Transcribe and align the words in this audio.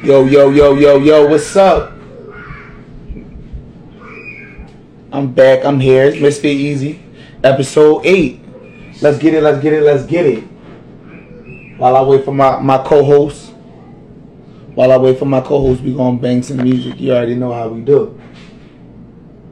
Yo, 0.00 0.24
yo, 0.26 0.50
yo, 0.50 0.76
yo, 0.76 0.96
yo, 1.00 1.26
what's 1.26 1.56
up? 1.56 1.92
I'm 5.10 5.32
back, 5.32 5.64
I'm 5.64 5.80
here. 5.80 6.04
It's 6.04 6.18
MysfitEaZy, 6.18 7.00
episode 7.42 8.06
8. 8.06 8.40
Let's 9.02 9.18
get 9.18 9.34
it, 9.34 9.42
let's 9.42 9.60
get 9.60 9.72
it, 9.72 9.82
let's 9.82 10.06
get 10.06 10.24
it. 10.24 10.44
While 11.78 11.96
I 11.96 12.02
wait 12.02 12.24
for 12.24 12.32
my, 12.32 12.60
my 12.60 12.78
co 12.78 13.02
host, 13.02 13.50
while 14.76 14.92
I 14.92 14.98
wait 14.98 15.18
for 15.18 15.24
my 15.24 15.40
co 15.40 15.60
host, 15.60 15.82
we 15.82 15.92
gonna 15.92 16.16
bang 16.16 16.44
some 16.44 16.58
music. 16.58 17.00
You 17.00 17.14
already 17.14 17.34
know 17.34 17.52
how 17.52 17.66
we 17.66 17.80
do. 17.80 18.20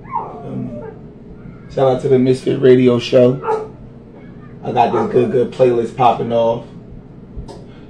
Um, 0.05 1.67
shout 1.73 1.97
out 1.97 2.03
to 2.03 2.09
the 2.09 2.21
Misfit 2.21 2.61
Radio 2.61 3.01
Show. 3.01 3.35
I 4.63 4.71
got 4.71 4.93
this 4.93 5.13
good, 5.13 5.33
good 5.33 5.51
playlist 5.51 5.97
popping 5.97 6.33
off. 6.33 6.69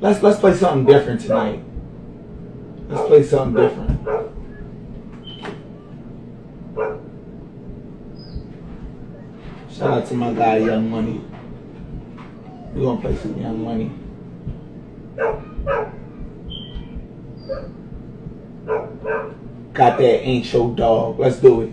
Let's 0.00 0.22
let's 0.22 0.40
play 0.40 0.54
something 0.54 0.86
different 0.86 1.20
tonight. 1.20 1.65
Let's 2.88 3.08
play 3.08 3.22
something 3.24 3.62
different. 3.62 3.96
Shout 9.70 9.90
out 9.90 10.06
to 10.06 10.14
my 10.14 10.32
guy 10.32 10.58
Young 10.58 10.88
Money. 10.90 11.20
We're 12.72 12.84
gonna 12.84 13.00
play 13.00 13.16
some 13.16 13.40
Young 13.40 13.64
Money. 13.64 13.92
Got 19.72 19.98
that 19.98 20.02
ain't 20.02 20.52
your 20.52 20.74
dog. 20.74 21.18
Let's 21.18 21.36
do 21.36 21.62
it. 21.62 21.72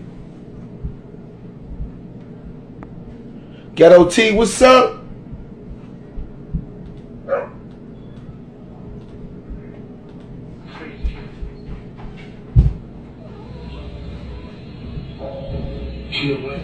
Ghetto 3.76 4.10
T, 4.10 4.34
what's 4.34 4.62
up? 4.62 5.03
Know? 16.24 16.58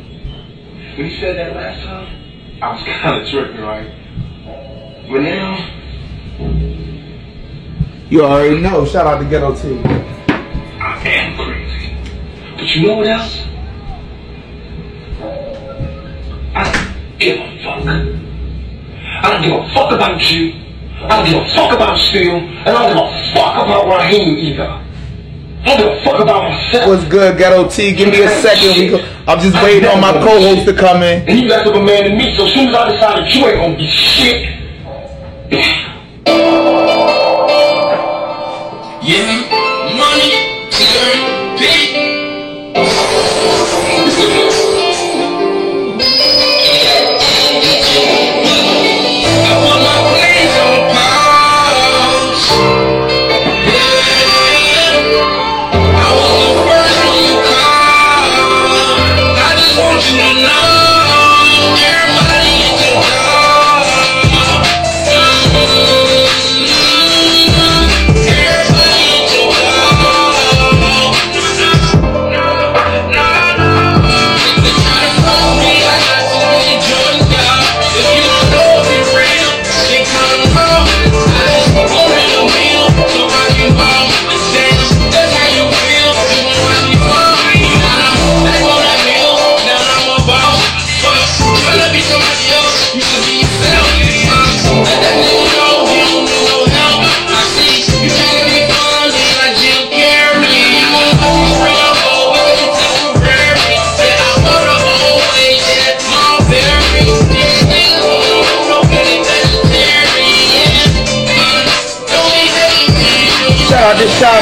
When 0.97 1.11
said 1.19 1.35
that 1.37 1.53
last 1.55 1.83
time, 1.83 2.07
I 2.61 2.71
was 2.71 2.83
kind 3.01 3.21
of 3.21 3.27
tripping, 3.29 3.61
right? 3.61 3.91
But 5.11 5.19
now, 5.21 5.57
You 8.09 8.23
already 8.23 8.61
know. 8.61 8.85
Shout 8.85 9.05
out 9.05 9.19
to 9.19 9.25
Ghetto 9.25 9.53
T. 9.55 9.81
I 10.79 11.01
am 11.07 11.35
crazy. 11.37 11.97
But 12.55 12.75
you 12.75 12.87
know 12.87 12.95
what 12.97 13.07
else? 13.07 13.37
I 16.55 16.63
don't 16.63 17.19
give 17.19 17.37
a 17.39 17.63
fuck. 17.63 17.85
I 17.85 19.31
don't 19.31 19.41
give 19.43 19.53
a 19.53 19.73
fuck 19.73 19.91
about 19.91 20.31
you. 20.31 20.53
I 21.01 21.07
don't 21.17 21.25
give 21.25 21.41
a 21.43 21.55
fuck 21.55 21.73
about 21.75 21.97
Steel. 21.99 22.35
And 22.37 22.69
I 22.69 22.71
don't 22.71 22.95
give 22.95 23.03
a 23.03 23.33
fuck 23.33 23.55
about 23.65 23.87
Raheem 23.87 24.37
either. 24.37 24.85
I 25.61 25.75
don't 25.75 25.77
give 25.77 25.87
a 25.87 26.03
fuck 26.03 26.19
about 26.21 26.49
myself. 26.49 26.87
What's 26.89 27.03
good, 27.05 27.37
Ghetto 27.37 27.67
T? 27.69 27.93
Give 27.93 28.09
me 28.09 28.23
a 28.23 28.29
second. 28.41 28.77
We 28.79 28.89
go. 28.89 28.97
I'm 29.27 29.39
just 29.39 29.55
waiting 29.63 29.89
on 29.89 29.99
my 29.99 30.13
co-host 30.13 30.65
to 30.67 30.73
come 30.73 31.03
in. 31.03 31.27
And 31.27 31.39
you 31.39 31.47
less 31.47 31.67
of 31.67 31.75
a 31.75 31.83
man 31.83 32.03
than 32.05 32.17
me, 32.17 32.35
so 32.35 32.45
as 32.45 32.53
soon 32.53 32.69
as 32.69 32.75
I 32.75 32.91
decide 32.91 33.23
that 33.23 33.35
you 33.35 33.45
ain't 33.45 33.57
gonna 33.57 33.77
be 33.77 33.87
shit. 33.87 34.55
Yeah, 39.01 39.48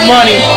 Money. 0.08 0.57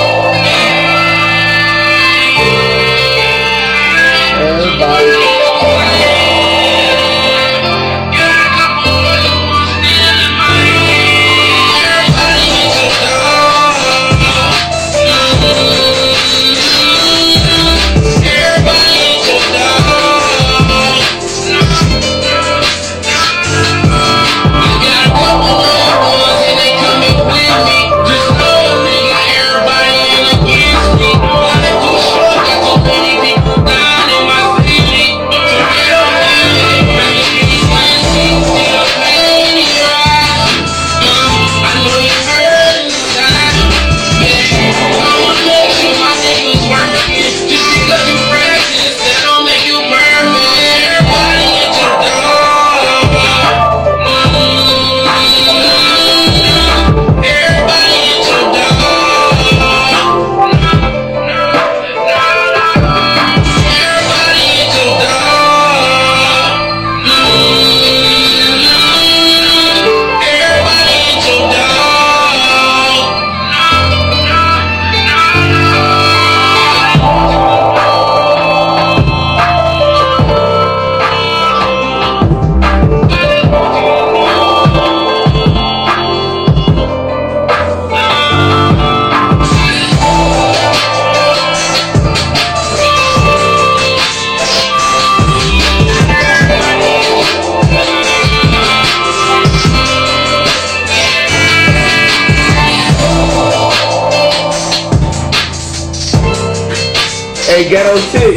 Hey, 107.60 107.68
Ghetto 107.68 107.96
T. 108.10 108.36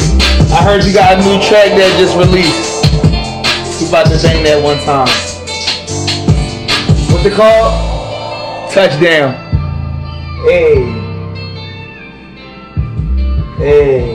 I 0.53 0.61
heard 0.63 0.83
you 0.83 0.93
got 0.93 1.13
a 1.13 1.17
new 1.23 1.41
track 1.47 1.69
that 1.79 1.95
just 1.97 2.13
released. 2.17 2.83
We 3.79 3.87
about 3.87 4.07
to 4.07 4.21
bang 4.21 4.43
that 4.43 4.61
one 4.61 4.75
time. 4.83 5.07
What's 7.09 7.25
it 7.25 7.31
called? 7.31 7.71
Touchdown. 8.73 9.31
Hey. 10.43 10.75
Hey. 13.55 14.12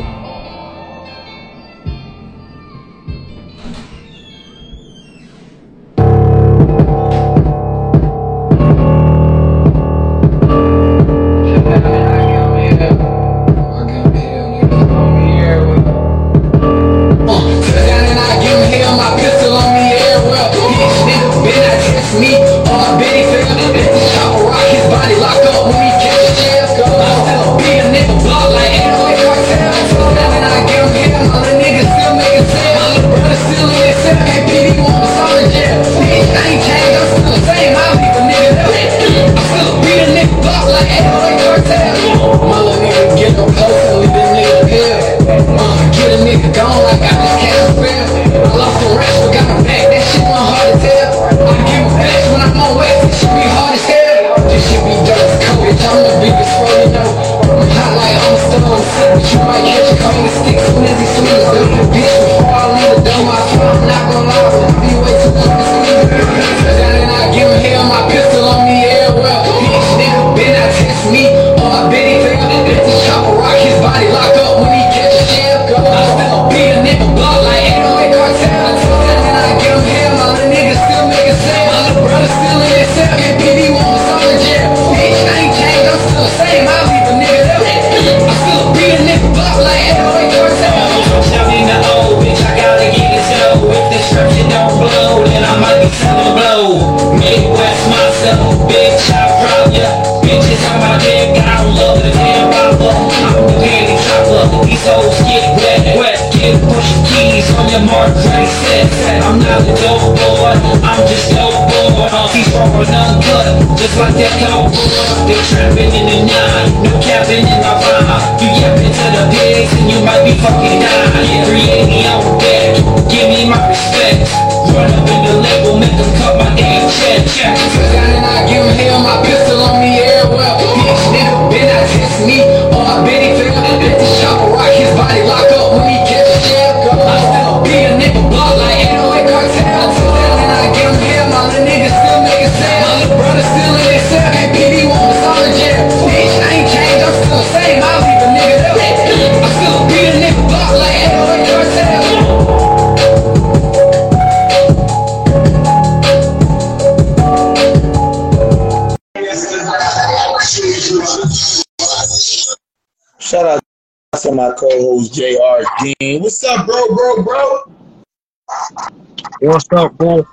What's 169.40 169.68
up, 169.70 169.96
bro? 169.96 170.26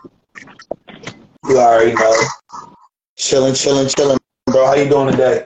You 1.47 1.59
already 1.59 1.93
know. 1.93 2.15
Chilling, 3.15 3.53
chilling, 3.53 3.87
chilling, 3.87 4.17
bro. 4.47 4.65
How 4.65 4.73
you 4.73 4.89
doing 4.89 5.11
today? 5.11 5.45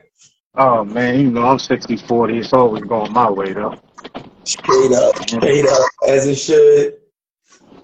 Oh 0.56 0.86
man, 0.86 1.20
you 1.20 1.30
know 1.30 1.44
I'm 1.44 1.60
60 1.60 1.98
40. 1.98 2.38
It's 2.38 2.54
always 2.54 2.84
going 2.84 3.12
my 3.12 3.30
way 3.30 3.52
though. 3.52 3.78
Straight 4.46 4.94
up, 4.94 5.14
straight 5.28 5.66
up, 5.66 5.90
as 6.08 6.26
it 6.26 6.36
should. 6.36 7.00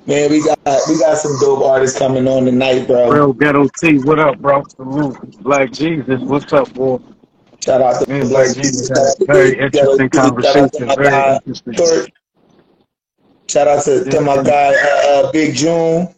Man, 0.08 0.32
we 0.32 0.46
got 0.46 0.58
we 0.88 0.98
got 0.98 1.18
some 1.18 1.38
dope 1.42 1.66
artists 1.66 2.00
coming 2.00 2.26
on 2.26 2.46
tonight, 2.46 2.88
bro. 2.88 3.12
Real 3.12 3.34
ghetto 3.34 3.68
T, 3.78 4.00
what 4.00 4.18
up, 4.20 4.40
bro? 4.40 4.64
Salute. 4.78 5.44
Black 5.44 5.74
Jesus, 5.74 6.22
what's 6.22 6.54
up, 6.54 6.74
boy? 6.74 7.00
Shout 7.62 7.82
out 7.82 8.02
to 8.02 8.10
Me 8.10 8.22
and 8.22 8.30
Black 8.30 8.56
Jesus 8.56 8.88
Jesus. 8.88 8.90
had 8.90 8.98
Shout 8.98 9.08
out 9.08 9.16
a 9.20 9.26
very 9.26 9.60
interesting 9.60 10.10
T. 10.10 10.18
Shout 10.18 10.56
out 10.56 10.74
to 10.74 10.86
conversation. 10.86 10.88
Very 10.96 11.40
interesting. 11.46 12.14
Shout 13.48 13.68
out 13.68 13.84
to, 13.86 14.04
to 14.06 14.22
my 14.22 14.42
guy 14.44 14.74
uh, 14.74 15.08
uh, 15.28 15.32
Big 15.32 15.56
June. 15.56 16.14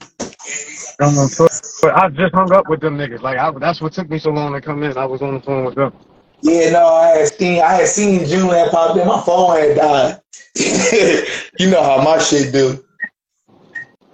I'm 1.00 1.18
on 1.18 1.30
tour. 1.30 1.50
But 1.82 1.96
I 1.96 2.10
just 2.10 2.34
hung 2.34 2.52
up 2.54 2.68
with 2.70 2.80
them 2.82 2.98
niggas. 2.98 3.22
Like 3.22 3.38
I, 3.38 3.52
that's 3.52 3.82
what 3.82 3.94
took 3.94 4.10
me 4.10 4.18
so 4.18 4.32
long 4.32 4.54
to 4.54 4.62
come 4.62 4.82
in. 4.84 4.98
I 4.98 5.06
was 5.06 5.22
on 5.22 5.36
the 5.36 5.40
phone 5.42 5.66
with 5.66 5.76
them. 5.76 5.94
Yeah, 6.42 6.72
no, 6.72 6.88
I 6.88 7.08
had 7.18 7.28
seen 7.34 7.62
I 7.62 7.74
had 7.74 7.88
seen 7.88 8.26
June 8.26 8.50
had 8.50 8.72
popped 8.72 8.98
in. 9.00 9.08
My 9.08 9.22
phone 9.22 9.58
had 9.58 9.76
died. 9.76 10.22
you 11.60 11.70
know 11.70 11.84
how 11.84 12.02
my 12.02 12.18
shit 12.20 12.52
do. 12.54 12.84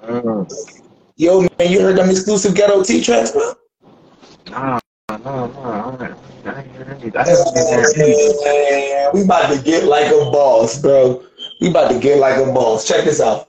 Uh, 0.02 0.44
Yo, 1.16 1.42
man, 1.42 1.50
you 1.72 1.80
heard 1.80 1.96
them 1.98 2.10
exclusive 2.10 2.56
ghetto 2.56 2.84
T 2.84 3.02
tracks, 3.02 3.32
bro? 3.32 3.54
nah, 4.50 4.80
nah, 5.10 5.18
nah. 5.18 5.98
I, 5.98 6.16
I, 6.50 6.60
ain't 6.60 6.72
hear 6.72 6.98
any- 7.00 7.16
I 7.16 7.28
haven't 7.30 7.54
been 7.54 7.66
there 7.70 7.86
any. 7.96 8.44
Man, 8.44 9.12
we 9.14 9.22
about 9.22 9.54
to 9.54 9.62
get 9.62 9.86
like 9.86 10.08
a 10.08 10.30
boss, 10.32 10.82
bro. 10.82 11.24
You 11.64 11.70
about 11.70 11.92
to 11.92 11.98
get 11.98 12.20
like 12.20 12.38
a 12.38 12.52
boss. 12.52 12.86
Check 12.86 13.06
this 13.06 13.22
out. 13.22 13.48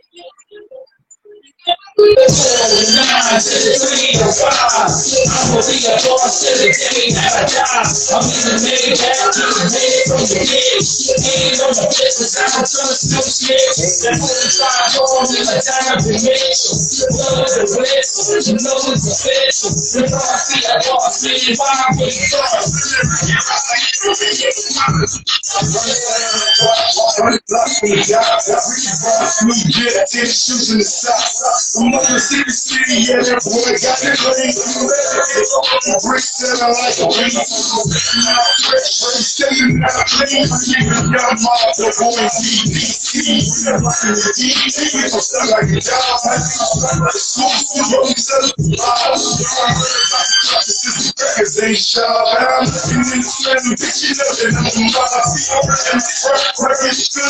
the 2.76 2.84
nine 3.00 3.40
to 3.40 3.56
the 3.56 3.72
three 3.80 4.12
to. 4.20 4.28
I 4.28 4.84
will 5.56 5.64
be 5.64 5.78
a 5.88 5.96
boss 6.04 6.44
to 6.44 6.50
the 6.60 6.68
day 6.68 7.08
that 7.16 7.32
I 7.32 7.44
die. 7.48 7.64
I'm 7.80 8.20
in 8.20 8.42
the 8.44 8.56
mid 8.60 9.00
back 9.00 9.16
to 9.16 9.44
the 9.48 9.64
mid 9.72 9.94
from 10.12 10.20
the 10.20 10.40
mid. 10.44 10.84
Ain't 11.16 11.60
on 11.64 11.72
the 11.72 11.86
business, 11.88 12.36
I'm 12.36 12.52
a 12.52 12.62
ton 12.68 12.86
of 12.92 12.96
still 13.00 13.24
shit. 13.24 13.56
That's 13.56 14.20
what 14.20 14.36
the 14.36 14.48
five 14.60 14.92
on 15.00 15.24
in 15.32 15.44
the 15.48 15.58
time 15.64 15.98
to 16.04 16.12
hit. 16.12 16.56
Love 17.16 17.48
is 17.48 17.56
a 17.56 17.64
bliss, 17.72 18.12
you 18.48 18.60
know 18.60 18.76
it's 18.92 19.08
a 19.08 19.14
bitch. 19.24 19.58
If 20.04 20.12
I 20.12 20.36
see 20.36 20.64
a 20.68 20.76
boss, 20.84 21.24
then 21.24 21.40
if 21.40 21.60
I 21.60 21.96
be 21.96 22.12
done. 22.12 22.68
I'm 25.56 25.66
running 25.72 26.02
out 26.04 26.78
of 26.78 26.85
Somebody 27.26 27.42
block 27.50 27.82
me, 27.82 27.90
God. 28.06 28.22
I 28.22 28.54
reach 29.50 29.66
above 29.82 30.30
shoes 30.30 30.70
in 30.70 30.78
the 30.78 30.86
socks. 30.86 31.74
I'm 31.74 31.90
up 31.90 32.06
in 32.06 32.18
City 32.22 32.54
City, 32.54 33.02
yeah. 33.02 33.18
That 33.18 33.42
boy 33.42 33.66
got 33.82 33.98
that 33.98 34.14
money. 34.22 34.54
Bricks 36.06 36.38
and 36.46 36.62
I 36.62 36.70
like 36.70 36.94
to 37.02 37.10
be. 37.10 37.26
Staying 39.26 39.82
out 39.82 39.90
of 39.90 40.06
pain. 40.06 40.46
Got 41.10 41.34
my 41.42 41.50
boy 41.74 41.90
going 41.98 42.30
DDT. 42.30 43.18
DDT, 44.38 44.78
I'm 44.86 45.18
stuck 45.18 45.50
like 45.50 45.66
a 45.74 45.82
dog. 45.82 46.22
School, 47.10 47.50
school, 47.50 47.90
yo, 47.90 48.06
he's 48.06 48.30
up. 48.30 48.54
Cause 51.34 51.58
they 51.58 51.74
shot 51.74 52.06
out, 52.38 52.62
and 52.62 53.02
then 53.02 53.22
slam 53.22 53.58
bitches 53.74 54.22
up, 54.22 54.38
and 54.46 54.54
I'm 54.62 54.70
a 54.70 54.86
mob. 54.94 55.10
I'm 56.62 56.70
a 56.70 56.94
I 57.16 57.24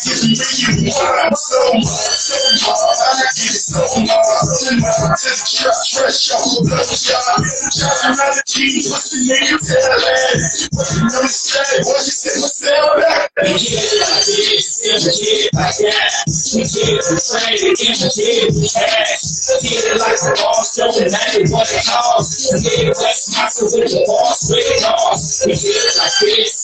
give 0.00 0.24
you 0.24 0.32
million 0.32 0.88
so 0.88 1.04
much, 1.12 1.36
so 1.36 2.40
much. 2.56 2.72
I 2.72 3.20
get 3.20 3.52
so 3.60 3.84
much. 4.00 5.20
Just 5.20 5.60
trust, 5.60 5.92
fresh 5.92 6.32
off 6.32 6.40
the 6.40 6.64
blood 6.64 6.88
job. 6.88 7.44
Driving 7.44 8.16
around 8.16 8.32
the 8.32 8.44
jeans, 8.48 8.88
what's 8.88 9.12
the 9.12 9.20
nigga 9.28 9.60
tell 9.60 9.76
that? 9.76 10.40
What 10.72 10.88
you 10.88 11.04
know 11.04 11.20
is 11.20 11.52
that? 11.52 11.84
What 11.84 12.00
you 12.00 12.16
say, 12.16 12.32
what's 12.40 12.64
that? 12.64 13.28
Yeah, 13.36 13.44
I 13.44 14.24
did, 14.24 14.64
still 14.64 14.96
a 14.96 15.12
kid, 15.12 15.52
I 15.52 15.68
got. 15.68 16.24
The 16.24 16.64
kids 16.64 17.12
are 17.12 17.20
trained, 17.28 17.76
give 17.76 17.92
a 17.92 18.08
kid 18.08 18.56
cash. 18.72 19.20
The 19.52 19.60
kid 19.60 20.00
like 20.00 20.16
the 20.16 20.32
boss, 20.40 20.80
don't 20.80 20.96
deny 20.96 21.44
what 21.52 21.68
it 21.68 21.84
costs. 21.84 22.56
The 22.56 22.56
kid 22.56 22.88
that's 22.88 23.36
massive 23.36 23.68
with 23.76 23.92
the 23.92 24.00
boss, 24.08 24.48
with 24.48 24.64
it 24.64 24.84
all. 24.88 25.12
The 25.12 25.52
kid 25.52 25.76
like 26.00 26.16
this. 26.24 26.63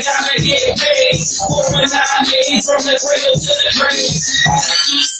every 0.01 0.25
time 0.25 0.33
to 0.33 0.41
get 0.41 0.77
paid. 0.77 1.21
One 1.49 1.85
time, 1.85 2.25
from 2.25 2.81
the 2.81 2.95
cradle 2.97 3.37
to 3.37 3.51
the 3.61 3.69
grave. 3.77 4.17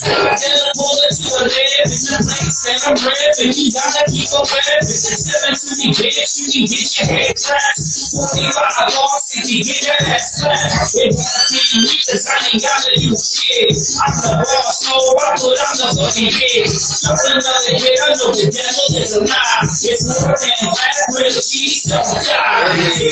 Tell 0.02 0.58
the 0.58 0.72
bullets 0.74 1.18
to 1.22 1.30
the 1.38 1.46
lead. 1.46 1.86
And 1.86 2.82
I'm 2.82 2.98
rapping, 2.98 3.54
you 3.54 3.70
gotta 3.70 4.10
keep 4.10 4.30
on 4.34 4.46
rapping. 4.50 4.82
Seven 4.82 5.54
to 5.54 5.66
the 5.70 5.86
you 5.86 5.94
can 5.94 6.66
get 6.66 6.90
your 6.98 7.08
head 7.14 7.36
clapped. 7.38 7.78
If 7.78 8.58
I 8.58 8.90
lost, 8.90 9.38
and 9.38 9.46
you 9.46 9.62
get 9.62 9.82
your 9.86 9.98
ass 10.10 10.42
slapped. 10.42 10.98
If 10.98 11.74
you 11.74 11.82
need 11.86 12.02
to 12.02 12.18
sign, 12.18 12.58
gotta 12.58 12.94
do 12.98 13.14
shit. 13.14 13.78
I'm 14.02 14.14
the 14.18 14.42
boss, 14.42 14.82
so 14.82 14.98
I 14.98 15.38
put 15.38 15.62
on 15.62 15.74
the 15.78 15.88
fucking 15.94 16.34
head. 16.34 16.66
Just 16.66 17.06
another 17.06 17.78
hit, 17.78 18.00
I 18.02 18.18
know 18.18 18.34
the 18.34 18.50
devil 18.50 18.98
is 18.98 19.14
a 19.14 19.22
lie. 19.22 19.62
It's 19.62 20.06
more 20.10 20.34
than 20.34 20.74
that, 20.74 20.96
where 21.14 21.30
the 21.30 21.42
cheese 21.42 21.86
don't 21.86 22.06
die. 22.26 23.12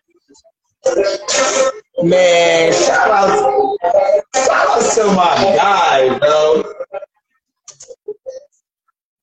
Man, 2.03 2.73
shout 2.73 3.11
out, 3.11 3.77
shout 4.35 4.67
out 4.67 4.93
to 4.95 5.05
my 5.13 5.55
guy, 5.55 6.17
bro. 6.17 6.63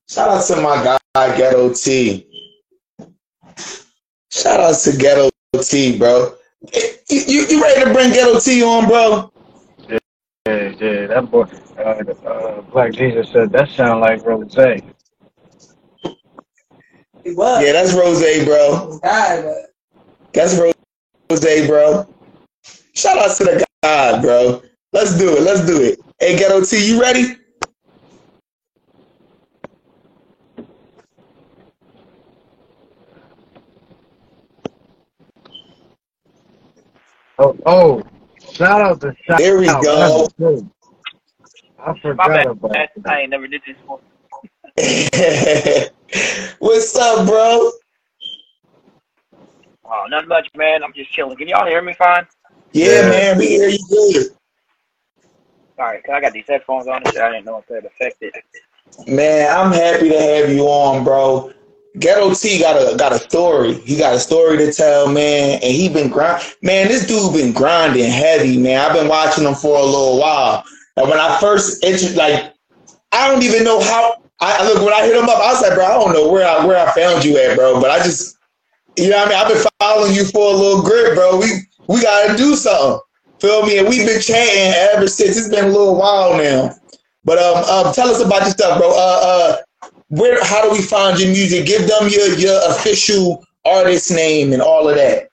Shout 0.08 0.28
out 0.28 0.46
to 0.46 0.56
my 0.62 0.98
guy, 1.14 1.36
Ghetto 1.36 1.74
T. 1.74 2.54
Shout 4.30 4.60
out 4.60 4.78
to 4.78 4.96
Ghetto 4.96 5.30
T, 5.60 5.98
bro. 5.98 6.36
You, 6.72 6.90
you, 7.08 7.46
you 7.48 7.62
ready 7.62 7.84
to 7.84 7.92
bring 7.92 8.12
Ghetto 8.12 8.38
T 8.38 8.62
on, 8.62 8.86
bro? 8.86 9.32
Yeah, 9.88 9.98
yeah, 10.46 11.06
that 11.08 11.28
boy, 11.30 11.46
uh, 11.76 12.28
uh, 12.28 12.60
Black 12.70 12.92
Jesus 12.92 13.30
said 13.32 13.50
that 13.50 13.68
sound 13.70 14.00
like 14.00 14.24
Rose. 14.24 14.54
He 17.24 17.34
was. 17.34 17.64
Yeah, 17.64 17.72
that's 17.72 17.92
Rose, 17.94 18.44
bro. 18.44 18.98
God, 19.02 19.44
but 19.44 19.74
That's 20.32 20.54
Rose, 20.56 20.74
bro. 21.28 22.06
Shout 22.94 23.18
out 23.18 23.36
to 23.36 23.44
the 23.44 23.66
God, 23.82 24.22
bro. 24.22 24.62
Let's 24.92 25.18
do 25.18 25.36
it. 25.36 25.42
Let's 25.42 25.66
do 25.66 25.82
it. 25.82 26.00
Hey, 26.18 26.36
Ghetto 26.38 26.64
T, 26.64 26.88
you 26.88 27.00
ready? 27.00 27.36
Oh, 37.40 37.56
oh, 37.66 38.02
shout 38.52 38.80
out 38.80 39.00
to 39.02 39.14
shout 39.24 39.38
There 39.38 39.60
we 39.60 39.68
out. 39.68 39.82
go. 39.84 40.28
I 41.78 42.00
forgot 42.00 42.46
about 42.46 42.72
that. 42.72 42.90
I 43.06 43.20
ain't 43.20 43.30
never 43.30 43.46
did 43.46 43.62
this 43.64 43.76
before. 43.76 44.00
What's 46.58 46.96
up, 46.96 47.26
bro? 47.28 47.70
Oh, 49.90 50.06
not 50.10 50.28
much, 50.28 50.48
man. 50.56 50.82
I'm 50.84 50.92
just 50.92 51.10
chilling. 51.12 51.36
Can 51.36 51.48
y'all 51.48 51.66
hear 51.66 51.82
me 51.82 51.94
fine? 51.94 52.26
Yeah, 52.72 53.02
Yeah. 53.02 53.08
man, 53.08 53.38
we 53.38 53.46
hear 53.48 53.68
you 53.68 53.78
good. 53.88 54.26
All 55.78 55.86
right, 55.86 56.02
'cause 56.04 56.14
I 56.14 56.20
got 56.20 56.32
these 56.32 56.46
headphones 56.48 56.88
on 56.88 57.02
and 57.02 57.12
shit. 57.12 57.22
I 57.22 57.30
didn't 57.32 57.46
know 57.46 57.58
if 57.58 57.66
that 57.66 57.86
affected. 57.86 58.34
Man, 59.06 59.56
I'm 59.56 59.72
happy 59.72 60.08
to 60.10 60.20
have 60.20 60.50
you 60.50 60.64
on, 60.66 61.04
bro. 61.04 61.52
Ghetto 61.98 62.34
T 62.34 62.58
got 62.60 62.76
a 62.76 62.96
got 62.96 63.12
a 63.12 63.18
story. 63.18 63.74
He 63.74 63.96
got 63.96 64.14
a 64.14 64.20
story 64.20 64.56
to 64.58 64.72
tell, 64.72 65.08
man, 65.08 65.60
and 65.62 65.72
he 65.72 65.88
been 65.88 66.10
grind. 66.10 66.42
Man, 66.62 66.88
this 66.88 67.06
dude 67.06 67.32
been 67.34 67.52
grinding 67.52 68.10
heavy, 68.10 68.58
man. 68.58 68.80
I've 68.80 68.94
been 68.96 69.08
watching 69.08 69.44
him 69.44 69.54
for 69.54 69.78
a 69.78 69.82
little 69.84 70.18
while. 70.20 70.64
And 70.96 71.08
when 71.08 71.18
I 71.18 71.38
first 71.40 71.84
entered, 71.84 72.16
like, 72.16 72.52
I 73.12 73.28
don't 73.28 73.42
even 73.42 73.64
know 73.64 73.80
how. 73.80 74.22
I 74.40 74.64
look 74.68 74.84
when 74.84 74.94
I 74.94 75.02
hit 75.04 75.16
him 75.16 75.28
up. 75.28 75.38
I 75.40 75.52
was 75.52 75.62
like, 75.62 75.74
bro, 75.74 75.84
I 75.84 75.94
don't 75.94 76.12
know 76.12 76.30
where 76.30 76.46
I 76.46 76.64
where 76.64 76.78
I 76.78 76.92
found 76.92 77.24
you 77.24 77.38
at, 77.38 77.56
bro. 77.56 77.80
But 77.80 77.90
I 77.90 77.98
just, 77.98 78.37
you 78.98 79.10
know, 79.10 79.18
what 79.18 79.28
I 79.28 79.30
mean, 79.30 79.38
I've 79.38 79.48
been 79.48 79.70
following 79.80 80.14
you 80.14 80.24
for 80.24 80.52
a 80.52 80.56
little 80.56 80.82
grip, 80.82 81.14
bro. 81.14 81.38
We 81.38 81.48
we 81.86 82.02
gotta 82.02 82.36
do 82.36 82.54
something. 82.54 83.00
Feel 83.40 83.64
me? 83.64 83.78
And 83.78 83.88
we've 83.88 84.06
been 84.06 84.20
chatting 84.20 84.74
ever 84.92 85.06
since. 85.06 85.36
It's 85.36 85.48
been 85.48 85.66
a 85.66 85.68
little 85.68 85.96
while 85.96 86.36
now. 86.36 86.74
But 87.24 87.38
um, 87.38 87.64
um 87.64 87.94
tell 87.94 88.08
us 88.08 88.20
about 88.20 88.42
your 88.42 88.50
stuff, 88.50 88.78
bro. 88.78 88.90
Uh, 88.90 89.20
uh, 89.22 89.56
where? 90.08 90.42
How 90.44 90.62
do 90.62 90.70
we 90.70 90.82
find 90.82 91.18
your 91.18 91.28
music? 91.28 91.66
Give 91.66 91.86
them 91.86 92.08
your 92.08 92.28
your 92.38 92.60
official 92.70 93.44
artist 93.64 94.10
name 94.10 94.52
and 94.52 94.62
all 94.62 94.88
of 94.88 94.96
that. 94.96 95.28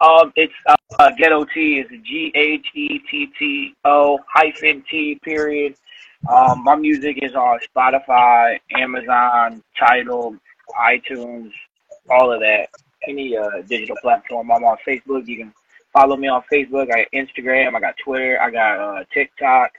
Um, 0.00 0.32
it's 0.36 0.52
uh, 0.66 0.76
uh, 0.98 1.10
Ghetto 1.18 1.44
T 1.46 1.80
is 1.80 1.88
G 2.04 2.30
H 2.34 2.66
E 2.74 3.00
T 3.10 3.28
T 3.38 3.74
O 3.84 4.18
hyphen 4.32 4.84
T 4.88 5.18
period. 5.24 5.74
Um, 6.28 6.62
my 6.62 6.76
music 6.76 7.18
is 7.22 7.34
on 7.34 7.58
Spotify, 7.74 8.58
Amazon, 8.76 9.62
Tidal, 9.78 10.36
iTunes, 10.80 11.50
all 12.10 12.32
of 12.32 12.40
that. 12.40 12.68
Any 13.06 13.36
uh, 13.36 13.62
digital 13.68 13.96
platform. 14.02 14.50
I'm 14.50 14.64
on 14.64 14.76
Facebook. 14.86 15.26
You 15.26 15.36
can 15.38 15.54
follow 15.92 16.16
me 16.16 16.28
on 16.28 16.42
Facebook. 16.52 16.92
I 16.92 17.02
got 17.02 17.12
Instagram. 17.14 17.74
I 17.74 17.80
got 17.80 17.96
Twitter. 18.02 18.40
I 18.40 18.50
got 18.50 18.78
uh, 18.78 19.04
TikTok. 19.12 19.72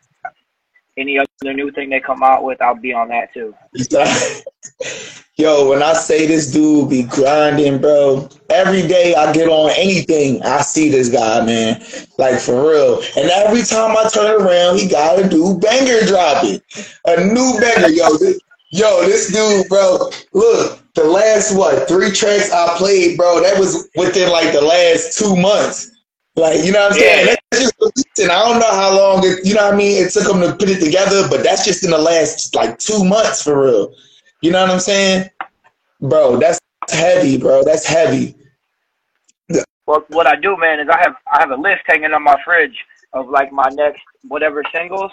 Any 0.98 1.17
other 1.17 1.53
new 1.53 1.71
thing 1.71 1.89
they 1.89 2.00
come 2.00 2.24
out 2.24 2.43
with, 2.43 2.62
I'll 2.62 2.75
be 2.75 2.93
on 2.93 3.09
that 3.09 3.33
too. 3.33 3.55
Yo, 5.39 5.69
when 5.69 5.81
I 5.81 5.93
say 5.93 6.25
this 6.25 6.51
dude 6.51 6.89
be 6.89 7.03
grinding, 7.03 7.79
bro, 7.79 8.27
every 8.50 8.86
day 8.86 9.15
I 9.15 9.31
get 9.31 9.48
on 9.48 9.71
anything, 9.77 10.43
I 10.43 10.59
see 10.59 10.89
this 10.89 11.07
guy, 11.07 11.45
man. 11.45 11.81
Like 12.17 12.41
for 12.41 12.69
real. 12.69 13.01
And 13.15 13.29
every 13.29 13.62
time 13.63 13.95
I 13.95 14.09
turn 14.09 14.41
around, 14.41 14.79
he 14.79 14.89
gotta 14.89 15.29
do 15.29 15.57
banger 15.57 16.05
dropping. 16.05 16.62
A 17.05 17.24
new 17.24 17.57
banger, 17.62 17.88
yo. 17.88 18.17
This, 18.17 18.41
yo, 18.71 19.05
this 19.05 19.31
dude, 19.31 19.69
bro. 19.69 20.09
Look, 20.33 20.83
the 21.00 21.10
last 21.10 21.56
what 21.56 21.88
three 21.88 22.12
tracks 22.12 22.51
I 22.51 22.77
played, 22.77 23.18
bro, 23.18 23.41
that 23.41 23.58
was 23.58 23.89
within 23.96 24.29
like 24.29 24.51
the 24.51 24.62
last 24.62 25.18
two 25.18 25.36
months. 25.36 25.91
Like, 26.36 26.63
you 26.63 26.72
know 26.72 26.79
what 26.79 26.94
I'm 26.94 27.00
saying? 27.00 27.27
Yeah. 27.27 27.36
That's 27.51 27.72
just. 28.15 28.29
I 28.29 28.44
don't 28.44 28.60
know 28.60 28.72
how 28.72 28.96
long 28.96 29.25
it, 29.25 29.46
you 29.46 29.53
know 29.53 29.65
what 29.65 29.74
I 29.74 29.77
mean, 29.77 30.03
it 30.03 30.12
took 30.12 30.25
them 30.25 30.41
to 30.41 30.53
put 30.56 30.70
it 30.70 30.84
together, 30.84 31.27
but 31.29 31.44
that's 31.44 31.63
just 31.63 31.84
in 31.86 31.91
the 31.91 31.98
last 31.98 32.53
like 32.53 32.77
two 32.77 33.03
months 33.03 33.44
for 33.44 33.63
real. 33.63 33.94
You 34.41 34.51
know 34.51 34.62
what 34.62 34.72
I'm 34.72 34.79
saying? 34.79 35.29
Bro, 36.01 36.38
that's 36.38 36.60
heavy, 36.89 37.38
bro. 37.38 37.63
That's 37.63 37.86
heavy. 37.86 38.36
Well, 39.86 40.06
what 40.10 40.27
I 40.27 40.36
do, 40.36 40.56
man, 40.58 40.79
is 40.79 40.88
I 40.89 41.00
have 41.00 41.15
I 41.32 41.39
have 41.39 41.51
a 41.51 41.56
list 41.56 41.82
hanging 41.88 42.13
on 42.13 42.24
my 42.24 42.36
fridge 42.44 42.77
of 43.13 43.29
like 43.29 43.51
my 43.51 43.70
next 43.74 44.01
whatever 44.27 44.63
singles, 44.74 45.12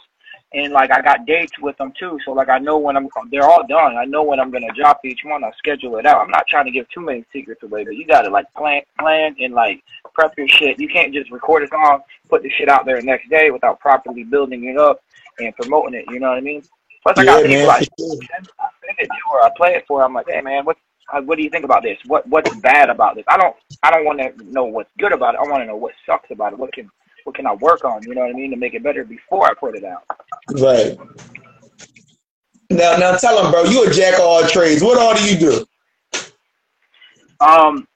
and 0.53 0.73
like 0.73 0.91
I 0.91 1.03
got 1.03 1.27
dates 1.27 1.53
with 1.61 1.77
them 1.77 1.93
too. 1.99 2.19
So 2.25 2.33
like 2.33 2.49
I 2.49 2.59
know 2.59 2.79
when 2.79 2.97
I'm 2.97 3.09
they're 3.31 3.49
all 3.49 3.67
done. 3.67 3.97
I 3.97 4.05
know 4.05 4.23
when 4.23 4.41
I'm 4.41 4.51
gonna 4.51 4.73
drop 4.75 5.01
each 5.05 5.21
one. 5.25 5.45
I 5.45 5.51
schedule 5.59 5.97
it 5.97 6.07
out. 6.07 6.21
I'm 6.21 6.31
not 6.31 6.47
trying 6.49 6.67
to 6.67 6.71
give 6.71 6.89
too 6.91 7.01
many 7.01 7.25
secrets 7.33 7.63
away, 7.63 7.85
but 7.85 7.97
you 7.97 8.07
gotta 8.07 8.31
like 8.31 8.47
plan 8.55 8.83
plan 8.99 9.37
and 9.41 9.55
like 9.55 9.83
prep 10.15 10.37
your 10.39 10.49
shit. 10.49 10.79
You 10.79 10.89
can't 10.89 11.13
just 11.13 11.31
record 11.31 11.65
a 11.65 11.69
song, 11.69 12.01
put 12.29 12.43
the 12.43 12.51
shit 12.51 12.69
out 12.69 12.87
there 12.87 13.01
the 13.01 13.07
next 13.07 13.29
day 13.29 13.51
without 13.51 13.81
properly 13.81 14.25
building 14.25 14.65
it 14.65 14.79
up 14.79 15.01
and 15.39 15.55
promoting 15.57 15.95
it. 15.95 16.07
You 16.09 16.21
know 16.21 16.29
what 16.29 16.39
I 16.39 16.43
mean? 16.43 16.63
Plus 17.03 17.19
I 17.19 17.25
got 17.25 17.43
Yeah, 17.43 17.49
people 17.49 17.67
man, 17.67 17.71
I 17.71 17.79
send, 17.79 17.89
sure. 17.99 18.19
I 18.61 18.69
send 18.87 18.99
it 18.99 19.07
to 19.07 19.19
or 19.33 19.45
I 19.45 19.51
play 19.57 19.75
it 19.75 19.85
for. 19.87 20.03
I'm 20.03 20.15
like, 20.15 20.27
hey 20.29 20.41
man, 20.41 20.65
what 20.65 20.77
uh, 21.13 21.21
what 21.23 21.37
do 21.37 21.43
you 21.45 21.51
think 21.51 21.65
about 21.65 21.83
this? 21.83 21.99
What 22.07 22.27
what's 22.29 22.55
bad 22.57 22.89
about 22.91 23.17
this? 23.17 23.25
I 23.29 23.37
don't 23.37 23.55
I 23.83 23.91
don't 23.91 24.05
want 24.05 24.21
to 24.21 24.33
know 24.45 24.65
what's 24.65 24.91
good 24.99 25.13
about 25.13 25.35
it. 25.35 25.41
I 25.45 25.51
want 25.51 25.63
to 25.63 25.67
know 25.67 25.77
what 25.77 25.93
sucks 26.05 26.31
about 26.31 26.53
it. 26.53 26.59
What 26.59 26.73
can 26.73 26.91
what 27.27 27.35
can 27.35 27.47
I 27.47 27.55
work 27.55 27.85
on? 27.85 28.03
You 28.05 28.15
know 28.15 28.21
what 28.21 28.31
I 28.31 28.35
mean 28.35 28.53
to 28.53 28.57
make 28.57 28.75
it 28.75 28.85
better 28.85 29.05
before 29.05 29.47
I 29.47 29.55
put 29.55 29.77
it 29.77 29.85
out. 29.85 30.05
Right. 30.53 30.97
Now, 32.71 32.97
now 32.97 33.17
tell 33.17 33.43
them, 33.43 33.51
bro. 33.51 33.65
You 33.65 33.85
a 33.85 33.93
jack 33.93 34.15
of 34.15 34.21
all 34.21 34.47
trades. 34.47 34.81
What 34.81 34.97
all 34.97 35.15
do 35.15 35.29
you 35.29 35.37
do? 35.37 35.67
Um, 37.41 37.89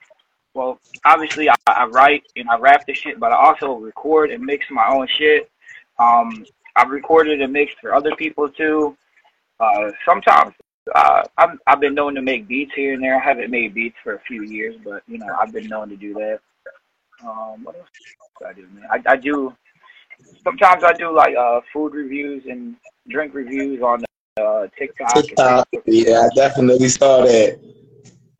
well, 0.55 0.81
obviously 1.05 1.49
I, 1.49 1.55
I 1.69 1.87
write 1.87 2.25
and 2.35 2.49
I 2.51 2.59
rap 2.59 2.85
the 2.87 2.93
shit, 2.93 3.21
but 3.21 3.31
I 3.31 3.37
also 3.37 3.75
record 3.75 4.33
and 4.33 4.45
mix 4.45 4.67
my 4.69 4.89
own 4.89 5.07
shit. 5.07 5.49
Um, 6.01 6.45
I've 6.75 6.91
recorded 6.91 7.41
and 7.41 7.53
mixed 7.53 7.79
for 7.81 7.95
other 7.95 8.15
people 8.17 8.49
too. 8.49 8.97
Uh, 9.61 9.93
sometimes 10.05 10.55
uh, 10.93 11.23
I've, 11.39 11.59
I've 11.69 11.81
been 11.81 11.95
known 11.95 12.17
to 12.17 12.23
make 12.23 12.49
beats 12.49 12.73
here 12.75 12.95
and 12.95 13.03
there. 13.03 13.17
I 13.17 13.25
haven't 13.25 13.51
made 13.51 13.75
beats 13.75 13.97
for 14.03 14.15
a 14.15 14.21
few 14.21 14.43
years, 14.43 14.75
but 14.83 15.05
you 15.07 15.19
know 15.19 15.37
I've 15.41 15.53
been 15.53 15.69
known 15.69 15.89
to 15.91 15.97
do 15.97 16.15
that. 16.15 16.41
Um, 17.23 17.65
what 17.65 17.77
else 17.77 17.89
do 18.39 18.47
I 18.47 18.53
do, 18.53 18.67
man? 18.73 18.85
I, 18.91 19.13
I 19.13 19.17
do. 19.17 19.55
Sometimes 20.45 20.85
I 20.85 20.93
do 20.93 21.15
like 21.15 21.35
uh, 21.37 21.61
food 21.73 21.95
reviews 21.95 22.45
and 22.49 22.77
drink 23.09 23.35
reviews 23.35 23.83
on 23.83 24.05
uh, 24.41 24.67
TikTok. 24.79 25.15
TikTok. 25.15 25.69
Yeah, 25.87 26.29
I 26.31 26.35
definitely 26.35 26.89
saw 26.89 27.25
that. 27.25 27.59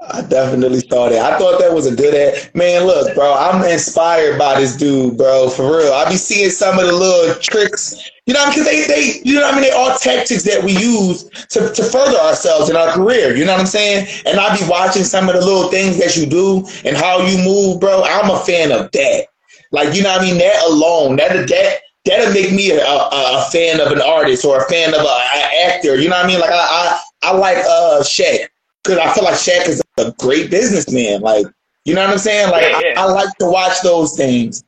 I 0.09 0.23
definitely 0.23 0.81
saw 0.81 1.11
that. 1.11 1.33
I 1.33 1.39
thought 1.39 1.61
that 1.61 1.75
was 1.75 1.87
a 1.87 1.95
good 1.95 2.15
ad. 2.15 2.55
Man, 2.55 2.85
look, 2.85 3.15
bro, 3.15 3.35
I'm 3.35 3.63
inspired 3.71 4.39
by 4.39 4.59
this 4.59 4.75
dude, 4.75 5.19
bro. 5.19 5.51
For 5.51 5.79
real. 5.79 5.93
I 5.93 6.09
be 6.09 6.17
seeing 6.17 6.49
some 6.49 6.79
of 6.79 6.87
the 6.87 6.93
little 6.93 7.35
tricks, 7.41 8.11
you 8.25 8.33
know, 8.33 8.43
because 8.49 8.65
they, 8.65 8.87
they, 8.87 9.21
you 9.25 9.35
know 9.35 9.43
what 9.43 9.53
I 9.53 9.61
mean? 9.61 9.69
They 9.69 9.77
all 9.77 9.99
tactics 9.99 10.43
that 10.45 10.65
we 10.65 10.73
use 10.73 11.25
to, 11.51 11.71
to 11.71 11.83
further 11.85 12.17
ourselves 12.19 12.71
in 12.71 12.77
our 12.77 12.91
career. 12.93 13.37
You 13.37 13.45
know 13.45 13.53
what 13.53 13.61
I'm 13.61 13.67
saying? 13.67 14.09
And 14.25 14.41
I 14.41 14.57
be 14.57 14.67
watching 14.69 15.05
some 15.05 15.29
of 15.29 15.35
the 15.35 15.45
little 15.45 15.69
things 15.69 15.99
that 15.99 16.17
you 16.17 16.25
do 16.25 16.67
and 16.85 16.97
how 16.97 17.21
you 17.27 17.37
move, 17.37 17.81
bro. 17.81 18.03
I'm 18.03 18.31
a 18.31 18.41
fan 18.41 18.73
of 18.73 18.91
that. 18.93 19.27
Like, 19.71 19.95
you 19.95 20.03
know 20.03 20.13
what 20.13 20.23
I 20.23 20.25
mean? 20.25 20.39
That 20.39 20.65
alone, 20.67 21.17
that, 21.17 21.47
that, 21.47 21.79
that'll 22.07 22.33
make 22.33 22.53
me 22.53 22.71
a, 22.71 22.83
a, 22.83 23.09
a 23.13 23.51
fan 23.53 23.81
of 23.81 23.93
an 23.93 24.01
artist 24.01 24.47
or 24.47 24.65
a 24.65 24.69
fan 24.69 24.95
of 24.95 25.01
an 25.01 25.67
actor. 25.69 25.97
You 25.97 26.09
know 26.09 26.17
what 26.17 26.25
I 26.25 26.29
mean? 26.29 26.41
Like, 26.41 26.51
I, 26.51 26.57
I, 26.57 27.01
I 27.23 27.33
like 27.37 27.59
uh 27.59 28.01
Shaq 28.01 28.49
because 28.83 28.99
I 28.99 29.13
feel 29.13 29.25
like 29.25 29.35
Shaq 29.35 29.69
is 29.69 29.83
a 29.99 30.13
great 30.19 30.51
businessman. 30.51 31.21
Like, 31.21 31.47
you 31.85 31.95
know 31.95 32.03
what 32.03 32.11
I'm 32.11 32.19
saying? 32.19 32.51
Like, 32.51 32.63
Yeah, 32.63 32.81
yeah. 32.83 33.01
I, 33.01 33.05
I 33.05 33.11
like 33.11 33.37
to 33.39 33.47
watch 33.47 33.81
those 33.83 34.17
things. 34.17 34.65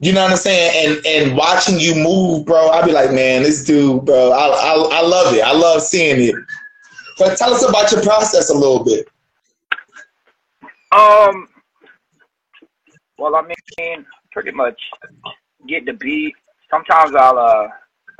You 0.00 0.12
know 0.12 0.22
what 0.22 0.32
I'm 0.32 0.36
saying? 0.36 0.96
And 0.96 1.06
and 1.06 1.36
watching 1.36 1.78
you 1.78 1.94
move, 1.94 2.46
bro, 2.46 2.68
I'll 2.68 2.84
be 2.84 2.92
like, 2.92 3.12
man, 3.12 3.42
this 3.42 3.64
dude, 3.64 4.04
bro, 4.04 4.32
I, 4.32 4.48
I 4.48 4.88
I 4.98 5.00
love 5.02 5.34
it. 5.34 5.42
I 5.42 5.52
love 5.52 5.82
seeing 5.82 6.20
it. 6.20 6.34
But 7.18 7.38
tell 7.38 7.54
us 7.54 7.66
about 7.66 7.90
your 7.92 8.02
process 8.02 8.50
a 8.50 8.54
little 8.54 8.84
bit. 8.84 9.08
Um, 10.92 11.48
well, 13.18 13.36
I 13.36 13.42
mean, 13.42 14.04
pretty 14.32 14.50
much 14.50 14.80
get 15.68 15.86
the 15.86 15.92
beat. 15.92 16.34
Sometimes 16.70 17.14
I'll 17.14 17.38
uh, 17.38 17.68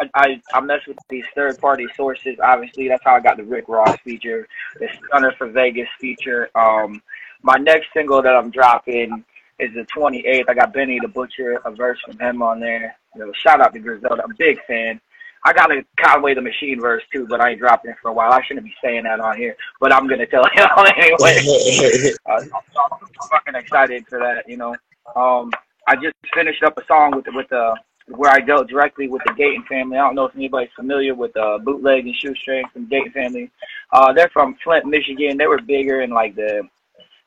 I, 0.00 0.10
I 0.14 0.42
I 0.52 0.60
mess 0.60 0.80
with 0.86 0.98
these 1.08 1.24
third 1.34 1.58
party 1.58 1.86
sources. 1.96 2.36
Obviously, 2.42 2.88
that's 2.88 3.04
how 3.04 3.14
I 3.14 3.20
got 3.20 3.36
the 3.36 3.44
Rick 3.44 3.68
Ross 3.68 3.96
feature, 4.04 4.46
the 4.78 4.86
Stunna 4.86 5.36
4 5.36 5.48
Vegas 5.48 5.88
feature. 6.00 6.50
Um, 6.54 7.02
my 7.42 7.56
next 7.56 7.88
single 7.92 8.22
that 8.22 8.34
I'm 8.34 8.50
dropping 8.50 9.24
is 9.58 9.72
the 9.74 9.86
28th. 9.94 10.44
I 10.48 10.54
got 10.54 10.72
Benny 10.72 10.98
the 11.00 11.08
Butcher, 11.08 11.60
a 11.64 11.70
verse 11.70 11.98
from 12.04 12.18
him 12.18 12.42
on 12.42 12.60
there. 12.60 12.96
You 13.14 13.26
know, 13.26 13.32
shout 13.32 13.60
out 13.60 13.72
to 13.74 13.78
Griselda. 13.78 14.22
I'm 14.24 14.32
a 14.32 14.34
big 14.36 14.58
fan. 14.66 15.00
I 15.46 15.52
got 15.52 15.70
a 15.70 15.84
Conway 16.00 16.34
the 16.34 16.40
Machine 16.40 16.80
verse 16.80 17.02
too, 17.12 17.26
but 17.28 17.40
I 17.40 17.50
ain't 17.50 17.60
dropping 17.60 17.90
it 17.90 17.99
for 18.00 18.08
a 18.08 18.14
while. 18.14 18.32
I 18.32 18.42
shouldn't 18.45 18.64
be 18.64 18.75
saying 18.82 19.04
that 19.04 19.21
on 19.21 19.36
here, 19.36 19.56
but 19.78 19.92
I'm 19.92 20.06
gonna 20.06 20.26
tell 20.26 20.45
y'all 20.56 20.86
anyway. 20.86 22.14
Uh, 22.26 22.40
I'm, 22.40 22.50
I'm 22.54 23.28
fucking 23.30 23.54
excited 23.54 24.06
for 24.08 24.19
that. 24.19 24.49
You 24.49 24.56
know, 24.56 24.75
um, 25.14 25.52
I 25.86 25.97
just 25.97 26.14
finished 26.32 26.62
up 26.62 26.78
a 26.78 26.86
song 26.86 27.14
with 27.14 27.26
with 27.34 27.52
uh, 27.52 27.75
where 28.08 28.30
I 28.30 28.40
dealt 28.40 28.69
directly 28.69 29.08
with 29.08 29.23
the 29.26 29.32
Dayton 29.34 29.64
family. 29.69 29.97
I 29.97 30.02
don't 30.02 30.14
know 30.14 30.26
if 30.26 30.36
anybody's 30.36 30.73
familiar 30.76 31.14
with 31.14 31.36
uh, 31.36 31.58
Bootleg 31.58 32.06
and 32.06 32.14
Shoestring 32.14 32.64
from 32.73 32.86
Dayton 32.86 33.12
family. 33.12 33.50
Uh, 33.93 34.12
they're 34.12 34.28
from 34.28 34.56
Flint, 34.62 34.86
Michigan. 34.86 35.38
They 35.38 35.47
were 35.47 35.60
bigger 35.60 36.02
in 36.02 36.10
like 36.10 36.34
the 36.34 36.69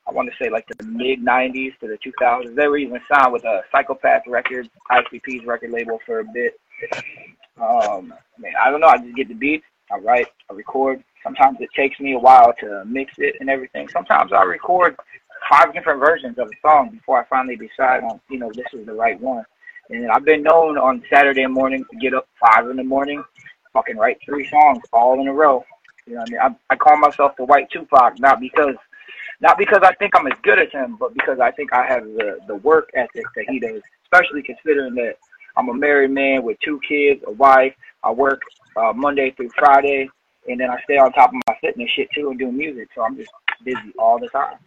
I 0.07 0.11
want 0.11 0.29
to 0.29 0.43
say 0.43 0.49
like 0.49 0.65
the 0.67 0.85
mid 0.85 1.19
'90s 1.19 1.77
to 1.79 1.87
the 1.87 1.97
2000s. 1.97 2.55
They 2.55 2.67
were 2.67 2.77
even 2.77 3.01
signed 3.11 3.33
with 3.33 3.43
a 3.43 3.63
Psychopathic 3.71 4.31
Records, 4.31 4.69
ICP's 4.89 5.45
record 5.45 5.71
label 5.71 5.99
for 6.05 6.19
a 6.19 6.23
bit. 6.23 6.59
Um, 7.59 8.13
man, 8.37 8.53
I 8.63 8.69
don't 8.69 8.79
know. 8.79 8.87
I 8.87 8.97
just 8.99 9.15
get 9.15 9.27
the 9.27 9.33
beats. 9.33 9.65
I 9.91 9.97
write. 9.97 10.27
I 10.49 10.53
record. 10.53 11.03
Sometimes 11.23 11.57
it 11.59 11.69
takes 11.75 11.99
me 11.99 12.13
a 12.13 12.19
while 12.19 12.53
to 12.59 12.85
mix 12.85 13.13
it 13.17 13.35
and 13.39 13.49
everything. 13.49 13.89
Sometimes 13.89 14.31
I 14.31 14.43
record 14.43 14.95
five 15.49 15.73
different 15.73 15.99
versions 15.99 16.37
of 16.37 16.47
a 16.47 16.67
song 16.67 16.89
before 16.89 17.19
I 17.19 17.25
finally 17.25 17.55
decide 17.55 18.03
on, 18.03 18.19
you 18.29 18.39
know, 18.39 18.51
this 18.53 18.65
is 18.73 18.85
the 18.85 18.93
right 18.93 19.19
one. 19.19 19.43
And 19.89 20.11
I've 20.11 20.25
been 20.25 20.43
known 20.43 20.77
on 20.77 21.03
Saturday 21.09 21.45
morning 21.47 21.85
to 21.89 21.97
get 21.97 22.13
up 22.13 22.27
five 22.39 22.69
in 22.69 22.77
the 22.77 22.83
morning, 22.83 23.23
fucking 23.73 23.97
write 23.97 24.17
three 24.25 24.47
songs 24.49 24.83
all 24.91 25.19
in 25.19 25.27
a 25.27 25.33
row. 25.33 25.63
You 26.05 26.15
know 26.15 26.19
what 26.19 26.29
I 26.29 26.49
mean? 26.49 26.57
I, 26.69 26.73
I 26.73 26.75
call 26.75 26.97
myself 26.97 27.33
the 27.37 27.45
White 27.45 27.69
Tupac, 27.71 28.19
not 28.19 28.39
because 28.39 28.75
not 29.39 29.57
because 29.57 29.79
I 29.83 29.93
think 29.95 30.13
I'm 30.15 30.27
as 30.27 30.37
good 30.41 30.59
as 30.59 30.71
him, 30.71 30.97
but 30.99 31.13
because 31.13 31.39
I 31.39 31.51
think 31.51 31.71
I 31.71 31.85
have 31.85 32.03
the, 32.03 32.39
the 32.47 32.55
work 32.55 32.89
ethic 32.95 33.25
that 33.35 33.45
he 33.47 33.59
does, 33.59 33.81
especially 34.03 34.41
considering 34.41 34.95
that 34.95 35.17
I'm 35.55 35.69
a 35.69 35.73
married 35.73 36.11
man 36.11 36.43
with 36.43 36.57
two 36.63 36.79
kids, 36.87 37.23
a 37.27 37.31
wife. 37.31 37.73
I 38.03 38.11
work 38.11 38.41
uh, 38.75 38.93
Monday 38.93 39.31
through 39.31 39.49
Friday, 39.57 40.09
and 40.47 40.59
then 40.59 40.69
I 40.69 40.81
stay 40.83 40.97
on 40.97 41.11
top 41.13 41.29
of 41.29 41.41
my 41.47 41.55
fitness 41.61 41.89
shit 41.95 42.09
too 42.15 42.29
and 42.29 42.39
do 42.39 42.51
music. 42.51 42.89
So 42.95 43.03
I'm 43.03 43.15
just 43.15 43.31
busy 43.63 43.93
all 43.99 44.19
the 44.19 44.29
time. 44.29 44.57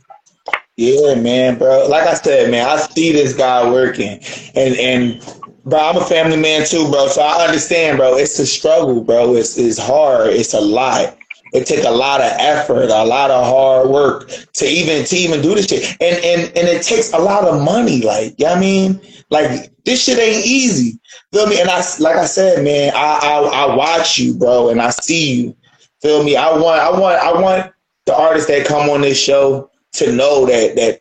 Yeah, 0.80 1.14
man, 1.14 1.58
bro. 1.58 1.86
Like 1.88 2.06
I 2.06 2.14
said, 2.14 2.50
man, 2.50 2.66
I 2.66 2.78
see 2.78 3.12
this 3.12 3.34
guy 3.34 3.70
working, 3.70 4.18
and 4.54 4.74
and 4.76 5.20
bro, 5.66 5.78
I'm 5.78 5.98
a 5.98 6.04
family 6.06 6.38
man 6.38 6.64
too, 6.66 6.90
bro. 6.90 7.06
So 7.08 7.20
I 7.20 7.44
understand, 7.44 7.98
bro. 7.98 8.16
It's 8.16 8.38
a 8.38 8.46
struggle, 8.46 9.04
bro. 9.04 9.36
It's 9.36 9.58
it's 9.58 9.76
hard. 9.76 10.28
It's 10.28 10.54
a 10.54 10.60
lot. 10.60 11.18
It 11.52 11.66
take 11.66 11.84
a 11.84 11.90
lot 11.90 12.22
of 12.22 12.32
effort, 12.38 12.84
a 12.84 13.04
lot 13.04 13.30
of 13.30 13.44
hard 13.44 13.90
work 13.90 14.30
to 14.54 14.66
even 14.66 15.04
to 15.04 15.16
even 15.16 15.42
do 15.42 15.54
this 15.54 15.66
shit, 15.66 15.84
and 16.00 16.16
and 16.24 16.44
and 16.56 16.66
it 16.66 16.82
takes 16.82 17.12
a 17.12 17.18
lot 17.18 17.44
of 17.44 17.62
money. 17.62 18.00
Like, 18.00 18.36
you 18.38 18.46
know 18.46 18.52
what 18.52 18.56
I 18.56 18.60
mean, 18.60 19.00
like 19.28 19.70
this 19.84 20.02
shit 20.02 20.18
ain't 20.18 20.46
easy. 20.46 20.98
Feel 21.30 21.46
me? 21.46 21.60
And 21.60 21.68
I 21.68 21.84
like 21.98 22.16
I 22.16 22.24
said, 22.24 22.64
man, 22.64 22.94
I 22.94 23.18
I, 23.22 23.66
I 23.66 23.76
watch 23.76 24.18
you, 24.18 24.32
bro, 24.32 24.70
and 24.70 24.80
I 24.80 24.88
see 24.88 25.42
you. 25.42 25.56
Feel 26.00 26.24
me? 26.24 26.36
I 26.36 26.50
want 26.56 26.80
I 26.80 26.90
want 26.90 27.22
I 27.22 27.38
want 27.38 27.70
the 28.06 28.16
artists 28.16 28.48
that 28.48 28.66
come 28.66 28.88
on 28.88 29.02
this 29.02 29.20
show 29.20 29.69
to 29.92 30.12
know 30.12 30.46
that 30.46 30.76
that 30.76 31.00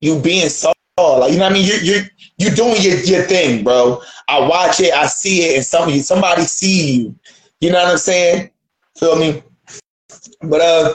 you 0.00 0.18
being 0.20 0.48
so 0.48 0.72
like 0.98 1.32
you 1.32 1.38
know 1.38 1.44
what 1.44 1.52
I 1.52 1.54
mean 1.54 1.66
you 1.66 1.74
you 1.82 2.02
you 2.38 2.50
doing 2.50 2.80
your, 2.80 2.98
your 2.98 3.22
thing, 3.22 3.64
bro. 3.64 4.02
I 4.28 4.40
watch 4.40 4.80
it, 4.80 4.92
I 4.92 5.06
see 5.06 5.42
it, 5.42 5.56
and 5.56 5.64
somebody 5.64 6.00
somebody 6.00 6.42
see 6.42 6.96
you. 6.96 7.14
You 7.60 7.70
know 7.70 7.82
what 7.82 7.92
I'm 7.92 7.98
saying? 7.98 8.50
Feel 8.98 9.16
me? 9.18 9.42
But 10.42 10.60
uh, 10.60 10.94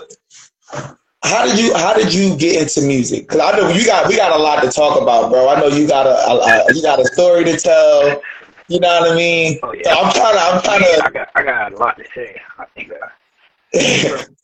how 1.23 1.45
did 1.45 1.57
you 1.59 1.73
how 1.75 1.93
did 1.93 2.13
you 2.13 2.35
get 2.37 2.61
into 2.61 2.81
music? 2.87 3.27
Because 3.27 3.41
I 3.41 3.57
know 3.57 3.69
you 3.69 3.85
got 3.85 4.07
we 4.07 4.15
got 4.15 4.37
a 4.37 4.41
lot 4.41 4.61
to 4.61 4.69
talk 4.69 5.01
about, 5.01 5.31
bro. 5.31 5.47
I 5.49 5.59
know 5.59 5.67
you 5.67 5.87
got 5.87 6.05
a, 6.05 6.09
a, 6.09 6.67
a 6.69 6.73
you 6.73 6.81
got 6.81 6.99
a 6.99 7.05
story 7.05 7.43
to 7.45 7.57
tell. 7.57 8.21
You 8.69 8.81
know 8.81 8.99
what 8.99 9.11
I 9.11 9.15
mean? 9.15 9.59
Oh, 9.63 9.73
yeah. 9.73 9.93
So 9.93 10.01
I'm 10.01 10.13
trying 10.13 10.35
to 10.35 10.41
I'm 10.41 10.61
trying 10.61 10.83
I 10.83 11.07
to. 11.07 11.11
got 11.11 11.29
I 11.35 11.43
got 11.43 11.73
a 11.73 11.77
lot 11.77 11.97
to 11.97 12.03
say. 12.13 12.39
I 12.59 12.65
think. 12.75 12.91
Uh, 12.91 14.23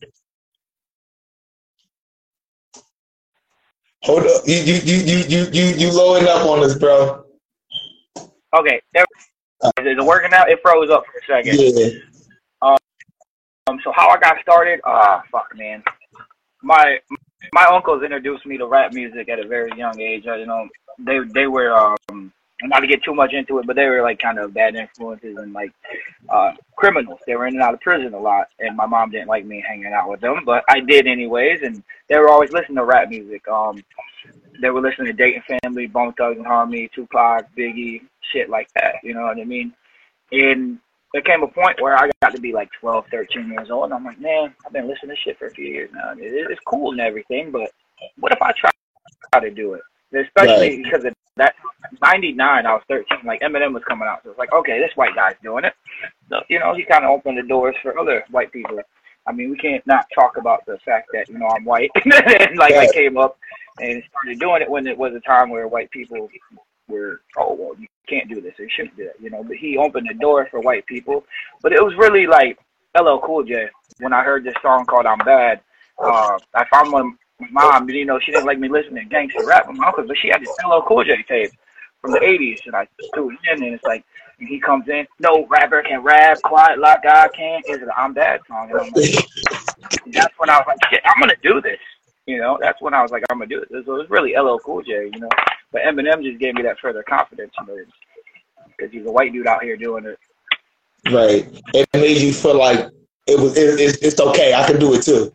Hold 4.03 4.23
up, 4.23 4.41
you 4.45 4.57
you 4.57 4.73
you 4.83 4.95
you 4.97 5.17
you 5.29 5.45
you 5.51 5.63
you 5.75 5.91
lowing 5.91 6.27
up 6.27 6.45
on 6.45 6.61
us, 6.63 6.75
bro. 6.75 7.23
okay, 8.53 8.81
there, 8.93 9.05
is 9.79 9.97
it 9.97 10.03
working 10.03 10.33
out? 10.33 10.49
It 10.49 10.59
froze 10.61 10.89
up 10.89 11.05
for 11.05 11.19
a 11.19 11.41
second. 11.41 11.57
Yeah. 11.57 11.99
Um, 12.61 12.77
um 13.67 13.79
so 13.81 13.93
how 13.95 14.09
I 14.09 14.19
got 14.19 14.41
started? 14.41 14.81
Ah, 14.83 15.23
fuck, 15.31 15.55
man. 15.55 15.81
My 16.61 16.99
my 17.53 17.65
uncles 17.71 18.03
introduced 18.03 18.45
me 18.45 18.57
to 18.57 18.65
rap 18.65 18.91
music 18.91 19.29
at 19.29 19.39
a 19.39 19.47
very 19.47 19.71
young 19.77 19.97
age. 19.99 20.27
I, 20.27 20.35
you 20.35 20.47
know, 20.47 20.67
they 20.99 21.19
they 21.33 21.47
were 21.47 21.73
um 21.73 22.33
not 22.69 22.79
to 22.79 22.87
get 22.87 23.03
too 23.03 23.13
much 23.13 23.33
into 23.33 23.59
it, 23.59 23.67
but 23.67 23.75
they 23.75 23.85
were 23.85 24.01
like 24.01 24.19
kind 24.19 24.39
of 24.39 24.53
bad 24.53 24.75
influences 24.75 25.37
and 25.37 25.53
like 25.53 25.71
uh 26.29 26.51
criminals. 26.75 27.19
They 27.27 27.35
were 27.35 27.47
in 27.47 27.55
and 27.55 27.63
out 27.63 27.73
of 27.73 27.81
prison 27.81 28.13
a 28.13 28.19
lot, 28.19 28.47
and 28.59 28.75
my 28.75 28.85
mom 28.85 29.11
didn't 29.11 29.27
like 29.27 29.45
me 29.45 29.63
hanging 29.67 29.93
out 29.93 30.09
with 30.09 30.21
them, 30.21 30.43
but 30.45 30.63
I 30.69 30.79
did 30.79 31.07
anyways. 31.07 31.61
And 31.61 31.83
they 32.09 32.17
were 32.17 32.29
always 32.29 32.51
listening 32.51 32.77
to 32.77 32.85
rap 32.85 33.09
music. 33.09 33.47
Um, 33.47 33.83
they 34.61 34.69
were 34.69 34.81
listening 34.81 35.07
to 35.07 35.13
Dayton 35.13 35.43
Family, 35.63 35.87
Bone 35.87 36.13
Thugs-n-Harmony, 36.13 36.89
Tupac, 36.93 37.47
Biggie, 37.57 38.01
shit 38.31 38.49
like 38.49 38.67
that. 38.75 38.95
You 39.03 39.13
know 39.13 39.23
what 39.23 39.37
I 39.39 39.43
mean? 39.43 39.73
And 40.31 40.77
there 41.11 41.21
came 41.21 41.43
a 41.43 41.47
point 41.47 41.81
where 41.81 41.95
I 41.97 42.09
got 42.21 42.33
to 42.35 42.41
be 42.41 42.53
like 42.53 42.69
12, 42.79 43.05
13 43.11 43.49
years 43.49 43.69
old, 43.71 43.85
and 43.85 43.93
I'm 43.93 44.03
like, 44.05 44.19
man, 44.19 44.53
I've 44.65 44.73
been 44.73 44.87
listening 44.87 45.15
to 45.15 45.21
shit 45.21 45.37
for 45.37 45.47
a 45.47 45.51
few 45.51 45.65
years 45.65 45.89
now. 45.93 46.11
It, 46.13 46.47
it's 46.51 46.61
cool 46.65 46.91
and 46.91 47.01
everything, 47.01 47.51
but 47.51 47.71
what 48.19 48.31
if 48.31 48.41
I 48.41 48.51
try, 48.53 48.71
try 49.31 49.41
to 49.41 49.51
do 49.53 49.73
it? 49.73 49.81
Especially 50.15 50.69
Right. 50.77 50.83
because 50.83 51.05
of 51.05 51.13
that 51.37 51.55
99, 52.01 52.65
I 52.65 52.73
was 52.73 52.83
13. 52.87 53.19
Like 53.25 53.41
Eminem 53.41 53.73
was 53.73 53.83
coming 53.87 54.07
out, 54.07 54.21
so 54.23 54.31
it's 54.31 54.39
like, 54.39 54.53
okay, 54.53 54.79
this 54.79 54.95
white 54.95 55.15
guy's 55.15 55.35
doing 55.43 55.65
it. 55.65 55.73
So, 56.29 56.41
you 56.49 56.59
know, 56.59 56.73
he 56.73 56.83
kind 56.83 57.03
of 57.03 57.11
opened 57.11 57.37
the 57.37 57.43
doors 57.43 57.75
for 57.81 57.97
other 57.97 58.23
white 58.31 58.51
people. 58.51 58.79
I 59.25 59.31
mean, 59.31 59.49
we 59.49 59.57
can't 59.57 59.85
not 59.87 60.05
talk 60.13 60.37
about 60.37 60.65
the 60.65 60.77
fact 60.85 61.09
that 61.13 61.29
you 61.29 61.37
know 61.37 61.47
I'm 61.47 61.63
white, 61.63 61.91
and 62.05 62.57
like 62.57 62.73
I 62.73 62.91
came 62.91 63.17
up 63.17 63.37
and 63.79 64.03
started 64.09 64.39
doing 64.39 64.61
it 64.61 64.69
when 64.69 64.85
it 64.85 64.97
was 64.97 65.13
a 65.15 65.21
time 65.21 65.49
where 65.49 65.67
white 65.67 65.89
people 65.91 66.29
were, 66.89 67.21
oh 67.37 67.53
well, 67.53 67.79
you 67.79 67.87
can't 68.07 68.29
do 68.29 68.41
this, 68.41 68.53
you 68.59 68.67
shouldn't 68.75 68.97
do 68.97 69.05
that, 69.05 69.21
you 69.21 69.29
know. 69.29 69.43
But 69.43 69.57
he 69.57 69.77
opened 69.77 70.09
the 70.09 70.15
door 70.15 70.47
for 70.51 70.59
white 70.59 70.85
people. 70.87 71.23
But 71.61 71.71
it 71.71 71.81
was 71.81 71.95
really 71.95 72.27
like 72.27 72.59
LL 72.99 73.19
Cool 73.23 73.43
J 73.43 73.69
when 73.99 74.13
I 74.13 74.23
heard 74.23 74.43
this 74.43 74.55
song 74.61 74.85
called 74.85 75.05
"I'm 75.05 75.19
Bad." 75.19 75.61
Uh, 75.97 76.37
I 76.53 76.65
found 76.65 76.91
my 76.91 77.09
my 77.51 77.63
mom, 77.63 77.89
you 77.89 78.05
know, 78.05 78.19
she 78.19 78.31
didn't 78.31 78.45
like 78.45 78.59
me 78.59 78.69
listening 78.69 79.03
to 79.03 79.09
gangster 79.09 79.45
rap 79.45 79.67
with 79.67 79.77
my 79.77 79.87
uncle, 79.87 80.05
but 80.05 80.17
she 80.17 80.29
had 80.29 80.41
this 80.41 80.49
LL 80.65 80.81
Cool 80.81 81.03
J 81.03 81.23
tape 81.23 81.51
from 82.01 82.11
the 82.11 82.19
'80s, 82.19 82.65
and 82.65 82.75
I 82.75 82.87
threw 83.13 83.31
it 83.31 83.37
in, 83.51 83.63
and 83.63 83.75
it's 83.75 83.83
like. 83.83 84.03
And 84.39 84.49
he 84.49 84.59
comes 84.59 84.89
in, 84.89 85.05
no 85.19 85.45
rapper 85.45 85.83
can 85.83 86.01
rap 86.01 86.41
quiet 86.41 86.79
like 86.79 87.05
I 87.05 87.27
can. 87.27 87.61
Is 87.67 87.83
it 87.83 87.87
I'm 87.95 88.13
Bad 88.13 88.41
song? 88.47 88.67
And 88.71 88.79
I'm 88.79 88.91
like, 88.91 89.27
that's 90.07 90.33
when 90.39 90.49
I 90.49 90.57
was 90.57 90.65
like, 90.67 90.77
shit, 90.89 91.01
I'm 91.05 91.19
gonna 91.19 91.35
do 91.43 91.61
this. 91.61 91.79
You 92.25 92.39
know, 92.39 92.57
that's 92.59 92.81
when 92.81 92.95
I 92.95 93.01
was 93.03 93.11
like, 93.11 93.23
I'm 93.29 93.37
gonna 93.37 93.47
do 93.47 93.61
it. 93.61 93.69
So 93.69 93.77
it 93.77 93.87
was 93.87 94.09
really 94.09 94.33
LL 94.35 94.57
Cool 94.57 94.81
J, 94.81 95.11
you 95.13 95.19
know. 95.19 95.29
But 95.71 95.83
Eminem 95.83 96.23
just 96.23 96.39
gave 96.39 96.55
me 96.55 96.63
that 96.63 96.79
further 96.79 97.03
confidence, 97.03 97.53
you 97.59 97.67
know, 97.67 97.77
because 98.75 98.91
he's 98.91 99.05
a 99.05 99.11
white 99.11 99.31
dude 99.33 99.45
out 99.47 99.63
here 99.63 99.77
doing 99.77 100.05
it. 100.05 100.17
Right. 101.11 101.47
It 101.73 101.87
made 101.93 102.17
you 102.17 102.33
feel 102.33 102.57
like 102.57 102.89
it 103.27 103.39
was 103.39 103.57
it, 103.57 103.79
it's 103.79 103.97
it's 103.97 104.19
okay. 104.19 104.53
I 104.53 104.65
can 104.65 104.79
do 104.79 104.93
it 104.93 105.03
too. 105.03 105.31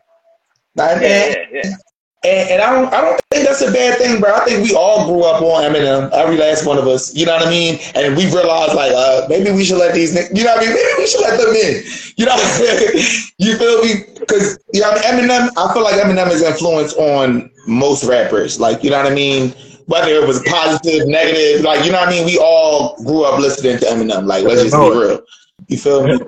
And, 0.77 1.01
Yeah, 1.01 1.27
yeah, 1.27 1.45
yeah. 1.51 1.75
And, 2.23 2.49
and 2.49 2.61
I 2.61 2.73
don't 2.73 2.93
I 2.93 3.01
don't 3.01 3.21
think 3.31 3.47
that's 3.47 3.61
a 3.61 3.71
bad 3.71 3.97
thing, 3.97 4.19
bro. 4.19 4.33
I 4.33 4.43
think 4.43 4.67
we 4.67 4.75
all 4.75 5.05
grew 5.07 5.23
up 5.23 5.41
on 5.41 5.63
Eminem, 5.63 6.11
every 6.11 6.35
last 6.37 6.65
one 6.65 6.77
of 6.77 6.85
us. 6.85 7.15
You 7.15 7.25
know 7.25 7.33
what 7.33 7.47
I 7.47 7.49
mean? 7.49 7.79
And 7.95 8.15
we 8.17 8.25
realized 8.25 8.73
like 8.73 8.91
uh 8.93 9.25
maybe 9.29 9.51
we 9.51 9.63
should 9.63 9.77
let 9.77 9.93
these 9.93 10.13
you 10.13 10.43
know 10.43 10.53
what 10.55 10.63
I 10.63 10.65
mean? 10.65 10.73
Maybe 10.73 10.93
we 10.97 11.07
should 11.07 11.21
let 11.21 11.39
them 11.39 11.55
in. 11.55 11.83
You 12.17 12.25
know 12.25 12.35
what 12.35 12.43
I'm 12.43 12.61
saying? 12.61 13.05
You 13.41 13.57
feel 13.57 13.81
me? 13.81 14.03
Because 14.19 14.59
you 14.73 14.81
know 14.81 14.91
I 14.91 15.15
mean? 15.15 15.29
Eminem, 15.29 15.49
I 15.55 15.73
feel 15.73 15.81
like 15.81 15.95
Eminem 15.95 16.29
is 16.29 16.41
influence 16.41 16.93
on 16.95 17.49
most 17.67 18.03
rappers. 18.03 18.59
Like, 18.59 18.83
you 18.83 18.89
know 18.89 18.97
what 19.01 19.09
I 19.09 19.15
mean? 19.15 19.51
Whether 19.85 20.11
it 20.11 20.27
was 20.27 20.43
positive, 20.43 21.07
negative, 21.07 21.61
like 21.61 21.85
you 21.85 21.91
know 21.93 21.99
what 21.99 22.09
I 22.09 22.11
mean? 22.11 22.25
We 22.25 22.37
all 22.37 22.97
grew 23.05 23.23
up 23.23 23.39
listening 23.39 23.79
to 23.79 23.85
Eminem. 23.85 24.25
Like, 24.25 24.43
let's 24.43 24.61
just 24.61 24.75
be 24.75 24.89
real. 24.89 25.21
You 25.69 25.77
feel 25.77 26.05
me? 26.05 26.19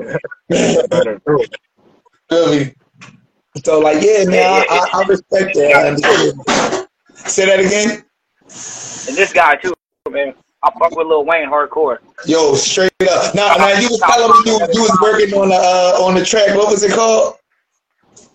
Feel 2.30 2.50
me? 2.50 2.74
So 3.64 3.80
like, 3.80 4.02
yeah, 4.02 4.24
man, 4.26 4.66
I, 4.70 4.88
I, 4.94 5.02
I 5.02 5.08
respect 5.08 5.56
that. 5.56 5.74
I 5.76 5.88
understand. 5.90 6.88
Say 7.14 7.46
that 7.46 7.60
again. 7.60 8.04
And 9.08 9.18
this 9.18 9.34
guy 9.34 9.56
too, 9.56 9.74
man. 10.10 10.34
I 10.64 10.72
fuck 10.78 10.96
with 10.96 11.08
Lil 11.08 11.26
Wayne 11.26 11.50
hardcore. 11.50 11.98
Yo, 12.26 12.54
straight 12.54 12.92
up. 13.10 13.34
Now, 13.34 13.56
now 13.56 13.80
you 13.80 13.90
was 13.90 14.00
telling 14.00 14.30
me 14.30 14.52
you, 14.52 14.60
you 14.74 14.82
was 14.84 15.00
working 15.02 15.34
on 15.34 15.50
the 15.50 15.56
uh, 15.56 16.04
on 16.04 16.14
the 16.14 16.24
track. 16.24 16.56
What 16.56 16.70
was 16.70 16.84
it 16.84 16.94
called? 16.94 17.36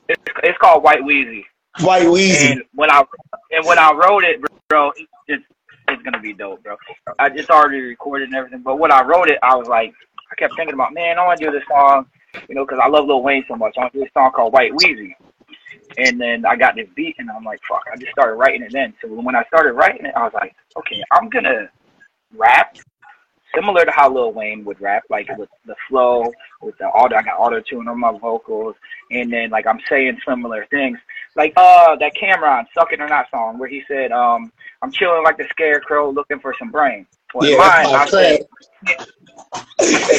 It's, 0.09 0.23
it's 0.43 0.59
called 0.59 0.83
White 0.83 1.03
Weezy. 1.03 1.45
White 1.81 2.07
Weezy. 2.07 2.53
And 2.53 2.63
when 2.75 2.91
I 2.91 3.05
and 3.53 3.65
when 3.65 3.79
I 3.79 3.93
wrote 3.93 4.25
it, 4.25 4.41
bro, 4.69 4.93
it's 5.29 5.45
it's 5.89 6.03
gonna 6.03 6.21
be 6.21 6.33
dope, 6.33 6.63
bro. 6.63 6.77
I 7.19 7.29
just 7.29 7.51
already 7.51 7.81
recorded 7.81 8.29
and 8.29 8.37
everything, 8.37 8.63
but 8.63 8.79
when 8.79 8.91
I 8.91 9.03
wrote 9.03 9.31
it, 9.31 9.39
I 9.43 9.55
was 9.55 9.69
like, 9.69 9.95
I 10.31 10.35
kept 10.35 10.57
thinking 10.57 10.75
about, 10.75 10.93
man, 10.95 11.19
I 11.19 11.25
want 11.25 11.39
to 11.39 11.47
do 11.47 11.53
this 11.53 11.63
song, 11.69 12.07
you 12.49 12.55
know, 12.55 12.65
because 12.65 12.81
I 12.83 12.89
love 12.89 13.07
Lil 13.07 13.23
Wayne 13.23 13.45
so 13.49 13.57
much. 13.57 13.75
I 13.77 13.83
want 13.83 13.93
to 13.93 13.99
do 13.99 14.05
this 14.05 14.13
song 14.13 14.33
called 14.33 14.53
White 14.53 14.73
Weezy. 14.73 15.15
And 15.99 16.21
then 16.21 16.45
I 16.45 16.57
got 16.57 16.75
this 16.75 16.89
beat, 16.95 17.17
and 17.19 17.31
I'm 17.31 17.45
like, 17.45 17.61
fuck. 17.69 17.85
I 17.93 17.97
just 17.97 18.13
started 18.13 18.35
writing 18.35 18.63
it 18.63 18.73
then. 18.73 18.95
So 19.01 19.09
when 19.09 19.37
I 19.37 19.45
started 19.45 19.73
writing 19.73 20.07
it, 20.07 20.15
I 20.17 20.25
was 20.25 20.35
like, 20.35 20.55
okay, 20.77 21.03
I'm 21.13 21.29
gonna 21.29 21.71
rap 22.37 22.77
similar 23.57 23.85
to 23.85 23.91
how 23.91 24.09
Lil 24.13 24.33
Wayne 24.33 24.65
would 24.65 24.81
rap, 24.81 25.03
like 25.09 25.29
with 25.39 25.49
the 25.65 25.75
flow, 25.89 26.31
with 26.61 26.77
the 26.79 26.87
auto. 26.87 27.17
I 27.17 27.23
got 27.23 27.39
auto 27.39 27.61
tune 27.61 27.89
on 27.89 27.99
my 27.99 28.13
vocals, 28.19 28.77
and 29.11 29.33
then 29.33 29.51
like 29.51 29.67
I'm 29.67 29.81
saying 29.89 30.19
similar 30.27 30.67
things, 30.67 30.99
like 31.35 31.55
uh 31.57 31.97
that 31.97 32.15
Cameron 32.15 32.67
"Suck 32.75 32.93
It 32.93 33.01
or 33.01 33.09
Not" 33.09 33.31
song 33.31 33.59
where 33.59 33.69
he 33.69 33.83
said, 33.89 34.13
um, 34.13 34.53
"I'm 34.83 34.93
chilling 34.93 35.25
like 35.25 35.39
the 35.39 35.47
scarecrow 35.51 36.11
looking 36.11 36.41
for 36.41 36.55
some 36.59 36.71
brain." 36.71 37.07
Well, 37.35 37.49
Yeah, 37.49 37.57
mine, 37.57 37.87
I 37.87 38.07
said, 38.07 38.47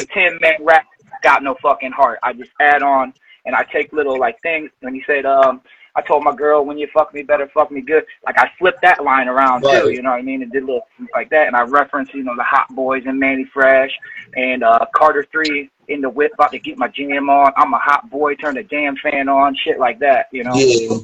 ten 0.14 0.38
man 0.42 0.56
rap 0.62 0.86
got 1.22 1.44
no 1.44 1.56
fucking 1.62 1.92
heart. 1.92 2.20
I 2.24 2.34
just 2.34 2.52
add 2.60 2.84
on 2.84 3.14
and 3.46 3.56
I 3.56 3.64
take 3.64 3.94
little 3.94 4.20
like 4.20 4.42
things. 4.42 4.70
When 4.82 4.94
he 4.94 5.04
said, 5.06 5.26
um, 5.26 5.62
I 5.96 6.02
told 6.02 6.24
my 6.24 6.36
girl 6.36 6.64
when 6.64 6.78
you 6.78 6.88
fuck 6.94 7.14
me 7.14 7.24
better 7.24 7.48
fuck 7.54 7.72
me 7.72 7.82
good. 7.82 8.06
Like 8.26 8.38
I 8.38 8.52
flipped 8.60 8.82
that 8.84 9.04
line 9.04 9.28
around 9.28 9.64
Right. 9.64 9.84
too. 9.84 9.92
You 9.92 10.02
know 10.02 10.12
what 10.12 10.20
I 10.20 10.22
mean? 10.22 10.44
And 10.44 10.52
did 10.52 10.64
little 10.64 10.88
things 10.98 11.10
like 11.16 11.30
that. 11.32 11.48
And 11.48 11.56
I 11.56 11.64
referenced 11.64 12.14
you 12.14 12.24
know 12.24 12.36
the 12.36 12.44
Hot 12.44 12.68
Boys 12.76 13.04
and 13.06 13.20
Mannie 13.20 13.50
Fresh 13.54 13.98
and 14.36 14.64
uh, 14.64 14.86
Carter 14.96 15.26
Three 15.32 15.70
in 15.88 16.02
the 16.02 16.10
whip 16.10 16.34
about 16.34 16.52
to 16.52 16.60
get 16.60 16.78
my 16.78 16.88
jam 16.90 17.30
on. 17.30 17.52
I'm 17.56 17.74
a 17.74 17.80
hot 17.80 18.10
boy. 18.10 18.36
Turn 18.36 18.56
the 18.56 18.64
damn 18.64 18.96
fan 18.98 19.30
on. 19.30 19.56
Shit 19.56 19.80
like 19.80 20.00
that. 20.00 20.28
You 20.32 20.44
know. 20.44 20.54
Yeah. 20.56 20.98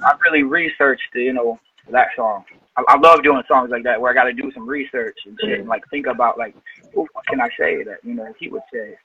I 0.00 0.14
really 0.24 0.44
researched, 0.44 1.12
you 1.14 1.32
know, 1.32 1.58
that 1.90 2.08
song. 2.14 2.44
I, 2.76 2.84
I 2.86 2.96
love 2.98 3.22
doing 3.24 3.42
songs 3.48 3.70
like 3.70 3.82
that 3.82 4.00
where 4.00 4.10
I 4.10 4.14
got 4.14 4.24
to 4.24 4.32
do 4.32 4.52
some 4.52 4.66
research 4.66 5.18
and 5.26 5.36
shit, 5.42 5.58
and 5.58 5.68
like 5.68 5.82
think 5.90 6.06
about 6.06 6.38
like, 6.38 6.54
what 6.92 7.08
can 7.26 7.40
I 7.40 7.48
say 7.58 7.82
that 7.82 7.98
you 8.04 8.14
know 8.14 8.32
he 8.38 8.48
would 8.48 8.62
say. 8.72 8.96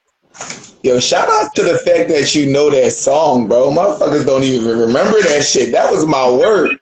Yo, 0.82 1.00
shout 1.00 1.28
out 1.30 1.54
to 1.54 1.62
the 1.62 1.78
fact 1.78 2.10
that 2.10 2.34
you 2.34 2.44
know 2.44 2.68
that 2.68 2.92
song, 2.92 3.48
bro. 3.48 3.70
Motherfuckers 3.70 4.26
don't 4.26 4.42
even 4.42 4.78
remember 4.78 5.20
that 5.22 5.42
shit. 5.42 5.72
That 5.72 5.90
was 5.90 6.04
my 6.04 6.28
word. 6.30 6.78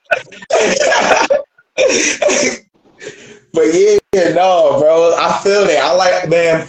but 3.52 3.62
yeah, 3.72 3.98
yeah, 4.12 4.32
no, 4.34 4.80
bro. 4.80 5.14
I 5.16 5.38
feel 5.44 5.64
that. 5.66 5.84
I 5.84 5.92
like, 5.92 6.28
man, 6.28 6.66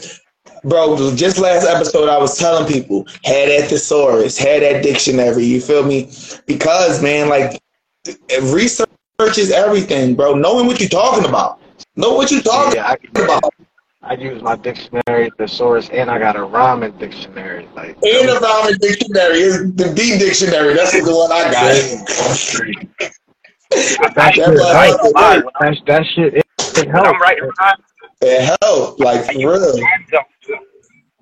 bro. 0.63 1.15
Just 1.15 1.39
last 1.39 1.65
episode, 1.65 2.07
I 2.07 2.19
was 2.19 2.37
telling 2.37 2.71
people 2.71 3.07
had 3.23 3.49
that 3.49 3.67
thesaurus, 3.67 4.37
had 4.37 4.61
that 4.61 4.83
dictionary. 4.83 5.43
You 5.43 5.59
feel 5.59 5.83
me? 5.83 6.11
Because 6.45 7.01
man, 7.01 7.29
like 7.29 7.59
research 8.43 8.89
is 9.37 9.51
everything, 9.51 10.15
bro. 10.15 10.35
Knowing 10.35 10.67
what 10.67 10.79
you're 10.79 10.87
talking 10.87 11.25
about, 11.25 11.59
know 11.95 12.13
what 12.13 12.29
you're 12.29 12.41
talking 12.41 12.75
Yeah, 12.75 12.95
about. 13.15 13.53
I 14.05 14.15
use 14.15 14.41
my 14.41 14.55
dictionary, 14.57 15.31
thesaurus, 15.37 15.89
and 15.89 16.11
I 16.11 16.19
got 16.19 16.35
a 16.35 16.43
rhyming 16.43 16.91
dictionary. 16.97 17.67
Like, 17.73 17.95
And 18.03 18.27
the 18.29 18.39
rhyming 18.41 18.77
dictionary 18.81 19.39
is 19.39 19.73
the 19.75 19.93
B 19.95 20.17
dictionary. 20.19 20.73
That's 20.73 20.91
the 20.91 21.15
one 21.15 21.31
I 21.31 21.43
got. 21.43 21.53
that 21.53 23.13
That 24.15 24.33
shit, 24.35 24.47
was- 24.49 24.61
I 24.61 24.87
ain't 24.87 24.97
gonna 24.97 25.09
lie, 25.11 25.37
when 25.37 25.73
that, 25.73 25.85
that 25.87 26.05
shit, 26.13 26.33
it, 26.35 26.45
it 26.59 26.87
I'm 26.87 26.89
helps. 26.89 27.19
writing 27.21 27.49
rhymes, 27.59 27.81
It 28.21 28.57
helped, 28.61 28.99
like 28.99 29.25
for 29.25 29.37
real. 29.39 29.79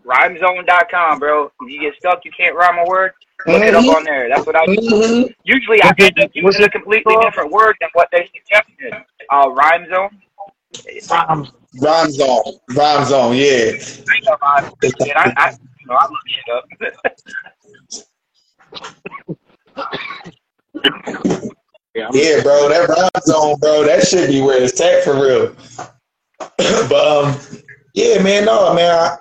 Rhymezone.com, 0.06 1.20
bro. 1.20 1.52
If 1.62 1.72
you 1.72 1.80
get 1.80 1.94
stuck, 2.00 2.26
you 2.26 2.32
can't 2.36 2.56
rhyme 2.56 2.80
a 2.80 2.86
word. 2.90 3.12
Look 3.48 3.62
it 3.64 3.74
up 3.74 3.86
Mhm. 3.86 3.96
on 3.96 4.04
there. 4.04 4.28
That's 4.28 4.46
what 4.46 4.56
I 4.56 4.66
do. 4.66 4.76
Mhm. 4.76 5.34
Usually, 5.44 5.82
I 5.82 5.88
What's 5.88 6.04
it- 6.04 6.14
end 6.18 6.26
up 6.26 6.32
using 6.34 6.64
a 6.64 6.70
completely 6.70 7.16
different 7.22 7.52
word 7.52 7.76
than 7.80 7.90
what 7.94 8.10
they 8.12 8.28
suggested. 8.36 9.04
Uh, 9.30 9.48
Rhymezone. 9.50 10.10
Rhymes. 11.10 11.52
Rhyme 11.80 12.12
zone, 12.12 12.44
rhyme 12.72 13.06
zone, 13.06 13.36
yeah. 13.36 13.72
I 14.42 15.34
I, 15.38 15.58
you 15.80 15.88
know, 15.88 15.96
I 15.96 16.08
look 16.10 16.20
shit 16.28 16.50
up. 16.54 16.66
Yeah, 21.94 22.10
Yeah, 22.14 22.42
bro, 22.42 22.70
that 22.70 22.88
rhyme 22.88 23.10
zone, 23.26 23.60
bro, 23.60 23.84
that 23.84 24.08
should 24.08 24.30
be 24.30 24.42
where 24.42 24.62
it's 24.64 24.80
at 24.80 25.04
for 25.04 25.14
real. 25.14 25.56
but 26.58 26.94
um, 27.08 27.38
yeah, 27.94 28.22
man, 28.22 28.46
no, 28.46 28.74
man, 28.74 28.92
I, 28.92 29.18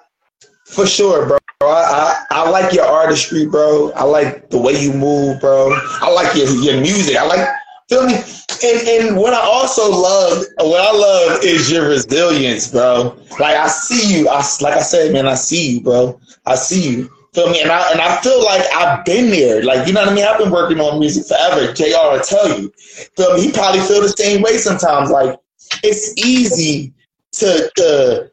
for 0.66 0.86
sure, 0.86 1.26
bro. 1.26 1.38
I, 1.62 2.24
I 2.30 2.42
I 2.42 2.50
like 2.50 2.72
your 2.72 2.86
artistry, 2.86 3.46
bro. 3.46 3.90
I 3.92 4.04
like 4.04 4.48
the 4.50 4.58
way 4.58 4.80
you 4.80 4.92
move, 4.92 5.40
bro. 5.40 5.76
I 6.00 6.10
like 6.10 6.34
your 6.34 6.48
your 6.48 6.80
music. 6.80 7.16
I 7.16 7.26
like 7.26 7.48
feel 7.88 8.06
me. 8.06 8.14
And 8.62 8.88
and 8.88 9.16
what 9.16 9.32
I 9.32 9.40
also 9.40 9.90
love, 9.90 10.44
what 10.58 10.80
I 10.80 10.92
love 10.92 11.44
is 11.44 11.70
your 11.70 11.88
resilience, 11.88 12.70
bro. 12.70 13.16
Like 13.38 13.56
I 13.56 13.68
see 13.68 14.18
you. 14.18 14.28
I 14.28 14.36
like 14.60 14.74
I 14.74 14.82
said, 14.82 15.12
man, 15.12 15.26
I 15.26 15.34
see 15.34 15.74
you, 15.74 15.80
bro. 15.80 16.20
I 16.46 16.56
see 16.56 16.90
you. 16.90 17.10
Feel 17.32 17.50
me? 17.50 17.62
And 17.62 17.70
I 17.70 17.90
and 17.92 18.00
I 18.00 18.20
feel 18.20 18.42
like 18.44 18.62
I've 18.74 19.04
been 19.04 19.30
there. 19.30 19.62
Like 19.62 19.86
you 19.86 19.92
know 19.92 20.00
what 20.00 20.10
I 20.10 20.14
mean? 20.14 20.24
I've 20.24 20.38
been 20.38 20.50
working 20.50 20.80
on 20.80 20.98
music 20.98 21.26
forever. 21.26 21.72
Jr. 21.72 21.84
will 21.84 22.20
tell 22.20 22.60
you. 22.60 22.72
Feel 23.16 23.34
me? 23.34 23.42
He 23.46 23.52
probably 23.52 23.80
feel 23.80 24.02
the 24.02 24.08
same 24.08 24.42
way 24.42 24.58
sometimes. 24.58 25.10
Like 25.10 25.38
it's 25.82 26.16
easy 26.18 26.92
to 27.32 27.70
to 27.76 28.30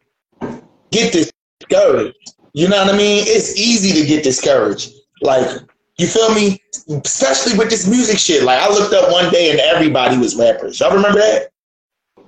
get 0.92 1.14
discouraged. 1.14 2.18
You 2.54 2.68
know 2.68 2.78
what 2.84 2.94
I 2.94 2.98
mean? 2.98 3.24
It's 3.28 3.56
easy 3.56 4.02
to 4.02 4.08
get 4.08 4.24
discouraged. 4.24 4.92
Like 5.22 5.48
you 5.98 6.08
feel 6.08 6.34
me? 6.34 6.62
Especially 7.04 7.58
with 7.58 7.70
this 7.70 7.88
music 7.88 8.20
shit. 8.20 8.44
Like 8.44 8.60
I 8.60 8.70
looked 8.70 8.94
up 8.94 9.12
one 9.12 9.32
day 9.32 9.52
and 9.52 9.60
everybody 9.60 10.18
was 10.18 10.36
rappers. 10.36 10.80
Y'all 10.80 10.96
remember 10.96 11.20
that? 11.20 11.50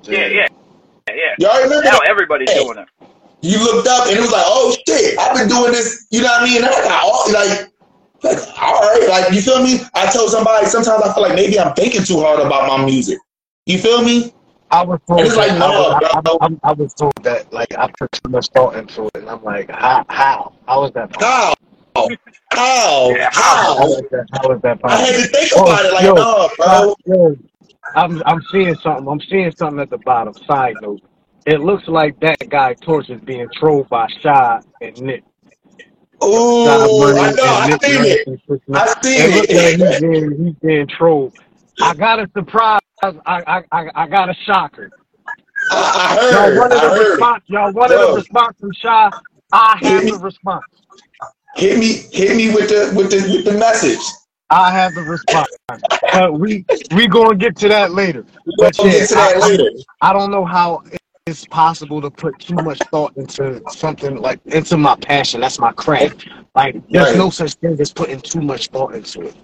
yeah, 0.04 0.28
yeah, 0.28 0.48
yeah. 1.10 1.36
Y'all 1.40 1.62
remember 1.64 1.84
Now 1.84 1.92
that? 2.00 2.08
everybody's 2.08 2.52
doing 2.54 2.78
it. 2.78 2.88
you 3.42 3.58
looked 3.64 3.88
up 3.88 4.08
and 4.08 4.18
it 4.18 4.22
was 4.22 4.32
like, 4.32 4.44
oh 4.46 4.76
shit, 4.88 5.18
I've 5.20 5.36
been 5.38 5.48
doing 5.48 5.72
this. 5.72 6.08
You 6.12 6.22
know 6.22 6.28
what 6.28 6.42
I 6.42 6.46
mean? 6.46 6.58
And 6.58 6.66
I 6.66 6.72
got 6.84 7.04
all 7.04 7.32
like, 7.32 7.68
like, 8.24 8.38
all 8.60 8.82
right, 8.82 9.08
like 9.10 9.34
you 9.34 9.42
feel 9.42 9.64
me? 9.64 9.80
I 9.94 10.10
told 10.12 10.30
somebody 10.30 10.66
sometimes 10.66 11.02
I 11.04 11.14
feel 11.14 11.24
like 11.24 11.36
maybe 11.36 11.60
I'm 11.60 11.74
thinking 11.74 12.04
too 12.04 12.20
hard 12.20 12.40
about 12.40 12.68
my 12.68 12.84
music. 12.86 13.18
You 13.66 13.78
feel 13.78 14.04
me? 14.04 14.34
I 14.72 14.84
was 14.84 15.00
told 15.08 15.20
And 15.20 15.28
it's 15.28 15.38
like, 15.38 15.50
that, 15.50 15.60
no, 15.60 15.66
I, 15.66 15.80
was, 15.80 16.24
bro. 16.24 16.38
I, 16.42 16.46
I, 16.46 16.70
I 16.70 16.74
was 16.74 16.94
told 16.94 17.14
that 17.24 17.52
like 17.54 17.76
I 17.78 17.90
put 17.98 18.12
too 18.12 18.30
much 18.30 18.48
thought 18.50 18.76
into 18.76 19.06
it, 19.06 19.16
and 19.16 19.30
I'm 19.30 19.44
like, 19.44 19.70
how? 19.72 20.06
How? 20.10 20.54
How 20.68 20.84
is 20.86 20.92
that? 20.94 21.12
possible? 21.12 21.28
How? 21.28 21.54
How? 22.52 23.10
Yeah, 23.16 23.30
How 23.34 23.78
How? 23.78 23.94
is 23.98 24.06
that? 24.12 24.26
How 24.32 24.52
is 24.54 24.62
that 24.64 24.80
I 24.84 24.98
had 24.98 25.16
to 25.16 25.28
think 25.30 25.52
Oh, 25.56 25.64
about 25.64 25.86
it. 25.86 25.94
Like, 25.94 26.08
oh, 26.10 26.16
yo, 26.16 26.16
no, 26.16 26.50
bro. 26.58 26.96
Yo, 27.06 27.38
I'm 27.96 28.22
I'm 28.26 28.42
seeing 28.52 28.76
something. 28.84 29.08
I'm 29.08 29.22
seeing 29.30 29.52
something 29.60 29.80
at 29.80 29.90
the 29.90 29.98
bottom. 29.98 30.36
Side 30.48 30.80
note. 30.82 31.02
It 31.46 31.62
looks 31.62 31.84
like 31.88 32.20
that 32.22 32.38
guy 32.50 32.76
Torch 32.86 33.10
is 33.10 33.22
being 33.22 33.50
trolled 33.60 33.90
by 33.90 34.08
Shi 34.22 34.30
and 34.82 34.98
Nick. 34.98 35.24
Shi 36.64 36.70
I 36.70 37.32
know. 37.32 37.44
I 37.54 37.68
Nick 37.68 37.82
seen 37.84 38.06
it. 38.06 38.22
I 38.74 38.88
seen 39.04 39.22
It 39.26 39.32
looks 39.32 39.54
like 39.54 39.76
he's 39.78 39.96
being 40.00 40.46
he's 40.46 40.56
being 40.62 40.88
trolled. 40.98 41.34
I 41.82 41.94
got 41.96 42.20
a 42.20 42.30
surprise. 42.38 42.82
I 43.04 43.14
I 43.26 43.64
I, 43.72 43.90
I 43.96 44.08
got 44.08 44.30
a 44.30 44.36
shocker. 44.46 44.92
I, 45.70 45.90
I 45.94 46.16
Y'all 46.30 46.52
heard. 46.52 46.58
wanted 46.58 46.84
I 46.84 46.86
a 46.86 46.90
heard. 46.90 47.20
response. 47.20 47.44
Y'all 47.48 47.72
wanted 47.72 48.02
Yo. 48.02 48.04
a 48.04 48.08
response 48.08 48.58
from 48.60 48.72
Shi. 48.74 48.88
I 49.52 49.78
have 49.82 50.08
the 50.10 50.18
response. 50.18 50.66
Hit 51.56 51.78
me, 51.80 52.04
hit 52.12 52.36
me 52.36 52.54
with 52.54 52.70
the 52.70 52.94
with 52.96 53.12
the 53.12 53.18
with 53.34 53.46
the 53.46 53.58
message. 53.58 54.00
I 54.50 54.72
have 54.72 54.96
the 54.96 55.04
response. 55.04 55.48
Uh, 56.14 56.30
we 56.32 56.66
we 56.96 57.08
gonna 57.08 57.36
get 57.36 57.56
to 57.58 57.68
that 57.70 57.92
later. 57.92 58.26
But 58.58 58.78
yeah, 58.80 58.92
get 58.92 59.10
to 59.10 59.18
I, 59.18 59.34
that 59.34 59.44
I 59.44 59.48
later. 59.48 59.70
I 60.02 60.14
don't 60.14 60.32
know 60.32 60.46
how 60.46 60.84
it's 61.28 61.46
possible 61.46 62.02
to 62.02 62.10
put 62.10 62.40
too 62.40 62.56
much 62.56 62.80
thought 62.90 63.16
into 63.18 63.62
something 63.70 64.16
like 64.18 64.40
into 64.48 64.78
my 64.78 64.96
passion. 64.96 65.42
That's 65.42 65.60
my 65.60 65.72
craft. 65.74 66.28
Like 66.56 66.82
there's 66.90 67.10
Right. 67.10 67.18
no 67.18 67.30
such 67.30 67.54
thing 67.56 67.80
as 67.80 67.94
putting 67.94 68.20
too 68.22 68.42
much 68.42 68.68
thought 68.68 68.96
into 68.96 69.22
it. 69.22 69.36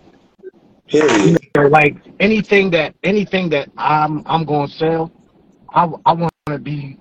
You 0.91 1.01
Period. 1.01 1.37
know, 1.55 1.67
like 1.67 1.97
anything 2.19 2.69
that 2.71 2.95
anything 3.03 3.49
that 3.49 3.69
I'm 3.77 4.23
I'm 4.25 4.45
gonna 4.45 4.67
sell, 4.67 5.11
I 5.73 5.89
I 6.05 6.13
want 6.13 6.33
to 6.47 6.57
be 6.57 6.97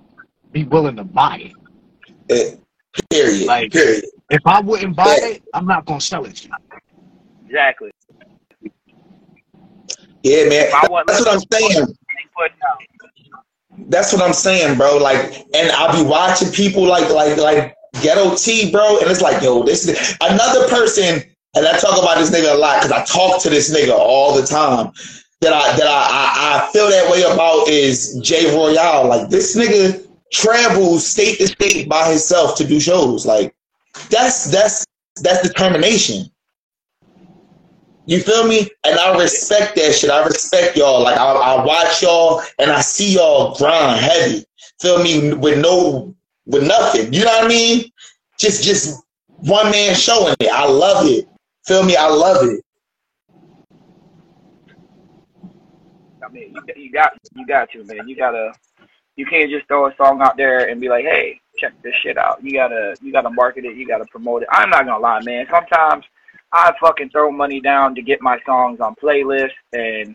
be 0.52 0.64
willing 0.64 0.96
to 0.96 1.04
buy 1.04 1.50
it. 1.50 1.52
Eh, 2.30 2.56
Period. 3.10 3.46
Like 3.46 3.72
Period. 3.72 4.04
If 4.30 4.40
I 4.46 4.60
wouldn't 4.60 4.96
buy 4.96 5.16
it, 5.20 5.42
I'm 5.52 5.66
not 5.66 5.84
gonna 5.86 6.00
sell 6.00 6.24
it. 6.24 6.46
Exactly. 7.46 7.90
Yeah, 10.22 10.48
man. 10.48 10.68
If 10.68 10.74
I 10.74 10.88
wasn't 10.88 11.08
That's 11.08 11.20
what 11.20 11.34
I'm 11.34 11.40
saying. 11.52 11.80
what 11.80 11.88
they 11.88 12.26
putting 12.36 12.56
out, 12.68 13.90
That's 13.90 14.12
what 14.12 14.22
I'm 14.22 14.32
saying, 14.32 14.78
bro. 14.78 14.96
Like, 14.96 15.46
and 15.54 15.70
I'll 15.72 15.92
be 16.02 16.08
watching 16.08 16.50
people 16.50 16.84
like 16.84 17.08
like 17.10 17.36
like 17.36 17.76
Ghetto 18.02 18.34
T, 18.36 18.70
bro, 18.72 18.98
and 19.00 19.10
it's 19.10 19.20
like, 19.20 19.42
yo, 19.42 19.62
this 19.62 19.86
is 19.86 20.16
another 20.20 20.68
person. 20.68 21.22
And 21.56 21.66
I 21.66 21.78
talk 21.78 21.98
about 22.02 22.18
this 22.18 22.30
nigga 22.30 22.54
a 22.54 22.58
lot 22.58 22.82
because 22.82 22.90
I 22.90 23.04
talk 23.04 23.40
to 23.42 23.50
this 23.50 23.72
nigga 23.72 23.92
all 23.96 24.34
the 24.34 24.46
time. 24.46 24.92
That 25.40 25.52
I 25.52 25.76
that 25.76 25.86
I, 25.86 26.08
I 26.10 26.66
I 26.68 26.72
feel 26.72 26.88
that 26.88 27.10
way 27.10 27.22
about 27.22 27.68
is 27.68 28.18
Jay 28.22 28.54
Royale. 28.56 29.06
Like 29.06 29.28
this 29.28 29.56
nigga 29.56 30.06
travels 30.32 31.06
state 31.06 31.38
to 31.38 31.46
state 31.48 31.88
by 31.88 32.08
himself 32.08 32.56
to 32.56 32.64
do 32.66 32.80
shows. 32.80 33.26
Like 33.26 33.53
that's 34.10 34.50
that's 34.50 34.84
that's 35.22 35.42
determination. 35.46 36.30
You 38.06 38.20
feel 38.20 38.46
me? 38.46 38.68
And 38.84 38.98
I 38.98 39.16
respect 39.18 39.76
that 39.76 39.94
shit. 39.94 40.10
I 40.10 40.24
respect 40.24 40.76
y'all. 40.76 41.02
Like 41.02 41.16
I, 41.16 41.32
I 41.32 41.64
watch 41.64 42.02
y'all 42.02 42.42
and 42.58 42.70
I 42.70 42.80
see 42.80 43.14
y'all 43.14 43.54
grind 43.54 44.00
heavy. 44.00 44.44
Feel 44.80 45.02
me? 45.02 45.32
With 45.32 45.58
no, 45.58 46.14
with 46.44 46.66
nothing. 46.66 47.12
You 47.12 47.24
know 47.24 47.30
what 47.30 47.44
I 47.44 47.48
mean? 47.48 47.90
Just, 48.38 48.62
just 48.62 49.02
one 49.26 49.70
man 49.70 49.94
showing 49.94 50.34
it. 50.38 50.50
I 50.52 50.66
love 50.68 51.06
it. 51.06 51.26
Feel 51.66 51.82
me? 51.82 51.96
I 51.96 52.08
love 52.08 52.44
it. 52.44 52.60
I 56.22 56.28
mean, 56.30 56.54
you, 56.54 56.82
you 56.82 56.92
got 56.92 57.12
you 57.34 57.46
got 57.46 57.70
to 57.72 57.84
man. 57.84 58.08
You 58.08 58.16
gotta 58.16 58.52
you 59.16 59.26
can't 59.26 59.50
just 59.50 59.66
throw 59.68 59.86
a 59.86 59.94
song 59.96 60.20
out 60.20 60.36
there 60.36 60.68
and 60.68 60.80
be 60.80 60.88
like, 60.88 61.04
hey, 61.04 61.40
check 61.58 61.72
this 61.82 61.94
shit 62.02 62.18
out. 62.18 62.42
You 62.42 62.52
gotta 62.52 62.96
you 63.02 63.12
gotta 63.12 63.30
market 63.30 63.64
it. 63.64 63.76
You 63.76 63.86
gotta 63.86 64.04
promote 64.06 64.42
it. 64.42 64.48
I'm 64.50 64.70
not 64.70 64.86
gonna 64.86 65.02
lie, 65.02 65.20
man. 65.22 65.46
Sometimes 65.50 66.04
I 66.52 66.72
fucking 66.80 67.10
throw 67.10 67.30
money 67.30 67.60
down 67.60 67.94
to 67.96 68.02
get 68.02 68.20
my 68.20 68.38
songs 68.46 68.80
on 68.80 68.94
playlists 68.96 69.50
and 69.72 70.14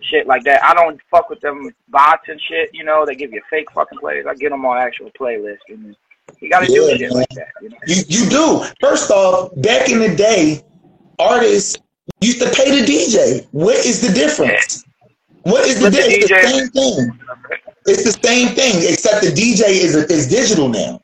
shit 0.00 0.26
like 0.26 0.44
that. 0.44 0.62
I 0.64 0.74
don't 0.74 1.00
fuck 1.10 1.30
with 1.30 1.40
them 1.40 1.70
bots 1.88 2.28
and 2.28 2.40
shit. 2.40 2.70
You 2.72 2.84
know, 2.84 3.04
they 3.06 3.14
give 3.14 3.32
you 3.32 3.42
fake 3.50 3.70
fucking 3.72 3.98
plays. 3.98 4.26
I 4.28 4.34
get 4.34 4.50
them 4.50 4.64
on 4.64 4.78
actual 4.78 5.10
playlists, 5.18 5.58
and 5.68 5.96
you 6.40 6.50
gotta 6.50 6.66
do 6.66 6.72
Yeah, 6.72 6.96
shit 6.96 7.00
man. 7.10 7.10
like 7.12 7.28
that. 7.30 7.48
You 7.62 7.68
know? 7.70 7.76
You, 7.86 8.02
you 8.08 8.30
do. 8.30 8.64
First 8.80 9.10
off, 9.10 9.50
back 9.62 9.88
in 9.88 9.98
the 10.00 10.14
day, 10.14 10.62
artists 11.18 11.76
used 12.20 12.40
to 12.40 12.50
pay 12.50 12.80
the 12.80 12.86
DJ. 12.86 13.46
What 13.52 13.76
is 13.84 14.06
the 14.06 14.12
difference? 14.12 14.84
What 15.42 15.66
is 15.66 15.78
the 15.78 15.90
the 15.90 15.96
difference? 15.96 16.24
It's 16.24 16.72
the 16.72 16.82
same 16.82 17.06
thing. 17.06 17.18
It's 17.86 18.02
the 18.04 18.26
same 18.26 18.48
thing, 18.48 18.82
except 18.92 19.22
the 19.22 19.30
DJ 19.30 19.68
is 19.68 19.94
is 19.94 20.26
digital 20.28 20.68
now. 20.68 21.00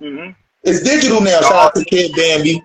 hmm 0.00 0.30
It's 0.62 0.82
digital 0.82 1.20
now. 1.20 1.40
Shout 1.40 1.52
out 1.52 1.74
to 1.74 1.84
Kidd 1.84 2.12
Bambii. 2.12 2.60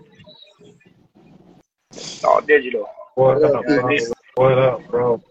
It's 1.91 2.23
all 2.23 2.41
digital. 2.41 2.87
What 3.15 3.43
up, 3.43 3.65
bro? 3.65 3.89
What 4.35 4.57
up, 4.59 4.87
bro? 4.87 5.21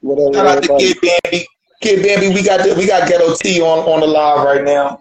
Whatever, 0.00 0.34
Shout 0.34 0.46
out 0.46 0.62
to. 0.62 0.78
Kidd 0.78 0.96
Bambii. 0.98 1.44
Kidd 1.80 2.04
Bambii, 2.04 2.34
we 2.34 2.42
got 2.42 2.64
the, 2.64 2.74
we 2.76 2.86
got 2.86 3.08
Ghetto 3.08 3.34
T 3.34 3.60
on, 3.60 3.80
on 3.80 4.00
the 4.00 4.06
live 4.06 4.44
right 4.44 4.64
now. 4.64 5.00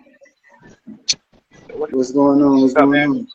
What's 1.74 2.12
going 2.12 2.42
on? 2.42 2.62
What's 2.62 2.74
What's 2.74 2.74
going 2.74 2.96
on? 2.96 3.28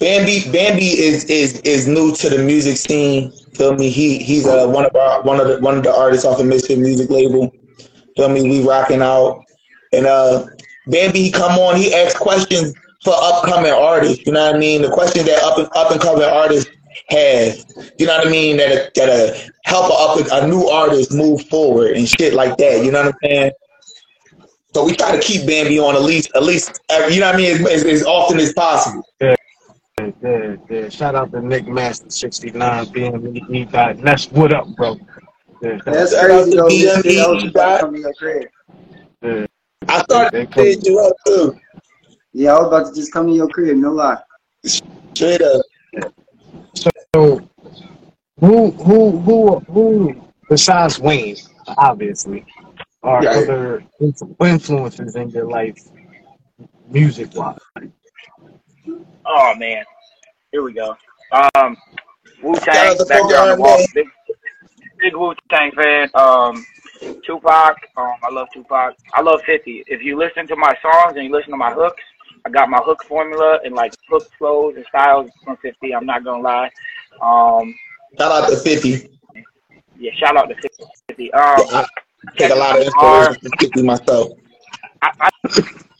Bambii 0.00 0.42
Bambii 0.52 0.94
is 0.98 1.24
is 1.24 1.60
is 1.60 1.88
new 1.88 2.14
to 2.16 2.28
the 2.28 2.38
music 2.38 2.76
scene. 2.76 3.32
Feel 3.58 3.74
me? 3.74 3.90
He 3.90 4.18
he's 4.18 4.46
uh, 4.46 4.68
one 4.68 4.86
of 4.86 4.94
our 4.94 5.20
one 5.22 5.40
of 5.40 5.48
the 5.48 5.58
one 5.58 5.76
of 5.76 5.82
the 5.82 5.92
artists 5.92 6.24
off 6.24 6.38
the 6.38 6.44
Misfit 6.44 6.78
Music 6.78 7.10
label. 7.10 7.52
Feel 8.16 8.28
me? 8.28 8.48
We 8.48 8.64
rocking 8.64 9.02
out. 9.02 9.44
And 9.92 10.06
uh 10.06 10.46
Bambii 10.86 11.32
come 11.32 11.58
on, 11.58 11.76
he 11.76 11.92
asks 11.92 12.16
questions 12.16 12.72
for 13.02 13.14
upcoming 13.16 13.72
artists. 13.72 14.24
You 14.24 14.32
know 14.32 14.46
what 14.46 14.54
I 14.54 14.58
mean? 14.58 14.82
The 14.82 14.90
questions 14.90 15.26
that 15.26 15.42
up 15.42 15.58
and 15.58 15.68
up 15.74 15.90
and 15.90 16.00
coming 16.00 16.22
artists 16.22 16.70
have. 17.08 17.64
You 17.98 18.06
know 18.06 18.16
what 18.16 18.28
I 18.28 18.30
mean? 18.30 18.58
That 18.58 18.94
that 18.94 19.08
uh, 19.08 19.36
help 19.64 19.90
a 19.90 20.32
up 20.32 20.44
a 20.44 20.46
new 20.46 20.68
artist 20.68 21.12
move 21.12 21.44
forward 21.48 21.96
and 21.96 22.08
shit 22.08 22.34
like 22.34 22.58
that. 22.58 22.84
You 22.84 22.92
know 22.92 23.02
what 23.02 23.14
I'm 23.14 23.28
saying? 23.28 23.50
So 24.72 24.84
we 24.84 24.94
try 24.94 25.16
to 25.16 25.20
keep 25.20 25.42
Bambii 25.42 25.82
on 25.82 25.96
at 25.96 26.02
least 26.02 26.30
at 26.36 26.44
least 26.44 26.80
every, 26.90 27.14
you 27.14 27.20
know 27.20 27.26
what 27.26 27.34
I 27.34 27.38
mean 27.38 27.50
as, 27.56 27.66
as, 27.66 27.84
as 27.84 28.04
often 28.04 28.38
as 28.38 28.52
possible. 28.52 29.02
Yeah, 29.20 29.34
yeah. 30.70 30.88
Shout 30.88 31.14
out 31.14 31.32
to 31.32 31.40
Nick 31.42 31.66
Master 31.66 32.10
69 32.10 32.86
BME 32.86 33.46
he, 33.48 33.58
he. 33.58 33.64
That's 33.64 34.26
what 34.30 34.52
up, 34.52 34.68
bro. 34.76 34.96
Yeah, 35.62 35.78
That's 35.84 36.18
crazy 36.18 36.50
to 36.52 36.56
though. 36.56 36.68
BME, 36.68 37.02
kid 37.02 37.18
I 37.20 37.28
was 37.28 37.44
about 37.44 37.52
died. 37.54 37.76
to 37.78 37.80
come 37.80 37.94
to 37.94 38.00
your 38.00 38.12
crib. 38.14 38.48
yeah. 39.22 39.46
I 39.88 40.02
started 40.02 40.32
They 40.32 40.46
to 40.46 40.52
come- 40.52 40.64
hit 40.64 40.86
you 40.86 40.98
up 41.00 41.12
too. 41.26 41.58
Yeah, 42.32 42.54
I 42.54 42.58
was 42.58 42.66
about 42.68 42.86
to 42.88 43.00
just 43.00 43.12
come 43.12 43.26
to 43.26 43.32
your 43.32 43.48
crib. 43.48 43.76
No 43.78 43.92
lie. 43.92 44.18
Straight 44.64 45.42
up. 45.42 45.62
So 47.14 47.40
who 48.40 48.70
who 48.70 49.10
who 49.18 49.58
who 49.60 50.14
besides 50.48 51.00
Wayne, 51.00 51.36
obviously, 51.78 52.44
are 53.02 53.18
Right. 53.22 53.28
other 53.28 53.84
influences 54.40 55.16
in 55.16 55.30
your 55.30 55.48
life 55.48 55.78
music 56.88 57.30
wise? 57.34 57.58
Oh 59.30 59.54
man, 59.56 59.84
here 60.52 60.62
we 60.62 60.72
go. 60.72 60.96
Um, 61.32 61.76
Wu 62.42 62.54
Tang, 62.54 62.98
out 62.98 63.08
back 63.08 63.28
there 63.28 63.40
on 63.40 63.56
the 63.56 63.62
wall. 63.62 63.84
Big, 63.94 64.06
big 64.98 65.14
Wu 65.14 65.34
Tang 65.50 65.70
fan. 65.72 66.08
Um, 66.14 66.64
Tupac. 67.26 67.76
Um, 67.98 68.14
I 68.22 68.30
love 68.32 68.48
Tupac. 68.54 68.96
I 69.12 69.20
love 69.20 69.42
Fifty. 69.44 69.84
If 69.86 70.02
you 70.02 70.16
listen 70.16 70.46
to 70.46 70.56
my 70.56 70.74
songs 70.80 71.16
and 71.16 71.24
you 71.26 71.30
listen 71.30 71.50
to 71.50 71.58
my 71.58 71.72
hooks, 71.74 72.02
I 72.46 72.50
got 72.50 72.70
my 72.70 72.78
hook 72.78 73.04
formula 73.04 73.60
and 73.64 73.74
like 73.74 73.92
hook 74.08 74.30
flows 74.38 74.76
and 74.76 74.86
styles 74.88 75.30
from 75.44 75.58
Fifty. 75.58 75.94
I'm 75.94 76.06
not 76.06 76.24
gonna 76.24 76.42
lie. 76.42 76.70
Um, 77.20 77.74
Shout 78.16 78.32
out 78.32 78.48
to 78.48 78.56
50. 78.56 79.10
yeah, 79.98 80.10
shout 80.16 80.38
out 80.38 80.48
to 80.48 80.54
Fifty. 81.08 81.30
Um, 81.34 81.60
I 81.70 81.86
take 82.38 82.50
a 82.50 82.54
lot 82.54 82.78
of 82.78 82.84
inspiration 82.84 83.34
from 83.42 83.58
50 83.60 83.82
myself. 83.82 84.32
I, 85.02 85.10
I, 85.20 85.30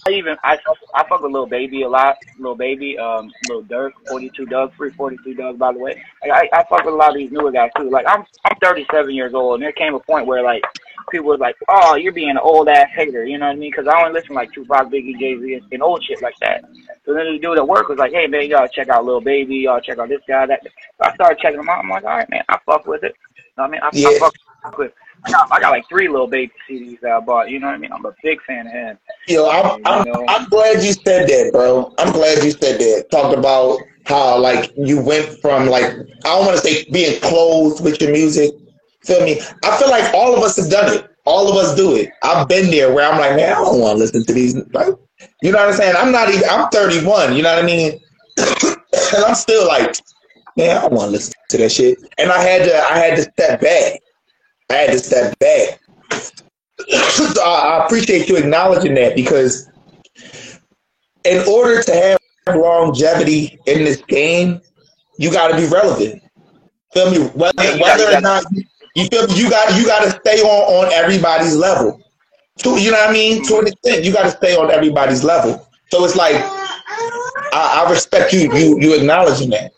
I 0.07 0.11
even 0.11 0.37
I 0.45 0.59
I 0.95 1.07
fuck 1.09 1.23
with 1.23 1.33
Lil 1.33 1.47
Baby 1.47 1.83
a 1.83 1.89
lot. 1.89 2.17
Lil 2.39 2.55
Baby, 2.55 2.97
um, 2.99 3.31
Lil 3.49 3.65
Durk, 3.65 3.91
forty 4.09 4.31
two 4.31 4.47
Dugg, 4.47 4.73
free 4.75 4.91
forty 4.91 5.17
two 5.25 5.35
Dugg. 5.35 5.59
By 5.59 5.73
the 5.73 5.79
way, 5.79 6.03
I, 6.23 6.49
I 6.53 6.65
fuck 6.65 6.85
with 6.85 6.95
a 6.95 6.97
lot 6.97 7.11
of 7.11 7.17
these 7.17 7.33
newer 7.33 7.51
guys 7.51 7.71
too. 7.77 7.91
Like 7.91 8.07
I'm 8.07 8.25
I'm 8.45 8.57
thirty 8.63 8.87
seven 8.93 9.15
years 9.15 9.35
old, 9.35 9.55
and 9.55 9.63
there 9.63 9.73
came 9.73 9.95
a 9.95 10.01
point 10.01 10.27
where 10.27 10.43
like 10.43 10.63
people 11.11 11.29
was 11.29 11.41
like, 11.41 11.57
oh, 11.69 11.97
you're 11.97 12.13
being 12.13 12.31
an 12.31 12.39
old 12.39 12.69
ass 12.69 12.89
hater. 12.95 13.27
You 13.27 13.39
know 13.39 13.47
what 13.47 13.57
I 13.57 13.57
mean? 13.57 13.71
Because 13.71 13.89
I 13.89 14.01
only 14.01 14.19
listen 14.19 14.35
like 14.35 14.53
Tupac, 14.53 14.89
Biggie, 14.89 15.19
Jay 15.19 15.39
Z, 15.39 15.63
and 15.73 15.83
old 15.83 16.03
shit 16.05 16.23
like 16.23 16.39
that. 16.41 16.65
So 17.05 17.13
then 17.13 17.33
the 17.33 17.39
dude 17.39 17.59
at 17.59 17.67
work 17.67 17.89
was 17.89 17.99
like, 17.99 18.13
hey 18.13 18.27
man, 18.29 18.49
y'all 18.49 18.69
check 18.69 18.89
out 18.89 19.05
Lil 19.05 19.21
Baby, 19.21 19.57
y'all 19.57 19.81
check 19.81 19.99
out 19.99 20.09
this 20.09 20.23
guy, 20.29 20.47
that. 20.47 20.61
So 20.63 20.71
I 21.11 21.15
started 21.15 21.41
checking 21.41 21.59
them 21.59 21.69
out. 21.69 21.81
I'm 21.81 21.91
like, 21.91 22.05
all 22.05 22.19
right, 22.19 22.31
man, 22.31 22.45
I 22.49 22.59
fuck 22.65 22.87
with 22.87 23.03
it. 23.03 23.15
You 23.37 23.43
know 23.59 23.65
what 23.65 23.69
I 23.69 23.71
mean? 23.71 23.81
I, 23.83 23.91
Yeah. 23.93 24.09
I 24.09 24.19
fuck 24.19 24.35
with 24.35 24.45
I 24.63 24.71
got, 24.71 24.93
I 25.25 25.61
got 25.61 25.71
like 25.71 25.89
three 25.89 26.09
Lil 26.09 26.27
Baby 26.27 26.53
CDs 26.69 27.01
that 27.01 27.13
I 27.13 27.21
bought. 27.21 27.51
You 27.51 27.61
know 27.61 27.67
what 27.67 27.75
I 27.75 27.79
mean? 27.79 27.93
I'm 27.93 28.05
a 28.05 28.15
big 28.23 28.43
fan 28.43 28.67
of 28.67 28.73
him. 28.73 28.99
Yo, 29.27 29.49
I'm, 29.49 29.81
I'm, 29.85 30.07
You 30.07 30.13
know? 30.13 30.25
I'm 30.29 30.49
glad 30.49 30.83
you 30.83 30.93
said 30.93 31.29
that, 31.29 31.51
bro. 31.53 31.95
I'm 31.99 32.13
glad 32.13 32.43
you 32.45 32.53
said 32.53 32.79
that. 32.81 33.07
Talked 33.11 33.37
about 33.37 33.81
how 34.07 34.39
like 34.39 34.73
you 34.77 35.01
went 35.01 35.27
from 35.41 35.67
like 35.67 35.85
I 35.85 35.97
don't 36.25 36.47
want 36.47 36.59
to 36.59 36.67
say 36.67 36.85
being 36.91 37.21
closed 37.21 37.85
with 37.85 38.01
your 38.01 38.13
music. 38.13 38.53
Feel 39.05 39.25
me? 39.25 39.41
I 39.65 39.77
feel 39.79 39.91
like 39.91 40.13
all 40.15 40.37
of 40.37 40.43
us 40.43 40.57
have 40.57 40.71
done 40.71 40.95
it. 40.95 41.09
All 41.25 41.51
of 41.51 41.57
us 41.57 41.77
do 41.77 41.95
it. 41.95 42.11
I've 42.23 42.49
been 42.49 42.71
there 42.71 42.93
where 42.93 43.11
I'm 43.11 43.19
like, 43.19 43.37
man, 43.37 43.53
I 43.53 43.57
don't 43.57 43.81
want 43.81 43.97
to 43.97 43.99
listen 43.99 44.25
to 44.25 44.33
these. 44.33 44.57
Like, 44.73 44.95
you 45.43 45.53
know 45.53 45.59
what 45.59 45.69
I'm 45.69 45.75
saying? 45.75 45.95
I'm 45.97 46.11
not 46.11 46.31
even. 46.31 46.49
I'm 46.49 46.69
31. 46.71 47.37
You 47.37 47.43
know 47.43 47.55
what 47.55 47.63
I 47.63 47.67
mean? 47.67 48.01
and 48.39 49.25
I'm 49.25 49.35
still 49.35 49.67
like, 49.67 49.97
man, 50.57 50.77
I 50.77 50.81
don't 50.83 50.93
want 50.93 51.09
to 51.09 51.13
listen 51.13 51.35
to 51.51 51.59
that 51.59 51.71
shit. 51.71 51.99
And 52.17 52.31
I 52.31 52.43
had 52.43 52.65
to. 52.65 52.75
I 52.75 52.99
had 52.99 53.17
to 53.17 53.23
step 53.23 53.61
back. 53.61 54.01
I 54.71 54.75
had 54.75 54.91
to 54.93 54.99
step 54.99 55.39
back. 55.39 55.81
so 56.89 57.43
I 57.43 57.79
I 57.81 57.85
appreciate 57.87 58.29
you 58.29 58.37
acknowledging 58.37 58.95
that 58.95 59.15
because 59.17 59.69
in 61.25 61.47
order 61.49 61.83
to 61.83 61.93
have 61.95 62.19
longevity 62.57 63.59
in 63.67 63.85
this 63.85 64.01
game, 64.03 64.61
you 65.19 65.31
got 65.31 65.49
to 65.49 65.57
be 65.57 65.67
relevant. 65.67 66.23
Feel 66.95 67.11
me? 67.11 67.19
Whether, 67.29 67.63
Yeah, 67.63 67.73
whether 67.83 68.05
gotta- 68.05 68.19
or 68.19 68.21
not 68.21 68.45
you 68.95 69.07
feel 69.07 69.27
me, 69.27 69.35
you 69.37 69.51
got 69.51 69.77
you 69.79 69.87
got 69.87 70.05
to 70.05 70.11
stay 70.11 70.41
on 70.41 70.87
on 70.87 70.93
everybody's 70.93 71.55
level. 71.57 72.01
To 72.59 72.71
you 72.81 72.91
know 72.91 72.99
what 72.99 73.11
I 73.11 73.13
mean? 73.13 73.45
To 73.47 73.59
an 73.59 73.67
extent, 73.69 74.05
you 74.05 74.13
got 74.13 74.23
to 74.25 74.31
stay 74.31 74.57
on 74.57 74.71
everybody's 74.71 75.23
level. 75.25 75.69
So 75.91 76.05
it's 76.05 76.17
like 76.17 76.35
I, 77.53 77.85
I 77.87 77.91
respect 77.91 78.33
you 78.33 78.53
you 78.55 78.81
you 78.81 78.95
acknowledging 78.97 79.51
that. 79.51 79.73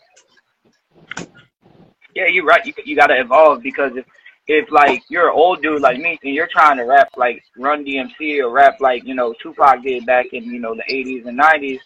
Yeah, 2.15 2.27
you're 2.27 2.45
right. 2.45 2.65
You 2.65 2.73
you 2.85 2.95
gotta 2.95 3.19
evolve 3.19 3.61
because 3.63 3.95
if 3.95 4.05
if 4.47 4.71
like 4.71 5.03
you're 5.09 5.29
an 5.29 5.35
old 5.35 5.61
dude 5.61 5.81
like 5.81 5.99
me 5.99 6.19
and 6.23 6.33
you're 6.33 6.47
trying 6.47 6.77
to 6.77 6.83
rap 6.83 7.09
like 7.15 7.43
Run 7.57 7.85
DMC 7.85 8.39
or 8.39 8.49
rap 8.49 8.79
like 8.79 9.03
you 9.03 9.13
know 9.13 9.33
Tupac 9.41 9.83
did 9.83 10.05
back 10.05 10.27
in 10.33 10.43
you 10.45 10.59
know 10.59 10.75
the 10.75 10.83
80s 10.83 11.25
and 11.27 11.39
90s, 11.39 11.79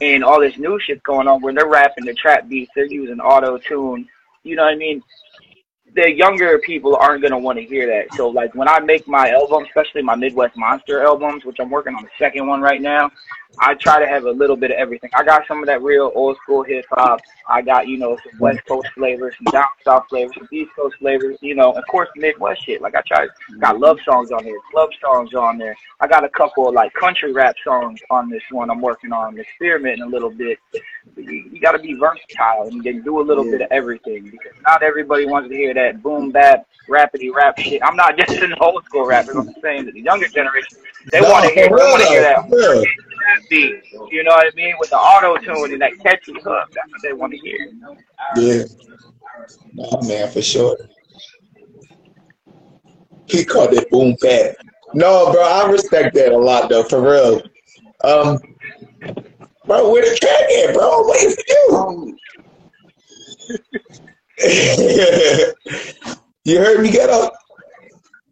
and 0.00 0.24
all 0.24 0.40
this 0.40 0.58
new 0.58 0.78
shit 0.80 1.02
going 1.02 1.28
on 1.28 1.40
where 1.40 1.52
they're 1.52 1.68
rapping 1.68 2.04
the 2.04 2.14
trap 2.14 2.48
beats, 2.48 2.72
they're 2.74 2.86
using 2.86 3.20
auto 3.20 3.58
tune. 3.58 4.08
You 4.42 4.56
know 4.56 4.64
what 4.64 4.74
I 4.74 4.76
mean? 4.76 5.02
The 5.94 6.10
younger 6.10 6.58
people 6.58 6.96
aren't 6.96 7.22
gonna 7.22 7.38
want 7.38 7.58
to 7.58 7.64
hear 7.64 7.86
that. 7.86 8.14
So 8.16 8.28
like 8.28 8.54
when 8.54 8.68
I 8.68 8.80
make 8.80 9.06
my 9.06 9.30
album, 9.30 9.64
especially 9.64 10.02
my 10.02 10.14
Midwest 10.14 10.56
Monster 10.56 11.02
albums, 11.04 11.44
which 11.44 11.58
I'm 11.60 11.70
working 11.70 11.94
on 11.94 12.02
the 12.02 12.10
second 12.18 12.46
one 12.46 12.60
right 12.60 12.80
now, 12.80 13.10
I 13.58 13.74
try 13.74 14.00
to 14.00 14.06
have 14.06 14.24
a 14.24 14.30
little 14.30 14.56
bit 14.56 14.70
of 14.70 14.76
everything. 14.78 15.10
I 15.14 15.22
got 15.24 15.46
some 15.46 15.60
of 15.60 15.66
that 15.66 15.82
real 15.82 16.10
old 16.14 16.36
school 16.42 16.62
hip 16.62 16.84
hop. 16.90 17.20
I 17.48 17.60
got, 17.60 17.86
you 17.86 17.98
know, 17.98 18.16
some 18.22 18.38
West 18.38 18.60
Coast 18.66 18.88
flavors, 18.94 19.34
some 19.36 19.52
down 19.52 19.66
south 19.84 20.04
flavors, 20.08 20.34
some 20.38 20.48
East 20.50 20.70
Coast 20.74 20.96
flavors, 20.98 21.36
you 21.42 21.54
know, 21.54 21.72
of 21.72 21.86
course 21.86 22.08
Midwest 22.16 22.64
shit. 22.64 22.80
Like 22.80 22.94
I 22.94 23.02
try 23.06 23.26
got 23.60 23.78
love 23.78 23.98
songs 24.04 24.30
on 24.32 24.44
here, 24.44 24.58
love 24.74 24.90
songs 25.00 25.34
on 25.34 25.58
there. 25.58 25.76
I 26.00 26.06
got 26.06 26.24
a 26.24 26.28
couple 26.30 26.68
of 26.68 26.74
like 26.74 26.92
country 26.94 27.32
rap 27.32 27.54
songs 27.62 28.00
on 28.10 28.30
this 28.30 28.42
one 28.50 28.70
I'm 28.70 28.80
working 28.80 29.12
on, 29.12 29.38
experimenting 29.38 30.02
a 30.02 30.08
little 30.08 30.30
bit. 30.30 30.58
You, 31.16 31.24
you 31.52 31.60
gotta 31.60 31.78
be 31.78 31.94
versatile 31.94 32.68
and 32.68 32.82
then 32.82 33.02
do 33.02 33.20
a 33.20 33.24
little 33.24 33.44
bit 33.44 33.60
of 33.60 33.68
everything 33.70 34.24
because 34.30 34.52
not 34.66 34.82
everybody 34.82 35.26
wants 35.26 35.50
to 35.50 35.54
hear 35.54 35.74
that 35.74 36.02
boom 36.02 36.30
bap 36.30 36.66
rapidy 36.88 37.32
rap 37.32 37.58
shit. 37.58 37.82
I'm 37.84 37.96
not 37.96 38.16
just 38.26 38.42
an 38.42 38.54
old 38.60 38.84
school 38.86 39.06
rapper, 39.06 39.38
I'm 39.38 39.54
saying 39.62 39.84
that 39.86 39.94
the 39.94 40.00
younger 40.00 40.28
generation 40.28 40.78
they 41.10 41.20
No, 41.20 41.30
wanna 41.30 41.50
hear 41.50 41.68
they 41.68 41.74
wanna 41.74 42.06
hear 42.06 42.22
that 42.22 42.48
though, 42.48 42.56
for 42.64 42.72
real. 42.72 42.80
that 42.82 43.11
beat. 43.48 43.82
You 44.10 44.24
know 44.24 44.32
what 44.32 44.46
I 44.46 44.50
mean? 44.54 44.74
With 44.78 44.90
the 44.90 44.96
auto 44.96 45.36
tune 45.38 45.72
and 45.72 45.80
that 45.82 45.92
catchy 46.02 46.32
hook. 46.32 46.68
That's 46.74 46.90
what 46.90 47.02
they 47.02 47.12
want 47.12 47.32
to 47.32 47.38
hear. 47.38 47.70
Yeah. 48.36 48.64
Nah, 49.74 50.00
man, 50.06 50.30
for 50.30 50.42
sure. 50.42 50.76
He 53.26 53.44
called 53.44 53.72
it 53.72 53.90
boom 53.90 54.16
bap. 54.20 54.56
No, 54.94 55.32
bro, 55.32 55.42
I 55.42 55.70
respect 55.70 56.14
that 56.14 56.32
a 56.32 56.36
lot 56.36 56.68
though, 56.68 56.84
for 56.84 57.00
real. 57.00 57.40
Um, 58.04 58.38
bro, 59.64 59.90
where 59.90 60.02
the 60.02 60.14
track 60.16 60.50
at, 60.50 60.74
bro? 60.74 61.00
I'm 61.00 61.06
for 61.30 61.42
you. 61.48 62.18
You 66.44 66.58
heard 66.58 66.80
me 66.80 66.90
get 66.90 67.08
up. 67.08 67.32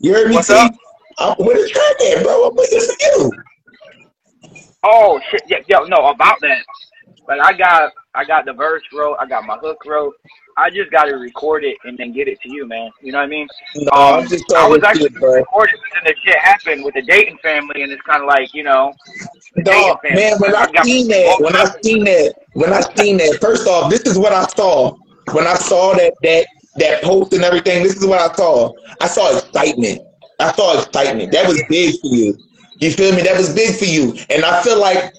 You 0.01 0.13
heard 0.15 0.29
me 0.29 0.35
What's 0.35 0.49
T? 0.49 0.55
up? 0.55 0.75
I'm, 1.19 1.35
where 1.45 1.63
the 1.63 1.69
track 1.69 2.01
at, 2.13 2.25
bro? 2.25 2.49
I'm 2.49 2.57
waiting 2.57 2.81
for 2.81 2.95
you. 3.01 3.33
Oh 4.83 5.21
shit, 5.31 5.43
yeah, 5.47 5.59
yo, 5.69 5.85
no, 5.85 6.07
about 6.09 6.41
that. 6.41 6.65
Like 7.29 7.41
I 7.41 7.53
got 7.53 7.93
I 8.15 8.25
got 8.25 8.45
the 8.45 8.53
verse 8.53 8.83
wrote, 8.93 9.17
I 9.21 9.27
got 9.27 9.45
my 9.45 9.57
hook 9.59 9.85
wrote. 9.87 10.15
I 10.57 10.69
just 10.69 10.91
gotta 10.91 11.17
record 11.17 11.65
it 11.65 11.77
and 11.85 11.97
then 11.97 12.13
get 12.13 12.29
it 12.29 12.41
to 12.43 12.53
you, 12.53 12.67
man. 12.67 12.91
You 13.01 13.13
know 13.13 13.19
what 13.19 13.25
I 13.25 13.29
mean? 13.29 13.49
No, 13.77 13.91
Um, 13.93 14.21
I'm 14.21 14.29
just 14.29 14.45
I 14.55 14.67
was 14.67 14.83
actually 14.83 15.11
shit, 15.11 15.21
recording 15.23 15.75
and 15.97 16.07
then 16.07 16.13
the 16.15 16.21
shit 16.31 16.39
happened 16.39 16.85
with 16.85 16.95
the 16.95 17.03
Dayton 17.03 17.39
family 17.43 17.83
and 17.83 17.93
it's 17.93 18.03
kinda 18.03 18.27
like, 18.27 18.53
you 18.53 18.63
know, 18.65 18.93
No, 19.57 19.99
man, 20.03 20.39
when 20.39 20.55
I 20.55 20.71
got- 20.73 20.85
seen 20.85 21.09
that, 21.09 21.37
when 21.41 21.55
I 21.57 21.65
seen 21.83 22.05
that, 22.05 22.35
when 22.55 22.73
I 22.73 22.81
seen 22.97 23.17
that, 23.19 23.39
first 23.41 23.67
off, 23.69 23.91
this 23.91 24.01
is 24.03 24.19
what 24.19 24.33
I 24.33 24.45
saw. 24.57 24.97
When 25.33 25.47
I 25.47 25.55
saw 25.55 25.95
that 25.95 26.15
that 26.23 26.47
that 26.77 27.03
post 27.03 27.33
and 27.33 27.45
everything, 27.45 27.83
this 27.83 27.97
is 27.97 28.07
what 28.07 28.21
I 28.21 28.35
saw. 28.35 28.73
I 29.01 29.07
saw 29.07 29.37
excitement. 29.37 30.01
I 30.41 30.53
saw 30.53 30.81
excitement. 30.81 31.33
That 31.33 31.47
was 31.47 31.63
big 31.69 31.95
for 32.01 32.09
you. 32.09 32.35
You 32.81 32.91
feel 32.91 33.15
me? 33.15 33.23
That 33.23 33.37
was 33.37 33.55
big 33.55 33.77
for 33.77 33.85
you. 33.85 34.17
And 34.31 34.45
I 34.45 34.63
feel 34.63 34.81
like 34.81 35.15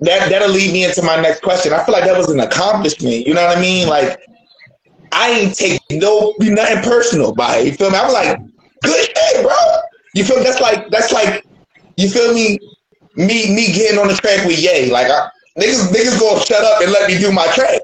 that 0.00 0.28
that'll 0.28 0.50
lead 0.50 0.72
me 0.72 0.84
into 0.84 1.02
my 1.02 1.16
next 1.20 1.42
question. 1.42 1.72
I 1.72 1.82
feel 1.84 1.94
like 1.94 2.04
that 2.04 2.16
was 2.16 2.30
an 2.30 2.40
accomplishment. 2.40 3.26
You 3.26 3.34
know 3.34 3.44
what 3.44 3.56
I 3.56 3.60
mean? 3.60 3.88
Like 3.88 4.20
I 5.12 5.30
ain't 5.30 5.54
take 5.54 5.80
no 5.90 6.34
be 6.38 6.50
nothing 6.50 6.82
personal 6.82 7.34
by 7.34 7.56
it. 7.56 7.66
You 7.66 7.72
feel 7.72 7.90
me? 7.90 7.96
I 7.96 8.04
was 8.04 8.12
like, 8.12 8.38
good 8.82 9.06
shit, 9.06 9.42
bro. 9.42 9.56
You 10.14 10.24
feel 10.24 10.42
that's 10.42 10.60
like 10.60 10.90
that's 10.90 11.12
like 11.12 11.44
you 11.96 12.08
feel 12.08 12.34
me? 12.34 12.58
Me 13.16 13.54
me 13.54 13.72
getting 13.72 13.98
on 13.98 14.08
the 14.08 14.14
track 14.14 14.46
with 14.46 14.58
Yay. 14.58 14.90
Like 14.90 15.06
I, 15.06 15.30
niggas 15.58 15.88
niggas 15.88 16.20
gonna 16.20 16.44
shut 16.44 16.62
up 16.62 16.82
and 16.82 16.92
let 16.92 17.08
me 17.08 17.18
do 17.18 17.32
my 17.32 17.46
track. 17.54 17.80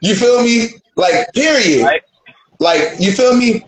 You 0.00 0.16
feel 0.16 0.42
me? 0.42 0.70
Like 0.96 1.32
period. 1.32 1.84
Right. 1.84 2.02
Like 2.58 2.98
you 2.98 3.12
feel 3.12 3.36
me? 3.36 3.64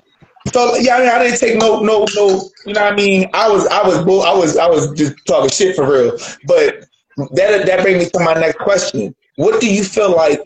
So 0.57 0.75
yeah, 0.77 0.97
I, 0.97 1.01
mean, 1.01 1.09
I 1.11 1.19
didn't 1.23 1.39
take 1.39 1.59
no 1.59 1.81
no 1.81 2.07
no. 2.15 2.49
You 2.65 2.73
know 2.73 2.81
what 2.81 2.95
I 2.95 2.97
mean? 2.97 3.29
I 3.35 3.47
was 3.47 3.67
I 3.67 3.87
was 3.87 4.03
bull- 4.07 4.23
I 4.23 4.33
was 4.33 4.57
I 4.57 4.67
was 4.67 4.91
just 4.93 5.15
talking 5.27 5.51
shit 5.51 5.77
for 5.77 5.87
real. 5.87 6.17
But 6.47 6.87
that 7.35 7.67
that 7.67 7.83
brings 7.83 8.05
me 8.05 8.11
to 8.15 8.21
my 8.21 8.33
next 8.33 8.57
question. 8.61 9.15
What 9.35 9.61
do 9.61 9.71
you 9.71 9.85
feel 9.85 10.17
like 10.17 10.41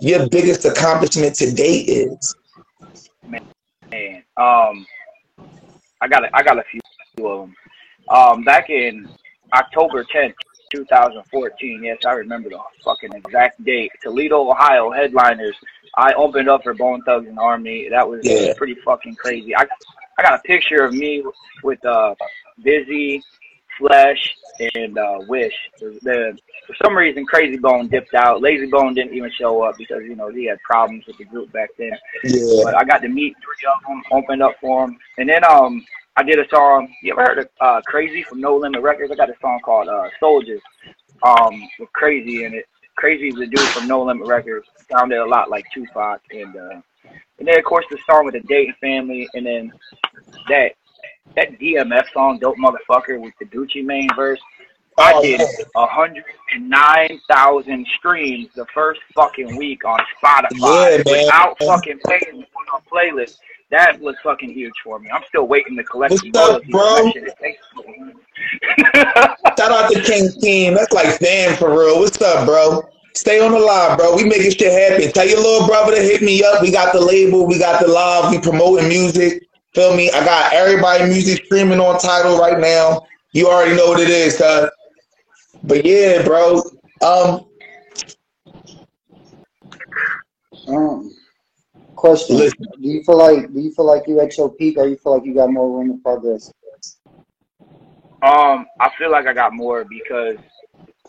your 0.00 0.28
biggest 0.28 0.64
accomplishment 0.64 1.36
to 1.36 1.52
date 1.52 1.88
is? 1.88 2.34
Man, 3.22 4.24
um, 4.36 4.84
I 6.00 6.08
got 6.08 6.24
a, 6.24 6.36
I 6.36 6.42
got 6.42 6.58
a 6.58 6.64
few 6.64 6.80
of 7.24 7.42
them. 7.42 7.54
Um, 8.08 8.42
back 8.42 8.68
in 8.68 9.08
October 9.52 10.02
10th, 10.02 10.34
2014. 10.72 11.84
Yes, 11.84 11.98
I 12.04 12.14
remember 12.14 12.48
the 12.48 12.58
fucking 12.84 13.12
exact 13.14 13.62
date. 13.64 13.92
Toledo, 14.02 14.50
Ohio 14.50 14.90
headliners. 14.90 15.54
I 15.96 16.12
opened 16.14 16.48
up 16.48 16.62
for 16.62 16.74
Bone 16.74 17.02
Thugs-n-Harmony. 17.02 17.88
That 17.90 18.08
was 18.08 18.20
Yeah. 18.24 18.54
pretty 18.54 18.76
fucking 18.84 19.16
crazy. 19.16 19.54
I 19.56 19.66
I 20.18 20.22
got 20.22 20.34
a 20.34 20.42
picture 20.42 20.84
of 20.84 20.92
me 20.94 21.22
with 21.62 21.84
uh 21.84 22.14
Bizzy, 22.64 23.22
Flesh, 23.78 24.36
and 24.74 24.96
uh 24.98 25.18
Wish. 25.28 25.54
The, 25.80 25.98
the 26.02 26.38
for 26.66 26.76
some 26.84 26.96
reason 26.96 27.26
Krayzie 27.26 27.60
Bone 27.60 27.88
dipped 27.88 28.14
out. 28.14 28.40
Layzie 28.42 28.70
Bone 28.70 28.94
didn't 28.94 29.14
even 29.14 29.30
show 29.38 29.62
up 29.62 29.76
because 29.78 30.02
you 30.04 30.14
know 30.16 30.28
he 30.28 30.46
had 30.46 30.58
problems 30.62 31.04
with 31.06 31.18
the 31.18 31.24
group 31.24 31.50
back 31.52 31.70
then 31.78 31.92
Yeah. 32.24 32.62
but 32.64 32.74
I 32.76 32.84
got 32.84 33.02
to 33.02 33.08
meet 33.08 33.34
three 33.42 33.68
of 33.68 33.82
them, 33.86 34.02
opened 34.12 34.42
up 34.42 34.54
for 34.60 34.86
them, 34.86 34.98
and 35.18 35.28
then 35.28 35.44
um 35.44 35.84
I 36.14 36.22
did 36.22 36.38
a 36.38 36.48
song. 36.50 36.94
You 37.02 37.12
ever 37.14 37.22
heard 37.22 37.38
of 37.38 37.48
uh, 37.60 37.80
Crazy 37.86 38.22
from 38.22 38.38
No 38.42 38.54
Limit 38.56 38.82
Records? 38.82 39.10
I 39.10 39.14
got 39.14 39.30
a 39.30 39.34
song 39.40 39.60
called 39.64 39.88
uh, 39.88 40.08
Soldiers 40.20 40.60
um 41.22 41.62
with 41.78 41.90
Crazy 41.94 42.44
in 42.44 42.52
it. 42.54 42.66
Crazy 42.96 43.28
is 43.28 43.40
a 43.40 43.46
dude 43.46 43.60
from 43.60 43.88
No 43.88 44.02
Limit 44.02 44.26
Records. 44.26 44.68
Sounded 44.90 45.18
a 45.18 45.26
lot 45.26 45.50
like 45.50 45.64
Tupac, 45.72 46.20
and 46.30 46.54
uh, 46.56 46.80
and 47.38 47.48
then 47.48 47.58
of 47.58 47.64
course 47.64 47.84
the 47.90 47.98
song 48.06 48.24
with 48.24 48.34
the 48.34 48.40
Dayton 48.40 48.74
family, 48.80 49.28
and 49.34 49.46
then 49.46 49.72
that 50.48 50.72
that 51.36 51.58
DMF 51.58 52.12
song, 52.12 52.38
Dope 52.38 52.56
Motherfucker, 52.58 53.20
with 53.20 53.34
the 53.38 53.46
Gucci 53.46 53.84
Mane 53.84 54.08
verse. 54.14 54.40
I 54.98 55.12
Oh, 55.14 55.22
did 55.22 55.40
hundred 55.74 56.24
and 56.54 56.68
nine 56.68 57.18
thousand 57.28 57.86
streams 57.98 58.48
the 58.54 58.66
first 58.74 59.00
fucking 59.14 59.56
week 59.56 59.86
on 59.86 59.98
Spotify 60.22 60.50
Yeah, 60.52 61.02
without 61.06 61.58
fucking 61.60 61.98
paying 62.06 62.44
put 62.54 62.74
on 62.74 62.82
playlist. 62.92 63.38
That 63.72 63.98
was 64.00 64.14
fucking 64.22 64.52
huge 64.52 64.74
for 64.84 64.98
me. 64.98 65.08
I'm 65.10 65.22
still 65.28 65.48
waiting 65.48 65.78
to 65.78 65.82
collect 65.84 66.10
What's 66.10 66.22
some 66.22 66.32
up, 66.36 66.62
royalties. 66.62 66.70
bro? 66.70 67.10
Shit 67.12 67.24
is 67.24 67.32
tasteful. 67.40 67.84
Shout 69.58 69.72
out 69.72 69.90
to 69.90 70.02
King 70.02 70.30
Team. 70.42 70.74
That's 70.74 70.92
like 70.92 71.18
fam 71.18 71.56
for 71.56 71.70
real. 71.70 71.98
What's 71.98 72.20
up, 72.20 72.46
bro? 72.46 72.82
Stay 73.14 73.40
on 73.40 73.52
the 73.52 73.58
live, 73.58 73.96
bro. 73.96 74.14
We 74.14 74.24
making 74.24 74.50
shit 74.50 74.70
happen. 74.70 75.10
Tell 75.12 75.26
your 75.26 75.38
little 75.38 75.66
brother 75.66 75.94
to 75.94 76.02
hit 76.02 76.20
me 76.20 76.44
up. 76.44 76.60
We 76.60 76.70
got 76.70 76.92
the 76.92 77.00
label. 77.00 77.46
We 77.46 77.58
got 77.58 77.80
the 77.80 77.88
live. 77.88 78.30
We 78.30 78.40
promoting 78.40 78.88
music. 78.88 79.48
Feel 79.74 79.96
me? 79.96 80.10
I 80.10 80.22
got 80.22 80.52
everybody 80.52 81.04
music 81.04 81.42
streaming 81.46 81.80
on 81.80 81.98
Tidal 81.98 82.38
right 82.38 82.58
now. 82.58 83.06
You 83.32 83.48
already 83.48 83.74
know 83.74 83.86
what 83.86 84.00
it 84.00 84.10
is, 84.10 84.36
cuz. 84.36 84.68
But 85.64 85.86
yeah, 85.86 86.22
bro. 86.24 86.62
Um, 87.00 87.46
um, 90.68 91.10
Question: 91.96 92.36
Listen. 92.36 92.66
Do 92.80 92.88
you 92.88 93.02
feel 93.04 93.18
like 93.18 93.52
do 93.52 93.60
you 93.60 93.72
feel 93.72 93.86
like 93.86 94.02
you 94.06 94.20
at 94.20 94.36
your 94.36 94.50
peak, 94.50 94.78
or 94.78 94.86
you 94.86 94.96
feel 94.96 95.14
like 95.14 95.24
you 95.24 95.34
got 95.34 95.50
more 95.50 95.70
room 95.70 95.88
to 95.88 96.02
progress? 96.02 96.52
Um, 98.22 98.66
I 98.78 98.88
feel 98.96 99.10
like 99.10 99.26
I 99.26 99.34
got 99.34 99.52
more 99.52 99.84
because, 99.84 100.36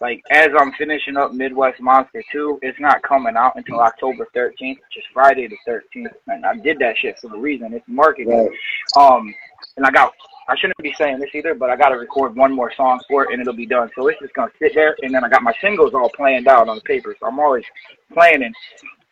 like, 0.01 0.19
as 0.31 0.49
I'm 0.57 0.71
finishing 0.73 1.15
up 1.15 1.31
Midwest 1.31 1.79
Monster 1.79 2.23
2, 2.31 2.59
it's 2.63 2.79
not 2.79 3.03
coming 3.03 3.37
out 3.37 3.53
until 3.55 3.79
October 3.81 4.27
13th, 4.35 4.51
which 4.57 4.97
is 4.97 5.03
Friday 5.13 5.47
the 5.47 5.57
13th. 5.67 6.13
And 6.27 6.43
I 6.43 6.55
did 6.55 6.79
that 6.79 6.97
shit 6.97 7.19
for 7.19 7.35
a 7.35 7.39
reason. 7.39 7.71
It's 7.73 7.85
marketing. 7.87 8.49
Right. 8.49 8.51
Um, 8.97 9.33
and 9.77 9.85
I 9.85 9.91
got, 9.91 10.11
I 10.49 10.57
shouldn't 10.57 10.77
be 10.79 10.95
saying 10.97 11.19
this 11.19 11.29
either, 11.35 11.53
but 11.53 11.69
I 11.69 11.75
got 11.75 11.89
to 11.89 11.97
record 11.97 12.35
one 12.35 12.51
more 12.51 12.73
song 12.75 12.99
for 13.07 13.25
it 13.25 13.31
and 13.31 13.39
it'll 13.39 13.53
be 13.53 13.67
done. 13.67 13.91
So 13.95 14.07
it's 14.07 14.19
just 14.19 14.33
going 14.33 14.49
to 14.49 14.55
sit 14.57 14.73
there. 14.73 14.95
And 15.03 15.13
then 15.13 15.23
I 15.23 15.29
got 15.29 15.43
my 15.43 15.53
singles 15.61 15.93
all 15.93 16.09
planned 16.09 16.47
out 16.47 16.67
on 16.67 16.77
the 16.77 16.81
paper. 16.81 17.15
So 17.19 17.27
I'm 17.27 17.39
always 17.39 17.65
planning. 18.11 18.53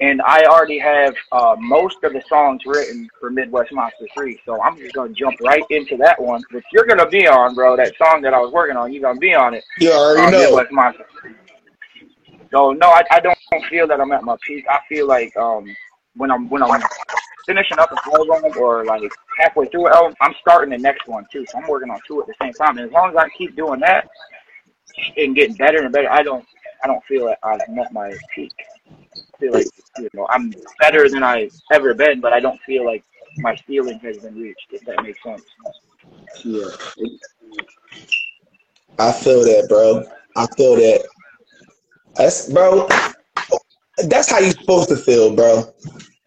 And 0.01 0.19
I 0.23 0.45
already 0.45 0.79
have 0.79 1.13
uh, 1.31 1.55
most 1.59 2.03
of 2.03 2.13
the 2.13 2.23
songs 2.27 2.63
written 2.65 3.07
for 3.19 3.29
Midwest 3.29 3.71
Monster 3.71 4.07
3. 4.15 4.41
So 4.45 4.59
I'm 4.61 4.75
just 4.75 4.93
going 4.93 5.13
to 5.13 5.19
jump 5.19 5.39
right 5.41 5.63
into 5.69 5.95
that 5.97 6.19
one, 6.19 6.41
which 6.51 6.65
you're 6.73 6.85
going 6.85 6.97
to 6.97 7.07
be 7.07 7.27
on, 7.27 7.53
bro. 7.53 7.77
That 7.77 7.93
song 7.97 8.21
that 8.23 8.33
I 8.33 8.39
was 8.39 8.51
working 8.51 8.75
on, 8.75 8.91
you're 8.91 9.03
going 9.03 9.17
to 9.17 9.19
be 9.19 9.35
on 9.35 9.53
it. 9.53 9.63
You 9.79 9.91
already 9.91 10.21
on 10.25 10.31
know. 10.31 10.49
Midwest 10.49 10.71
Monster 10.71 11.05
3. 11.21 11.31
So, 12.51 12.71
no, 12.71 12.87
I, 12.87 13.03
I 13.11 13.19
don't 13.19 13.37
feel 13.69 13.87
that 13.87 14.01
I'm 14.01 14.11
at 14.11 14.23
my 14.23 14.35
peak. 14.45 14.65
I 14.67 14.79
feel 14.89 15.07
like 15.07 15.37
um, 15.37 15.65
when 16.15 16.31
I'm 16.31 16.49
when 16.49 16.63
I'm 16.63 16.81
finishing 17.45 17.79
up 17.79 17.91
a 17.91 18.17
album 18.17 18.51
or 18.59 18.83
like 18.85 19.03
halfway 19.37 19.67
through 19.67 19.87
an 19.87 19.93
album, 19.93 20.15
I'm 20.21 20.33
starting 20.41 20.71
the 20.71 20.77
next 20.77 21.07
one 21.07 21.25
too. 21.31 21.45
So 21.47 21.59
I'm 21.59 21.67
working 21.67 21.89
on 21.89 21.99
two 22.07 22.21
at 22.21 22.27
the 22.27 22.33
same 22.41 22.53
time. 22.53 22.77
And 22.77 22.87
as 22.87 22.91
long 22.91 23.11
as 23.11 23.15
I 23.15 23.29
keep 23.37 23.55
doing 23.55 23.79
that 23.81 24.09
and 25.17 25.35
getting 25.35 25.55
better 25.55 25.83
and 25.83 25.93
better, 25.93 26.11
I 26.11 26.23
don't 26.23 26.45
I 26.83 26.87
don't 26.87 27.03
feel 27.05 27.27
that 27.27 27.39
I've 27.43 27.67
met 27.69 27.93
my 27.93 28.13
peak. 28.35 28.51
I 29.41 29.53
feel 29.53 29.53
like 29.53 29.71
you 29.97 30.09
know 30.13 30.27
I'm 30.29 30.53
better 30.79 31.09
than 31.09 31.23
I've 31.23 31.51
ever 31.71 31.93
been, 31.93 32.21
but 32.21 32.33
I 32.33 32.39
don't 32.39 32.59
feel 32.61 32.85
like 32.85 33.03
my 33.37 33.55
ceiling 33.67 33.99
has 34.03 34.19
been 34.19 34.35
reached. 34.35 34.67
If 34.71 34.85
that 34.85 35.03
makes 35.03 35.23
sense. 35.23 35.43
Yeah. 36.43 36.69
I 38.99 39.11
feel 39.11 39.41
that, 39.43 39.67
bro. 39.69 40.03
I 40.37 40.47
feel 40.55 40.75
that. 40.75 41.07
That's 42.15 42.51
bro. 42.51 42.87
That's 44.07 44.29
how 44.31 44.39
you're 44.39 44.51
supposed 44.51 44.89
to 44.89 44.95
feel, 44.97 45.35
bro. 45.35 45.63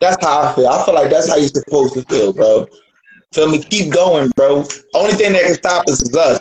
That's 0.01 0.25
how 0.25 0.43
I 0.43 0.55
feel. 0.55 0.69
I 0.69 0.85
feel 0.85 0.95
like 0.95 1.11
that's 1.11 1.29
how 1.29 1.37
you're 1.37 1.49
supposed 1.49 1.95
to 1.95 2.03
feel, 2.03 2.33
bro. 2.33 2.67
Feel 3.35 3.51
me? 3.51 3.63
Keep 3.63 3.93
going, 3.93 4.31
bro. 4.37 4.65
Only 4.95 5.13
thing 5.15 5.33
that 5.33 5.45
can 5.45 5.55
stop 5.55 5.89
us 5.89 6.03
is 6.03 6.17
us. 6.17 6.41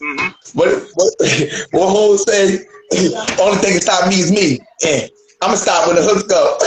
hmm 0.00 0.28
What 0.54 0.68
what 0.94 1.14
what 1.72 1.88
Hov 1.88 2.20
said? 2.20 2.60
Only 3.40 3.58
thing 3.58 3.74
that 3.74 3.82
stop 3.82 4.08
me 4.08 4.16
is 4.20 4.32
me. 4.32 4.58
And 4.86 5.10
I'm 5.40 5.50
gonna 5.50 5.56
stop 5.56 5.86
when 5.86 5.94
the 5.96 6.02
hooks 6.02 6.24
go. 6.24 6.58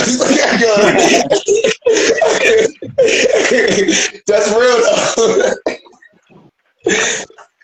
that's 4.27 4.49
real 4.55 4.81
though. 4.81 5.53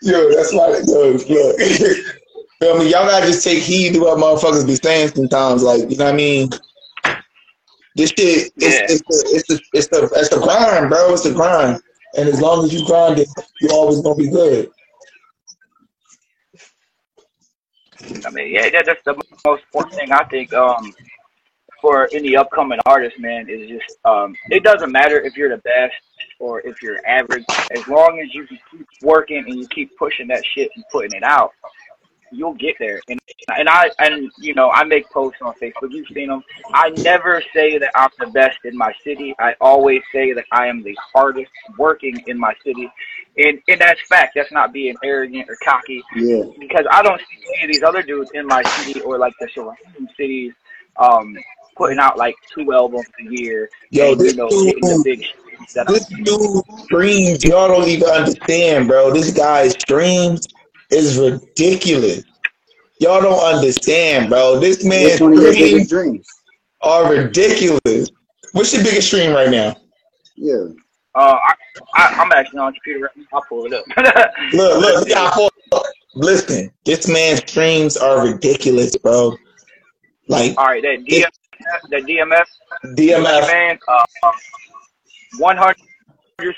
Yo, 0.02 0.30
that's 0.34 0.52
why 0.52 0.70
it 0.72 0.86
goes. 0.86 1.28
Look. 1.28 1.58
Feel 2.60 2.78
me? 2.78 2.90
Y'all 2.90 3.06
gotta 3.06 3.26
just 3.26 3.44
take 3.44 3.62
heed 3.62 3.94
to 3.94 4.00
what 4.00 4.18
motherfuckers 4.18 4.66
be 4.66 4.74
saying 4.74 5.08
sometimes. 5.08 5.62
Like, 5.62 5.90
you 5.90 5.96
know 5.96 6.06
what 6.06 6.14
I 6.14 6.16
mean? 6.16 6.50
This 7.96 8.10
shit, 8.10 8.52
it's, 8.56 8.56
Yeah. 8.56 8.86
it's, 8.88 9.02
the, 9.02 9.30
it's, 9.34 9.46
the, 9.48 9.60
it's, 9.72 9.88
the, 9.88 10.10
it's 10.14 10.28
the 10.28 10.40
grind, 10.40 10.90
bro. 10.90 11.12
It's 11.12 11.22
the 11.22 11.32
grind. 11.32 11.80
And 12.16 12.28
as 12.28 12.40
long 12.40 12.64
as 12.64 12.72
you 12.72 12.84
grind 12.86 13.18
it, 13.18 13.28
you're 13.60 13.72
always 13.72 14.00
gonna 14.00 14.16
be 14.16 14.28
good. 14.28 14.70
I 18.24 18.30
mean, 18.30 18.52
yeah, 18.52 18.70
that, 18.70 18.84
that's 18.86 19.02
the 19.04 19.14
most 19.44 19.62
important 19.64 19.94
thing 19.94 20.12
I 20.12 20.24
think 20.24 20.52
um, 20.52 20.92
for 21.80 22.08
any 22.12 22.36
upcoming 22.36 22.78
artist, 22.86 23.18
man, 23.18 23.48
is 23.48 23.68
just 23.68 23.98
um, 24.04 24.34
it 24.50 24.62
doesn't 24.62 24.92
matter 24.92 25.20
if 25.20 25.36
you're 25.36 25.50
the 25.50 25.62
best 25.62 25.94
or 26.38 26.60
if 26.66 26.82
you're 26.82 27.04
average, 27.06 27.44
as 27.72 27.86
long 27.88 28.20
as 28.24 28.32
you 28.34 28.46
keep 28.46 28.86
working 29.02 29.44
and 29.46 29.56
you 29.56 29.66
keep 29.68 29.96
pushing 29.96 30.28
that 30.28 30.44
shit 30.54 30.70
and 30.76 30.84
putting 30.92 31.12
it 31.16 31.22
out, 31.22 31.52
you'll 32.32 32.54
get 32.54 32.76
there. 32.78 33.00
And 33.08 33.20
and 33.56 33.68
I 33.68 33.90
and 33.98 34.30
you 34.38 34.54
know 34.54 34.70
I 34.70 34.84
make 34.84 35.08
posts 35.10 35.40
on 35.42 35.54
Facebook. 35.54 35.90
You've 35.90 36.08
seen 36.08 36.28
them. 36.28 36.42
I 36.72 36.90
never 36.90 37.42
say 37.54 37.78
that 37.78 37.90
I'm 37.94 38.10
the 38.18 38.26
best 38.28 38.58
in 38.64 38.76
my 38.76 38.92
city. 39.04 39.34
I 39.38 39.54
always 39.60 40.02
say 40.12 40.32
that 40.32 40.44
I 40.52 40.66
am 40.66 40.82
the 40.82 40.96
hardest 41.14 41.50
working 41.78 42.22
in 42.26 42.38
my 42.38 42.54
city, 42.64 42.90
and 43.36 43.60
and 43.68 43.80
that's 43.80 44.00
fact. 44.08 44.32
That's 44.34 44.52
not 44.52 44.72
being 44.72 44.96
arrogant 45.04 45.48
or 45.48 45.56
cocky 45.64 46.02
Yeah. 46.16 46.42
because 46.58 46.86
I 46.90 47.02
don't 47.02 47.20
see 47.20 47.38
any 47.56 47.64
of 47.64 47.68
these 47.72 47.82
other 47.82 48.02
dudes 48.02 48.30
in 48.34 48.46
my 48.46 48.62
city 48.62 49.00
or 49.00 49.18
like 49.18 49.34
the 49.40 49.48
surrounding 49.54 50.08
cities 50.16 50.52
um, 50.96 51.36
putting 51.76 51.98
out 51.98 52.18
like 52.18 52.34
two 52.52 52.72
albums 52.72 53.06
a 53.20 53.30
year. 53.30 53.70
Yo, 53.90 54.12
and, 54.12 54.20
this 54.20 54.32
you 54.32 54.38
know, 54.38 54.48
dude- 54.48 54.66
hitting 54.66 54.80
the 54.80 55.02
big 55.04 55.24
streets 55.24 55.74
that 55.74 55.86
This 55.86 56.06
dude 56.06 56.64
streams, 56.84 57.44
y'all 57.44 57.68
don't 57.68 57.88
even 57.88 58.08
understand, 58.08 58.88
bro. 58.88 59.12
This 59.12 59.30
guy's 59.32 59.72
streams 59.72 60.48
is 60.90 61.18
ridiculous. 61.18 62.24
Y'all 63.00 63.20
don't 63.22 63.54
understand, 63.54 64.28
bro. 64.28 64.58
This 64.58 64.84
man's 64.84 65.12
Which 65.12 65.20
one 65.20 65.32
of 65.34 65.40
your 65.42 65.52
streams 65.52 65.72
biggest 65.72 65.90
dreams? 65.90 66.26
are 66.82 67.12
ridiculous. 67.12 68.10
What's 68.52 68.72
your 68.74 68.82
biggest 68.82 69.06
stream 69.08 69.32
right 69.32 69.50
now? 69.50 69.76
Yeah. 70.36 70.64
Uh, 71.14 71.36
I, 71.44 71.54
I, 71.94 72.06
I'm 72.20 72.32
actually 72.32 72.58
on 72.60 72.72
the 72.72 72.78
computer 72.80 73.00
right 73.00 73.16
now. 73.16 73.24
I'll 73.32 73.42
pull 73.48 73.66
it 73.66 73.72
up. 73.72 73.84
Look, 74.52 74.80
look, 74.80 75.04
we 75.04 75.12
got 75.12 75.34
four. 75.34 75.50
Listen, 76.14 76.70
this 76.84 77.08
man's 77.08 77.38
streams 77.40 77.96
are 77.96 78.26
ridiculous, 78.26 78.96
bro. 78.96 79.36
Like 80.26 80.56
All 80.58 80.66
right, 80.66 80.82
that 80.82 81.04
DMF, 81.08 81.30
that 81.90 82.02
DMF 82.02 82.44
DMF, 82.96 83.46
man, 83.46 83.78
uh, 83.88 84.04
one 85.38 85.56
hundred 85.56 85.76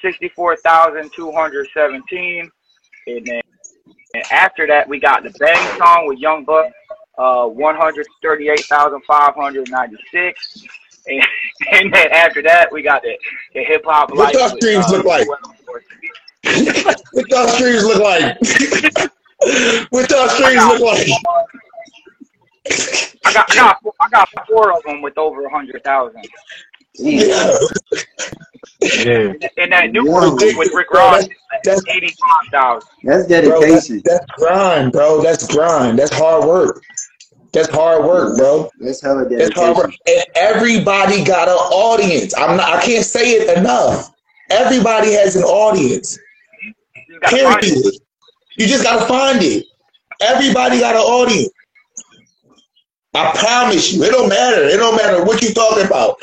sixty-four 0.02 0.56
thousand 0.56 1.10
two 1.14 1.32
hundred 1.32 1.68
seventeen, 1.74 2.50
and 3.06 3.26
then 3.26 3.40
and 4.14 4.24
after 4.32 4.66
that 4.66 4.88
we 4.88 4.98
got 4.98 5.22
the 5.22 5.30
Bang 5.38 5.78
song 5.78 6.06
with 6.06 6.18
Young 6.18 6.44
Buck, 6.44 6.72
uh, 7.18 7.46
one 7.46 7.76
hundred 7.76 8.06
thirty-eight 8.22 8.64
thousand 8.64 9.02
five 9.06 9.34
hundred 9.34 9.70
ninety-six. 9.70 10.66
And, 11.06 11.22
and 11.72 11.94
then 11.94 12.12
after 12.12 12.42
that, 12.42 12.72
we 12.72 12.82
got 12.82 13.02
the, 13.02 13.16
the 13.54 13.64
hip 13.64 13.82
hop. 13.84 14.10
What 14.14 14.34
y'all 14.34 14.48
streams 14.48 14.86
uh, 14.86 14.90
look 14.92 15.04
like? 15.04 15.26
what 17.12 17.30
y'all 17.30 17.48
streams 17.48 17.84
look 17.84 18.02
like? 18.02 18.40
what 19.90 20.10
y'all 20.10 20.28
streams 20.28 20.64
look 20.66 20.80
like? 20.80 21.08
I 23.24 23.32
got, 23.32 23.50
I 23.50 23.54
got, 23.54 23.78
I 24.00 24.08
got 24.08 24.28
four 24.48 24.72
of 24.76 24.82
them 24.84 25.02
with 25.02 25.16
over 25.18 25.44
a 25.44 25.50
hundred 25.50 25.82
thousand. 25.84 26.24
Yeah. 26.94 27.58
Yeah. 28.80 29.32
And 29.58 29.72
that 29.72 29.92
new 29.92 30.04
Yeah. 30.06 30.12
one 30.12 30.36
with 30.36 30.72
Rick 30.72 30.90
Ross, 30.90 31.28
That's 31.64 31.82
eighty-five 31.88 32.50
thousand. 32.52 32.88
That's 33.04 33.26
bro, 33.26 33.60
that's, 33.60 33.88
dedication. 33.88 34.02
that's 34.04 34.26
grind, 34.38 34.92
bro. 34.92 35.22
That's 35.22 35.46
grind. 35.46 35.98
That's 35.98 36.12
hard 36.12 36.44
work. 36.44 36.82
That's 37.52 37.68
hard 37.68 38.04
work, 38.04 38.36
bro. 38.38 38.70
That's 38.78 39.00
hella 39.02 39.28
That's 39.28 39.54
hard 39.54 39.76
work. 39.76 39.90
dedication. 39.90 39.98
And 40.06 40.24
everybody 40.36 41.24
got 41.24 41.48
an 41.48 41.54
audience. 41.54 42.34
I'm 42.36 42.56
not. 42.56 42.72
I 42.72 42.80
can't 42.82 43.04
say 43.04 43.32
it 43.32 43.58
enough. 43.58 44.12
Everybody 44.50 45.12
has 45.12 45.36
an 45.36 45.42
audience. 45.44 46.18
You 47.08 47.18
Period. 47.20 47.58
it. 47.62 48.02
You 48.56 48.66
just 48.66 48.84
gotta 48.84 49.06
find 49.06 49.42
it. 49.42 49.66
Everybody 50.20 50.80
got 50.80 50.94
an 50.94 51.02
audience. 51.02 51.50
I 53.14 53.32
promise 53.36 53.92
you, 53.92 54.02
it 54.04 54.10
don't 54.12 54.28
matter. 54.28 54.62
It 54.62 54.76
don't 54.76 54.96
matter 54.96 55.24
what 55.24 55.42
you 55.42 55.52
talking 55.52 55.84
about. 55.86 56.16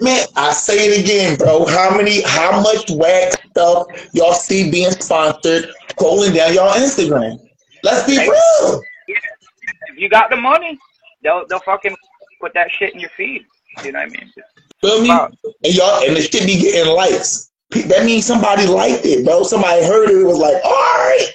Man, 0.00 0.26
I 0.36 0.52
say 0.52 0.88
it 0.88 1.00
again, 1.04 1.36
bro. 1.36 1.64
How 1.66 1.96
many, 1.96 2.22
how 2.22 2.60
much 2.60 2.90
whack 2.90 3.32
stuff 3.50 3.86
y'all 4.12 4.34
see 4.34 4.70
being 4.70 4.90
sponsored 4.90 5.70
rolling 6.00 6.34
down 6.34 6.52
y'all 6.54 6.72
Instagram? 6.74 7.38
Let's 7.82 8.06
be 8.06 8.16
Hey. 8.16 8.28
real. 8.28 8.82
If 9.08 9.96
you 9.96 10.08
got 10.08 10.30
the 10.30 10.36
money, 10.36 10.78
they'll 11.22 11.46
they'll 11.46 11.60
fucking 11.60 11.96
put 12.40 12.52
that 12.54 12.70
shit 12.70 12.94
in 12.94 13.00
your 13.00 13.10
feed. 13.16 13.46
You 13.84 13.92
know 13.92 14.00
what 14.00 14.08
I 14.08 14.10
mean? 14.10 14.32
Feel 14.80 15.02
me? 15.02 15.08
Wow. 15.08 15.30
And 15.64 15.74
y'all, 15.74 16.04
and 16.04 16.16
the 16.16 16.20
shit 16.20 16.46
be 16.46 16.60
getting 16.60 16.92
likes. 16.92 17.50
That 17.70 18.04
means 18.04 18.26
somebody 18.26 18.66
liked 18.66 19.04
it, 19.06 19.24
bro. 19.24 19.42
Somebody 19.42 19.84
heard 19.84 20.10
it. 20.10 20.20
It 20.20 20.24
was 20.24 20.38
like, 20.38 20.56
all 20.64 20.70
right. 20.70 21.28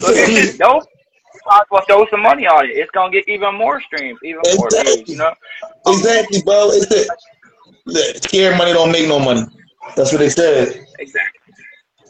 Look 0.00 0.16
at 0.16 0.26
this 0.28 0.58
dope. 0.58 0.84
Might 1.48 1.62
as 1.62 1.66
well 1.70 1.82
throw 1.88 2.06
some 2.10 2.22
money 2.22 2.46
on 2.46 2.66
it. 2.66 2.76
It's 2.76 2.90
gonna 2.90 3.10
get 3.10 3.26
even 3.26 3.54
more 3.54 3.80
streams, 3.80 4.18
even 4.22 4.42
more 4.56 4.66
Exactly. 4.66 4.96
views. 4.96 5.08
You 5.08 5.16
know? 5.16 5.34
Exactly, 5.86 6.42
bro. 6.42 6.70
It's 6.72 6.86
the, 6.86 7.08
the 7.86 8.54
money 8.58 8.72
don't 8.74 8.92
make 8.92 9.08
no 9.08 9.18
money. 9.18 9.46
That's 9.96 10.12
what 10.12 10.18
they 10.18 10.28
said. 10.28 10.84
Exactly. 10.98 11.54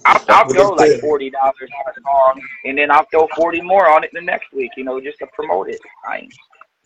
I'll, 0.05 0.25
I'll 0.29 0.49
throw 0.49 0.71
like 0.71 1.01
forty 1.01 1.31
dollars 1.31 1.55
on 1.61 1.93
a 1.93 2.01
song, 2.01 2.43
and 2.65 2.79
then 2.79 2.91
I'll 2.91 3.07
throw 3.13 3.29
forty 3.37 3.61
more 3.61 3.89
on 3.89 4.03
it 4.03 4.11
the 4.13 4.21
next 4.21 4.53
week. 4.53 4.73
You 4.77 4.85
know, 4.85 5.01
just 5.01 5.19
to 5.21 5.27
promote 5.29 5.69
it. 5.69 5.81
I 6.09 6.19
ain't 6.19 6.35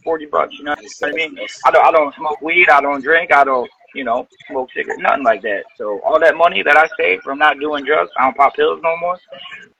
forty 0.04 0.26
bucks. 0.26 0.58
You 0.58 0.64
know 0.64 0.74
what 0.74 1.10
I 1.10 1.12
mean? 1.12 1.38
I 1.64 1.70
don't. 1.70 1.86
I 1.86 1.90
don't 1.92 2.14
smoke 2.16 2.42
weed. 2.42 2.68
I 2.68 2.80
don't 2.80 3.02
drink. 3.02 3.32
I 3.32 3.44
don't. 3.44 3.70
You 3.94 4.04
know, 4.04 4.26
smoke 4.48 4.70
cigarettes. 4.74 5.00
Nothing 5.02 5.24
like 5.24 5.42
that. 5.42 5.64
So 5.76 6.00
all 6.02 6.18
that 6.20 6.36
money 6.36 6.62
that 6.62 6.76
I 6.76 6.88
saved 6.96 7.22
from 7.22 7.38
not 7.38 7.58
doing 7.58 7.84
drugs, 7.84 8.10
I 8.18 8.24
don't 8.24 8.36
pop 8.36 8.54
pills 8.54 8.80
no 8.82 8.96
more. 8.98 9.18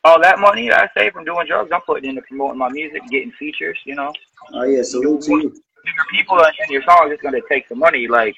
All 0.04 0.20
that 0.20 0.38
money 0.38 0.68
that 0.68 0.80
I 0.80 1.00
saved 1.00 1.14
from 1.14 1.24
doing 1.24 1.46
drugs, 1.46 1.70
I'm 1.72 1.80
putting 1.82 2.10
into 2.10 2.22
promoting 2.22 2.58
my 2.58 2.68
music, 2.68 3.02
getting 3.10 3.32
features. 3.32 3.78
You 3.84 3.94
know, 3.94 4.12
Oh 4.52 4.64
yeah, 4.64 4.82
salute 4.82 5.22
to 5.22 5.30
you. 5.32 5.48
bigger 5.50 6.04
people 6.10 6.38
in 6.38 6.72
your 6.72 6.82
songs, 6.82 7.12
is 7.12 7.20
gonna 7.22 7.40
take 7.48 7.68
the 7.68 7.74
money. 7.74 8.06
Like 8.08 8.36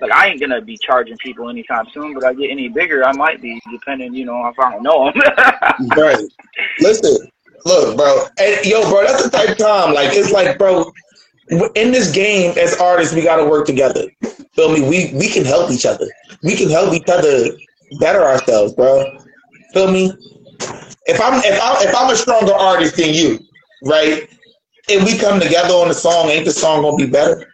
like 0.00 0.12
I 0.12 0.28
ain't 0.28 0.40
gonna 0.40 0.60
be 0.60 0.76
charging 0.78 1.16
people 1.18 1.48
anytime 1.48 1.86
soon, 1.92 2.14
but 2.14 2.24
I 2.24 2.32
get 2.34 2.50
any 2.50 2.68
bigger, 2.68 3.04
I 3.04 3.12
might 3.12 3.42
be, 3.42 3.60
depending, 3.70 4.14
you 4.14 4.24
know, 4.24 4.46
if 4.46 4.58
I 4.58 4.70
don't 4.72 4.82
know 4.82 5.10
them. 5.10 5.22
Right. 5.96 6.18
Listen, 6.80 7.28
look, 7.64 7.96
bro. 7.96 8.26
And 8.38 8.64
yo, 8.64 8.88
bro, 8.88 9.02
that's 9.04 9.24
the 9.24 9.30
type 9.30 9.50
of 9.50 9.58
time. 9.58 9.94
Like, 9.94 10.10
it's 10.12 10.32
like, 10.32 10.58
bro, 10.58 10.90
in 11.50 11.92
this 11.92 12.12
game 12.12 12.56
as 12.58 12.78
artists, 12.80 13.14
we 13.14 13.22
gotta 13.22 13.44
work 13.44 13.66
together. 13.66 14.04
Feel 14.54 14.72
me? 14.72 14.80
We 14.82 15.12
we 15.14 15.28
can 15.28 15.44
help 15.44 15.70
each 15.70 15.86
other. 15.86 16.06
We 16.42 16.54
can 16.56 16.68
help 16.70 16.92
each 16.94 17.08
other 17.08 17.48
better 18.00 18.22
ourselves, 18.22 18.74
bro. 18.74 19.04
Feel 19.72 19.90
me? 19.90 20.12
If 21.06 21.20
I'm 21.20 21.40
if 21.44 21.58
I'm 21.62 21.88
if 21.88 21.94
I'm 21.96 22.10
a 22.10 22.16
stronger 22.16 22.52
artist 22.54 22.96
than 22.96 23.14
you, 23.14 23.38
right? 23.84 24.28
And 24.90 25.04
we 25.04 25.16
come 25.18 25.40
together 25.40 25.74
on 25.74 25.88
the 25.88 25.94
song, 25.94 26.28
ain't 26.28 26.44
the 26.44 26.52
song 26.52 26.82
gonna 26.82 26.96
be 26.96 27.06
better? 27.06 27.46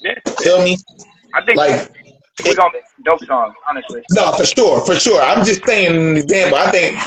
yeah, 0.00 0.14
Feel 0.40 0.62
me? 0.62 0.76
I 1.34 1.44
think 1.44 1.56
Like 1.56 1.90
we're 2.44 2.54
gonna 2.54 2.72
make 2.74 2.82
dope 3.04 3.24
songs, 3.24 3.54
honestly. 3.68 4.02
No, 4.12 4.32
for 4.32 4.44
sure, 4.44 4.84
for 4.84 4.94
sure. 4.94 5.20
I'm 5.22 5.44
just 5.44 5.64
saying 5.64 5.96
an 5.96 6.16
example. 6.16 6.58
I 6.58 6.70
think 6.70 6.98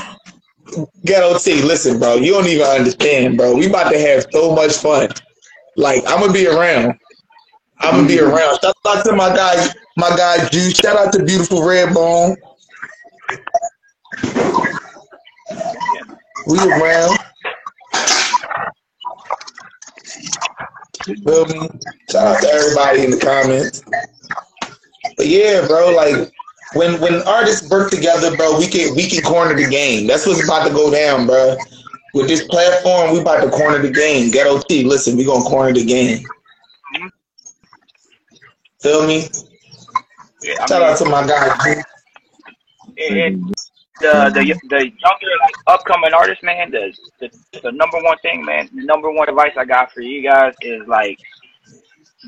Ghetto 1.06 1.38
T, 1.38 1.62
listen, 1.62 2.00
bro, 2.00 2.16
you 2.16 2.34
don't 2.34 2.48
even 2.48 2.66
understand, 2.66 3.38
bro. 3.38 3.56
We 3.56 3.68
about 3.68 3.92
to 3.92 4.00
have 4.00 4.26
so 4.32 4.54
much 4.56 4.74
fun. 4.74 5.10
Like, 5.76 6.04
I'm 6.08 6.20
gonna 6.20 6.34
be 6.34 6.48
around. 6.48 6.94
I'm 7.80 7.96
gonna 7.96 8.08
be 8.08 8.16
mm-hmm. 8.16 8.34
around. 8.34 8.60
Shout 8.62 8.76
out 8.86 9.06
to 9.06 9.14
my 9.14 9.36
guy, 9.36 9.70
my 9.98 10.10
guy 10.16 10.48
Juice. 10.50 10.76
Shout 10.78 10.98
out 10.98 11.14
to 11.14 11.24
beautiful 11.24 11.60
Redbone. 11.60 12.36
We 16.48 16.58
around. 16.60 17.18
Feel 21.04 21.46
me? 21.46 21.70
Shout 22.12 22.28
out 22.28 22.42
to 22.42 22.50
everybody 22.50 23.06
in 23.06 23.12
the 23.12 23.20
comments. 23.22 23.84
But 25.18 25.28
yeah, 25.28 25.66
bro, 25.68 25.92
like 25.96 26.32
when 26.74 27.00
when 27.02 27.22
artists 27.24 27.70
work 27.70 27.90
together, 27.92 28.36
bro, 28.36 28.58
we 28.58 28.68
can 28.68 28.96
we 28.96 29.08
can 29.08 29.24
corner 29.24 29.56
the 29.56 29.68
game. 29.68 30.08
That's 30.08 30.26
what's 30.26 30.44
about 30.44 30.68
to 30.68 30.74
go 30.74 30.92
down, 30.92 31.26
bro. 31.26 31.58
With 32.14 32.28
this 32.28 32.44
platform, 32.48 33.14
we 33.14 33.22
about 33.22 33.44
to 33.44 33.50
corner 33.50 33.80
the 33.80 33.92
game. 33.92 34.32
Ghetto 34.32 34.60
T, 34.68 34.84
listen, 34.84 35.18
we 35.18 35.26
gonna 35.26 35.44
corner 35.44 35.74
the 35.74 35.86
game. 35.86 36.26
Feel 38.82 39.06
me? 39.06 39.28
Yeah, 40.42 40.66
Shout 40.68 40.82
mean, 40.82 40.90
out 40.90 40.98
to 40.98 41.06
my 41.06 41.28
guy. 41.28 41.84
And 43.10 43.54
the 44.00 44.32
the 44.34 44.60
the 44.70 44.78
younger 44.80 45.34
like, 45.42 45.56
upcoming 45.68 46.14
artists, 46.14 46.44
man, 46.44 46.72
the, 46.72 46.96
the 47.20 47.30
the 47.62 47.72
number 47.72 47.98
one 48.02 48.18
thing, 48.20 48.46
man, 48.46 48.70
the 48.74 48.84
number 48.86 49.12
one 49.12 49.28
advice 49.28 49.54
I 49.58 49.66
got 49.66 49.92
for 49.92 50.02
you 50.02 50.24
guys 50.24 50.54
is 50.62 50.88
like, 50.88 51.20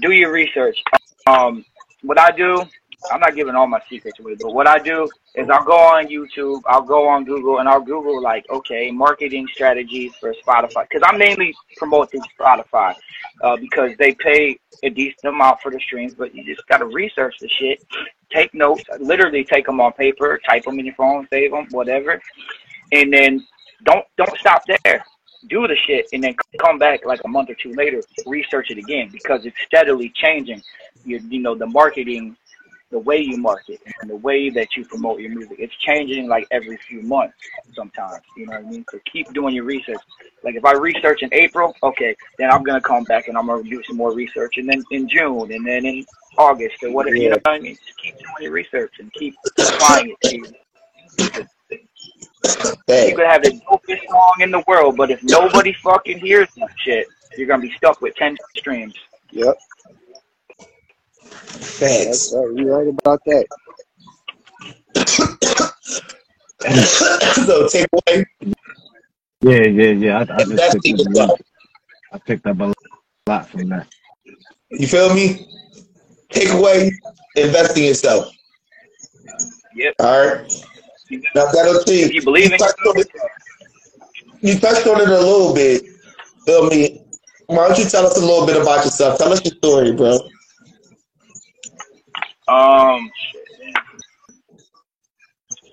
do 0.02 0.12
your 0.12 0.32
research. 0.32 0.78
Um, 1.28 1.64
what 2.02 2.20
I 2.20 2.32
do, 2.32 2.66
I'm 3.12 3.20
not 3.20 3.36
giving 3.36 3.56
all 3.56 3.68
my 3.68 3.82
secrets 3.90 4.20
away, 4.20 4.36
but 4.40 4.54
what 4.54 4.68
I 4.68 4.78
do 4.78 5.10
is 5.36 5.50
I'll 5.50 5.64
go 5.64 5.78
on 5.78 6.08
YouTube, 6.08 6.62
I'll 6.66 6.82
go 6.84 7.08
on 7.08 7.26
Google, 7.26 7.60
and 7.60 7.68
I'll 7.68 7.82
Google 7.82 8.22
like, 8.22 8.46
okay, 8.50 8.92
marketing 8.92 9.48
strategies 9.54 10.14
for 10.16 10.34
Spotify, 10.46 10.88
because 10.90 11.02
I'm 11.04 11.18
mainly 11.18 11.54
promoting 11.78 12.22
Spotify, 12.40 12.96
uh, 13.42 13.58
because 13.58 13.98
they 13.98 14.14
pay 14.14 14.60
a 14.84 14.90
decent 14.90 15.26
amount 15.26 15.62
for 15.62 15.72
the 15.72 15.80
streams, 15.80 16.14
but 16.14 16.36
you 16.36 16.44
just 16.44 16.68
gotta 16.68 16.86
research 16.86 17.36
the 17.40 17.50
shit, 17.50 17.84
take 18.32 18.54
notes, 18.54 18.84
literally 19.00 19.44
take 19.44 19.66
them 19.66 19.82
on 19.82 19.94
paper, 19.94 20.40
type 20.48 20.64
them 20.64 20.80
in 20.80 20.86
your 20.86 20.96
phone, 20.96 21.28
save 21.32 21.52
them, 21.52 21.68
whatever, 21.72 22.22
and 22.92 23.12
then 23.14 23.46
don't 23.84 24.06
don't 24.18 24.38
stop 24.38 24.64
there. 24.84 25.04
Do 25.50 25.68
the 25.68 25.76
shit 25.88 26.06
and 26.14 26.24
then 26.24 26.36
come 26.60 26.78
back 26.78 27.04
like 27.04 27.22
a 27.26 27.28
month 27.28 27.50
or 27.50 27.56
two 27.56 27.74
later, 27.74 28.02
research 28.28 28.70
it 28.70 28.78
again 28.78 29.10
because 29.12 29.44
it's 29.46 29.58
steadily 29.66 30.12
changing. 30.16 30.62
You 31.04 31.20
you 31.30 31.40
know 31.40 31.56
the 31.56 31.66
marketing, 31.66 32.38
the 32.92 33.00
way 33.00 33.20
you 33.20 33.38
market 33.38 33.80
and 34.02 34.10
the 34.10 34.16
way 34.18 34.50
that 34.50 34.76
you 34.76 34.86
promote 34.86 35.22
your 35.22 35.32
music. 35.32 35.56
It's 35.60 35.76
changing 35.78 36.28
like 36.28 36.46
every 36.52 36.78
few 36.78 37.02
months 37.02 37.36
sometimes. 37.74 38.22
You 38.38 38.46
know 38.46 38.54
what 38.54 38.66
I 38.66 38.70
mean? 38.70 38.86
So 38.92 39.00
keep 39.12 39.32
doing 39.34 39.56
your 39.56 39.64
research. 39.64 40.02
Like 40.44 40.56
if 40.56 40.66
I 40.66 40.74
research 40.74 41.24
in 41.24 41.34
April, 41.34 41.74
okay, 41.84 42.16
then 42.38 42.52
I'm 42.52 42.64
gonna 42.64 42.82
come 42.82 43.04
back 43.06 43.28
and 43.28 43.38
I'm 43.38 43.48
gonna 43.48 43.64
do 43.64 43.82
some 43.84 43.98
more 43.98 44.14
research, 44.14 44.58
and 44.58 44.70
then 44.70 44.84
in 44.92 45.08
June, 45.08 45.52
and 45.52 45.66
then 45.66 45.86
in 45.86 46.06
August 46.38 46.84
or 46.84 46.92
whatever. 46.92 47.16
You 47.16 47.30
know 47.30 47.38
what 47.44 47.56
I 47.56 47.60
mean? 47.60 47.78
Just 47.86 47.98
keep 47.98 48.18
doing 48.18 48.42
your 48.42 48.52
research 48.52 48.94
and 49.00 49.12
keep 49.14 49.36
applying 49.58 50.10
it 50.12 50.30
to 50.30 50.36
you. 50.38 50.46
You 52.88 53.16
could 53.16 53.26
have 53.26 53.44
the 53.44 53.62
dopest 53.70 54.08
song 54.10 54.36
in 54.40 54.52
the 54.52 54.64
world, 54.68 54.98
but 54.98 55.12
if 55.12 55.24
nobody 55.24 55.74
fucking 55.74 56.20
hears 56.20 56.50
that 56.58 56.70
shit, 56.78 57.08
you're 57.38 57.48
gonna 57.48 57.62
be 57.62 57.72
stuck 57.78 58.02
with 58.02 58.16
ten 58.16 58.36
streams. 58.58 58.96
Yep, 59.32 59.58
thanks. 61.32 62.32
that's 62.32 62.34
right. 62.36 62.58
You're 62.58 62.78
right 62.78 62.88
about 62.88 63.20
that. 63.26 63.48
so 67.46 67.68
take 67.70 67.88
away, 67.94 68.26
Yeah, 69.42 69.68
yeah, 69.68 69.92
yeah. 69.92 70.18
I, 70.18 70.22
I 70.22 70.26
just 70.26 70.52
invest 70.52 70.78
picked 70.84 71.02
in 71.02 71.08
up 71.08 71.14
a 71.14 71.32
lot. 71.32 71.42
I 72.14 72.18
picked 72.20 72.46
up 72.46 72.60
a 72.60 72.74
lot 73.28 73.50
from 73.50 73.70
that. 73.70 73.88
You 74.70 74.88
feel 74.88 75.14
me? 75.14 75.48
Take 76.30 76.50
away, 76.50 76.92
invest 77.36 77.78
in 77.78 77.84
yourself. 77.84 78.34
Yep. 79.76 79.96
All 80.00 80.28
right. 80.28 80.66
Now 81.36 81.52
Ghetto 81.52 81.84
T, 81.84 82.02
If 82.04 82.14
you 82.14 82.22
believe 82.24 82.52
in 82.52 82.58
touched 82.58 82.76
on 82.88 83.00
it. 83.00 83.08
You 84.42 84.60
touched 84.60 84.88
on 84.88 85.02
it 85.02 85.08
a 85.08 85.12
little 85.12 85.54
bit. 85.54 85.84
Feel 86.46 86.68
me? 86.70 87.06
Why 87.48 87.68
don't 87.68 87.78
you 87.78 87.86
tell 87.86 88.06
us 88.06 88.18
a 88.18 88.22
little 88.22 88.46
bit 88.46 88.62
about 88.62 88.86
yourself? 88.86 89.18
Tell 89.18 89.32
us 89.32 89.44
your 89.44 89.54
story, 89.56 89.92
bro. 89.92 90.18
Um. 92.52 93.10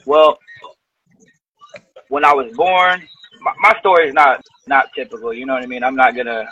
Well, 0.06 0.38
when 2.08 2.24
I 2.24 2.32
was 2.32 2.54
born, 2.56 3.06
my, 3.40 3.52
my 3.58 3.78
story 3.80 4.08
is 4.08 4.14
not 4.14 4.42
not 4.66 4.92
typical. 4.94 5.32
You 5.34 5.44
know 5.44 5.54
what 5.54 5.62
I 5.62 5.66
mean? 5.66 5.82
I'm 5.82 5.96
not 5.96 6.14
gonna 6.14 6.44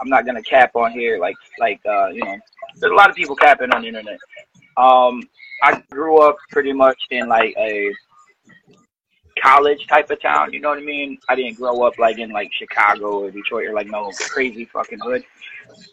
I'm 0.00 0.08
not 0.08 0.24
gonna 0.24 0.42
cap 0.42 0.74
on 0.76 0.92
here 0.92 1.18
like 1.18 1.36
like 1.58 1.80
uh, 1.86 2.08
you 2.08 2.24
know. 2.24 2.38
There's 2.76 2.92
a 2.92 2.94
lot 2.94 3.10
of 3.10 3.16
people 3.16 3.36
capping 3.36 3.70
on 3.72 3.82
the 3.82 3.88
internet. 3.88 4.18
Um, 4.76 5.22
I 5.62 5.82
grew 5.90 6.18
up 6.18 6.36
pretty 6.50 6.72
much 6.72 6.98
in 7.10 7.28
like 7.28 7.54
a 7.58 7.90
college 9.42 9.86
type 9.86 10.10
of 10.10 10.20
town. 10.20 10.52
You 10.52 10.60
know 10.60 10.70
what 10.70 10.78
I 10.78 10.82
mean? 10.82 11.18
I 11.28 11.34
didn't 11.34 11.58
grow 11.58 11.82
up 11.82 11.98
like 11.98 12.18
in 12.18 12.30
like 12.30 12.50
Chicago 12.52 13.24
or 13.24 13.30
Detroit 13.30 13.68
or 13.68 13.74
like 13.74 13.88
no 13.88 14.10
crazy 14.28 14.64
fucking 14.66 15.00
hood. 15.00 15.24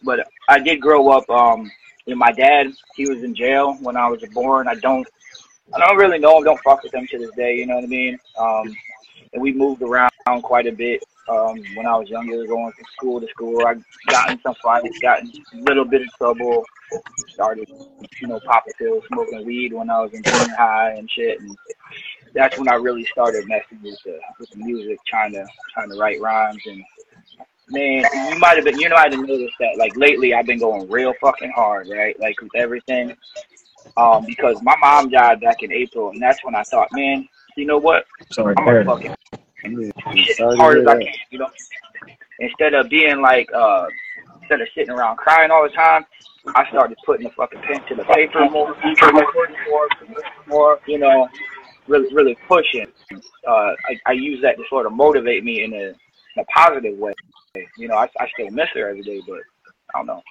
But 0.04 0.28
I 0.50 0.60
did 0.60 0.82
grow 0.82 1.10
up. 1.10 1.30
Um, 1.30 1.70
with 2.06 2.18
my 2.18 2.32
dad, 2.32 2.68
he 2.96 3.08
was 3.08 3.24
in 3.24 3.36
jail 3.36 3.76
when 3.82 3.98
I 3.98 4.08
was 4.10 4.24
born. 4.34 4.68
I 4.68 4.76
don't, 4.76 5.08
I 5.74 5.80
don't 5.80 5.98
really 5.98 6.20
know 6.20 6.38
him. 6.38 6.44
Don't 6.44 6.60
fuck 6.62 6.84
with 6.84 6.94
him 6.94 7.08
to 7.08 7.18
this 7.18 7.32
day. 7.36 7.56
You 7.56 7.68
know 7.68 7.76
what 7.76 7.86
I 7.86 7.88
mean? 7.88 8.20
Um, 8.38 8.76
and 9.34 9.42
we 9.42 9.54
moved 9.54 9.82
around 9.82 10.12
quite 10.44 10.68
a 10.68 10.72
bit. 10.72 11.04
Um, 11.30 11.64
when 11.76 11.86
I 11.86 11.96
was 11.96 12.10
younger, 12.10 12.46
going 12.46 12.72
from 12.74 12.86
school 12.98 13.22
to 13.22 13.28
school, 13.28 13.66
I 13.66 13.76
got 14.08 14.32
in 14.32 14.42
some 14.42 14.56
fights, 14.62 15.00
got 15.02 15.22
in 15.22 15.32
a 15.54 15.58
little 15.64 15.86
bit 15.86 16.02
of 16.02 16.08
trouble. 16.18 16.66
Started, 17.30 17.68
you 18.22 18.28
know, 18.28 18.40
popping 18.46 18.74
pills, 18.78 19.04
smoking 19.08 19.46
weed 19.46 19.74
when 19.74 19.90
I 19.90 20.02
was 20.02 20.14
in 20.14 20.22
junior 20.22 20.56
high 20.56 20.92
and 20.92 21.10
shit. 21.10 21.40
And 21.40 21.58
that's 22.34 22.58
when 22.58 22.68
I 22.68 22.76
really 22.76 23.06
started 23.06 23.48
messing 23.48 23.80
with 23.82 23.98
the 24.04 24.20
with 24.38 24.50
the 24.52 24.58
music, 24.58 25.00
trying 25.08 25.32
to 25.32 25.46
trying 25.74 25.90
to 25.90 25.98
write 25.98 26.22
rhymes 26.22 26.62
and 26.66 26.84
man, 27.70 28.04
you 28.30 28.40
might 28.40 28.56
have 28.56 28.66
been 28.66 28.80
you 28.80 28.90
might 28.90 29.14
have 29.14 29.26
noticed 29.26 29.56
that 29.60 29.78
like 29.78 29.96
lately 29.96 30.34
I've 30.34 30.46
been 30.46 30.60
going 30.60 30.90
real 30.90 31.14
fucking 31.22 31.52
hard, 31.56 31.90
right? 31.90 32.20
Like 32.20 32.40
with 32.42 32.56
everything. 32.56 33.16
Um, 33.98 34.26
because 34.26 34.62
my 34.64 34.76
mom 34.78 35.10
died 35.10 35.42
back 35.42 35.62
in 35.62 35.72
April 35.72 36.10
and 36.10 36.22
that's 36.22 36.44
when 36.44 36.56
I 36.56 36.64
thought, 36.64 36.88
man, 36.94 37.28
you 37.58 37.66
know 37.66 37.78
what? 37.78 38.06
Sorry, 38.32 38.56
I'm 38.58 38.66
gonna 38.66 38.86
fucking 38.86 39.16
shit 40.16 40.40
as 40.40 40.56
hard 40.58 40.80
as 40.80 40.88
I 40.88 41.04
can, 41.04 41.14
you 41.30 41.40
know. 41.40 41.50
Instead 42.40 42.74
of 42.74 42.90
being 42.90 43.22
like 43.22 43.50
uh 43.54 43.88
instead 44.42 44.62
of 44.62 44.68
sitting 44.76 44.92
around 44.92 45.18
crying 45.18 45.52
all 45.52 45.64
the 45.64 45.70
time, 45.70 46.06
I 46.48 46.68
started 46.70 46.98
putting 47.06 47.26
the 47.26 47.32
fucking 47.32 47.62
pen 47.62 47.86
to 47.88 47.96
the 47.96 48.04
paper 48.04 48.50
more, 48.50 48.76
more, 49.12 49.90
more, 50.48 50.80
you 50.86 50.98
know, 50.98 51.30
really, 51.88 52.14
really 52.14 52.38
pushing. 52.48 52.88
Uh, 53.48 53.50
I, 53.50 54.00
I 54.08 54.12
use 54.12 54.42
that 54.42 54.58
to 54.58 54.64
sort 54.70 54.86
of 54.86 54.92
motivate 54.92 55.44
me 55.44 55.64
in 55.64 55.74
a, 55.74 55.94
in 56.36 56.42
a 56.42 56.46
positive 56.46 56.98
way. 56.98 57.14
You 57.78 57.88
know, 57.88 57.96
I, 57.96 58.10
I 58.20 58.28
still 58.34 58.50
miss 58.50 58.70
her 58.74 58.90
every 58.90 59.02
day, 59.02 59.22
but 59.28 59.40
I 59.94 60.00
don't 60.00 60.08
know. 60.08 60.24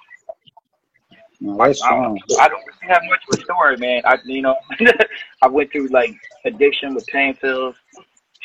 No, 1.39 1.59
I 1.59 1.73
don't, 1.73 2.21
I 2.39 2.47
don't 2.47 2.63
really 2.65 2.93
have 2.93 3.01
much 3.09 3.21
of 3.31 3.39
a 3.39 3.43
story, 3.43 3.77
man. 3.77 4.01
I, 4.05 4.17
you 4.23 4.41
know, 4.41 4.55
I 5.41 5.47
went 5.47 5.71
through 5.71 5.87
like 5.87 6.15
addiction 6.45 6.93
with 6.93 7.05
pain 7.07 7.35
pills, 7.35 7.75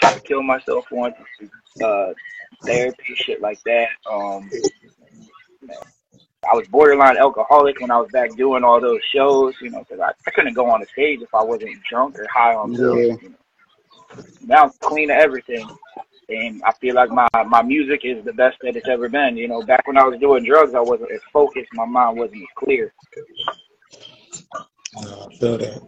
tried 0.00 0.14
to 0.14 0.20
kill 0.20 0.42
myself 0.42 0.84
once, 0.90 1.14
uh, 1.82 2.12
therapy, 2.64 3.14
shit 3.14 3.40
like 3.40 3.62
that. 3.64 3.88
Um, 4.10 4.50
I 6.50 6.56
was 6.56 6.66
borderline 6.68 7.16
alcoholic 7.18 7.80
when 7.80 7.90
I 7.90 7.98
was 7.98 8.08
back 8.12 8.34
doing 8.36 8.64
all 8.64 8.80
those 8.80 9.00
shows, 9.12 9.54
you 9.60 9.70
know, 9.70 9.80
because 9.80 10.00
I, 10.00 10.12
I 10.26 10.30
couldn't 10.30 10.54
go 10.54 10.70
on 10.70 10.80
the 10.80 10.86
stage 10.86 11.20
if 11.20 11.34
I 11.34 11.42
wasn't 11.42 11.82
drunk 11.88 12.18
or 12.18 12.26
high 12.32 12.54
on 12.54 12.74
pills. 12.74 12.98
Yeah. 12.98 13.16
You 13.22 13.28
know. 13.28 14.24
Now 14.46 14.64
I'm 14.64 14.70
clean 14.80 15.10
of 15.10 15.18
everything. 15.18 15.68
And 16.28 16.62
I 16.64 16.72
feel 16.72 16.94
like 16.94 17.10
my 17.10 17.28
my 17.46 17.62
music 17.62 18.00
is 18.04 18.24
the 18.24 18.32
best 18.32 18.58
that 18.62 18.76
it's 18.76 18.88
ever 18.88 19.08
been. 19.08 19.36
You 19.36 19.48
know, 19.48 19.62
back 19.62 19.86
when 19.86 19.96
I 19.98 20.04
was 20.04 20.18
doing 20.20 20.44
drugs, 20.44 20.74
I 20.74 20.80
wasn't 20.80 21.12
as 21.12 21.20
focused. 21.32 21.72
My 21.72 21.86
mind 21.86 22.18
wasn't 22.18 22.42
as 22.42 22.48
clear. 22.56 22.92
Uh, 24.96 25.26
I 25.26 25.34
feel 25.36 25.58
that. 25.58 25.82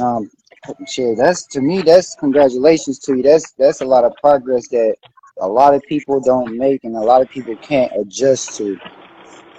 Um, 0.00 0.30
shit, 0.86 1.16
that's 1.16 1.46
to 1.48 1.60
me. 1.60 1.82
That's 1.82 2.14
congratulations 2.16 2.98
to 3.00 3.16
you. 3.16 3.22
That's 3.22 3.52
that's 3.52 3.80
a 3.80 3.86
lot 3.86 4.04
of 4.04 4.14
progress 4.16 4.68
that 4.68 4.96
a 5.40 5.46
lot 5.48 5.74
of 5.74 5.82
people 5.82 6.20
don't 6.20 6.56
make, 6.56 6.84
and 6.84 6.96
a 6.96 7.00
lot 7.00 7.22
of 7.22 7.28
people 7.28 7.56
can't 7.56 7.92
adjust 7.98 8.56
to. 8.58 8.78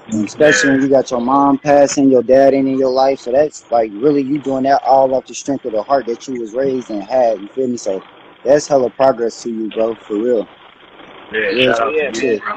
And 0.10 0.26
especially 0.26 0.72
when 0.72 0.82
you 0.82 0.90
got 0.90 1.12
your 1.12 1.20
mom 1.20 1.58
passing, 1.58 2.10
your 2.10 2.24
dad 2.24 2.54
ain't 2.54 2.68
in 2.68 2.78
your 2.78 2.92
life. 2.92 3.20
So 3.20 3.32
that's 3.32 3.70
like 3.70 3.92
really 3.94 4.24
you 4.24 4.40
doing 4.40 4.64
that 4.64 4.82
all 4.84 5.14
off 5.14 5.26
the 5.26 5.34
strength 5.36 5.66
of 5.66 5.74
the 5.74 5.84
heart 5.84 6.06
that 6.06 6.28
you 6.28 6.40
was 6.40 6.54
raised 6.54 6.90
and 6.90 7.04
had. 7.04 7.42
You 7.42 7.50
feel 7.50 7.68
me? 7.68 7.78
So 7.78 8.02
that's 8.44 8.68
hella 8.68 8.90
progress 8.90 9.42
to 9.44 9.50
you, 9.52 9.70
bro. 9.70 9.96
For 9.96 10.16
real. 10.16 10.48
Yeah, 11.32 11.50
Yeah, 11.50 11.74
shout 11.74 11.82
out 11.82 11.94
Yeah, 11.96 12.12
to 12.12 12.26
you, 12.26 12.34
shit. 12.34 12.42
bro. 12.42 12.54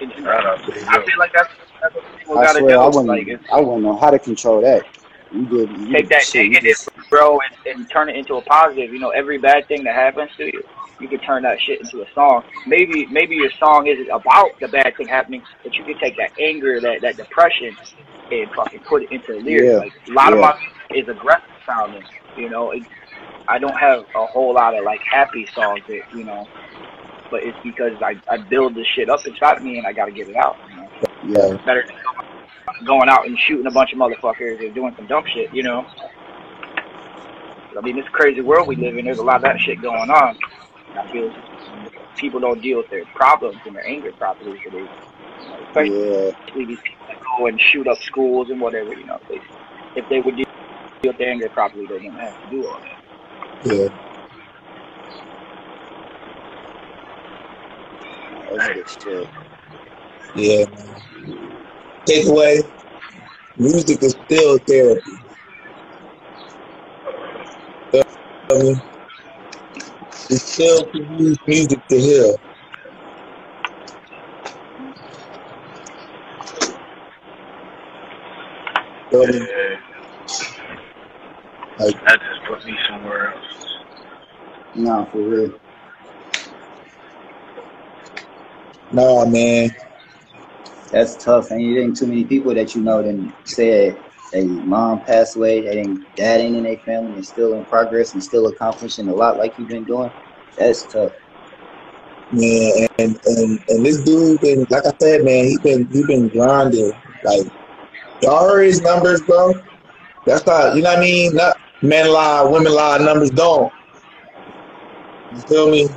And- 0.00 0.12
and 0.12 0.24
Shout 0.24 0.46
out 0.46 0.58
to 0.66 0.72
you. 0.80 0.86
I 0.88 1.04
feel 1.04 1.18
like 1.18 1.32
that's, 1.32 1.48
that's 1.80 1.94
what 1.94 2.04
people 2.18 2.38
I 2.38 2.44
gotta 2.44 2.58
swear, 2.60 2.78
I 2.78 2.90
do. 2.90 2.98
Like, 3.02 3.08
wouldn't. 3.18 3.28
it's, 3.28 3.52
I 3.52 3.60
wouldn't 3.60 3.82
know 3.82 3.96
how 3.96 4.10
to 4.10 4.18
control 4.18 4.60
that. 4.62 4.84
You 5.32 5.46
did. 5.46 5.70
You 5.78 5.92
take 5.92 6.08
that 6.10 6.22
shit. 6.22 6.44
You 6.46 6.50
negative, 6.52 6.76
just 6.76 6.88
bro, 7.10 7.38
and, 7.40 7.76
and 7.76 7.90
turn 7.90 8.08
it 8.08 8.16
into 8.16 8.34
a 8.36 8.42
positive. 8.42 8.92
You 8.92 8.98
know, 9.00 9.10
every 9.10 9.38
bad 9.38 9.66
thing 9.66 9.82
that 9.84 9.94
happens 9.94 10.30
to 10.36 10.44
you, 10.46 10.62
you 11.00 11.08
can 11.08 11.18
turn 11.20 11.42
that 11.42 11.60
shit 11.60 11.80
into 11.80 12.02
a 12.02 12.06
song. 12.14 12.44
Maybe 12.68 13.06
maybe 13.06 13.34
your 13.34 13.50
song 13.58 13.86
isn't 13.88 14.08
about 14.10 14.58
the 14.60 14.68
bad 14.68 14.96
thing 14.96 15.08
happening, 15.08 15.42
but 15.64 15.74
you 15.74 15.82
can 15.84 15.98
take 15.98 16.16
that 16.18 16.30
anger, 16.38 16.80
that 16.80 17.00
that 17.00 17.16
depression, 17.16 17.76
and 18.30 18.48
fucking 18.52 18.80
put 18.80 19.02
it 19.02 19.10
into 19.12 19.34
lyrics. 19.40 19.64
Yeah. 19.66 19.76
Like 19.78 19.92
a 20.08 20.12
lot 20.12 20.32
of 20.32 20.38
my 20.38 20.56
music 20.90 21.08
is 21.10 21.16
aggressive 21.16 21.48
sounding. 21.66 22.04
You 22.36 22.48
know, 22.50 22.70
it, 22.70 22.84
I 23.48 23.58
don't 23.58 23.76
have 23.76 24.04
a 24.14 24.26
whole 24.26 24.54
lot 24.54 24.76
of 24.76 24.84
like 24.84 25.00
happy 25.00 25.46
songs 25.54 25.80
that 25.88 26.02
you 26.14 26.24
know, 26.24 26.46
but 27.30 27.42
it's 27.42 27.58
because 27.62 28.00
I 28.02 28.20
I 28.28 28.38
build 28.38 28.74
this 28.74 28.86
shit 28.94 29.08
up 29.10 29.26
inside 29.26 29.58
of 29.58 29.62
me 29.64 29.78
and 29.78 29.86
I 29.86 29.92
got 29.92 30.06
to 30.06 30.12
get 30.12 30.28
it 30.28 30.36
out. 30.36 30.56
You 30.70 30.76
know? 30.76 30.90
yeah. 31.26 31.64
better 31.64 31.84
than 31.86 31.96
going 32.86 33.08
out 33.08 33.26
and 33.26 33.38
shooting 33.38 33.66
a 33.66 33.70
bunch 33.70 33.92
of 33.92 33.98
motherfuckers 33.98 34.64
and 34.64 34.74
doing 34.74 34.94
some 34.96 35.06
dumb 35.06 35.24
shit, 35.32 35.52
you 35.54 35.62
know. 35.62 35.86
I 37.76 37.80
mean, 37.82 37.96
this 37.96 38.08
crazy 38.12 38.40
world 38.40 38.68
we 38.68 38.76
live 38.76 38.96
in, 38.96 39.04
there's 39.04 39.18
a 39.18 39.22
lot 39.24 39.36
of 39.36 39.42
that 39.42 39.60
shit 39.60 39.82
going 39.82 40.10
on. 40.10 40.38
I 40.96 41.10
feel 41.12 41.34
people 42.16 42.40
don't 42.40 42.62
deal 42.62 42.78
with 42.78 42.88
their 42.90 43.04
problems 43.06 43.58
and 43.66 43.74
their 43.74 43.86
anger 43.86 44.12
properly. 44.12 44.60
So 44.64 44.70
they, 44.70 44.78
you 44.78 44.84
know, 44.84 45.66
especially 45.68 46.10
Yeah. 46.10 46.66
these 46.66 46.78
people 46.80 47.06
that 47.08 47.20
go 47.38 47.46
and 47.46 47.60
shoot 47.60 47.88
up 47.88 47.98
schools 47.98 48.50
and 48.50 48.60
whatever, 48.60 48.94
you 48.94 49.04
know. 49.04 49.20
They, 49.28 49.40
if 49.96 50.08
they 50.08 50.20
would 50.20 50.36
deal 50.36 50.46
with 51.02 51.18
their 51.18 51.30
anger 51.30 51.48
properly, 51.48 51.86
they 51.86 51.94
wouldn't 51.94 52.14
have 52.14 52.44
to 52.44 52.50
do 52.50 52.66
all 52.66 52.80
that. 52.80 53.03
Yeah. 53.64 53.88
That's 58.50 58.68
good 58.74 58.88
shit. 59.02 59.30
Yeah, 60.36 60.66
man. 60.66 60.96
Takeaway: 62.08 62.58
music 63.56 64.02
is 64.02 64.16
still 64.24 64.58
therapy. 64.68 65.12
I 68.52 68.58
mean, 68.58 68.76
you 70.30 70.36
still 70.36 70.86
can 70.90 71.18
use 71.18 71.38
music 71.46 71.80
to 71.88 71.98
heal. 72.00 72.36
Yeah, 79.12 79.76
Like, 81.78 81.96
that 82.06 82.20
just 82.20 82.44
put 82.48 82.64
me 82.66 82.76
somewhere 82.88 83.34
else. 83.34 83.53
Nah, 84.74 85.04
for 85.06 85.22
real. 85.22 85.60
nah, 88.90 89.24
man. 89.26 89.70
That's 90.90 91.16
tough. 91.16 91.50
And 91.50 91.60
you 91.60 91.80
ain't 91.80 91.96
too 91.96 92.06
many 92.06 92.24
people 92.24 92.54
that 92.54 92.74
you 92.74 92.82
know 92.82 93.02
that 93.02 93.32
said 93.44 93.98
they 94.32 94.44
mom 94.44 95.02
passed 95.04 95.36
away, 95.36 95.62
they 95.62 95.78
ain't 95.80 96.16
dad 96.16 96.40
ain't 96.40 96.56
in 96.56 96.64
their 96.64 96.76
family 96.78 97.14
and 97.14 97.26
still 97.26 97.54
in 97.54 97.64
progress 97.64 98.14
and 98.14 98.22
still 98.22 98.46
accomplishing 98.48 99.08
a 99.08 99.14
lot 99.14 99.36
like 99.38 99.58
you've 99.58 99.68
been 99.68 99.84
doing. 99.84 100.10
That's 100.56 100.84
tough. 100.84 101.12
Man, 102.30 102.88
and, 102.98 103.20
and 103.26 103.60
and 103.68 103.86
this 103.86 104.02
dude 104.02 104.40
been 104.40 104.66
like 104.70 104.86
I 104.86 104.92
said, 105.00 105.24
man, 105.24 105.44
he 105.44 105.58
been 105.58 105.86
he 105.86 106.04
been 106.06 106.28
grinding. 106.28 106.92
Like 107.24 107.46
his 108.62 108.80
numbers, 108.82 109.20
bro. 109.22 109.52
That's 110.26 110.46
not 110.46 110.76
you 110.76 110.82
know 110.82 110.90
what 110.90 110.98
I 110.98 111.02
mean? 111.02 111.34
Not 111.34 111.56
men 111.82 112.08
lie, 112.10 112.42
women 112.42 112.72
lie, 112.72 112.98
numbers 112.98 113.30
don't. 113.30 113.72
You 115.34 115.40
feel 115.42 115.70
me? 115.70 115.88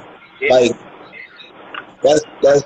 Yeah. 0.41 0.53
Like 0.53 0.71
that's 2.01 2.21
that's 2.41 2.63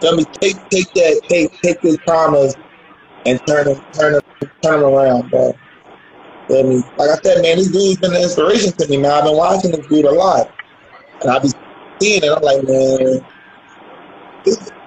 feel 0.00 0.16
me, 0.16 0.24
take 0.40 0.56
take 0.68 0.92
that 0.94 1.20
take 1.28 1.60
take 1.62 1.80
this 1.80 1.96
promise 1.98 2.54
and 3.26 3.40
turn 3.46 3.68
him 3.68 3.82
turn 3.92 4.14
him 4.14 4.20
turn 4.62 4.80
him 4.80 4.84
around, 4.84 5.30
bro. 5.30 5.52
Feel 6.48 6.68
me? 6.68 6.76
Like 6.96 7.10
I 7.10 7.16
said, 7.22 7.42
man, 7.42 7.56
this 7.56 7.68
dude's 7.68 8.00
been 8.00 8.14
an 8.14 8.22
inspiration 8.22 8.72
to 8.72 8.88
me, 8.88 8.96
man. 8.96 9.12
I've 9.12 9.24
been 9.24 9.36
watching 9.36 9.70
this 9.70 9.86
dude 9.86 10.04
a 10.04 10.10
lot. 10.10 10.52
And 11.20 11.30
I 11.30 11.38
be 11.38 11.50
seeing 12.00 12.22
it, 12.24 12.32
I'm 12.32 12.42
like, 12.42 12.64
man, 12.64 13.24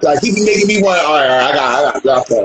like 0.02 0.20
he 0.20 0.34
be 0.34 0.44
making 0.44 0.66
me 0.66 0.82
want. 0.82 1.00
All 1.00 1.14
right, 1.14 1.30
all 1.30 1.40
right, 1.40 1.52
I 1.52 1.54
got, 1.54 1.96
I 1.96 2.00
got, 2.00 2.32
I 2.32 2.40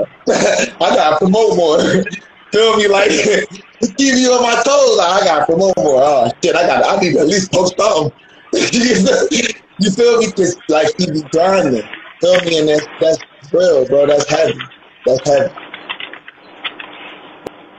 got, 0.78 0.82
I 0.82 0.96
got 0.96 1.10
to 1.10 1.18
promote 1.18 1.56
more. 1.56 1.78
Feel 2.52 2.76
me? 2.76 2.88
Like 2.88 3.10
keep 3.96 4.16
you 4.16 4.32
on 4.32 4.42
my 4.42 4.60
toes. 4.62 4.98
Like, 4.98 5.22
I 5.22 5.24
got 5.24 5.38
to 5.40 5.46
promote 5.46 5.76
more. 5.76 6.02
Oh 6.02 6.30
shit, 6.42 6.56
I 6.56 6.66
got, 6.66 6.84
I 6.84 7.00
need 7.00 7.12
to 7.14 7.20
at 7.20 7.26
least 7.26 7.52
post 7.52 7.74
something. 7.78 8.12
You 8.52 9.90
feel 9.90 10.18
me? 10.18 10.32
Cause 10.32 10.56
like 10.68 10.94
he 10.98 11.10
be 11.10 11.22
grinding. 11.30 11.82
Feel 12.20 12.40
me? 12.42 12.58
And 12.60 12.68
that's 12.68 12.86
that's 13.00 13.52
real, 13.52 13.86
bro. 13.86 14.06
That's 14.06 14.28
heavy. 14.28 14.58
That's 15.06 15.28
heavy. 15.28 15.54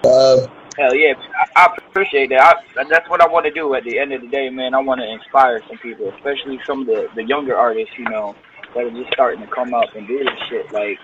Uh, 0.04 0.48
Hell 0.78 0.96
yeah, 0.96 1.14
I, 1.56 1.68
I 1.68 1.78
appreciate 1.90 2.30
that. 2.30 2.42
I, 2.42 2.84
that's 2.90 3.10
what 3.10 3.22
I 3.22 3.28
want 3.28 3.46
to 3.46 3.52
do 3.52 3.76
at 3.76 3.84
the 3.84 4.00
end 4.00 4.14
of 4.14 4.22
the 4.22 4.28
day, 4.28 4.50
man. 4.50 4.74
I 4.74 4.80
want 4.80 5.02
to 5.02 5.08
inspire 5.08 5.62
some 5.68 5.78
people, 5.78 6.10
especially 6.16 6.60
some 6.66 6.82
of 6.82 6.88
the, 6.88 7.10
the 7.14 7.24
younger 7.24 7.56
artists, 7.56 7.94
you 7.98 8.06
know, 8.06 8.36
that 8.74 8.86
are 8.86 8.90
just 8.90 9.12
starting 9.14 9.42
to 9.42 9.48
come 9.48 9.74
up 9.74 9.94
and 9.96 10.08
do 10.08 10.18
this 10.20 10.40
shit. 10.50 10.72
Like, 10.72 10.98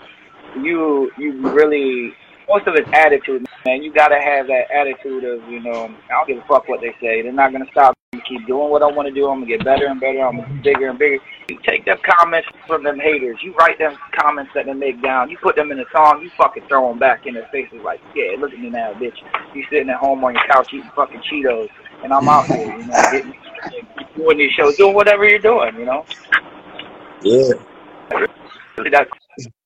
you, 0.56 1.12
you 1.18 1.48
really, 1.50 2.14
most 2.48 2.66
of 2.66 2.76
it's 2.76 2.90
attitude, 2.94 3.46
man. 3.66 3.84
You 3.84 3.94
got 3.94 4.08
to 4.08 4.20
have 4.20 4.48
that 4.48 4.72
attitude 4.74 5.26
of, 5.26 5.48
you 5.50 5.60
know, 5.60 5.94
I 6.10 6.14
don't 6.14 6.28
give 6.28 6.38
a 6.38 6.48
fuck 6.48 6.68
what 6.70 6.80
they 6.80 6.96
say. 7.02 7.22
They're 7.22 7.34
not 7.34 7.52
going 7.52 7.66
to 7.66 7.72
me. 8.18 8.24
Keep 8.28 8.48
doing 8.48 8.70
what 8.70 8.82
I 8.82 8.88
want 8.88 9.08
to 9.08 9.14
do. 9.14 9.30
I'm 9.30 9.42
to 9.42 9.48
get 9.48 9.64
better 9.64 9.86
and 9.88 10.00
better. 10.00 10.20
I'm 10.20 10.38
to 10.38 10.42
get 10.42 10.64
bigger 10.64 10.90
and 10.90 11.00
bigger. 11.00 11.20
You 11.50 11.60
take 11.66 11.86
them 11.86 11.98
comments 12.04 12.48
from 12.66 12.84
them 12.84 13.00
haters. 13.00 13.38
You 13.42 13.54
write 13.56 13.80
them 13.80 13.96
comments 14.14 14.52
that 14.56 14.66
they 14.66 14.74
make 14.74 15.02
down. 15.02 15.30
You 15.30 15.38
put 15.38 15.56
them 15.56 15.72
in 15.72 15.80
a 15.80 15.86
song. 15.92 16.22
You 16.22 16.30
fucking 16.38 16.64
throw 16.68 16.90
them 16.90 17.00
back 17.00 17.26
in 17.26 17.36
their 17.36 17.48
faces 17.52 17.80
like, 17.84 18.02
yeah, 18.16 18.36
look 18.40 18.52
at 18.52 18.60
me 18.60 18.70
now, 18.70 18.94
bitch. 18.94 19.18
You 19.56 19.64
sitting 19.70 19.90
at 19.90 19.98
home 19.98 20.24
on 20.24 20.34
your 20.34 20.44
couch 20.48 20.74
eating 20.74 20.92
fucking 20.96 21.22
Cheetos, 21.22 21.70
and 22.04 22.12
I'm 22.12 22.28
out 22.28 22.48
here, 22.48 22.66
you 22.66 22.86
know, 22.86 23.04
getting, 23.12 23.34
doing 24.16 24.38
these 24.38 24.52
shows, 24.52 24.76
doing 24.76 24.96
whatever 24.96 25.28
you're 25.28 25.40
doing, 25.40 25.76
you 25.76 25.86
know. 25.86 26.06
yeah. 27.22 27.54
That's 28.92 29.10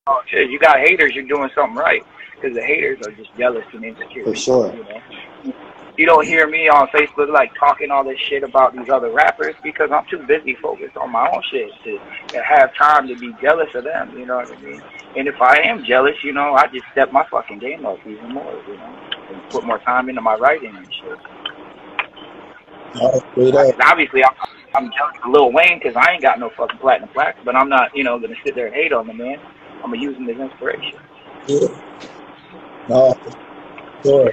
oh, 0.08 0.22
shit. 0.28 0.50
You 0.50 0.60
got 0.60 0.80
haters, 0.80 1.14
you're 1.14 1.28
doing 1.28 1.50
something 1.56 1.76
right. 1.76 2.04
Because 2.36 2.56
the 2.56 2.64
haters 2.64 3.06
are 3.06 3.12
just 3.12 3.30
jealous 3.38 3.66
and 3.74 3.86
insecure. 3.86 4.24
For 4.24 4.36
sure. 4.36 4.74
You 4.74 4.84
know. 4.84 5.02
You 5.98 6.06
don't 6.06 6.26
hear 6.26 6.48
me 6.48 6.70
on 6.70 6.88
Facebook 6.88 7.32
like 7.32 7.52
talking 7.60 7.92
all 7.92 8.04
this 8.04 8.18
shit 8.30 8.44
about 8.44 8.74
these 8.74 8.90
other 8.90 9.12
rappers 9.12 9.56
because 9.62 9.90
I'm 9.92 10.06
too 10.10 10.20
busy 10.26 10.56
focused 10.62 10.98
on 10.98 11.12
my 11.12 11.28
own 11.30 11.42
shit 11.52 11.70
to, 11.84 12.00
to 12.34 12.44
have 12.44 12.74
time 12.76 13.08
to 13.08 13.16
be 13.16 13.34
jealous 13.42 13.70
of 13.76 13.84
them. 13.84 14.18
You 14.18 14.26
know 14.26 14.38
what 14.38 14.52
I 14.52 14.62
mean? 14.62 14.82
And 15.18 15.28
if 15.28 15.36
I 15.42 15.60
am 15.66 15.84
jealous, 15.86 16.16
you 16.24 16.34
know, 16.34 16.54
I 16.56 16.68
just 16.68 16.86
step 16.94 17.12
my 17.12 17.26
fucking 17.30 17.60
game 17.60 17.86
up 17.86 18.00
even 18.08 18.34
more. 18.34 18.54
You 18.68 18.78
know, 18.78 19.00
and 19.32 19.50
put 19.52 19.66
more 19.66 19.80
time 19.80 20.10
into 20.10 20.22
my 20.22 20.36
writing 20.36 20.76
and 20.76 20.88
shit. 20.94 21.20
Straight 23.34 23.56
up. 23.56 23.68
'Cause 23.78 23.88
obviously, 23.92 24.24
I'm, 24.24 24.34
I'm 24.76 24.92
jealous 24.92 25.16
of 25.26 25.32
Lil 25.32 25.52
Wayne 25.52 25.80
because 25.80 25.96
I 25.98 26.14
ain't 26.14 26.22
got 26.24 26.40
no 26.40 26.50
fucking 26.58 26.80
platinum 26.80 27.10
plaques, 27.10 27.40
but 27.46 27.56
I'm 27.56 27.70
not, 27.70 27.96
you 27.96 28.04
know, 28.04 28.20
gonna 28.20 28.36
sit 28.46 28.56
there 28.56 28.68
and 28.68 28.76
hate 28.76 28.94
on 28.94 29.08
the 29.08 29.14
man. 29.14 29.38
I'm 29.84 29.92
gonna 29.92 30.02
use 30.02 30.18
him 30.18 30.30
as 30.30 30.38
inspiration. 30.40 31.00
Yeah. 31.48 31.68
No, 32.90 33.14
sure. 34.06 34.32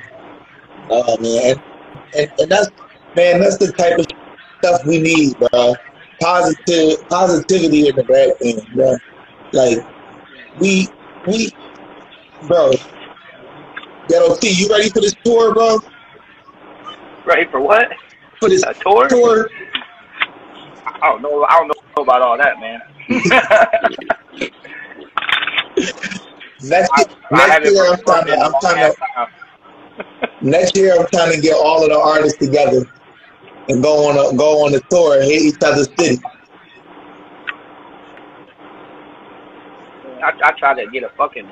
Oh 0.90 1.18
man, 1.18 1.62
and, 2.16 2.32
and, 2.38 2.50
that's 2.50 2.70
man, 3.14 3.40
that's 3.40 3.58
the 3.58 3.70
type 3.72 3.98
of 3.98 4.06
stuff 4.58 4.80
we 4.86 5.00
need, 5.00 5.38
bro. 5.38 5.74
Positive 6.20 7.06
positivity 7.08 7.88
in 7.88 7.96
the 7.96 8.04
rap 8.04 8.38
game, 8.40 8.60
bro. 8.74 8.96
Like 9.52 9.78
we 10.58 10.88
we 11.26 11.52
bro. 12.46 12.72
Ghetto 14.08 14.36
T, 14.36 14.50
you 14.50 14.68
ready 14.70 14.88
for 14.88 15.00
this 15.00 15.14
tour, 15.22 15.52
bro? 15.52 15.80
Ready 17.26 17.44
for 17.50 17.60
what? 17.60 17.88
For 18.40 18.48
this 18.48 18.62
A 18.62 18.72
tour? 18.74 19.06
tour? 19.08 19.50
I 20.86 21.08
don't 21.08 21.20
know. 21.20 21.44
I 21.44 21.58
don't 21.58 21.68
know 21.68 21.74
about 22.02 22.22
all 22.22 22.38
that, 22.38 22.58
man. 22.58 22.80
Next 26.60 26.90
I, 26.92 27.04
I 27.30 27.36
next 27.36 27.52
haven't 27.52 27.74
year 27.74 27.86
I'm 27.86 28.00
trying 28.00 28.26
to 28.26 28.36
I'm 28.36 28.52
trying 28.60 28.92
to. 28.92 28.98
next 30.40 30.76
year 30.76 30.94
I'm 30.98 31.06
trying 31.12 31.34
to 31.34 31.40
get 31.40 31.54
all 31.54 31.82
of 31.82 31.90
the 31.90 31.98
artists 31.98 32.38
together 32.38 32.86
and 33.68 33.82
go 33.82 34.08
on 34.08 34.16
a 34.16 34.36
go 34.36 34.64
on 34.64 34.74
a 34.74 34.80
tour 34.90 35.20
and 35.20 35.24
hit 35.24 35.42
each 35.42 35.62
other's 35.62 35.88
city. 35.98 36.20
I, 40.22 40.32
I 40.42 40.52
try 40.58 40.74
to 40.74 40.90
get 40.90 41.02
a 41.02 41.10
fucking. 41.10 41.48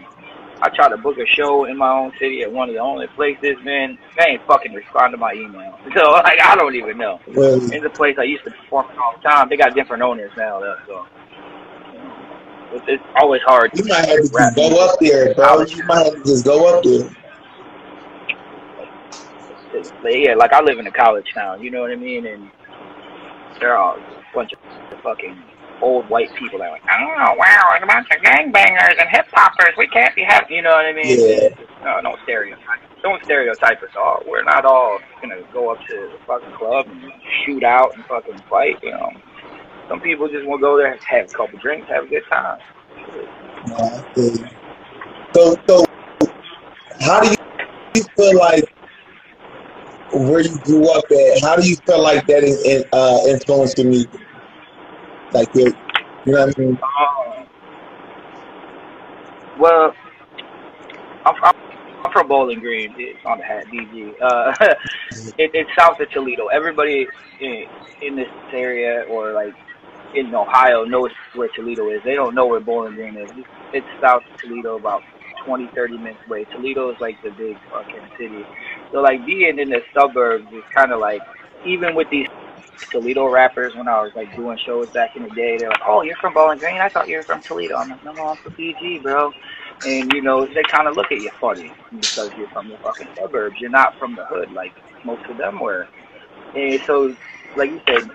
I 0.63 0.71
try 0.71 0.89
to 0.89 0.97
book 0.97 1.19
a 1.19 1.27
show 1.27 1.67
in 1.67 1.77
my 1.77 1.91
own 1.91 2.13
city 2.19 2.41
at 2.41 2.51
one 2.51 2.71
of 2.71 2.75
the 2.75 2.81
only 2.81 3.07
places, 3.09 3.57
man. 3.63 3.99
They 4.17 4.25
ain't 4.31 4.47
fucking 4.47 4.73
respond 4.73 5.13
to 5.13 5.19
my 5.19 5.33
email. 5.33 5.79
So 5.95 6.11
like 6.11 6.41
I 6.43 6.57
don't 6.57 6.75
even 6.75 6.99
know. 6.99 7.21
Really. 7.29 7.75
It's 7.75 7.85
a 7.85 7.91
place 7.91 8.17
I 8.19 8.25
used 8.25 8.45
to 8.45 8.51
perform 8.51 8.87
all 8.99 9.15
the 9.17 9.29
time. 9.29 9.49
They 9.49 9.57
got 9.57 9.75
different 9.75 10.03
owners 10.03 10.31
now, 10.37 10.61
though. 10.61 10.77
So 10.87 11.07
it's, 12.73 12.85
it's 12.89 13.03
always 13.17 13.41
hard. 13.43 13.71
You 13.75 13.85
might 13.85 14.05
have 14.07 14.17
to 14.17 14.29
just 14.29 14.57
go 14.57 14.85
up 14.85 14.99
there, 15.01 15.35
bro. 15.35 15.63
You 15.63 15.85
might 15.85 16.05
have 16.05 16.15
to 16.15 16.23
just 16.25 16.45
go 16.45 16.77
up 16.77 16.83
there. 16.83 17.09
It's- 19.77 19.93
yeah, 20.05 20.35
like 20.35 20.53
I 20.53 20.61
live 20.63 20.79
in 20.79 20.87
a 20.87 20.91
college 20.93 21.27
town, 21.35 21.63
you 21.63 21.71
know 21.71 21.83
what 21.83 21.91
I 21.91 21.97
mean? 21.97 22.27
And 22.27 22.51
they're 23.61 23.77
all 23.77 23.97
a 23.97 24.35
bunch 24.35 24.53
of 24.53 24.59
fucking 25.03 25.37
old 25.83 26.09
white 26.09 26.35
people 26.37 26.59
that 26.59 26.69
are 26.69 26.73
like, 26.73 26.83
oh 26.91 27.35
wow, 27.37 27.75
it's 27.75 27.85
a 27.85 27.87
bunch 27.87 28.09
of 28.11 28.23
gangbangers 28.23 28.99
and 28.99 29.09
hip 29.11 29.27
hoppers. 29.33 29.75
We 29.77 29.87
can't 29.89 30.15
be 30.15 30.23
happy, 30.23 30.55
you 30.55 30.63
know 30.63 30.71
what 30.71 30.87
I 30.87 30.93
mean? 30.93 31.21
Yeah. 31.21 31.49
No, 31.85 32.01
don't 32.03 32.19
stereotype. 32.25 32.81
Don't 33.03 33.23
stereotype 33.25 33.83
us 33.83 33.91
all. 33.97 34.23
We're 34.27 34.43
not 34.43 34.65
all 34.65 34.99
gonna 35.21 35.43
go 35.53 35.71
up 35.71 35.79
to 35.87 35.95
the 35.95 36.19
fucking 36.27 36.53
club 36.57 36.87
and 36.89 37.13
shoot 37.45 37.63
out 37.63 37.95
and 37.95 38.05
fucking 38.07 38.39
fight. 38.51 38.83
You 38.83 38.93
know, 38.93 39.11
some 39.89 40.01
people 40.01 40.29
just 40.29 40.47
want 40.47 40.61
to 40.61 40.63
go 40.63 40.77
there, 40.77 40.93
and 40.93 41.01
have 41.03 41.27
a 41.27 41.35
couple 41.35 41.59
drinks, 41.61 41.89
have 41.89 42.05
a 42.05 42.09
good 42.09 42.25
time. 42.31 42.59
Nah, 43.69 43.77
I 43.77 44.15
feel 44.15 44.37
you. 44.37 44.49
So, 45.35 45.55
so 45.69 45.85
how 47.01 47.21
do 47.21 47.35
you 47.95 48.03
feel 48.17 48.39
like 48.39 48.65
where 50.13 50.41
you 50.41 50.59
grew 50.61 50.91
up 50.91 51.05
at? 51.11 51.43
How 51.43 51.57
do 51.57 51.69
you 51.69 51.77
feel 51.77 52.03
like 52.03 52.27
that 52.27 52.45
in, 52.45 52.85
uh, 52.93 53.19
influenced 53.29 53.79
your 53.79 53.89
music? 53.89 54.11
Like, 55.33 55.55
you 55.55 55.75
know 56.27 56.47
what 56.47 56.59
I 56.59 56.61
mean? 56.61 56.79
Um, 56.83 57.47
well, 59.59 59.95
I'm, 61.25 61.35
I'm, 61.43 61.55
I'm 62.05 62.13
from 62.13 62.29
Bowling 62.29 62.61
Green. 62.61 62.95
It's 62.99 63.25
on 63.25 63.39
the 63.39 63.45
hat, 63.45 63.67
BG. 63.67 64.15
Uh, 64.21 64.55
it, 65.39 65.51
it's 65.55 65.71
south 65.79 66.01
of 66.01 66.11
Toledo. 66.11 66.47
Everybody 66.47 67.07
in, 67.41 67.67
in 68.03 68.17
this 68.17 68.29
area 68.53 69.05
or 69.09 69.33
like 69.33 69.55
in 70.15 70.35
Ohio 70.35 70.85
knows 70.85 71.11
where 71.35 71.49
Toledo 71.55 71.89
is. 71.91 72.03
They 72.05 72.15
don't 72.15 72.35
know 72.35 72.47
where 72.47 72.61
Bowling 72.61 72.95
Green 72.95 73.17
is. 73.17 73.31
It's, 73.33 73.49
it's 73.73 73.87
south 74.01 74.23
of 74.33 74.41
Toledo, 74.41 74.77
about 74.77 75.03
20, 75.45 75.69
30 75.75 75.99
minutes 75.99 76.21
away. 76.27 76.45
Toledo 76.45 76.91
is 76.91 77.01
like 77.01 77.21
the 77.23 77.31
big 77.31 77.57
fucking 77.71 78.09
city. 78.19 78.45
So 78.97 79.03
like 79.03 79.27
being 79.27 79.59
in 79.59 79.69
the 79.69 79.83
suburbs 79.93 80.47
is 80.55 80.65
kind 80.75 80.91
of 80.91 81.01
like 81.01 81.21
even 81.67 81.95
with 81.95 82.09
these 82.09 82.29
Toledo 82.91 83.29
rappers 83.29 83.75
when 83.77 83.89
I 83.89 84.01
was 84.01 84.11
like 84.17 84.35
doing 84.35 84.57
shows 84.65 84.89
back 84.95 85.15
in 85.15 85.25
the 85.25 85.29
day. 85.29 85.59
They're 85.59 85.69
like, 85.69 85.83
"Oh, 85.87 86.01
you're 86.01 86.17
from 86.17 86.33
Bowling 86.33 86.59
Green? 86.59 86.81
I 86.81 86.89
thought 86.89 87.07
you 87.07 87.19
were 87.19 87.25
from 87.25 87.43
Toledo." 87.43 87.77
I'm 87.77 87.91
like, 87.91 88.03
"No, 88.03 88.13
no, 88.13 88.29
I'm 88.29 88.37
from 88.39 88.55
BG, 88.55 89.03
bro." 89.03 89.33
And 89.85 90.11
you 90.15 90.23
know, 90.23 90.47
they 90.47 90.63
kind 90.63 90.89
of 90.89 90.97
look 90.97 91.13
at 91.13 91.21
you 91.21 91.31
funny 91.39 91.71
because 91.93 92.31
you're 92.39 92.49
from 92.49 92.71
the 92.71 92.79
fucking 92.79 93.09
suburbs. 93.21 93.57
You're 93.61 93.69
not 93.69 93.99
from 93.99 94.17
the 94.17 94.25
hood 94.25 94.51
like 94.53 94.73
most 95.05 95.29
of 95.29 95.37
them 95.37 95.61
were. 95.61 95.87
And 96.55 96.81
so, 96.87 97.15
like 97.55 97.69
you 97.69 97.83
said, 97.87 98.09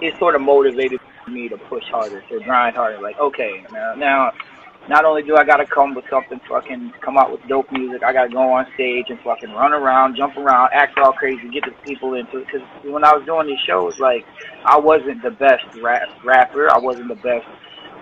it 0.00 0.16
sort 0.20 0.36
of 0.36 0.40
motivated 0.40 1.00
me 1.26 1.48
to 1.48 1.58
push 1.58 1.84
harder, 1.90 2.22
to 2.28 2.38
grind 2.44 2.76
harder. 2.76 3.00
Like, 3.00 3.18
okay, 3.18 3.64
now, 3.72 3.94
now 3.96 4.32
not 4.88 5.04
only 5.04 5.22
do 5.22 5.36
I 5.36 5.44
gotta 5.44 5.66
come 5.66 5.94
with 5.94 6.04
something 6.10 6.40
fucking 6.48 6.92
come 7.00 7.16
out 7.16 7.30
with 7.30 7.40
dope 7.48 7.70
music, 7.72 8.02
I 8.02 8.12
gotta 8.12 8.30
go 8.30 8.52
on 8.52 8.66
stage 8.74 9.06
and 9.08 9.20
fucking 9.20 9.50
run 9.52 9.72
around, 9.72 10.16
jump 10.16 10.36
around, 10.36 10.70
act 10.72 10.98
all 10.98 11.12
crazy, 11.12 11.48
get 11.50 11.64
the 11.64 11.72
people 11.84 12.14
into 12.14 12.38
it. 12.38 12.46
Because 12.46 12.66
when 12.84 13.04
I 13.04 13.14
was 13.14 13.24
doing 13.26 13.46
these 13.46 13.60
shows, 13.66 13.98
like 14.00 14.24
I 14.64 14.78
wasn't 14.78 15.22
the 15.22 15.30
best 15.30 15.64
rap 15.82 16.08
rapper, 16.24 16.72
I 16.72 16.78
wasn't 16.78 17.08
the 17.08 17.16
best, 17.16 17.46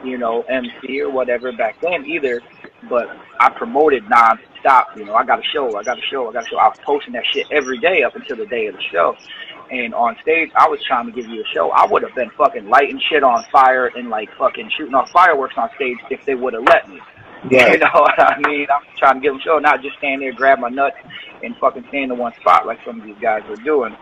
you 0.05 0.19
know, 0.19 0.43
MC 0.43 1.01
or 1.01 1.11
whatever 1.11 1.53
back 1.53 1.81
then 1.81 2.07
either. 2.07 2.41
But 2.89 3.09
I 3.41 3.51
promoted 3.51 4.09
non-stop. 4.09 4.97
You 4.97 5.05
know, 5.05 5.15
I 5.15 5.25
got 5.25 5.41
a 5.41 5.43
show, 5.53 5.77
I 5.77 5.83
got 5.83 5.99
a 5.99 6.03
show, 6.03 6.29
I 6.29 6.33
got 6.33 6.45
a 6.45 6.49
show. 6.49 6.59
I 6.59 6.69
was 6.69 6.79
posting 6.85 7.13
that 7.15 7.25
shit 7.33 7.47
every 7.51 7.79
day 7.79 8.03
up 8.05 8.15
until 8.15 8.37
the 8.37 8.47
day 8.47 8.67
of 8.67 8.77
the 8.77 8.83
show. 8.83 9.17
And 9.71 9.95
on 9.95 10.17
stage, 10.23 10.51
I 10.57 10.67
was 10.69 10.81
trying 10.87 11.07
to 11.07 11.13
give 11.13 11.27
you 11.29 11.43
a 11.43 11.47
show. 11.55 11.71
I 11.71 11.87
would 11.87 12.03
have 12.03 12.15
been 12.15 12.31
fucking 12.31 12.69
lighting 12.69 13.01
shit 13.11 13.23
on 13.23 13.45
fire 13.53 13.87
and 13.95 14.09
like 14.09 14.31
fucking 14.39 14.71
shooting 14.77 14.95
off 14.95 15.11
fireworks 15.11 15.55
on 15.59 15.69
stage 15.77 15.99
if 16.11 16.25
they 16.25 16.35
would 16.35 16.55
have 16.55 16.65
let 16.65 16.89
me. 16.89 17.01
Yeah. 17.51 17.69
You 17.73 17.79
know 17.79 17.91
what 17.93 18.19
I 18.19 18.39
mean? 18.41 18.67
I'm 18.75 18.83
trying 18.97 19.15
to 19.17 19.21
give 19.21 19.33
them 19.33 19.41
a 19.41 19.45
show, 19.45 19.59
not 19.59 19.83
just 19.83 19.97
stand 19.99 20.23
there, 20.23 20.33
grab 20.33 20.59
my 20.59 20.69
nuts, 20.71 20.97
and 21.43 21.55
fucking 21.59 21.85
stand 21.89 22.11
in 22.13 22.19
one 22.19 22.35
spot 22.41 22.67
like 22.67 22.79
some 22.85 22.99
of 23.01 23.07
these 23.07 23.17
guys 23.21 23.43
are 23.49 23.57
doing. 23.57 23.95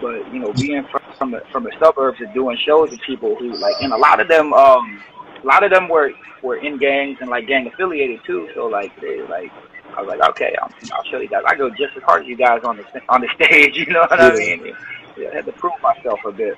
But 0.00 0.32
you 0.32 0.38
know, 0.40 0.52
being 0.54 0.84
from 0.90 1.00
from 1.18 1.30
the, 1.32 1.42
from 1.52 1.64
the 1.64 1.72
suburbs 1.78 2.20
and 2.20 2.32
doing 2.32 2.56
shows 2.64 2.90
with 2.90 3.00
people 3.02 3.34
who 3.36 3.52
like, 3.58 3.74
and 3.82 3.92
a 3.92 3.96
lot 3.98 4.20
of 4.20 4.28
them, 4.28 4.54
um, 4.54 5.02
a 5.42 5.46
lot 5.46 5.62
of 5.62 5.70
them 5.70 5.88
were 5.88 6.10
were 6.42 6.56
in 6.56 6.78
gangs 6.78 7.18
and 7.20 7.28
like 7.28 7.46
gang 7.46 7.66
affiliated 7.66 8.20
too. 8.24 8.48
So 8.54 8.66
like, 8.68 8.98
they 9.02 9.20
like, 9.28 9.52
I 9.94 10.00
was 10.00 10.08
like, 10.18 10.30
okay, 10.30 10.56
I'll, 10.62 10.70
I'll 10.94 11.04
show 11.04 11.18
you 11.18 11.28
guys. 11.28 11.42
I 11.46 11.54
go 11.56 11.68
just 11.68 11.94
as 11.96 12.02
hard 12.04 12.22
as 12.22 12.28
you 12.28 12.36
guys 12.36 12.60
on 12.64 12.78
the 12.78 12.84
on 13.10 13.20
the 13.20 13.28
stage. 13.34 13.76
You 13.76 13.86
know 13.92 14.00
what 14.00 14.18
I 14.18 14.32
Yeah. 14.38 14.56
mean? 14.56 14.74
Yeah, 15.16 15.28
I 15.30 15.34
had 15.36 15.46
to 15.46 15.52
prove 15.52 15.72
myself 15.82 16.20
a 16.24 16.32
bit. 16.32 16.56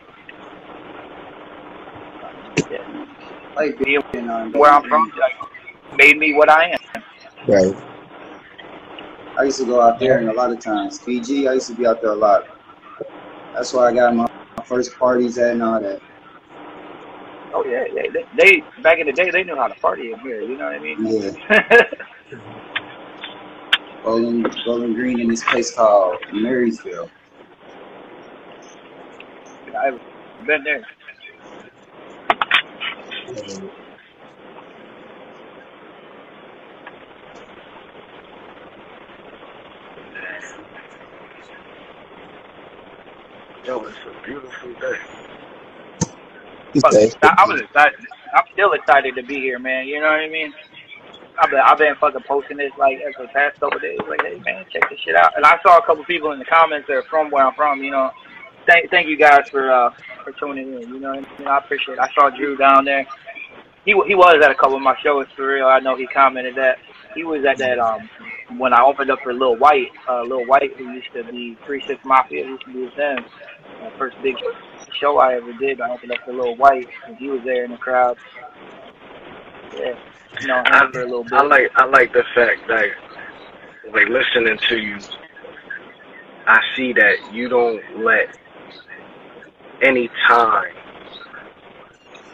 Yeah. 2.70 3.06
Like 3.56 3.78
Being 3.78 4.02
being 4.12 4.30
on 4.30 4.52
where 4.52 4.72
I'm 4.72 4.88
from, 4.88 5.12
like, 5.18 5.96
made 5.96 6.18
me 6.18 6.34
what 6.34 6.48
I 6.48 6.70
am. 6.70 7.02
Right. 7.46 7.74
I 9.38 9.44
used 9.44 9.58
to 9.58 9.66
go 9.66 9.80
out 9.80 9.98
there 9.98 10.18
and 10.18 10.28
a 10.28 10.32
lot 10.32 10.50
of 10.50 10.60
times. 10.60 11.00
Fiji, 11.00 11.48
I 11.48 11.54
used 11.54 11.68
to 11.68 11.74
be 11.74 11.86
out 11.86 12.02
there 12.02 12.12
a 12.12 12.14
lot. 12.14 12.46
That's 13.54 13.72
why 13.72 13.88
I 13.88 13.94
got 13.94 14.14
my, 14.14 14.30
my 14.56 14.64
first 14.64 14.94
parties 14.98 15.38
at 15.38 15.52
and 15.52 15.62
all 15.62 15.80
that. 15.80 16.00
Oh 17.54 17.64
yeah, 17.64 17.84
yeah. 17.92 18.02
They, 18.12 18.24
they 18.36 18.82
back 18.82 18.98
in 18.98 19.06
the 19.06 19.12
day 19.12 19.30
they 19.30 19.44
knew 19.44 19.56
how 19.56 19.68
to 19.68 19.74
party 19.74 20.12
in 20.12 20.18
here. 20.20 20.40
You 20.40 20.56
know 20.56 20.64
what 20.66 20.74
I 20.74 20.78
mean? 20.78 21.06
Yeah. 21.06 21.82
Bowling, 24.04 24.44
Bowling 24.64 24.94
Green 24.94 25.20
in 25.20 25.28
this 25.28 25.44
place 25.44 25.74
called 25.74 26.18
Marysville. 26.32 27.08
I've 29.76 30.00
been 30.46 30.64
there. 30.64 30.86
Yo, 43.64 43.80
it's 43.84 43.96
a 44.06 44.26
beautiful 44.26 44.72
day. 44.74 44.98
You 46.74 46.80
Fuck, 46.80 46.92
say, 46.92 47.12
I, 47.22 47.34
I 47.38 47.46
was 47.46 47.60
excited. 47.60 47.94
I'm 48.34 48.44
still 48.52 48.72
excited 48.72 49.14
to 49.14 49.22
be 49.22 49.36
here, 49.36 49.58
man. 49.58 49.86
You 49.86 50.00
know 50.00 50.06
what 50.06 50.20
I 50.20 50.28
mean? 50.28 50.52
I've 51.38 51.50
been, 51.50 51.60
I've 51.60 51.78
been 51.78 51.94
fucking 51.96 52.22
posting 52.26 52.56
this 52.56 52.72
like 52.78 52.98
for 53.16 53.22
the 53.22 53.28
past 53.28 53.58
couple 53.60 53.76
of 53.76 53.82
days. 53.82 53.98
Like, 54.08 54.22
hey 54.22 54.40
man, 54.44 54.64
check 54.72 54.88
this 54.90 54.98
shit 55.00 55.14
out. 55.14 55.32
And 55.36 55.46
I 55.46 55.58
saw 55.62 55.78
a 55.78 55.86
couple 55.86 56.04
people 56.04 56.32
in 56.32 56.38
the 56.38 56.44
comments 56.44 56.88
that 56.88 56.94
are 56.94 57.04
from 57.04 57.30
where 57.30 57.46
I'm 57.46 57.54
from. 57.54 57.82
You 57.82 57.90
know, 57.92 58.10
thank 58.66 58.90
thank 58.90 59.08
you 59.08 59.16
guys 59.16 59.48
for 59.50 59.70
uh 59.70 59.90
for 60.24 60.32
tuning 60.32 60.72
in. 60.74 60.88
You 60.88 61.00
know, 61.00 61.14
I? 61.38 61.42
I 61.44 61.58
appreciate. 61.58 61.94
it. 61.94 62.00
I 62.00 62.08
saw 62.12 62.30
Drew 62.30 62.56
down 62.56 62.84
there. 62.84 63.06
He 63.84 63.92
he 64.06 64.14
was 64.14 64.40
at 64.42 64.50
a 64.50 64.54
couple 64.54 64.76
of 64.76 64.82
my 64.82 64.96
shows 65.02 65.26
for 65.34 65.46
real. 65.46 65.66
I 65.66 65.80
know 65.80 65.96
he 65.96 66.06
commented 66.06 66.54
that 66.56 66.78
he 67.14 67.24
was 67.24 67.44
at 67.44 67.58
that 67.58 67.78
um 67.78 68.08
when 68.58 68.72
I 68.72 68.82
opened 68.82 69.10
up 69.10 69.20
for 69.22 69.32
Lil 69.32 69.56
Wyte. 69.56 69.90
Uh, 70.08 70.22
Lil 70.22 70.46
Wyte, 70.46 70.76
who 70.76 70.92
used 70.92 71.12
to 71.14 71.24
be 71.24 71.56
Three 71.66 71.82
Six 71.86 72.04
Mafia, 72.04 72.44
used 72.44 72.64
to 72.64 72.72
be 72.72 72.84
with 72.84 72.96
them. 72.96 73.24
My 73.80 73.90
first 73.98 74.16
big 74.22 74.36
show 75.00 75.18
I 75.18 75.34
ever 75.34 75.52
did. 75.54 75.80
I 75.80 75.90
opened 75.90 76.12
up 76.12 76.18
for 76.24 76.32
Lil 76.32 76.56
Wyte, 76.56 76.88
and 77.06 77.16
he 77.16 77.28
was 77.28 77.40
there 77.44 77.64
in 77.64 77.72
the 77.72 77.76
crowd. 77.76 78.16
Yeah, 79.74 79.98
you 80.40 80.46
know 80.46 80.62
I, 80.66 80.84
a 80.84 80.88
little 80.88 81.24
bit. 81.24 81.32
I 81.32 81.42
like 81.42 81.70
I 81.76 81.84
like 81.86 82.12
the 82.12 82.24
fact 82.34 82.68
that 82.68 82.86
like 83.92 84.08
listening 84.08 84.58
to 84.68 84.78
you, 84.78 84.98
I 86.46 86.60
see 86.76 86.92
that 86.92 87.32
you 87.32 87.48
don't 87.48 87.82
let 88.04 88.38
any 89.82 90.08
time 90.28 90.72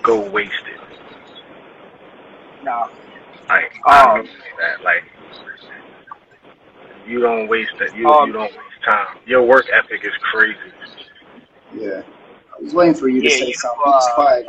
go 0.03 0.31
wasted. 0.31 0.53
No, 2.65 2.89
Like 3.49 3.73
I 3.87 4.05
Um, 4.05 4.23
mean 4.23 4.29
that 4.61 4.85
like 4.85 5.05
you 7.07 7.21
don't 7.21 7.49
waste 7.49 7.71
it. 7.81 7.95
You 7.95 8.09
Um, 8.09 8.29
you 8.29 8.33
don't 8.33 8.51
waste 8.53 8.85
time. 8.85 9.07
Your 9.27 9.43
work 9.43 9.67
ethic 9.73 10.05
is 10.05 10.13
crazy. 10.33 10.57
Yeah. 11.77 12.03
I 12.57 12.63
was 12.63 12.75
waiting 12.75 12.95
for 12.95 13.09
you 13.09 13.23
to 13.23 13.29
Yeah, 13.29 13.37
say 13.37 13.47
you, 13.47 13.55
something. 13.55 13.81
You 13.87 13.93
was 13.93 14.09
uh, 14.09 14.15
quiet. 14.15 14.47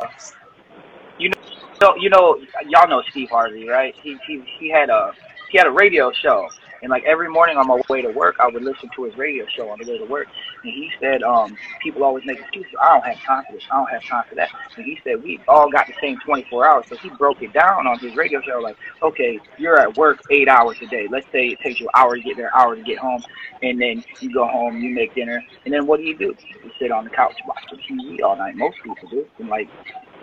you 1.19 1.29
know, 1.29 1.35
so 1.81 1.95
you 1.97 2.09
know, 2.09 2.39
y'all 2.67 2.87
know 2.89 3.01
Steve 3.11 3.29
Harvey, 3.29 3.67
right? 3.67 3.95
He 4.01 4.17
he 4.27 4.43
he 4.59 4.69
had 4.69 4.89
a 4.89 5.13
he 5.49 5.57
had 5.57 5.67
a 5.67 5.71
radio 5.71 6.11
show, 6.11 6.49
and 6.81 6.89
like 6.89 7.03
every 7.03 7.29
morning 7.29 7.57
on 7.57 7.67
my 7.67 7.81
way 7.89 8.01
to 8.01 8.09
work, 8.09 8.35
I 8.39 8.47
would 8.47 8.63
listen 8.63 8.89
to 8.95 9.03
his 9.03 9.15
radio 9.17 9.45
show 9.47 9.69
on 9.69 9.79
the 9.79 9.91
way 9.91 9.97
to 9.97 10.05
work. 10.05 10.27
And 10.63 10.71
he 10.71 10.91
said, 10.99 11.23
um, 11.23 11.57
people 11.81 12.03
always 12.03 12.25
make 12.25 12.39
excuses. 12.39 12.73
I 12.81 12.89
don't 12.89 13.05
have 13.05 13.21
time 13.23 13.43
for 13.45 13.53
this. 13.53 13.63
I 13.71 13.77
don't 13.77 13.89
have 13.89 14.03
time 14.03 14.23
for 14.29 14.35
that. 14.35 14.49
And 14.77 14.85
he 14.85 14.99
said 15.03 15.21
we 15.23 15.39
all 15.47 15.69
got 15.69 15.87
the 15.87 15.93
same 16.01 16.19
24 16.25 16.67
hours. 16.67 16.85
So 16.87 16.95
he 16.97 17.09
broke 17.09 17.41
it 17.41 17.53
down 17.53 17.87
on 17.87 17.99
his 17.99 18.15
radio 18.15 18.41
show. 18.41 18.59
Like, 18.59 18.77
okay, 19.01 19.39
you're 19.57 19.79
at 19.79 19.97
work 19.97 20.21
eight 20.31 20.47
hours 20.47 20.77
a 20.81 20.87
day. 20.87 21.07
Let's 21.09 21.27
say 21.31 21.47
it 21.47 21.59
takes 21.59 21.79
you 21.79 21.87
an 21.87 22.01
hour 22.01 22.15
to 22.15 22.21
get 22.21 22.37
there, 22.37 22.55
hour 22.55 22.75
to 22.75 22.81
get 22.81 22.97
home, 22.97 23.23
and 23.61 23.81
then 23.81 24.03
you 24.19 24.33
go 24.33 24.47
home, 24.47 24.79
you 24.79 24.93
make 24.93 25.13
dinner, 25.15 25.43
and 25.65 25.73
then 25.73 25.85
what 25.85 25.97
do 25.97 26.03
you 26.03 26.17
do? 26.17 26.35
You 26.63 26.71
sit 26.79 26.91
on 26.91 27.03
the 27.03 27.09
couch 27.09 27.35
watching 27.47 27.79
TV 27.79 28.21
all 28.23 28.37
night. 28.37 28.55
Most 28.55 28.77
people 28.83 29.09
do. 29.09 29.25
And 29.39 29.49
like 29.49 29.69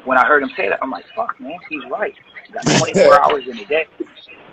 when 0.04 0.18
I 0.18 0.26
heard 0.26 0.42
him 0.42 0.50
say 0.56 0.68
that, 0.68 0.78
I'm 0.82 0.90
like, 0.90 1.04
fuck, 1.14 1.38
man, 1.40 1.58
he's 1.68 1.84
right. 1.90 2.14
You 2.48 2.54
got 2.54 2.66
24 2.78 3.24
hours 3.24 3.46
in 3.46 3.58
a 3.58 3.64
day. 3.66 3.86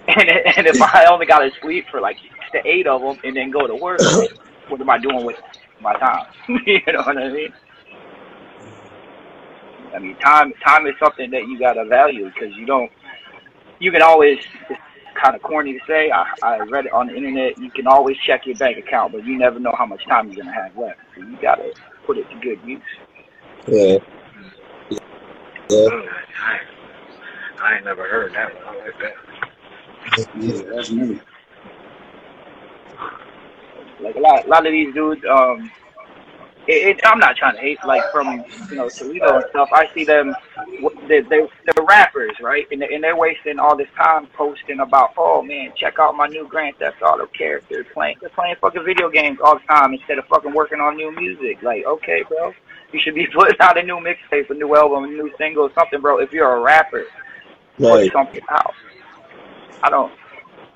And, 0.07 0.29
and 0.29 0.67
if 0.67 0.81
I 0.81 1.05
only 1.05 1.25
got 1.25 1.39
to 1.39 1.49
sleep 1.61 1.85
for 1.89 2.01
like 2.01 2.17
six 2.17 2.33
to 2.51 2.69
eight 2.69 2.87
of 2.87 3.01
them 3.01 3.17
and 3.23 3.37
then 3.37 3.51
go 3.51 3.65
to 3.65 3.75
work, 3.75 4.01
what 4.67 4.81
am 4.81 4.89
I 4.89 4.97
doing 4.97 5.25
with 5.25 5.37
my 5.79 5.93
time? 5.93 6.25
you 6.65 6.81
know 6.91 7.03
what 7.03 7.17
I 7.17 7.29
mean? 7.29 7.53
I 9.95 9.99
mean, 9.99 10.15
time 10.17 10.51
time 10.65 10.87
is 10.87 10.93
something 10.99 11.29
that 11.31 11.47
you 11.47 11.59
gotta 11.59 11.85
value 11.85 12.25
because 12.25 12.55
you 12.57 12.65
don't. 12.65 12.91
You 13.79 13.91
can 13.91 14.01
always. 14.01 14.39
It's 14.69 14.79
kind 15.21 15.35
of 15.35 15.41
corny 15.41 15.73
to 15.73 15.79
say. 15.87 16.11
I, 16.11 16.25
I 16.41 16.57
read 16.59 16.85
it 16.85 16.93
on 16.93 17.07
the 17.07 17.15
internet. 17.15 17.57
You 17.57 17.69
can 17.69 17.87
always 17.87 18.17
check 18.25 18.45
your 18.45 18.57
bank 18.57 18.77
account, 18.77 19.13
but 19.13 19.23
you 19.23 19.37
never 19.37 19.59
know 19.59 19.73
how 19.77 19.85
much 19.85 20.05
time 20.07 20.31
you're 20.31 20.43
gonna 20.43 20.53
have 20.55 20.75
left. 20.77 20.99
So 21.15 21.21
you 21.21 21.37
gotta 21.41 21.71
put 22.05 22.17
it 22.17 22.25
to 22.29 22.39
good 22.39 22.59
use. 22.65 22.81
Yeah. 23.67 23.97
Yeah. 25.69 25.79
Mm, 25.87 26.07
I, 26.43 27.63
I 27.63 27.75
ain't 27.77 27.85
never 27.85 28.03
heard 28.03 28.33
that 28.33 28.53
one. 28.53 28.63
I 28.65 28.85
like 28.85 28.99
that. 28.99 29.32
Yeah, 30.17 30.61
that's 30.75 30.91
me. 30.91 31.19
Like 34.01 34.15
a 34.15 34.19
lot, 34.19 34.45
a 34.45 34.49
lot 34.49 34.65
of 34.65 34.71
these 34.71 34.93
dudes, 34.93 35.23
um, 35.29 35.71
it, 36.67 36.97
it, 36.97 37.01
I'm 37.05 37.19
not 37.19 37.35
trying 37.35 37.55
to 37.55 37.61
hate, 37.61 37.77
like 37.85 38.03
from 38.11 38.43
you 38.69 38.75
know 38.75 38.89
Toledo 38.89 39.35
and 39.35 39.45
stuff. 39.49 39.69
I 39.73 39.87
see 39.93 40.03
them, 40.03 40.35
they, 41.07 41.21
they, 41.21 41.47
they're 41.65 41.85
rappers, 41.85 42.35
right? 42.41 42.65
And, 42.71 42.81
they, 42.81 42.93
and 42.93 43.03
they're 43.03 43.17
wasting 43.17 43.59
all 43.59 43.75
this 43.75 43.87
time 43.97 44.27
posting 44.27 44.79
about, 44.79 45.11
oh 45.17 45.41
man, 45.41 45.71
check 45.75 45.95
out 45.99 46.15
my 46.15 46.27
new 46.27 46.47
Grand 46.47 46.77
Theft 46.77 47.01
Auto 47.01 47.25
character. 47.27 47.85
Playing, 47.93 48.17
they're 48.21 48.29
playing 48.29 48.55
fucking 48.61 48.83
video 48.85 49.09
games 49.09 49.39
all 49.43 49.55
the 49.55 49.65
time 49.67 49.93
instead 49.93 50.19
of 50.19 50.25
fucking 50.27 50.53
working 50.53 50.79
on 50.79 50.95
new 50.95 51.11
music. 51.15 51.61
Like, 51.63 51.85
okay, 51.85 52.23
bro, 52.27 52.53
you 52.91 52.99
should 53.03 53.15
be 53.15 53.27
putting 53.33 53.55
out 53.59 53.77
a 53.77 53.83
new 53.83 53.97
mixtape, 53.97 54.49
a 54.49 54.53
new 54.53 54.75
album, 54.75 55.05
a 55.05 55.07
new 55.07 55.31
single, 55.37 55.69
something, 55.75 56.01
bro. 56.01 56.19
If 56.19 56.31
you're 56.31 56.55
a 56.57 56.59
rapper, 56.59 57.05
put 57.77 57.89
Right. 57.93 58.11
something 58.11 58.41
out. 58.49 58.73
I 59.83 59.89
don't. 59.89 60.11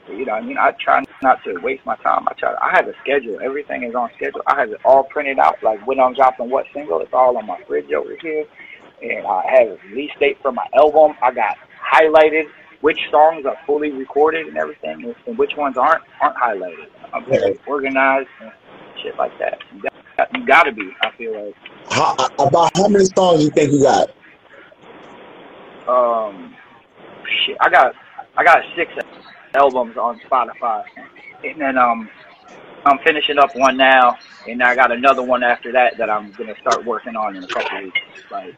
You 0.09 0.25
know, 0.25 0.33
I 0.33 0.41
mean, 0.41 0.57
I 0.57 0.71
try 0.83 1.01
not 1.21 1.43
to 1.43 1.59
waste 1.59 1.85
my 1.85 1.95
time. 1.97 2.27
I 2.27 2.33
try. 2.33 2.53
I 2.61 2.71
have 2.75 2.87
a 2.87 2.93
schedule. 3.01 3.39
Everything 3.43 3.83
is 3.83 3.95
on 3.95 4.09
schedule. 4.15 4.41
I 4.47 4.59
have 4.59 4.69
it 4.71 4.79
all 4.85 5.03
printed 5.05 5.39
out, 5.39 5.61
like 5.63 5.85
when 5.87 5.99
I'm 5.99 6.13
dropping 6.13 6.49
what 6.49 6.65
single. 6.73 6.99
It's 7.01 7.13
all 7.13 7.37
on 7.37 7.45
my 7.45 7.59
fridge 7.67 7.91
over 7.91 8.15
here, 8.21 8.45
and 9.01 9.25
I 9.25 9.43
have 9.49 9.67
a 9.69 9.77
release 9.89 10.11
date 10.19 10.37
for 10.41 10.51
my 10.51 10.65
album. 10.77 11.17
I 11.21 11.31
got 11.31 11.57
highlighted 11.93 12.43
which 12.81 12.99
songs 13.11 13.45
are 13.45 13.57
fully 13.65 13.91
recorded 13.91 14.47
and 14.47 14.57
everything, 14.57 15.13
and- 15.25 15.37
which 15.37 15.55
ones 15.57 15.77
aren't 15.77 16.03
aren't 16.21 16.37
highlighted. 16.37 16.87
I'm 17.13 17.25
very 17.25 17.59
organized 17.65 18.29
and 18.41 18.51
shit 19.01 19.17
like 19.17 19.37
that. 19.39 19.59
You 19.73 19.81
got, 19.81 20.37
you 20.37 20.45
got 20.45 20.63
to 20.63 20.71
be. 20.71 20.93
I 21.01 21.11
feel 21.17 21.45
like. 21.45 21.55
How, 21.89 22.15
about 22.39 22.71
how 22.77 22.87
many 22.87 23.05
songs 23.05 23.43
you 23.43 23.49
think 23.49 23.71
you 23.71 23.83
got? 23.83 24.09
um 25.87 26.53
shit 27.45 27.55
i 27.61 27.69
got 27.69 27.93
i 28.37 28.43
got 28.43 28.59
six 28.77 28.91
albums 29.55 29.97
on 29.97 30.19
spotify 30.31 30.83
and 31.43 31.61
then 31.61 31.77
um 31.77 32.09
i'm 32.85 32.99
finishing 33.05 33.39
up 33.39 33.51
one 33.55 33.77
now 33.77 34.17
and 34.47 34.63
i 34.63 34.75
got 34.75 34.91
another 34.91 35.23
one 35.23 35.43
after 35.43 35.71
that 35.71 35.97
that 35.97 36.09
i'm 36.09 36.33
gonna 36.37 36.55
start 36.61 36.85
working 36.85 37.15
on 37.15 37.35
in 37.37 37.43
a 37.43 37.49
couple 37.49 37.79
weeks 37.81 37.99
like 38.31 38.55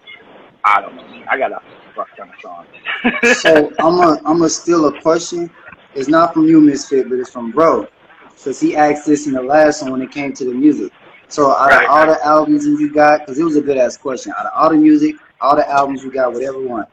i 0.66 0.82
don't 0.82 0.96
know 0.96 1.08
man. 1.08 1.24
i 1.32 1.38
got 1.38 1.52
a 1.52 1.60
fuck 1.96 2.10
ton 2.18 2.30
of 2.30 2.36
songs 2.42 2.70
So 3.24 3.76
I'm 3.82 4.00
a 4.00 4.22
I'm 4.26 4.42
a 4.44 4.50
steal 4.50 4.88
a 4.88 5.02
question. 5.02 5.52
It's 5.94 6.10
not 6.10 6.34
from 6.34 6.46
you, 6.48 6.62
Mysfit, 6.62 7.10
but 7.10 7.20
it's 7.20 7.32
from 7.32 7.52
Bro, 7.52 7.88
because 8.36 8.60
he 8.60 8.76
asked 8.76 9.06
this 9.06 9.28
in 9.28 9.34
the 9.34 9.42
last 9.42 9.82
one 9.84 9.92
when 9.94 10.02
it 10.02 10.12
came 10.12 10.34
to 10.34 10.46
the 10.46 10.54
music. 10.54 10.94
So 11.30 11.52
out 11.52 11.72
Right, 11.72 11.82
of 11.84 11.84
all 11.88 12.08
right. 12.08 12.08
the 12.08 12.20
albums 12.26 12.66
that 12.66 12.78
you 12.80 12.92
got, 12.94 13.22
because 13.22 13.40
it 13.40 13.44
was 13.44 13.56
a 13.58 13.62
good 13.62 13.78
ass 13.78 13.98
question. 13.98 14.34
Out 14.40 14.48
of 14.48 14.52
all 14.56 14.70
the 14.70 14.78
music, 14.78 15.16
all 15.42 15.56
the 15.56 15.70
albums 15.70 16.04
you 16.04 16.12
got, 16.12 16.34
whatever 16.34 16.60
one, 16.62 16.86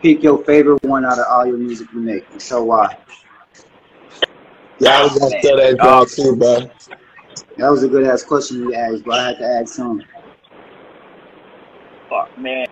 pick 0.00 0.22
your 0.22 0.42
favorite 0.44 0.82
one 0.84 1.04
out 1.04 1.18
of 1.18 1.26
all 1.28 1.46
your 1.46 1.58
music 1.58 1.88
you 1.92 2.00
make, 2.00 2.24
and 2.30 2.40
show 2.40 2.64
why. 2.64 2.96
Yeah, 4.78 4.98
I 4.98 5.02
was 5.04 5.18
gonna 5.18 5.38
steal 5.38 5.56
that 5.56 5.76
job 5.78 6.08
too, 6.08 6.36
bro. 6.36 6.70
That 7.56 7.70
was 7.70 7.82
a 7.82 7.88
good 7.88 8.04
ass 8.04 8.22
question 8.22 8.58
you 8.58 8.74
asked, 8.74 9.04
but 9.04 9.20
I 9.20 9.28
had 9.28 9.38
to 9.38 9.44
ask 9.44 9.74
some. 9.74 10.02
fuck 12.08 12.36
man 12.38 12.66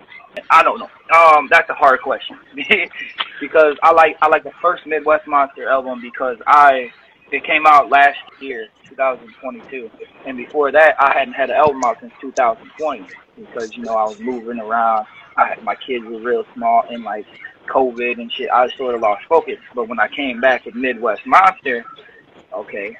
i 0.49 0.63
don't 0.63 0.79
know 0.79 0.89
um 1.15 1.47
that's 1.49 1.69
a 1.69 1.73
hard 1.73 1.99
question 2.01 2.37
because 3.41 3.75
i 3.83 3.91
like 3.91 4.15
i 4.21 4.27
like 4.27 4.43
the 4.43 4.51
first 4.61 4.85
midwest 4.85 5.27
monster 5.27 5.67
album 5.67 5.99
because 6.01 6.37
i 6.47 6.91
it 7.31 7.43
came 7.43 7.65
out 7.65 7.89
last 7.89 8.17
year 8.39 8.67
2022 8.87 9.89
and 10.25 10.37
before 10.37 10.71
that 10.71 10.95
i 10.99 11.17
hadn't 11.17 11.33
had 11.33 11.49
an 11.49 11.55
album 11.55 11.81
out 11.85 11.97
since 11.99 12.13
2020 12.21 13.05
because 13.35 13.75
you 13.75 13.83
know 13.83 13.95
i 13.95 14.03
was 14.03 14.19
moving 14.19 14.59
around 14.59 15.05
i 15.37 15.47
had 15.47 15.63
my 15.63 15.75
kids 15.75 16.05
were 16.05 16.19
real 16.19 16.45
small 16.53 16.83
and 16.89 17.03
like 17.03 17.25
covid 17.67 18.19
and 18.19 18.31
shit 18.31 18.49
i 18.51 18.67
sort 18.75 18.95
of 18.95 19.01
lost 19.01 19.23
focus 19.27 19.57
but 19.75 19.87
when 19.87 19.99
i 19.99 20.07
came 20.07 20.39
back 20.39 20.65
with 20.65 20.75
midwest 20.75 21.25
monster 21.25 21.83
okay 22.53 22.97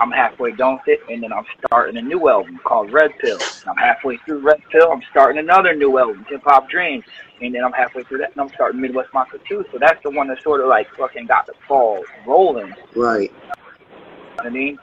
I'm 0.00 0.10
halfway 0.10 0.52
done 0.52 0.74
with 0.74 0.88
it, 0.88 1.00
and 1.08 1.22
then 1.22 1.32
I'm 1.32 1.44
starting 1.66 1.96
a 1.96 2.02
new 2.02 2.28
album 2.28 2.58
called 2.64 2.92
Red 2.92 3.12
Pill. 3.20 3.38
And 3.60 3.68
I'm 3.68 3.76
halfway 3.76 4.16
through 4.18 4.40
Red 4.40 4.60
Pill. 4.70 4.90
I'm 4.90 5.02
starting 5.10 5.38
another 5.38 5.74
new 5.74 5.98
album, 5.98 6.26
Hip 6.28 6.42
Hop 6.44 6.68
Dreams, 6.68 7.04
and 7.40 7.54
then 7.54 7.64
I'm 7.64 7.72
halfway 7.72 8.02
through 8.02 8.18
that, 8.18 8.32
and 8.32 8.40
I'm 8.40 8.48
starting 8.50 8.80
Midwest 8.80 9.14
Monster 9.14 9.38
2. 9.48 9.66
So 9.70 9.78
that's 9.78 10.02
the 10.02 10.10
one 10.10 10.28
that 10.28 10.42
sort 10.42 10.60
of 10.60 10.66
like 10.66 10.88
fucking 10.96 11.26
got 11.26 11.46
the 11.46 11.54
ball 11.68 12.04
rolling. 12.26 12.74
Right. 12.96 13.32
You 13.32 14.42
know 14.42 14.44
I 14.44 14.50
mean? 14.50 14.78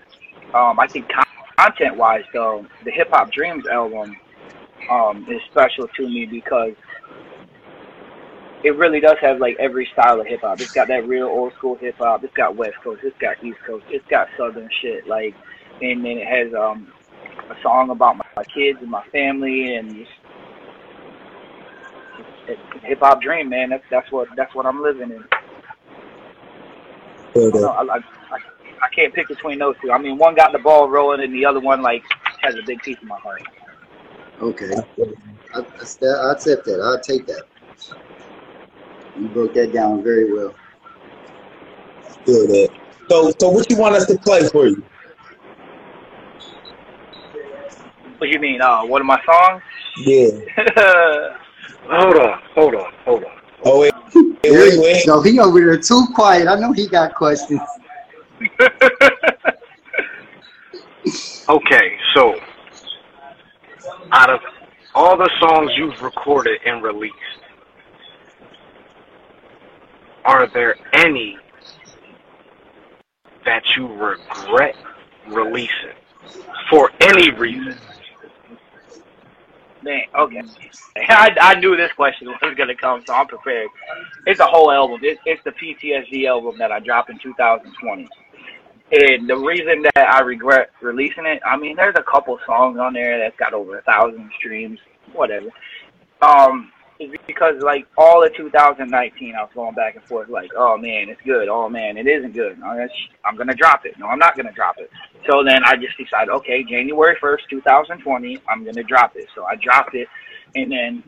Um, 0.54 0.80
I 0.80 0.88
think 0.88 1.12
content-wise, 1.58 2.24
though, 2.34 2.66
the 2.86 2.92
Hip 2.92 3.10
Hop 3.10 3.32
Dreams 3.32 3.68
album 3.68 4.16
um, 4.90 5.26
is 5.30 5.42
special 5.52 5.88
to 5.88 6.08
me 6.08 6.26
because 6.26 6.74
it 8.64 8.76
really 8.76 9.00
does 9.00 9.18
have 9.22 9.40
like 9.40 9.56
every 9.60 9.88
style 9.94 10.20
of 10.20 10.28
hip 10.28 10.42
hop. 10.42 10.62
It's 10.62 10.72
got 10.72 10.88
that 10.90 11.08
real 11.08 11.28
old 11.28 11.54
school 11.54 11.76
hip 11.76 11.96
hop. 11.98 12.24
It's 12.24 12.34
got 12.34 12.56
West 12.56 12.76
Coast. 12.84 13.02
It's 13.04 13.18
got 13.18 13.44
East 13.44 13.60
Coast. 13.66 13.86
It's 13.90 14.06
got 14.08 14.28
Southern 14.38 14.70
shit. 14.82 15.08
Like, 15.08 15.36
and 15.82 16.06
then 16.06 16.18
it 16.18 16.28
has 16.28 16.54
um 16.54 16.92
a 17.50 17.62
song 17.62 17.90
about 17.90 18.18
my, 18.18 18.26
my 18.36 18.44
kids 18.44 18.80
and 18.82 18.90
my 18.90 19.04
family 19.08 19.76
and 19.76 19.96
just 19.96 20.12
hip 22.84 23.00
hop 23.00 23.22
dream, 23.22 23.50
man. 23.50 23.70
That's 23.70 23.84
that's 23.90 24.12
what 24.12 24.28
that's 24.36 24.54
what 24.54 24.66
I'm 24.66 24.82
living 24.82 25.12
in. 25.12 25.24
I, 27.34 27.60
know, 27.62 27.70
I, 27.70 27.96
I 27.96 28.00
I 28.82 28.88
can't 28.96 29.14
pick 29.14 29.28
between 29.28 29.60
those 29.60 29.76
two. 29.82 29.92
I 29.92 29.98
mean, 29.98 30.18
one 30.18 30.36
got 30.36 30.52
the 30.52 30.60
ball 30.60 30.90
rolling, 30.90 31.22
and 31.22 31.34
the 31.34 31.46
other 31.46 31.60
one 31.60 31.82
like 31.82 32.04
has 32.42 32.56
a 32.56 32.66
big 32.66 32.82
piece 32.82 32.98
of 32.98 33.08
my 33.08 33.20
heart. 33.20 33.42
Okay. 34.42 34.74
I, 34.76 34.82
I, 35.56 35.60
I 35.60 36.32
accept 36.32 36.66
that. 36.66 36.82
I'll 36.82 37.00
take 37.00 37.28
that. 37.28 37.44
You 39.20 39.28
broke 39.28 39.54
that 39.54 39.72
down 39.72 40.04
very 40.04 40.34
well. 40.34 40.56
Feel 42.26 42.48
that. 42.48 42.70
So, 43.10 43.32
so 43.40 43.50
what 43.50 43.70
you 43.70 43.78
want 43.78 43.96
us 43.96 44.06
to 44.08 44.18
play 44.18 44.48
for 44.48 44.68
you? 44.68 44.84
What 48.18 48.28
do 48.28 48.34
you 48.34 48.40
mean? 48.40 48.62
Uh, 48.62 48.84
one 48.86 49.02
of 49.02 49.08
my 49.08 49.22
songs? 49.26 49.62
Yeah. 49.98 50.30
Hold 51.90 52.16
on, 52.16 52.40
hold 52.56 52.76
on, 52.76 52.94
hold 53.04 53.24
on. 53.26 53.32
Oh 53.66 53.82
wait, 53.82 53.94
wait, 54.16 54.40
wait, 54.44 54.80
wait. 54.80 54.96
So 55.04 55.22
he 55.22 55.40
over 55.40 55.60
there 55.60 55.78
too 55.78 56.06
quiet. 56.16 56.48
I 56.48 56.56
know 56.56 56.72
he 56.72 56.88
got 56.88 57.16
questions. 57.16 57.60
Okay, 61.50 61.98
so 62.16 62.40
out 64.12 64.30
of 64.30 64.40
all 64.94 65.18
the 65.18 65.30
songs 65.40 65.72
you've 65.76 66.02
recorded 66.02 66.60
and 66.66 66.84
released, 66.84 67.16
are 70.26 70.48
there 70.48 70.76
any 70.94 71.38
that 73.46 73.64
you 73.76 73.88
regret 73.88 74.76
releasing 75.28 75.96
for 76.70 76.92
any 77.02 77.32
reason? 77.32 77.78
Man, 79.84 80.02
okay. 80.16 80.42
I, 81.10 81.36
I 81.42 81.60
knew 81.60 81.76
this 81.76 81.92
question 81.94 82.28
was 82.28 82.56
gonna 82.56 82.76
come, 82.76 83.04
so 83.06 83.14
I'm 83.14 83.28
prepared. 83.28 83.68
It's 84.28 84.40
a 84.40 84.46
whole 84.46 84.72
album. 84.72 85.00
It's, 85.02 85.20
it's 85.26 85.44
the 85.44 85.52
PTSD 85.52 86.28
album 86.28 86.58
that 86.60 86.72
I 86.72 86.80
dropped 86.80 87.10
in 87.10 87.18
2020. 87.18 88.08
And 88.92 89.30
the 89.30 89.38
reason 89.38 89.84
that 89.96 90.08
I 90.10 90.20
regret 90.22 90.72
releasing 90.82 91.26
it, 91.26 91.42
I 91.46 91.56
mean, 91.56 91.78
there's 91.78 91.96
a 91.98 92.04
couple 92.04 92.38
songs 92.46 92.78
on 92.78 92.94
there 92.94 93.20
that's 93.20 93.38
got 93.38 93.54
over 93.54 93.78
a 93.78 93.82
thousand 93.84 94.30
streams, 94.38 94.80
whatever. 95.14 95.48
Um, 96.22 96.72
is 97.00 97.10
because 97.26 97.56
like 97.62 97.88
all 97.98 98.24
of 98.24 98.36
2019, 98.36 99.36
I 99.36 99.42
was 99.42 99.50
going 99.56 99.74
back 99.76 99.96
and 99.96 100.04
forth 100.04 100.30
like, 100.30 100.52
oh 100.58 100.78
man, 100.78 101.10
it's 101.10 101.22
good. 101.22 101.48
Oh 101.48 101.70
man, 101.70 101.98
it 101.98 102.08
isn't 102.08 102.34
good. 102.34 102.60
No, 102.60 102.76
that's, 102.76 102.94
I'm 103.26 103.38
gonna 103.38 103.56
drop 103.56 103.86
it. 103.86 103.98
No, 103.98 104.08
I'm 104.08 104.20
not 104.20 104.36
gonna 104.36 104.52
drop 104.52 104.76
it. 104.78 104.90
So 105.30 105.44
then 105.44 105.64
I 105.66 105.76
just 105.76 105.98
decided, 105.98 106.30
okay, 106.30 106.64
January 106.64 107.16
1st, 107.22 107.50
2020, 107.50 108.40
I'm 108.50 108.66
gonna 108.66 108.84
drop 108.84 109.16
it. 109.16 109.28
So 109.36 109.46
I 109.46 109.56
dropped 109.56 109.96
it, 109.96 110.08
and 110.56 110.72
then 110.72 111.04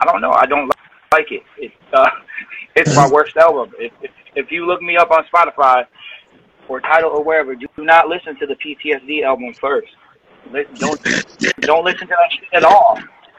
I 0.00 0.06
don't 0.06 0.20
know, 0.20 0.32
I 0.32 0.46
don't 0.46 0.72
like 1.12 1.32
it. 1.32 1.42
It's 1.58 1.74
uh, 1.92 2.08
it's 2.76 2.94
my 2.96 3.08
worst 3.12 3.36
album. 3.36 3.72
If, 3.78 3.92
if 4.00 4.10
if 4.36 4.52
you 4.52 4.66
look 4.66 4.80
me 4.80 4.96
up 4.96 5.10
on 5.10 5.24
Spotify 5.24 5.86
or 6.70 6.80
Tidal 6.80 7.10
or 7.10 7.24
wherever, 7.24 7.56
do 7.56 7.66
not 7.78 8.06
listen 8.06 8.38
to 8.38 8.46
the 8.46 8.54
PTSD 8.54 9.24
album 9.24 9.52
first. 9.54 9.88
Don't 10.76 11.02
don't 11.60 11.84
listen 11.84 12.06
to 12.06 12.14
that 12.16 12.32
shit 12.32 12.48
at 12.52 12.64
all. 12.64 12.98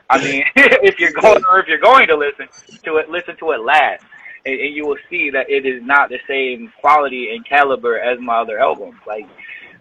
I 0.10 0.22
mean, 0.22 0.44
if 0.56 1.00
you're 1.00 1.14
going 1.14 1.42
or 1.50 1.60
if 1.60 1.68
you're 1.68 1.80
going 1.80 2.08
to 2.08 2.18
listen 2.18 2.48
to 2.84 2.98
it, 2.98 3.10
listen 3.10 3.38
to 3.38 3.52
it 3.52 3.62
last, 3.62 4.04
and, 4.46 4.60
and 4.60 4.76
you 4.76 4.86
will 4.86 4.98
see 5.10 5.30
that 5.30 5.50
it 5.50 5.66
is 5.66 5.82
not 5.82 6.10
the 6.10 6.20
same 6.28 6.74
quality 6.82 7.34
and 7.34 7.46
caliber 7.46 7.98
as 7.98 8.20
my 8.20 8.42
other 8.42 8.60
albums. 8.60 9.00
Like, 9.08 9.26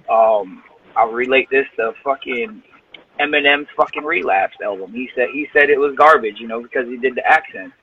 um, 0.08 0.62
I'll 0.94 1.10
relate 1.10 1.48
this 1.50 1.66
to 1.76 1.92
fucking 2.04 2.62
Eminem's 3.18 3.68
fucking 3.76 4.04
Relapse 4.04 4.56
album. 4.62 4.92
He 4.92 5.10
said 5.16 5.28
he 5.32 5.48
said 5.52 5.70
it 5.70 5.78
was 5.78 5.96
garbage, 5.96 6.38
you 6.38 6.46
know, 6.46 6.62
because 6.62 6.86
he 6.86 6.98
did 6.98 7.16
the 7.16 7.26
accents, 7.26 7.74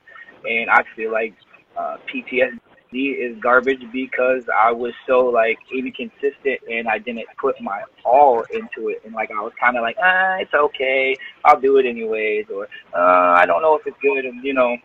and 0.48 0.70
I 0.70 0.82
feel 0.96 1.12
like 1.12 1.34
uh, 1.76 1.98
PTSD 2.10 2.58
is 2.96 3.38
garbage 3.40 3.82
because 3.92 4.44
I 4.54 4.72
was 4.72 4.92
so 5.06 5.26
like 5.26 5.58
inconsistent 5.72 6.60
and 6.70 6.88
I 6.88 6.98
didn't 6.98 7.26
put 7.38 7.60
my 7.60 7.82
all 8.04 8.42
into 8.52 8.88
it, 8.88 9.02
and 9.04 9.14
like 9.14 9.30
I 9.30 9.40
was 9.40 9.52
kind 9.60 9.76
of 9.76 9.82
like, 9.82 9.96
ah, 10.02 10.36
it's 10.38 10.54
okay, 10.54 11.14
I'll 11.44 11.60
do 11.60 11.76
it 11.78 11.86
anyways, 11.86 12.46
or 12.54 12.64
uh, 12.94 13.34
I 13.38 13.44
don't 13.46 13.62
know 13.62 13.74
if 13.76 13.86
it's 13.86 13.96
good, 14.00 14.24
and 14.24 14.42
you 14.42 14.54
know, 14.54 14.76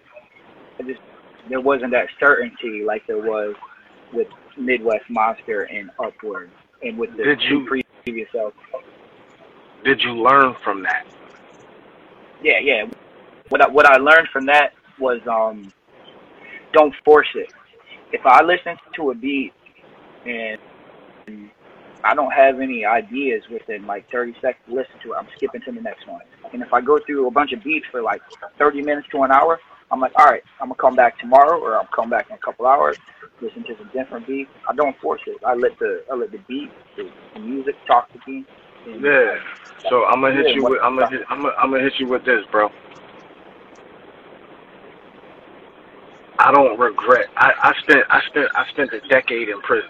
it 0.80 0.88
just 0.88 0.99
there 1.49 1.62
wasn't 1.62 1.91
that 1.91 2.08
certainty 2.20 2.84
like 2.86 3.06
there 3.08 3.20
was 3.22 3.56
with 4.12 4.28
Midwest 4.58 5.10
Monster 5.10 5.64
and 5.64 5.89
Upward, 6.04 6.49
and 6.84 6.97
with 6.97 7.16
the 7.18 7.24
Did 7.24 7.39
two 7.47 7.60
you- 7.60 7.84
previous 8.04 8.30
albums. 8.36 8.60
Did 9.86 10.01
you 10.01 10.12
learn 10.12 10.56
from 10.64 10.84
that? 10.84 11.06
yeah, 12.41 12.60
yeah. 12.60 12.86
What 13.49 13.62
I, 13.62 13.68
what 13.70 13.86
I 13.86 13.97
learned 13.97 14.28
from 14.32 14.45
that 14.47 14.74
was 14.99 15.20
um, 15.28 15.72
don't 16.74 16.93
force 17.06 17.28
it. 17.36 17.51
If 18.14 18.26
I 18.26 18.43
listen 18.43 18.78
to 18.95 19.09
a 19.09 19.16
beat 19.16 19.51
and 20.26 20.59
I 22.03 22.14
don't 22.14 22.32
have 22.32 22.59
any 22.59 22.86
ideas 22.86 23.43
within 23.51 23.88
like 23.88 24.09
30 24.11 24.36
seconds 24.36 24.64
to 24.68 24.76
listen 24.76 24.93
to 25.03 25.14
it, 25.14 25.16
I'm 25.18 25.28
skipping 25.36 25.61
to 25.66 25.72
the 25.72 25.82
next 25.82 26.07
one. 26.07 26.22
And 26.53 26.61
if 26.61 26.72
I 26.72 26.80
go 26.80 26.99
through 27.05 27.28
a 27.28 27.32
bunch 27.32 27.53
of 27.53 27.64
beats 27.64 27.88
for 27.91 28.03
like 28.03 28.22
30 28.59 28.84
minutes 28.84 29.07
to 29.14 29.24
an 29.24 29.32
hour, 29.32 29.59
I'm 29.91 29.99
like, 29.99 30.11
all 30.18 30.28
right, 30.28 30.43
I'm 30.61 30.68
gonna 30.68 30.80
come 30.80 30.95
back 30.95 31.20
tomorrow 31.20 31.59
or 31.59 31.76
I'll 31.76 31.89
come 31.95 32.09
back 32.09 32.28
in 32.30 32.36
a 32.36 32.39
couple 32.39 32.68
hours, 32.68 32.97
listen 33.41 33.64
to 33.64 33.76
some 33.78 33.89
different 33.93 34.28
beats. 34.28 34.51
I 34.70 34.76
don't 34.76 34.95
force 34.99 35.22
it. 35.26 35.38
I 35.43 35.55
let 35.55 35.78
the 35.80 36.03
I 36.11 36.16
let 36.16 36.32
the 36.32 36.39
beat, 36.47 36.70
the, 36.95 37.39
music 37.39 37.76
talk 37.88 38.11
to 38.14 38.20
me. 38.28 38.45
And 38.86 39.01
Yeah. 39.03 39.36
So 39.89 40.05
I'm 40.05 40.22
gonna 40.22 40.36
hit 40.36 40.55
you 40.55 40.64
with 40.64 40.80
I'm 40.84 40.97
gonna 40.97 41.09
hit, 41.09 41.22
I'm 41.30 41.41
gonna, 41.41 41.55
I'm 41.57 41.72
gonna 41.72 41.84
hit 41.84 41.93
you 41.99 42.07
with 42.07 42.26
this, 42.26 42.45
bro. 42.51 42.70
I 46.39 46.51
don't 46.51 46.79
regret. 46.79 47.27
I, 47.38 47.53
I 47.61 47.73
spent 47.81 48.05
I 48.09 48.21
spent 48.27 48.47
I 48.55 48.67
spent 48.69 48.93
a 48.93 48.99
decade 49.07 49.49
in 49.49 49.61
prison. 49.61 49.89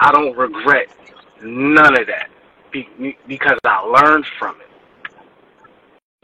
I 0.00 0.12
don't 0.12 0.36
regret 0.36 0.88
none 1.42 1.98
of 1.98 2.06
that 2.06 2.28
be, 2.72 3.16
because 3.26 3.58
I 3.64 3.80
learned 3.80 4.26
from 4.38 4.56
it. 4.60 5.18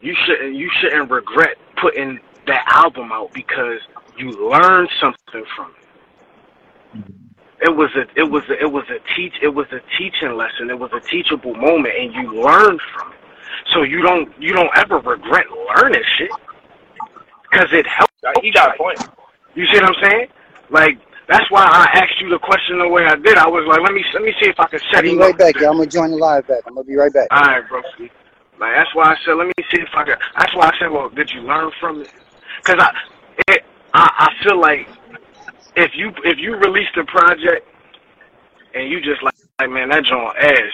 You 0.01 0.15
shouldn't 0.25 0.55
you 0.55 0.69
shouldn't 0.81 1.09
regret 1.09 1.57
putting 1.81 2.19
that 2.47 2.65
album 2.67 3.11
out 3.11 3.33
because 3.33 3.79
you 4.17 4.29
learned 4.49 4.89
something 4.99 5.45
from 5.55 5.71
it. 5.71 7.05
It 7.61 7.75
was 7.75 7.89
a 7.95 8.01
it 8.19 8.29
was 8.29 8.43
a, 8.49 8.59
it 8.59 8.71
was 8.71 8.83
a 8.89 8.99
teach 9.15 9.33
it 9.41 9.53
was 9.53 9.67
a 9.71 9.79
teaching 9.97 10.35
lesson. 10.35 10.69
It 10.69 10.77
was 10.77 10.91
a 10.93 10.99
teachable 10.99 11.55
moment, 11.55 11.95
and 11.97 12.13
you 12.13 12.43
learned 12.43 12.81
from 12.93 13.13
it. 13.13 13.19
So 13.73 13.83
you 13.83 14.01
don't 14.01 14.29
you 14.41 14.53
don't 14.53 14.69
ever 14.77 14.97
regret 14.97 15.45
learning 15.49 16.03
shit 16.17 16.29
because 17.53 17.69
it 17.71 17.85
helped. 17.85 18.13
he 18.41 18.51
got 18.51 18.73
a 18.73 18.77
point. 18.77 18.97
You 19.53 19.65
see 19.71 19.77
what 19.79 19.93
I'm 19.93 20.01
saying? 20.01 20.27
Like 20.71 20.97
that's 21.29 21.45
why 21.51 21.61
I 21.61 21.85
asked 21.93 22.19
you 22.19 22.29
the 22.29 22.39
question 22.39 22.79
the 22.79 22.89
way 22.89 23.05
I 23.05 23.15
did. 23.15 23.37
I 23.37 23.47
was 23.47 23.63
like, 23.69 23.79
let 23.81 23.93
me 23.93 24.03
let 24.13 24.23
me 24.23 24.33
see 24.41 24.49
if 24.49 24.59
I 24.59 24.65
can 24.65 24.79
I'll 24.81 24.93
set 24.93 25.03
be 25.03 25.13
him 25.13 25.19
right 25.19 25.33
up. 25.33 25.37
back, 25.37 25.55
y'all. 25.55 25.71
I'm 25.71 25.77
gonna 25.77 25.89
join 25.89 26.11
the 26.11 26.17
live 26.17 26.47
back. 26.47 26.63
I'm 26.65 26.73
gonna 26.73 26.85
be 26.85 26.95
right 26.95 27.13
back. 27.13 27.27
All 27.31 27.45
right, 27.45 27.61
bro. 27.69 27.81
Like 28.59 28.73
that's 28.75 28.93
why 28.95 29.13
I 29.13 29.15
said, 29.25 29.33
let 29.33 29.47
me 29.47 29.53
see 29.71 29.81
if 29.81 29.89
I 29.93 30.03
can. 30.03 30.17
That's 30.37 30.55
why 30.55 30.67
I 30.67 30.73
said, 30.79 30.89
well, 30.91 31.09
did 31.09 31.29
you 31.33 31.41
learn 31.41 31.71
from 31.79 32.01
it? 32.01 32.09
Because 32.63 32.81
I, 32.81 32.89
it, 33.53 33.61
I, 33.93 34.29
I 34.29 34.43
feel 34.43 34.59
like 34.59 34.87
if 35.75 35.91
you 35.95 36.11
if 36.23 36.39
you 36.39 36.55
released 36.55 36.97
a 36.97 37.05
project 37.05 37.67
and 38.73 38.89
you 38.89 38.99
just 39.01 39.21
like, 39.21 39.35
like 39.59 39.69
man, 39.69 39.89
that 39.89 40.03
joint 40.05 40.37
ass, 40.37 40.73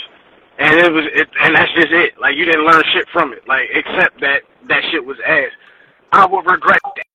and 0.59 0.79
it 0.79 0.91
was, 0.91 1.05
it, 1.13 1.27
and 1.41 1.55
that's 1.55 1.71
just 1.73 1.91
it. 1.91 2.13
Like 2.19 2.35
you 2.35 2.45
didn't 2.45 2.65
learn 2.65 2.83
shit 2.93 3.07
from 3.11 3.33
it, 3.33 3.47
like 3.47 3.67
except 3.73 4.19
that 4.21 4.43
that 4.67 4.83
shit 4.91 5.03
was 5.03 5.17
ass. 5.25 5.51
I 6.11 6.25
would 6.25 6.45
regret 6.45 6.79
that. 6.95 7.05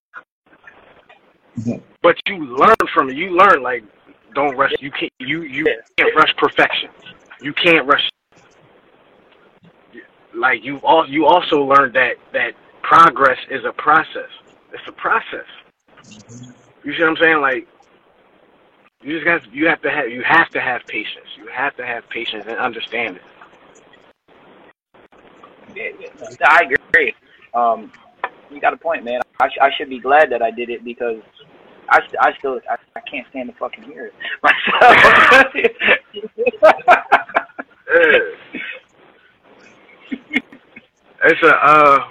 But 2.03 2.17
you 2.27 2.45
learn 2.45 2.77
from 2.93 3.11
it. 3.11 3.17
You 3.17 3.37
learn 3.37 3.63
like 3.63 3.85
don't 4.35 4.57
rush. 4.57 4.73
You 4.81 4.91
can't. 4.91 5.13
You 5.19 5.43
you 5.43 5.65
can't 5.97 6.15
rush 6.17 6.35
perfection. 6.37 6.91
You 7.41 7.53
can't 7.53 7.87
rush 7.87 8.09
like 10.35 10.65
you 10.65 10.79
all 10.79 11.09
you 11.09 11.27
also 11.27 11.65
learned 11.65 11.95
that 11.95 12.17
that 12.33 12.55
progress 12.83 13.39
is 13.51 13.65
a 13.65 13.73
process. 13.73 14.29
It's 14.73 14.87
a 14.89 14.93
process. 14.93 15.47
You 16.85 16.93
see 16.95 17.01
what 17.01 17.11
I'm 17.11 17.17
saying? 17.17 17.41
Like 17.41 17.69
you 19.03 19.15
just 19.15 19.25
got 19.25 19.53
you 19.53 19.67
have 19.69 19.81
to 19.83 19.91
have 19.91 20.11
you 20.11 20.23
have 20.23 20.49
to 20.51 20.61
have 20.61 20.83
patience. 20.87 21.27
You 21.37 21.47
have 21.49 21.77
to 21.77 21.87
have 21.87 22.09
patience 22.09 22.45
and 22.47 22.59
understand 22.59 23.17
it. 23.17 23.23
I 26.43 26.65
agree. 26.65 27.15
Um, 27.55 27.93
you 28.51 28.61
got 28.61 28.73
a 28.75 28.77
point, 28.77 29.05
man. 29.05 29.21
I, 29.41 29.49
sh- 29.49 29.59
I 29.61 29.71
should 29.77 29.89
be 29.91 30.01
glad 30.01 30.31
that 30.31 30.43
I 30.43 30.51
did 30.51 30.71
it 30.71 30.85
because 30.85 31.23
I, 31.89 32.01
st- 32.01 32.17
I 32.21 32.33
still 32.39 32.61
I, 32.71 32.77
I 32.97 33.01
can't 33.11 33.27
stand 33.31 33.51
to 33.51 33.57
fucking 33.59 33.85
hear 33.85 34.07
it 34.07 34.15
myself. 34.43 35.55
Yeah. 37.95 38.19
It's 41.25 41.43
a 41.43 41.55
uh 41.57 42.09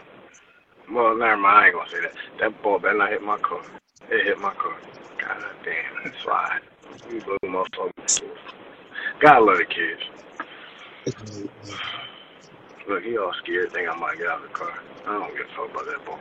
well 0.91 1.15
never 1.17 1.37
mind, 1.37 1.57
I 1.57 1.65
ain't 1.67 1.75
gonna 1.75 1.89
say 1.89 2.01
that. 2.01 2.13
That 2.39 2.63
ball 2.63 2.79
better 2.79 2.97
not 2.97 3.09
hit 3.09 3.21
my 3.21 3.37
car. 3.37 3.61
It 4.09 4.25
hit 4.25 4.39
my 4.39 4.53
car. 4.55 4.77
God 5.19 5.43
damn, 5.63 6.05
it's 6.11 6.21
slide. 6.23 6.61
You 7.09 7.19
little 7.19 7.37
motherfucker. 7.63 8.23
God 9.21 9.43
love 9.43 9.57
the 9.57 9.65
kids. 9.65 10.01
Look, 12.87 13.03
he 13.03 13.17
all 13.17 13.33
scared, 13.41 13.71
think 13.71 13.87
I 13.87 13.95
might 13.95 14.17
get 14.17 14.27
out 14.27 14.43
of 14.43 14.49
the 14.49 14.53
car. 14.53 14.73
I 15.07 15.13
don't 15.13 15.31
give 15.37 15.45
a 15.45 15.55
fuck 15.55 15.71
about 15.71 15.85
that 15.85 16.05
ball. 16.05 16.19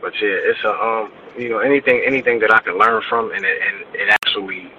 But 0.00 0.12
yeah, 0.20 0.50
it's 0.50 0.62
a 0.64 0.70
um, 0.70 1.12
you 1.38 1.48
know, 1.48 1.58
anything 1.58 2.02
anything 2.04 2.38
that 2.40 2.52
I 2.52 2.60
can 2.60 2.78
learn 2.78 3.02
from 3.08 3.32
and 3.32 3.44
it 3.44 3.58
and 3.62 3.94
it 3.94 4.08
actually 4.10 4.72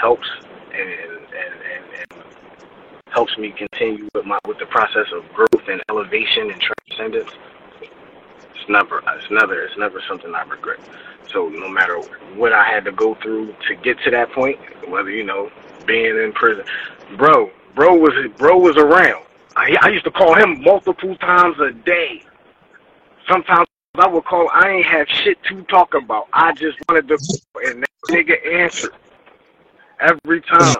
helps 0.00 0.28
and 0.72 0.88
and, 0.88 1.18
and, 1.20 2.12
and 2.12 2.24
helps 3.06 3.36
me 3.38 3.52
continue 3.52 4.08
with 4.14 4.26
my 4.26 4.38
with 4.46 4.58
the 4.58 4.66
process 4.66 5.06
of 5.12 5.24
growth 5.32 5.68
and 5.68 5.80
elevation 5.88 6.50
and 6.50 6.60
transcendence. 6.60 7.30
It's 7.80 8.68
never 8.68 9.02
it's 9.06 9.30
never 9.30 9.62
it's 9.62 9.78
never 9.78 10.00
something 10.08 10.34
I 10.34 10.42
regret. 10.42 10.80
So 11.32 11.48
no 11.48 11.68
matter 11.68 11.98
what 12.36 12.52
I 12.52 12.64
had 12.64 12.84
to 12.84 12.92
go 12.92 13.14
through 13.16 13.54
to 13.68 13.74
get 13.76 13.98
to 14.04 14.10
that 14.10 14.32
point, 14.32 14.58
whether 14.88 15.10
you 15.10 15.24
know 15.24 15.50
being 15.86 16.16
in 16.16 16.32
prison, 16.32 16.64
bro, 17.16 17.50
bro 17.74 17.94
was 17.96 18.12
bro 18.38 18.58
was 18.58 18.76
around. 18.76 19.24
I 19.56 19.76
I 19.80 19.88
used 19.88 20.04
to 20.04 20.10
call 20.10 20.34
him 20.34 20.62
multiple 20.62 21.16
times 21.16 21.56
a 21.60 21.72
day. 21.72 22.22
Sometimes 23.28 23.66
I 23.94 24.06
would 24.08 24.24
call. 24.24 24.48
I 24.52 24.68
ain't 24.68 24.86
have 24.86 25.06
shit 25.08 25.38
to 25.44 25.62
talk 25.64 25.94
about. 25.94 26.28
I 26.32 26.52
just 26.54 26.78
wanted 26.88 27.08
to, 27.08 27.18
and 27.66 27.82
that 27.82 27.90
nigga 28.08 28.52
answered 28.52 28.94
every 30.00 30.40
time. 30.42 30.76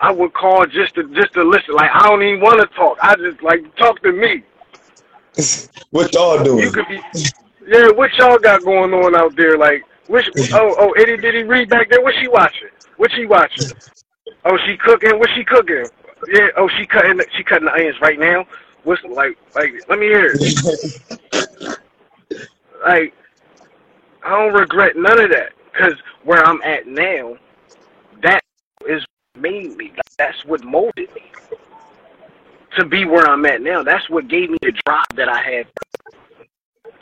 I 0.00 0.10
would 0.10 0.34
call 0.34 0.66
just 0.66 0.96
to 0.96 1.04
just 1.14 1.32
to 1.34 1.44
listen. 1.44 1.74
Like 1.74 1.90
I 1.92 2.08
don't 2.08 2.22
even 2.22 2.40
want 2.40 2.60
to 2.60 2.66
talk. 2.76 2.98
I 3.02 3.14
just 3.16 3.42
like 3.42 3.60
talk 3.76 4.02
to 4.02 4.12
me. 4.12 4.42
What 5.92 6.14
y'all 6.14 6.42
doing? 6.42 6.64
You 6.64 6.70
could 6.70 6.88
be, 6.88 6.98
yeah. 7.66 7.88
What 7.90 8.14
y'all 8.14 8.38
got 8.38 8.64
going 8.64 8.94
on 8.94 9.14
out 9.14 9.36
there? 9.36 9.58
Like, 9.58 9.84
which? 10.06 10.26
Oh, 10.54 10.74
oh, 10.78 10.94
itty 10.98 11.16
bitty 11.16 11.42
read 11.42 11.68
back 11.68 11.90
there. 11.90 12.02
What 12.02 12.14
she 12.18 12.28
watching? 12.28 12.70
What 12.96 13.10
she 13.14 13.26
watching? 13.26 13.66
Oh, 14.44 14.58
she 14.66 14.76
cooking. 14.78 15.18
What's 15.18 15.32
she 15.34 15.44
cooking? 15.44 15.86
Yeah. 16.28 16.48
Oh, 16.56 16.68
she 16.68 16.86
cutting. 16.86 17.20
She 17.36 17.44
cutting 17.44 17.66
the 17.66 17.72
onions 17.74 18.00
right 18.02 18.18
now. 18.18 18.46
What's 18.84 19.02
like? 19.04 19.38
Like, 19.54 19.72
let 19.88 19.98
me 19.98 20.06
hear 20.06 20.34
it. 20.34 20.42
Like, 22.86 23.14
I 24.24 24.30
don't 24.30 24.54
regret 24.54 24.96
none 24.96 25.20
of 25.20 25.30
that 25.30 25.52
because 25.72 25.94
where 26.24 26.44
I'm 26.44 26.62
at 26.62 26.86
now, 26.86 27.36
that 28.22 28.40
is 28.88 29.04
made 29.38 29.76
me. 29.76 29.92
That's 30.18 30.44
what 30.46 30.64
molded 30.64 31.12
me. 31.14 31.22
to 32.76 32.86
be 32.86 33.04
where 33.06 33.26
I'm 33.26 33.44
at 33.46 33.62
now. 33.62 33.82
That's 33.82 34.08
what 34.10 34.28
gave 34.28 34.50
me 34.50 34.58
the 34.62 34.72
drive 34.86 35.04
that 35.16 35.28
I 35.28 35.42
had. 35.42 35.66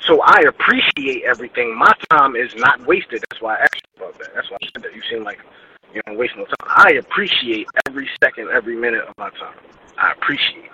So 0.06 0.22
I 0.22 0.42
appreciate 0.48 1.24
everything. 1.24 1.76
My 1.76 1.92
time 2.10 2.36
is 2.36 2.54
not 2.56 2.86
wasted. 2.86 3.22
That's 3.30 3.42
why 3.42 3.56
I 3.56 3.60
asked 3.62 3.82
you 3.98 4.04
about 4.04 4.18
that. 4.18 4.28
That's 4.34 4.50
why 4.50 4.58
I 4.62 4.66
said 4.74 4.82
that. 4.84 4.94
You 4.94 5.02
seem 5.10 5.24
like 5.24 5.40
you 5.94 6.02
don't 6.06 6.18
waste 6.18 6.34
no 6.36 6.44
time. 6.44 6.68
I 6.68 6.92
appreciate 6.92 7.66
every 7.88 8.08
second, 8.22 8.48
every 8.50 8.76
minute 8.76 9.04
of 9.04 9.14
my 9.18 9.30
time. 9.30 9.56
I 9.98 10.12
appreciate 10.12 10.64
it. 10.64 10.70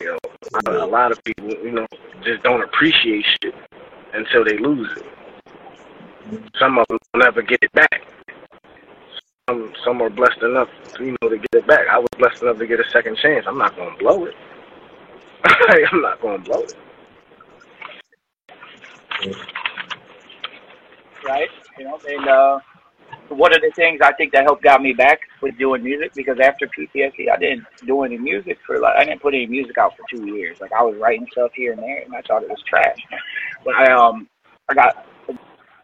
You 0.00 0.16
know, 0.66 0.84
a 0.84 0.86
lot 0.86 1.10
of 1.12 1.22
people, 1.24 1.50
you 1.50 1.72
know, 1.72 1.86
just 2.22 2.42
don't 2.42 2.62
appreciate 2.62 3.24
shit 3.42 3.54
until 4.14 4.44
they 4.44 4.56
lose 4.58 4.88
it. 4.96 5.06
Some 6.58 6.78
of 6.78 6.86
them 6.88 6.98
will 7.12 7.20
never 7.20 7.42
get 7.42 7.58
it 7.62 7.72
back. 7.72 8.02
Some, 9.48 9.72
some 9.84 10.02
are 10.02 10.10
blessed 10.10 10.42
enough, 10.42 10.68
you 11.00 11.16
know, 11.22 11.28
to 11.28 11.36
get 11.36 11.48
it 11.52 11.66
back. 11.66 11.86
I 11.90 11.98
was 11.98 12.08
blessed 12.18 12.42
enough 12.42 12.58
to 12.58 12.66
get 12.66 12.80
a 12.80 12.90
second 12.90 13.16
chance. 13.16 13.46
I'm 13.48 13.58
not 13.58 13.74
gonna 13.76 13.96
blow 13.96 14.26
it. 14.26 14.34
I'm 15.44 16.02
not 16.02 16.20
gonna 16.20 16.38
blow 16.38 16.60
it. 16.60 16.74
Right? 21.24 21.48
You 21.78 21.84
know, 21.84 21.98
and 22.06 22.28
uh, 22.28 22.58
one 23.28 23.54
of 23.54 23.60
the 23.60 23.70
things 23.74 24.00
I 24.02 24.12
think 24.12 24.32
that 24.32 24.44
helped 24.44 24.62
got 24.62 24.82
me 24.82 24.92
back 24.92 25.20
with 25.42 25.58
doing 25.58 25.82
music 25.82 26.12
because 26.14 26.38
after 26.40 26.66
PTSD, 26.66 27.30
I 27.30 27.36
didn't 27.36 27.64
do 27.86 28.02
any 28.02 28.18
music 28.18 28.58
for 28.66 28.78
like 28.78 28.96
I 28.96 29.04
didn't 29.04 29.22
put 29.22 29.34
any 29.34 29.46
music 29.46 29.78
out 29.78 29.96
for 29.96 30.04
two 30.10 30.26
years. 30.34 30.60
Like 30.60 30.72
I 30.72 30.82
was 30.82 30.96
writing 30.96 31.26
stuff 31.32 31.52
here 31.54 31.72
and 31.72 31.82
there, 31.82 32.02
and 32.02 32.14
I 32.14 32.22
thought 32.22 32.42
it 32.42 32.50
was 32.50 32.62
trash. 32.66 32.98
But 33.64 33.74
I 33.74 33.92
um 33.92 34.28
I 34.68 34.74
got 34.74 35.04
the 35.26 35.36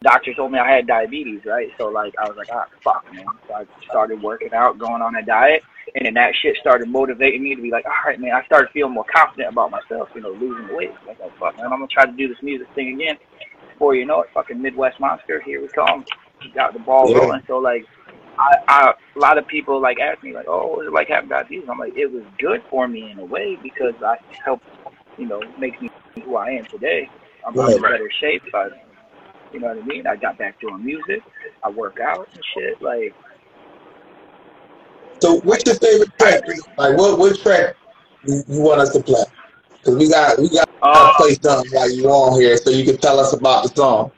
doctor 0.03 0.33
told 0.35 0.53
me 0.53 0.59
I 0.59 0.71
had 0.71 0.87
diabetes, 0.87 1.41
right? 1.45 1.69
So 1.77 1.89
like 1.89 2.15
I 2.19 2.29
was 2.29 2.37
like, 2.37 2.49
ah, 2.53 2.67
fuck, 2.83 3.05
man. 3.13 3.25
So 3.49 3.55
I 3.55 3.65
started 3.89 4.23
working 4.23 4.53
out, 4.55 4.79
going 4.79 5.03
on 5.03 5.17
a 5.17 5.23
diet, 5.23 5.63
and 5.95 6.07
then 6.07 6.15
that 6.15 6.35
shit 6.37 6.57
started 6.59 6.89
motivating 6.89 7.43
me 7.43 7.55
to 7.55 7.61
be 7.63 7.71
like, 7.71 7.85
all 7.85 7.93
right, 8.07 8.21
man. 8.21 8.33
I 8.33 8.45
started 8.45 8.71
feeling 8.73 8.95
more 8.95 9.07
confident 9.13 9.53
about 9.53 9.71
myself, 9.71 10.09
you 10.15 10.21
know, 10.21 10.31
losing 10.31 10.75
weight. 10.77 10.93
Like, 11.07 11.19
oh, 11.23 11.33
fuck, 11.39 11.57
man, 11.57 11.67
I'm 11.67 11.73
gonna 11.73 11.89
try 11.89 12.07
to 12.07 12.13
do 12.13 12.29
this 12.29 12.43
music 12.43 12.69
thing 12.75 12.95
again. 12.95 13.17
Before 13.75 13.95
you 13.95 14.07
know 14.07 14.23
it, 14.23 14.29
fucking 14.33 14.61
Midwest 14.63 15.01
Monster, 15.01 15.43
here 15.45 15.61
we 15.61 15.69
come. 15.69 16.05
Got 16.55 16.73
the 16.75 16.79
ball 16.81 17.09
Yeah. 17.09 17.19
rolling. 17.19 17.43
So 17.49 17.59
like, 17.59 17.85
I, 18.39 18.57
I 18.69 18.93
a 19.17 19.19
lot 19.19 19.39
of 19.39 19.47
people 19.49 19.81
like 19.81 19.99
ask 20.01 20.23
me 20.23 20.33
like, 20.35 20.47
oh, 20.49 20.81
is 20.81 20.89
it 20.89 20.93
like 20.93 21.09
having 21.09 21.29
diabetes? 21.29 21.67
I'm 21.71 21.79
like, 21.79 21.95
it 21.97 22.11
was 22.13 22.23
good 22.39 22.63
for 22.71 22.87
me 22.87 23.11
in 23.11 23.19
a 23.19 23.25
way 23.25 23.59
because 23.63 23.95
I 24.05 24.17
helped, 24.45 24.65
you 25.19 25.27
know, 25.27 25.41
make 25.59 25.81
me 25.81 25.89
who 26.25 26.37
I 26.37 26.51
am 26.51 26.65
today. 26.71 27.09
I'm 27.47 27.55
Right. 27.57 27.75
in 27.77 27.83
better 27.83 28.11
shape. 28.21 28.43
I, 28.55 28.69
you 29.53 29.61
know 29.61 29.69
what 29.69 29.79
I 29.79 29.83
mean? 29.83 30.07
I 30.07 30.17
got 30.17 30.39
back 30.39 30.61
doing 30.61 30.85
music. 30.85 31.23
I 31.65 31.71
work 31.71 31.99
out 32.01 32.29
and 32.35 32.43
shit. 32.55 32.81
Like, 32.83 33.15
So, 35.21 35.41
what's 35.41 35.65
your 35.67 35.77
favorite 35.77 36.11
track? 36.19 36.43
Like, 36.77 36.97
what 36.99 37.19
what 37.19 37.39
track 37.41 37.77
you, 38.25 38.43
you 38.49 38.61
want 38.61 38.81
us 38.81 38.93
to 38.93 39.01
play? 39.03 39.25
Because 39.85 39.99
we 39.99 40.09
got 40.09 40.39
we 40.39 40.49
got 40.49 40.65
to 40.65 40.75
uh, 40.83 41.15
play 41.19 41.35
something 41.35 41.71
while 41.73 41.91
you 41.91 42.09
on 42.09 42.41
here, 42.41 42.57
so 42.57 42.71
you 42.71 42.85
can 42.85 42.97
tell 42.97 43.21
us 43.21 43.35
about 43.35 43.65
the 43.65 43.69
song. 43.75 44.11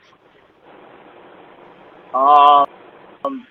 um, 2.13 3.45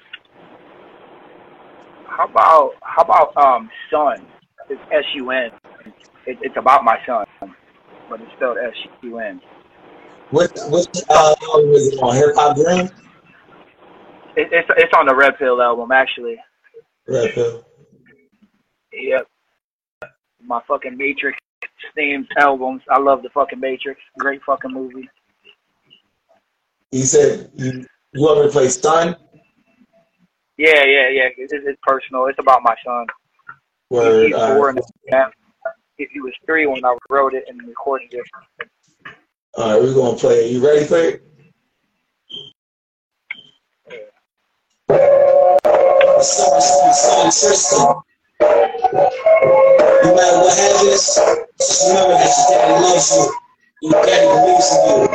how 2.07 2.25
about 2.25 2.73
how 2.83 3.03
about 3.03 3.37
um, 3.37 3.71
son? 3.91 4.27
It's 4.71 4.81
S 4.91 5.05
U 5.17 5.31
N. 5.31 5.51
It, 6.27 6.39
it's 6.41 6.57
about 6.57 6.85
my 6.85 6.99
son, 7.05 7.27
but 8.09 8.21
it's 8.23 8.33
spelled 8.37 8.57
S 8.57 8.73
U 9.03 9.19
N. 9.19 9.41
What 10.31 10.59
what 10.69 10.89
uh, 11.11 11.35
album 11.53 11.71
is 11.73 11.89
it 11.89 11.99
on? 12.03 12.17
Hip 12.17 12.35
Hop 12.35 12.57
Dream? 12.57 12.87
It, 14.37 14.49
it's 14.53 14.69
it's 14.79 14.93
on 14.97 15.05
the 15.07 15.15
Red 15.15 15.39
Pill 15.39 15.61
album 15.61 15.93
actually. 15.93 16.39
Red 17.07 17.35
Pill. 17.35 17.63
Yep. 18.95 19.29
My 20.43 20.63
fucking 20.67 20.97
Matrix 20.97 21.39
themed 21.97 22.27
albums. 22.39 22.83
I 22.91 22.99
love 22.99 23.23
the 23.23 23.31
fucking 23.31 23.61
Matrix. 23.61 24.01
Great 24.19 24.43
fucking 24.45 24.73
movie. 24.73 25.09
He 26.91 27.03
said 27.03 27.51
you 27.55 27.87
you 28.13 28.23
want 28.23 28.41
me 28.41 28.47
to 28.47 28.53
play 28.53 28.69
Stun? 28.69 29.17
Yeah, 30.57 30.85
yeah, 30.85 31.09
yeah. 31.11 31.29
It's, 31.37 31.53
it's 31.53 31.79
personal. 31.83 32.27
It's 32.27 32.39
about 32.39 32.63
my 32.63 32.75
son. 32.85 33.07
Word. 33.91 34.27
He's 34.27 34.35
Uh, 34.35 34.55
four 34.55 34.71
and 34.71 34.79
a 34.79 34.83
half. 35.11 35.33
He 35.97 36.07
he 36.13 36.21
was 36.21 36.33
three 36.47 36.67
when 36.67 36.85
I 36.85 36.97
wrote 37.11 37.35
it 37.35 37.45
and 37.49 37.61
recorded 37.67 38.13
it. 38.13 38.25
all 39.57 39.73
right, 39.73 39.83
we're 39.83 39.95
gonna 39.95 40.17
play 40.17 40.47
it. 40.47 40.53
You 40.53 40.67
ready 40.67 40.85
for 40.85 40.99
it? 40.99 41.23
No 50.05 50.15
matter 50.15 50.39
what 50.39 50.57
happens, 50.57 51.46
just 51.59 51.89
remember 51.89 52.15
that 52.15 52.29
your 52.37 52.59
daddy 52.59 52.83
loves 52.83 53.11
you. 53.13 53.33
Your 53.83 54.03
daddy 54.05 54.27
believes 54.27 54.73
in 54.73 54.81
you. 54.89 55.07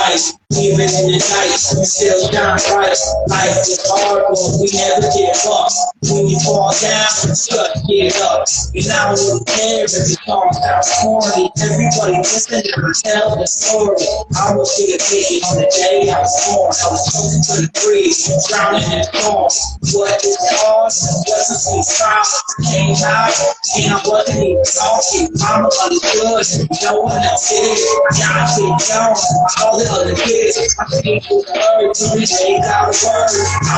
I. 0.00 0.37
Even 0.56 0.88
in 0.88 1.12
the 1.12 1.20
night, 1.20 1.60
we 1.76 1.84
still 1.84 2.16
shine 2.32 2.56
bright. 2.72 2.96
Life 3.28 3.68
is 3.68 3.84
hard, 3.84 4.32
but 4.32 4.56
we 4.56 4.72
never 4.72 5.04
get 5.12 5.36
up. 5.44 5.68
When 6.08 6.24
you 6.24 6.40
fall 6.40 6.72
down, 6.72 7.04
good 7.28 7.36
to 7.36 7.80
get 7.84 8.16
up. 8.24 8.48
And 8.72 8.88
I 8.88 9.12
don't 9.12 9.20
really 9.28 9.44
care 9.44 9.84
if 9.84 9.92
it 9.92 10.16
comes 10.24 10.56
out 10.64 10.88
corny. 11.04 11.52
Everybody 11.60 12.24
listen 12.24 12.64
to 12.64 12.80
tell 13.04 13.36
the 13.36 13.44
story. 13.44 14.00
I 14.40 14.56
was 14.56 14.72
here 14.72 14.96
thinking 14.96 15.44
on 15.52 15.60
the 15.60 15.68
day 15.68 16.08
I 16.08 16.16
was 16.16 16.32
born. 16.48 16.72
I 16.72 16.86
was 16.96 17.04
talking 17.12 17.44
to 17.44 17.54
the 17.60 17.70
breeze, 17.84 18.24
drowning 18.48 18.88
in 18.88 19.04
storms. 19.04 19.60
What 19.92 20.16
is 20.24 20.32
cause? 20.64 20.96
Wasn't 21.28 21.60
some 21.60 21.84
trials. 21.84 22.32
Came 22.72 22.96
out, 23.04 23.36
and 23.76 23.92
I 23.92 24.00
wasn't 24.00 24.40
even 24.40 24.64
talking. 24.64 25.28
Mama 25.44 25.68
understood, 25.68 26.72
no 26.80 27.04
one 27.04 27.20
else 27.20 27.52
did. 27.52 27.76
John 28.16 28.48
King 28.56 28.80
Jones, 28.80 29.20
all 29.60 29.76
the 29.76 29.84
other 29.92 30.16
kids. 30.16 30.37
The 30.38 31.18
word 31.34 31.90
to 31.98 32.14
a. 32.14 32.62
I 32.62 32.86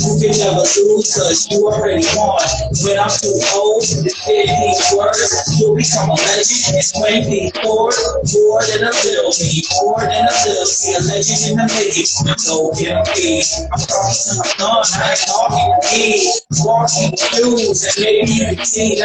You 0.00 0.12
can 0.20 0.32
never 0.40 0.64
lose 0.64 1.12
cause 1.12 1.50
you 1.50 1.60
already 1.68 2.06
won. 2.16 2.40
When 2.80 2.96
I'm 2.98 3.12
too 3.12 3.36
old 3.52 3.84
fit 3.84 4.48
these 4.48 4.88
words, 4.96 5.60
you'll 5.60 5.76
become 5.76 6.10
a 6.10 6.16
legend. 6.16 6.80
It's 6.80 6.92
24 6.96 7.52
more 7.62 8.62
than 8.64 8.88
a 8.88 8.92
little 9.04 9.32
me, 9.36 9.62
more 9.84 10.00
than 10.00 10.24
a 10.24 10.34
little 10.48 10.66
see 10.66 10.96
a 10.96 11.00
legend 11.04 11.42
in 11.52 11.56
the 11.60 11.66
making. 11.76 12.08
So 12.38 12.72
can 12.72 13.04
be. 13.12 13.44
I'm 13.68 13.80
promising 13.84 14.40
I'm. 14.58 14.96
I 14.96 15.12
ain't 15.12 15.20
talking 15.28 15.68
to 15.68 15.88
me. 15.92 16.32
Walking 16.64 17.12
shoes 17.16 17.84
and 17.84 17.96
maybe 18.00 18.32
you 18.32 18.56
can 18.56 18.64
see 18.64 18.96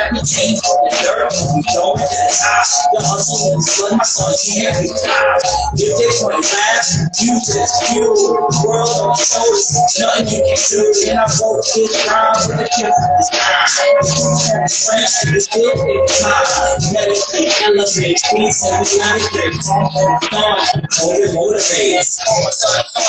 from 0.62 0.78
the 0.88 0.92
dirt. 1.04 1.34
We 1.52 1.62
go 1.74 1.98
to 1.98 2.06
the 2.06 2.30
top. 2.32 2.66
The 2.94 3.02
hustle 3.04 3.54
and 3.54 3.64
sweat, 3.64 3.98
my 3.98 4.08
time. 4.38 5.42
If 5.74 5.98
they 5.98 6.10
want 6.22 6.38
to 6.38 6.46
laugh, 6.46 6.86
you 7.18 7.34
just 7.42 7.90
you. 7.94 8.06
World 8.62 8.90
on 9.02 9.18
your 9.18 9.26
shoulders, 9.26 9.98
nothing 9.98 10.30
you 10.30 10.42
can 10.46 10.58
do. 10.70 10.94
And 11.10 11.18
I 11.18 11.26
vote 11.42 11.66
this 11.66 11.94
round 12.06 12.38
with 12.46 12.62
the 12.62 12.68
time. 12.70 13.18
Friends, 14.70 15.14
this 15.26 15.48
big 15.50 15.74
it's 15.74 16.22
mine. 16.22 16.94
Meditate, 16.94 17.54
elevate, 17.66 18.22
peace, 18.30 18.62
and 18.70 18.86
we 18.86 18.98
got 19.02 19.18
it 19.18 19.26
great. 19.34 19.58
Hold 19.66 21.18
it, 21.18 21.34
motivate. 21.34 21.98
Work 21.98 22.54
the 22.54 22.78
the 22.94 23.02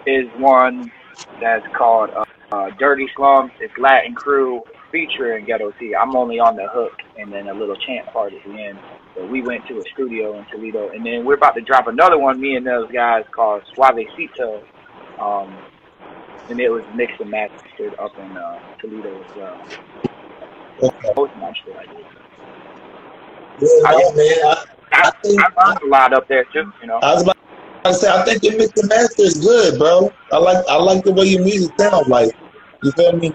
is 0.05 0.27
one 0.37 0.91
that's 1.39 1.65
called 1.75 2.09
uh, 2.11 2.25
uh, 2.51 2.69
"Dirty 2.79 3.07
Slums." 3.15 3.51
It's 3.59 3.73
Latin 3.77 4.15
Crew 4.15 4.61
featuring 4.91 5.45
Ghetto 5.45 5.71
T. 5.79 5.95
I'm 5.95 6.15
only 6.15 6.39
on 6.39 6.55
the 6.55 6.67
hook 6.67 6.93
and 7.17 7.31
then 7.31 7.47
a 7.47 7.53
little 7.53 7.75
chant 7.75 8.07
part 8.07 8.33
at 8.33 8.43
the 8.45 8.51
end. 8.51 8.79
So 9.15 9.25
we 9.25 9.41
went 9.41 9.67
to 9.67 9.77
a 9.77 9.83
studio 9.93 10.37
in 10.37 10.45
Toledo, 10.51 10.89
and 10.89 11.05
then 11.05 11.23
we're 11.23 11.35
about 11.35 11.55
to 11.55 11.61
drop 11.61 11.87
another 11.87 12.17
one. 12.17 12.39
Me 12.39 12.55
and 12.55 12.65
those 12.65 12.91
guys 12.91 13.23
called 13.31 13.63
Suavecito. 13.75 14.63
Um, 15.19 15.55
and 16.49 16.59
it 16.59 16.69
was 16.69 16.83
mixed 16.95 17.21
and 17.21 17.29
mastered 17.29 17.95
up 17.99 18.17
in 18.17 18.35
uh, 18.35 18.59
Toledo 18.81 19.23
as 19.23 19.35
well. 19.35 19.65
Okay. 20.81 21.13
Most 21.15 21.31
of 21.31 21.37
my 21.37 21.53
shit 21.63 21.75
I 21.75 21.85
did. 21.85 22.05
Yeah, 23.59 23.67
I, 23.85 23.91
no, 23.91 24.13
man. 24.13 24.27
I, 24.43 24.65
I, 24.91 25.07
I 25.07 25.11
think 25.21 25.41
I 25.41 25.67
learned 25.67 25.81
a 25.83 25.87
lot 25.87 26.13
up 26.13 26.27
there 26.27 26.45
too, 26.45 26.71
you 26.81 26.87
know. 26.87 26.97
I 26.97 27.13
was 27.13 27.23
about 27.23 27.37
to 27.85 27.93
say 27.93 28.09
I 28.09 28.23
think 28.23 28.43
mix 28.57 28.79
and 28.79 28.89
master 28.89 29.23
is 29.23 29.39
good, 29.39 29.79
bro. 29.79 30.11
I 30.31 30.37
like 30.37 30.65
I 30.67 30.77
like 30.77 31.03
the 31.03 31.11
way 31.11 31.25
your 31.25 31.43
music 31.43 31.73
sounds 31.79 32.07
like. 32.07 32.31
You 32.83 32.91
feel 32.91 33.13
me? 33.13 33.33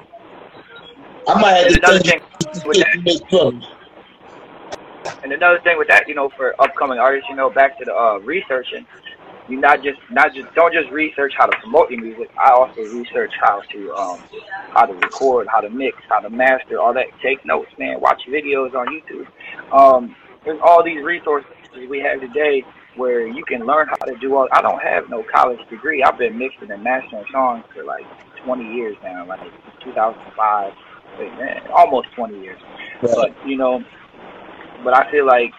I 1.27 1.40
might 1.40 1.51
have 1.51 1.69
to 1.69 1.78
another 1.78 2.01
thing 2.01 2.20
with 2.65 2.78
that, 2.78 3.78
and 5.23 5.32
another 5.32 5.61
thing 5.61 5.78
with 5.78 5.89
that, 5.89 6.09
you 6.09 6.15
know, 6.15 6.28
for 6.31 6.61
upcoming 6.61 6.99
artists, 6.99 7.28
you 7.28 7.36
know, 7.36 7.51
back 7.51 7.78
to 7.78 7.85
the 7.85 7.95
uh, 7.95 8.19
researching, 8.19 8.86
you 9.48 9.58
not 9.58 9.82
just 9.82 9.98
not 10.10 10.34
just 10.34 10.54
don't 10.54 10.72
just 10.72 10.90
research 10.90 11.32
how 11.36 11.46
to 11.46 11.56
promote 11.58 11.90
your 11.90 12.02
music. 12.02 12.30
I 12.38 12.50
also 12.50 12.82
research 12.82 13.32
how 13.40 13.60
to 13.60 13.94
um 13.94 14.22
how 14.72 14.86
to 14.86 14.94
record, 14.94 15.48
how 15.50 15.60
to 15.60 15.70
mix, 15.70 15.96
how 16.08 16.20
to 16.20 16.30
master, 16.30 16.78
all 16.78 16.92
that. 16.94 17.06
Take 17.22 17.44
notes, 17.44 17.70
man. 17.78 18.00
Watch 18.00 18.22
videos 18.28 18.74
on 18.74 18.86
YouTube. 18.88 19.26
Um, 19.72 20.14
there's 20.44 20.60
all 20.62 20.84
these 20.84 21.02
resources 21.02 21.50
we 21.88 22.00
have 22.00 22.20
today 22.20 22.64
where 22.96 23.26
you 23.26 23.44
can 23.44 23.64
learn 23.64 23.86
how 23.88 24.06
to 24.06 24.16
do 24.16 24.36
all. 24.36 24.48
I 24.52 24.60
don't 24.60 24.82
have 24.82 25.08
no 25.08 25.24
college 25.32 25.60
degree. 25.70 26.02
I've 26.02 26.18
been 26.18 26.36
mixing 26.36 26.70
and 26.70 26.82
mastering 26.82 27.24
songs 27.32 27.64
for 27.74 27.84
like 27.84 28.04
20 28.44 28.74
years 28.74 28.96
now, 29.02 29.26
like 29.26 29.40
2005. 29.84 30.72
Man, 31.18 31.62
almost 31.74 32.12
20 32.14 32.40
years. 32.40 32.60
But 33.00 33.34
you 33.44 33.56
know, 33.56 33.82
but 34.84 34.94
I 34.94 35.10
feel 35.10 35.26
like 35.26 35.52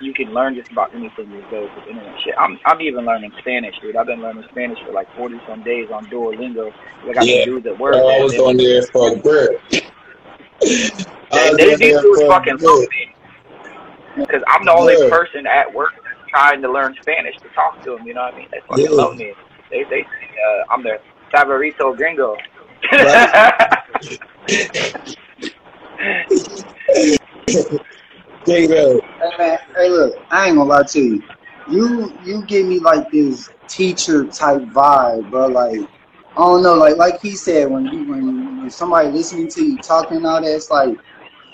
you 0.00 0.12
can 0.12 0.32
learn 0.32 0.54
just 0.54 0.70
about 0.70 0.94
anything 0.94 1.30
these 1.30 1.44
days 1.50 1.68
with 1.76 1.86
internet 1.88 2.14
shit. 2.22 2.34
I'm 2.38 2.58
I'm 2.66 2.80
even 2.80 3.04
learning 3.04 3.32
Spanish, 3.38 3.74
dude. 3.80 3.96
I've 3.96 4.06
been 4.06 4.20
learning 4.20 4.44
Spanish 4.50 4.78
for 4.84 4.92
like 4.92 5.08
40 5.16 5.40
some 5.48 5.62
days 5.62 5.90
on 5.90 6.06
Duolingo. 6.06 6.72
Like 7.06 7.18
I 7.18 7.24
Yeah. 7.24 7.44
some 7.44 7.54
dudes 7.54 7.66
at 7.66 7.78
work. 7.78 7.94
Bro, 7.94 8.08
I 8.08 8.24
was 8.24 8.38
on 8.38 8.56
there 8.56 8.82
for 8.82 9.12
a 9.12 9.16
grip. 9.16 9.60
I 11.32 11.36
they, 11.36 11.50
was 11.50 11.56
they 11.58 11.72
on 11.72 11.80
these 11.80 12.00
dudes 12.00 12.22
fucking 12.24 12.58
love 12.60 12.80
me 12.80 13.14
because 14.16 14.42
I'm 14.48 14.64
the 14.64 14.72
only 14.72 14.94
Yeah. 14.98 15.08
person 15.08 15.46
at 15.46 15.72
work 15.72 15.92
that's 15.96 16.30
trying 16.30 16.62
to 16.62 16.70
learn 16.70 16.94
Spanish 17.00 17.36
to 17.38 17.48
talk 17.54 17.82
to 17.84 17.96
them. 17.96 18.06
You 18.06 18.14
know 18.14 18.22
what 18.22 18.34
I 18.34 18.38
mean? 18.38 18.48
They 18.52 18.60
fucking 18.68 18.84
Yeah. 18.84 18.90
love 18.90 19.16
me. 19.16 19.32
They 19.70 19.82
they 19.84 20.02
say 20.02 20.06
uh, 20.46 20.72
I'm 20.72 20.82
their 20.82 21.00
favorito 21.32 21.94
gringo. 21.94 22.36
There 28.46 28.60
you 28.60 29.02
Hey 29.20 29.30
man, 29.38 29.58
hey 29.76 29.88
look, 29.88 30.14
I 30.30 30.46
ain't 30.46 30.56
gonna 30.56 30.68
lie 30.68 30.84
to 30.90 31.00
you. 31.00 31.22
You 31.68 32.16
you 32.22 32.44
give 32.46 32.66
me 32.66 32.78
like 32.78 33.10
this 33.10 33.50
teacher 33.66 34.24
type 34.26 34.62
vibe, 34.62 35.30
bro. 35.30 35.48
Like 35.48 35.80
I 36.36 36.40
don't 36.40 36.62
know, 36.62 36.74
like 36.74 36.96
like 36.96 37.20
he 37.20 37.32
said, 37.32 37.68
when 37.68 37.86
you 37.86 38.04
when, 38.04 38.60
when 38.60 38.70
somebody 38.70 39.08
listening 39.08 39.48
to 39.48 39.64
you 39.64 39.78
talking 39.78 40.24
all 40.24 40.40
that, 40.40 40.48
it's 40.48 40.70
like 40.70 40.96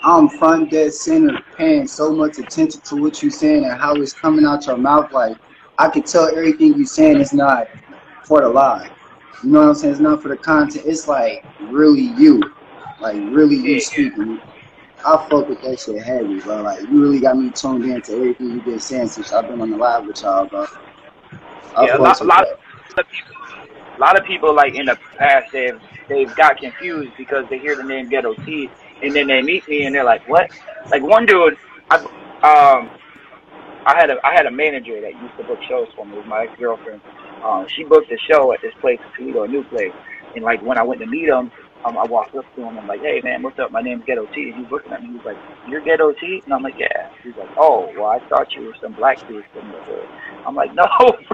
I'm 0.03 0.29
front 0.29 0.69
dead 0.69 0.93
center 0.93 1.39
paying 1.57 1.87
so 1.87 2.13
much 2.13 2.37
attention 2.37 2.81
to 2.81 2.95
what 2.97 3.23
you're 3.23 3.31
saying 3.31 3.65
and 3.65 3.73
how 3.73 3.95
it's 3.95 4.13
coming 4.13 4.45
out 4.45 4.67
your 4.67 4.77
mouth. 4.77 5.11
Like 5.11 5.35
I 5.79 5.89
could 5.89 6.05
tell 6.05 6.27
everything 6.27 6.75
you're 6.75 6.85
saying 6.85 7.19
is 7.21 7.33
not 7.33 7.67
for 8.27 8.41
the 8.41 8.49
lie. 8.49 8.87
You 9.43 9.49
know 9.49 9.61
what 9.61 9.69
I'm 9.69 9.75
saying? 9.75 9.93
It's 9.93 10.01
not 10.01 10.21
for 10.21 10.27
the 10.29 10.37
content. 10.37 10.85
It's 10.85 11.07
like 11.07 11.43
really 11.59 12.13
you. 12.19 12.39
Like 12.99 13.15
really 13.15 13.55
you 13.55 13.73
yeah. 13.73 13.79
speaking. 13.79 14.39
I 15.05 15.17
fuck 15.29 15.49
with 15.49 15.61
that 15.61 15.79
shit 15.79 16.01
heavy, 16.01 16.39
bro. 16.39 16.61
Like 16.61 16.81
you 16.81 17.01
really 17.01 17.19
got 17.19 17.37
me 17.37 17.49
tuned 17.49 17.85
in 17.85 18.01
to 18.03 18.13
everything 18.13 18.51
you've 18.51 18.65
been 18.65 18.79
saying 18.79 19.07
since 19.07 19.33
I've 19.33 19.47
been 19.47 19.61
on 19.61 19.71
the 19.71 19.77
live 19.77 20.05
with 20.05 20.21
y'all, 20.21 20.45
bro. 20.45 20.65
I 21.75 21.85
Yeah, 21.85 21.97
a 21.97 21.99
lot, 21.99 22.21
a 22.21 22.23
with 22.23 22.29
lot 22.29 22.47
of 22.47 23.09
people, 23.09 23.35
a 23.97 23.99
lot 23.99 24.19
of 24.19 24.25
people 24.25 24.55
like 24.55 24.75
in 24.75 24.85
the 24.85 24.97
past 25.17 25.51
they've 25.51 25.79
they've 26.07 26.33
got 26.35 26.57
confused 26.57 27.11
because 27.17 27.45
they 27.49 27.59
hear 27.59 27.75
the 27.75 27.83
name 27.83 28.09
Ghetto 28.09 28.33
T 28.45 28.69
and 29.01 29.13
then 29.13 29.27
they 29.27 29.41
meet 29.41 29.67
me 29.67 29.85
and 29.85 29.93
they're 29.93 30.03
like, 30.03 30.27
what? 30.27 30.49
Like 30.89 31.03
one 31.03 31.25
dude, 31.25 31.57
I 31.89 31.97
um, 31.97 32.89
I 33.85 33.95
had 33.97 34.09
a 34.09 34.25
I 34.25 34.33
had 34.33 34.45
a 34.45 34.51
manager 34.51 34.99
that 35.01 35.11
used 35.21 35.37
to 35.37 35.43
book 35.43 35.59
shows 35.67 35.87
for 35.95 36.05
me. 36.05 36.13
It 36.13 36.19
was 36.19 36.27
my 36.27 36.43
ex 36.43 36.59
girlfriend. 36.59 37.01
Um, 37.43 37.67
she 37.67 37.83
booked 37.83 38.11
a 38.11 38.17
show 38.17 38.53
at 38.53 38.61
this 38.61 38.73
place 38.79 38.99
in 39.03 39.25
Toledo, 39.25 39.43
a 39.43 39.47
new 39.47 39.63
place. 39.65 39.91
And 40.35 40.43
like 40.43 40.61
when 40.61 40.77
I 40.77 40.83
went 40.83 41.01
to 41.01 41.07
meet 41.07 41.27
him, 41.27 41.51
um, 41.85 41.97
I 41.97 42.05
walked 42.05 42.35
up 42.35 42.45
to 42.55 42.61
him 42.61 42.69
and 42.69 42.79
I'm 42.79 42.87
like, 42.87 43.01
hey 43.01 43.21
man, 43.23 43.43
what's 43.43 43.59
up? 43.59 43.71
My 43.71 43.81
name's 43.81 44.03
Ghetto 44.05 44.25
T. 44.33 44.49
And 44.49 44.63
he's 44.63 44.71
looking 44.71 44.91
at 44.91 45.03
me. 45.03 45.17
He's 45.17 45.25
like, 45.25 45.37
you're 45.67 45.81
Ghetto 45.81 46.13
T? 46.13 46.41
And 46.45 46.53
I'm 46.53 46.63
like, 46.63 46.75
yeah. 46.77 47.09
He's 47.23 47.35
like, 47.35 47.49
oh, 47.57 47.91
well, 47.97 48.07
I 48.07 48.19
thought 48.29 48.53
you 48.53 48.63
were 48.63 48.75
some 48.81 48.93
black 48.93 49.19
dude 49.27 49.43
from 49.53 49.71
the 49.71 49.79
hood. 49.83 50.07
I'm 50.47 50.55
like, 50.55 50.73
no, 50.75 50.85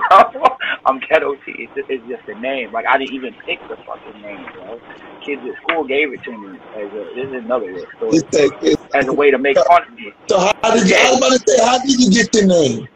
bro. 0.09 0.43
I'm 0.85 0.99
Ghetto 0.99 1.35
T. 1.45 1.53
It's 1.59 1.73
just, 1.75 1.89
it's 1.89 2.07
just 2.07 2.27
a 2.29 2.39
name. 2.39 2.71
Like 2.71 2.85
I 2.87 2.97
didn't 2.97 3.13
even 3.13 3.33
pick 3.45 3.59
the 3.69 3.77
fucking 3.77 4.21
name, 4.21 4.45
bro. 4.53 4.79
Kids 5.23 5.41
at 5.45 5.61
school 5.61 5.83
gave 5.83 6.13
it 6.13 6.23
to 6.23 6.31
me 6.37 6.57
as 6.75 6.91
a. 6.93 7.11
This 7.15 7.27
is 7.27 7.43
another 7.43 7.77
story. 7.97 8.17
It's 8.17 8.37
a, 8.37 8.49
it's, 8.61 8.95
As 8.95 9.07
a 9.07 9.13
way 9.13 9.31
to 9.31 9.37
make 9.37 9.57
fun 9.57 9.83
of 9.83 9.93
me. 9.93 10.13
so 10.29 10.39
how 10.39 10.73
did 10.73 10.89
you? 10.89 10.95
I 10.95 11.09
was 11.11 11.17
about 11.17 11.31
to 11.31 11.43
say, 11.45 11.63
how 11.63 11.77
did 11.79 11.99
you 11.99 12.09
get 12.11 12.31
the 12.31 12.45
name? 12.45 12.87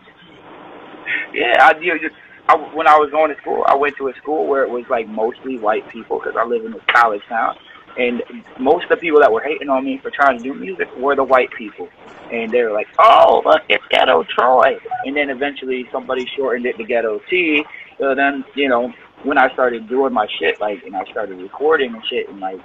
Yeah, 1.34 1.58
I 1.60 1.78
you 1.80 2.00
just 2.00 2.16
I, 2.48 2.56
when 2.76 2.88
I 2.88 2.98
was 2.98 3.10
going 3.11 3.34
to 3.34 3.41
school, 3.41 3.64
I 3.68 3.76
went 3.76 3.95
to 3.98 4.10
a 4.10 4.14
school 4.15 4.48
where 4.48 4.64
it 4.64 4.70
was 4.70 4.86
like 4.90 5.07
mostly 5.07 5.57
white 5.57 5.88
people 5.90 6.20
because 6.20 6.36
I 6.38 6.45
live 6.45 6.65
in 6.65 6.72
this 6.72 6.82
college 6.88 7.22
town, 7.30 7.57
and 7.98 8.22
most 8.60 8.84
of 8.84 8.90
the 8.90 8.98
people 8.98 9.20
that 9.22 9.32
were 9.32 9.41
hating 9.41 9.70
on 9.70 9.86
me 9.86 9.98
for 9.98 10.11
trying 10.11 10.38
to 10.38 10.44
do 10.44 10.53
music 10.53 10.94
were 10.98 11.15
the 11.15 11.24
white 11.24 11.52
people, 11.52 11.88
and 12.32 12.52
they 12.52 12.64
were 12.64 12.72
like, 12.72 12.88
"Oh, 12.99 13.41
look, 13.45 13.61
it's 13.70 13.84
Ghetto 13.90 14.24
Troy," 14.24 14.78
and 15.06 15.15
then 15.15 15.30
eventually 15.30 15.88
somebody 15.91 16.26
shortened 16.36 16.65
it 16.65 16.78
to 16.78 16.84
Ghetto 16.84 17.22
T. 17.30 17.64
So 17.98 18.14
then 18.14 18.44
you 18.56 18.68
know 18.68 18.94
when 19.24 19.38
I 19.38 19.52
started 19.53 19.88
doing 19.88 20.14
my 20.14 20.28
shit, 20.40 20.60
like, 20.60 20.84
and 20.84 20.95
I 20.95 21.06
started 21.06 21.40
recording 21.40 21.94
and 21.94 22.06
shit, 22.06 22.30
and 22.30 22.40
like 22.40 22.60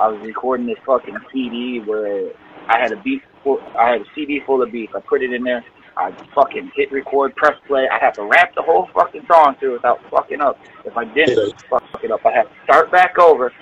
I 0.00 0.08
was 0.08 0.20
recording 0.26 0.66
this 0.66 0.78
fucking 0.84 1.16
CD 1.32 1.80
where 1.80 2.30
I 2.68 2.78
had 2.78 2.92
a 2.92 2.96
beat, 2.96 3.22
I 3.78 3.92
had 3.92 4.00
a 4.02 4.04
CD 4.14 4.40
full 4.44 4.62
of 4.62 4.72
beats. 4.72 4.92
I 4.96 5.00
put 5.00 5.22
it 5.22 5.32
in 5.32 5.44
there. 5.44 5.64
I 5.96 6.10
fucking 6.34 6.72
hit 6.74 6.92
record, 6.92 7.34
press 7.36 7.58
play. 7.66 7.88
I 7.88 7.98
had 7.98 8.14
to 8.14 8.24
rap 8.24 8.54
the 8.54 8.62
whole 8.62 8.88
fucking 8.94 9.26
song 9.26 9.56
through 9.58 9.74
without 9.74 10.00
fucking 10.10 10.40
up. 10.40 10.58
If 10.84 10.96
I 10.96 11.04
didn't 11.04 11.60
fuck 11.68 11.84
it 12.02 12.10
up, 12.10 12.24
I 12.24 12.32
had 12.32 12.42
to 12.44 12.54
start 12.64 12.90
back 12.90 13.18
over. 13.18 13.52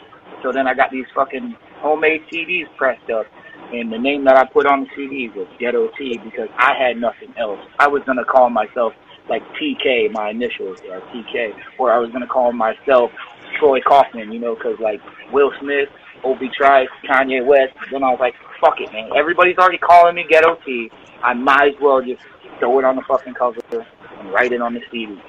So 0.43 0.53
then 0.53 0.67
I 0.67 0.75
got 0.75 0.91
these 0.91 1.07
fucking 1.15 1.57
homemade 1.77 2.23
CDs 2.33 2.67
pressed 2.77 3.11
up. 3.11 3.27
And 3.73 3.93
the 3.93 3.99
name 3.99 4.25
that 4.25 4.37
I 4.37 4.45
put 4.47 4.67
on 4.67 4.83
the 4.83 4.89
CD 4.97 5.29
was 5.29 5.47
Ghetto 5.59 5.91
T 5.97 6.19
because 6.25 6.49
I 6.57 6.75
had 6.75 6.97
nothing 6.97 7.33
else. 7.37 7.61
I 7.79 7.87
was 7.87 8.03
gonna 8.05 8.25
call 8.25 8.51
myself 8.51 8.95
like 9.29 9.43
TK, 9.55 10.11
my 10.13 10.31
initials, 10.31 10.81
or 10.89 11.01
TK, 11.13 11.55
or 11.79 11.93
I 11.93 11.99
was 11.99 12.11
gonna 12.11 12.27
call 12.27 12.53
myself 12.53 13.13
Troy 13.59 13.81
Kaufman, 13.81 14.33
you 14.33 14.41
know, 14.41 14.57
because 14.57 14.79
like 14.81 15.01
Will 15.33 15.53
Smith, 15.61 15.89
Obi 16.25 16.51
Trice, 16.57 16.89
Kanye 17.05 17.45
West. 17.45 17.75
Then 17.93 18.03
I 18.03 18.11
was 18.11 18.19
like, 18.19 18.35
fuck 18.61 18.81
it, 18.81 18.93
man. 18.93 19.11
Everybody's 19.17 19.57
already 19.59 19.79
calling 19.79 20.17
me 20.17 20.27
Ghetto 20.29 20.57
T. 20.67 20.91
I 21.23 21.35
might 21.35 21.75
as 21.75 21.81
well 21.81 22.01
just 22.03 22.23
throw 22.59 22.79
it 22.79 22.85
on 22.85 22.97
the 22.97 23.03
fucking 23.03 23.35
cover 23.35 23.61
and 23.71 24.33
write 24.33 24.53
it 24.53 24.61
on 24.61 24.75
the 24.75 24.83
CD. 24.91 25.21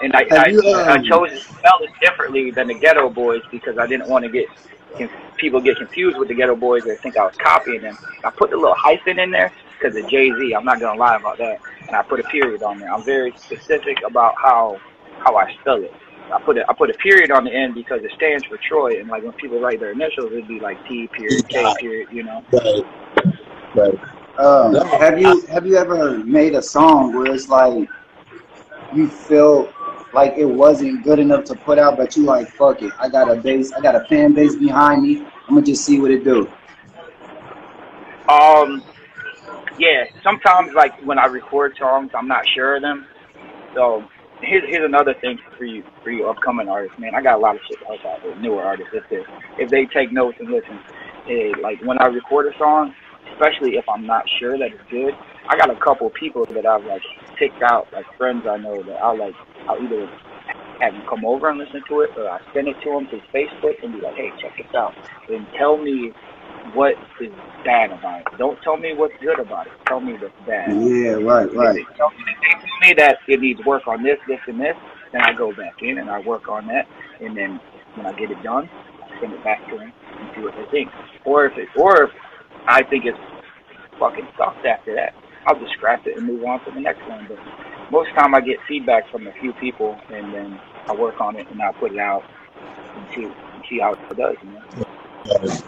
And 0.00 0.14
I, 0.14 0.24
I, 0.30 0.46
you, 0.48 0.62
I 0.74 0.96
um, 0.96 1.04
chose 1.04 1.30
to 1.30 1.40
spell 1.40 1.78
it 1.80 1.90
differently 2.00 2.50
than 2.50 2.68
the 2.68 2.74
Geto 2.74 3.12
Boys 3.12 3.42
because 3.50 3.78
I 3.78 3.86
didn't 3.86 4.08
want 4.08 4.24
to 4.24 4.30
get 4.30 4.46
people 5.36 5.60
get 5.60 5.76
confused 5.76 6.18
with 6.18 6.28
the 6.28 6.34
Geto 6.34 6.58
Boys 6.58 6.84
and 6.84 6.98
think 6.98 7.16
I 7.16 7.24
was 7.24 7.36
copying 7.36 7.82
them. 7.82 7.96
I 8.24 8.30
put 8.30 8.50
the 8.50 8.56
little 8.56 8.74
hyphen 8.76 9.18
in 9.18 9.30
there 9.30 9.52
because 9.78 9.96
of 9.96 10.08
Jay 10.08 10.30
Z. 10.30 10.54
I'm 10.54 10.64
not 10.64 10.80
gonna 10.80 10.98
lie 10.98 11.16
about 11.16 11.38
that. 11.38 11.60
And 11.86 11.96
I 11.96 12.02
put 12.02 12.20
a 12.20 12.24
period 12.24 12.62
on 12.62 12.78
there. 12.78 12.92
I'm 12.92 13.02
very 13.02 13.32
specific 13.36 13.98
about 14.06 14.34
how 14.36 14.80
how 15.18 15.36
I 15.36 15.52
spell 15.60 15.82
it. 15.82 15.92
I 16.32 16.40
put 16.42 16.58
a 16.58 16.68
I 16.68 16.74
put 16.74 16.90
a 16.90 16.94
period 16.94 17.30
on 17.30 17.44
the 17.44 17.52
end 17.52 17.74
because 17.74 18.02
it 18.02 18.12
stands 18.16 18.44
for 18.44 18.58
Troy. 18.58 19.00
And 19.00 19.08
like 19.08 19.22
when 19.22 19.32
people 19.32 19.60
write 19.60 19.80
their 19.80 19.92
initials, 19.92 20.32
it'd 20.32 20.48
be 20.48 20.60
like 20.60 20.82
T 20.86 21.08
period, 21.08 21.48
K 21.48 21.74
period. 21.80 22.08
You 22.12 22.24
know. 22.24 22.44
Right. 22.52 22.84
Right. 23.74 23.98
Um, 24.38 24.74
have 24.74 25.18
you 25.18 25.44
have 25.46 25.66
you 25.66 25.76
ever 25.76 26.18
made 26.18 26.54
a 26.54 26.62
song 26.62 27.12
where 27.12 27.34
it's 27.34 27.48
like 27.48 27.88
you 28.94 29.08
feel 29.08 29.72
like 30.12 30.34
it 30.36 30.44
wasn't 30.44 31.02
good 31.02 31.18
enough 31.18 31.44
to 31.46 31.56
put 31.56 31.78
out, 31.78 31.96
but 31.96 32.16
you 32.16 32.22
like 32.22 32.48
fuck 32.50 32.80
it, 32.82 32.92
I 33.00 33.08
got 33.08 33.30
a 33.30 33.36
base, 33.36 33.72
I 33.72 33.80
got 33.80 33.96
a 33.96 34.04
fan 34.06 34.34
base 34.34 34.54
behind 34.54 35.02
me. 35.02 35.26
I'm 35.48 35.54
gonna 35.54 35.66
just 35.66 35.84
see 35.84 36.00
what 36.00 36.12
it 36.12 36.22
do. 36.22 36.48
Um, 38.28 38.82
yeah. 39.78 40.04
Sometimes, 40.22 40.72
like 40.74 40.94
when 41.04 41.18
I 41.18 41.26
record 41.26 41.74
songs, 41.78 42.10
I'm 42.14 42.28
not 42.28 42.46
sure 42.54 42.76
of 42.76 42.82
them. 42.82 43.06
So 43.74 44.04
here's 44.40 44.68
here's 44.68 44.84
another 44.84 45.14
thing 45.14 45.38
for 45.56 45.64
you 45.64 45.82
for 46.04 46.10
you 46.10 46.28
upcoming 46.28 46.68
artists, 46.68 46.98
man. 46.98 47.14
I 47.14 47.22
got 47.22 47.36
a 47.36 47.38
lot 47.38 47.56
of 47.56 47.62
shit 47.68 47.78
to 47.80 47.86
help 47.86 48.04
out 48.04 48.24
with 48.24 48.38
newer 48.38 48.62
artists 48.62 48.92
if 48.92 49.08
they 49.08 49.24
if 49.62 49.70
they 49.70 49.86
take 49.86 50.12
notes 50.12 50.36
and 50.40 50.50
listen. 50.50 50.78
Eh, 51.28 51.52
like 51.60 51.82
when 51.82 51.98
I 51.98 52.06
record 52.06 52.52
a 52.52 52.56
song, 52.58 52.94
especially 53.38 53.76
if 53.76 53.88
I'm 53.88 54.06
not 54.06 54.24
sure 54.38 54.58
that 54.58 54.72
it's 54.72 54.90
good, 54.90 55.14
I 55.48 55.56
got 55.56 55.70
a 55.70 55.78
couple 55.78 56.10
people 56.10 56.44
that 56.46 56.66
I've 56.66 56.84
like 56.84 57.02
picked 57.38 57.62
out, 57.62 57.86
like 57.92 58.06
friends 58.16 58.44
I 58.48 58.56
know 58.56 58.82
that 58.82 58.96
I'll 58.96 59.18
like 59.18 59.34
I'll 59.68 59.82
either 59.82 60.06
have 60.80 60.92
them 60.92 61.02
come 61.08 61.24
over 61.24 61.48
and 61.48 61.58
listen 61.58 61.82
to 61.88 62.00
it, 62.00 62.10
or 62.16 62.28
I 62.28 62.40
send 62.52 62.68
it 62.68 62.76
to 62.82 62.90
them 62.90 63.06
through 63.08 63.22
Facebook 63.32 63.82
and 63.82 63.94
be 63.94 64.00
like, 64.00 64.14
hey, 64.14 64.30
check 64.40 64.56
this 64.56 64.74
out, 64.74 64.94
and 65.28 65.46
tell 65.56 65.76
me 65.76 66.12
what 66.74 66.94
is 67.20 67.32
bad 67.64 67.92
about 67.92 68.20
it. 68.20 68.38
Don't 68.38 68.60
tell 68.62 68.76
me 68.76 68.94
what's 68.94 69.14
good 69.20 69.38
about 69.38 69.66
it. 69.66 69.72
Tell 69.86 70.00
me 70.00 70.14
what's 70.14 70.34
bad. 70.46 70.70
Yeah, 70.70 71.12
right, 71.12 71.52
right. 71.54 71.78
If 71.78 71.86
they 71.88 71.94
tell 71.96 72.10
me, 72.10 72.24
they 72.26 72.50
tell 72.50 72.88
me 72.88 72.94
that 72.98 73.18
it 73.26 73.40
needs 73.40 73.64
work 73.64 73.86
on 73.86 74.02
this, 74.02 74.18
this, 74.26 74.40
and 74.46 74.60
this, 74.60 74.76
then 75.12 75.22
I 75.22 75.32
go 75.32 75.52
back 75.54 75.82
in 75.82 75.98
and 75.98 76.10
I 76.10 76.20
work 76.20 76.48
on 76.48 76.66
that, 76.66 76.86
and 77.20 77.36
then 77.36 77.60
when 77.94 78.06
I 78.06 78.12
get 78.12 78.30
it 78.30 78.42
done, 78.42 78.68
I 79.02 79.20
send 79.20 79.32
it 79.32 79.42
back 79.42 79.66
to 79.70 79.78
them 79.78 79.92
and 80.18 80.30
see 80.34 80.42
what 80.42 80.54
they 80.56 80.70
think. 80.70 80.90
Or 81.24 81.46
if 81.46 81.56
it, 81.56 81.68
or 81.76 82.04
if 82.04 82.10
I 82.66 82.82
think 82.82 83.04
it's 83.06 83.18
fucking 83.98 84.28
sucks 84.36 84.64
after 84.64 84.94
that, 84.94 85.14
I'll 85.46 85.58
just 85.58 85.72
scrap 85.72 86.06
it 86.06 86.16
and 86.16 86.26
move 86.26 86.44
on 86.44 86.64
to 86.64 86.70
the 86.70 86.80
next 86.80 87.06
one. 87.08 87.26
But 87.28 87.38
most 87.90 88.10
time, 88.14 88.34
I 88.34 88.40
get 88.40 88.58
feedback 88.66 89.10
from 89.10 89.26
a 89.26 89.32
few 89.40 89.52
people, 89.54 89.98
and 90.10 90.32
then 90.34 90.60
I 90.86 90.94
work 90.94 91.20
on 91.20 91.36
it 91.36 91.48
and 91.50 91.60
I 91.60 91.72
put 91.72 91.92
it 91.92 91.98
out 91.98 92.24
and 92.96 93.06
see 93.14 93.24
and 93.24 93.64
see 93.68 93.78
how 93.78 93.94
it 93.94 94.16
does. 94.16 94.36
You 94.42 94.50
know. 94.50 95.64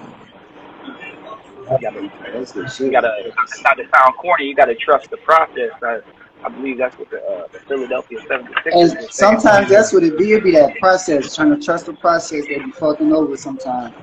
You 1.71 1.79
gotta, 1.81 2.11
That's 2.33 2.53
the 2.53 2.85
you 2.85 2.91
gotta, 2.91 3.33
not 3.62 3.75
to 3.75 3.85
sound 3.95 4.15
corny, 4.17 4.47
you 4.47 4.55
gotta 4.57 4.75
trust 4.75 5.11
the 5.11 5.19
process. 5.19 5.71
I, 5.83 6.01
I 6.43 6.49
believe 6.49 6.79
that's 6.79 6.99
what 6.99 7.11
the, 7.11 7.19
uh, 7.19 7.47
the 7.53 7.61
Philadelphia 7.61 8.19
76ers 8.29 8.97
And 8.97 9.12
sometimes 9.12 9.69
that's 9.69 9.93
what 9.93 10.03
it 10.03 10.19
be. 10.19 10.33
It 10.33 10.43
be 10.43 10.53
that 10.53 10.77
process, 10.81 11.37
trying 11.37 11.57
to 11.57 11.65
trust 11.65 11.87
the 11.87 11.93
process 11.95 12.47
that 12.49 12.65
be 12.65 12.73
fucking 12.73 13.12
over 13.12 13.37
sometimes. 13.37 13.95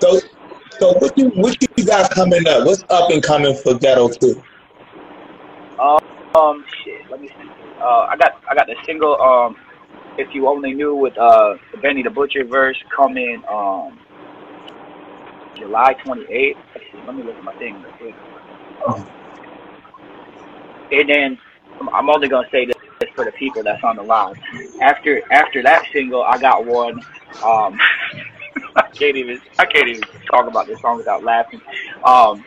So, 0.00 0.20
so 0.78 0.92
what 0.94 1.16
you 1.16 1.30
what 1.30 1.56
you 1.76 1.84
got 1.84 2.10
coming 2.10 2.46
up? 2.46 2.66
What's 2.66 2.84
up 2.90 3.10
and 3.10 3.22
coming 3.22 3.56
for 3.56 3.74
Ghetto 3.74 4.08
T? 4.08 4.34
Um, 5.78 5.98
um, 6.36 6.64
shit, 6.84 7.08
let 7.10 7.20
me 7.20 7.28
see. 7.28 7.48
Uh, 7.80 8.06
I 8.10 8.16
got, 8.16 8.32
I 8.50 8.54
got 8.54 8.66
the 8.66 8.76
single, 8.86 9.20
um, 9.20 9.56
If 10.18 10.34
You 10.34 10.48
Only 10.48 10.72
Knew 10.72 10.94
with, 10.94 11.16
uh, 11.18 11.56
Benny 11.82 12.02
the 12.02 12.10
Butcher 12.10 12.44
verse 12.44 12.76
coming, 12.94 13.42
um, 13.48 13.98
July 15.56 15.94
28th. 16.04 16.56
Let's 16.74 16.86
see, 16.92 16.98
let 17.06 17.14
me 17.14 17.22
look 17.22 17.36
at 17.36 17.44
my 17.44 17.54
thing 17.54 17.84
quick. 17.98 18.14
And 20.92 21.08
then 21.08 21.38
I'm- 21.80 21.90
I'm 21.92 22.10
only 22.10 22.28
gonna 22.28 22.48
say 22.50 22.66
this 22.66 22.76
for 23.14 23.24
the 23.24 23.32
people 23.32 23.62
that's 23.62 23.82
on 23.84 23.96
the 23.96 24.02
line. 24.02 24.34
After 24.80 25.22
after 25.32 25.62
that 25.62 25.84
single, 25.92 26.22
I 26.22 26.38
got 26.38 26.64
one. 26.64 27.00
Um, 27.44 27.78
I 28.76 28.82
can't 28.88 29.16
even 29.16 29.40
I 29.58 29.66
can't 29.66 29.88
even 29.88 30.02
talk 30.30 30.46
about 30.46 30.66
this 30.66 30.80
song 30.80 30.96
without 30.96 31.22
laughing. 31.22 31.60
Um, 32.04 32.44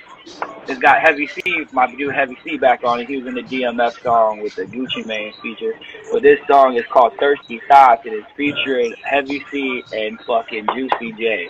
it's 0.67 0.79
got 0.79 1.01
Heavy 1.01 1.27
C, 1.27 1.65
my 1.71 1.93
dude 1.95 2.13
Heavy 2.13 2.37
C 2.43 2.57
back 2.57 2.83
on 2.83 2.99
it. 2.99 3.07
He 3.07 3.17
was 3.17 3.27
in 3.27 3.35
the 3.35 3.43
DMF 3.43 4.01
song 4.03 4.41
with 4.41 4.55
the 4.55 4.65
Gucci 4.65 5.05
Mane 5.05 5.33
feature. 5.41 5.73
But 6.11 6.23
this 6.23 6.39
song 6.47 6.75
is 6.75 6.85
called 6.91 7.13
Thirsty 7.19 7.61
Thoughts. 7.69 8.01
And 8.05 8.13
It 8.13 8.17
is 8.17 8.25
featuring 8.35 8.93
Heavy 9.03 9.45
C 9.49 9.83
and 9.93 10.19
fucking 10.21 10.67
Juicy 10.75 11.13
J. 11.13 11.49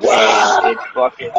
Wow. 0.00 0.60
And 0.62 0.76
it's 0.76 0.86
fucking. 0.94 1.30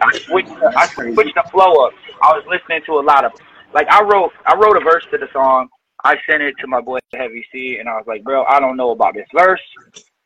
I 0.00 0.18
switched, 0.18 0.48
the, 0.48 0.72
I 0.76 0.86
switched 0.86 1.34
the 1.34 1.48
flow 1.50 1.86
up. 1.86 1.92
I 2.22 2.32
was 2.32 2.44
listening 2.48 2.82
to 2.86 2.94
a 2.98 3.04
lot 3.04 3.24
of, 3.24 3.32
like 3.72 3.86
I 3.88 4.02
wrote, 4.02 4.32
I 4.46 4.56
wrote 4.56 4.76
a 4.76 4.80
verse 4.80 5.06
to 5.12 5.18
the 5.18 5.28
song. 5.32 5.68
I 6.04 6.16
sent 6.28 6.42
it 6.42 6.54
to 6.60 6.66
my 6.66 6.80
boy 6.80 6.98
Heavy 7.14 7.46
C, 7.52 7.78
and 7.78 7.88
I 7.88 7.94
was 7.94 8.04
like, 8.06 8.24
bro, 8.24 8.44
I 8.44 8.58
don't 8.60 8.76
know 8.76 8.90
about 8.90 9.14
this 9.14 9.28
verse. 9.32 9.60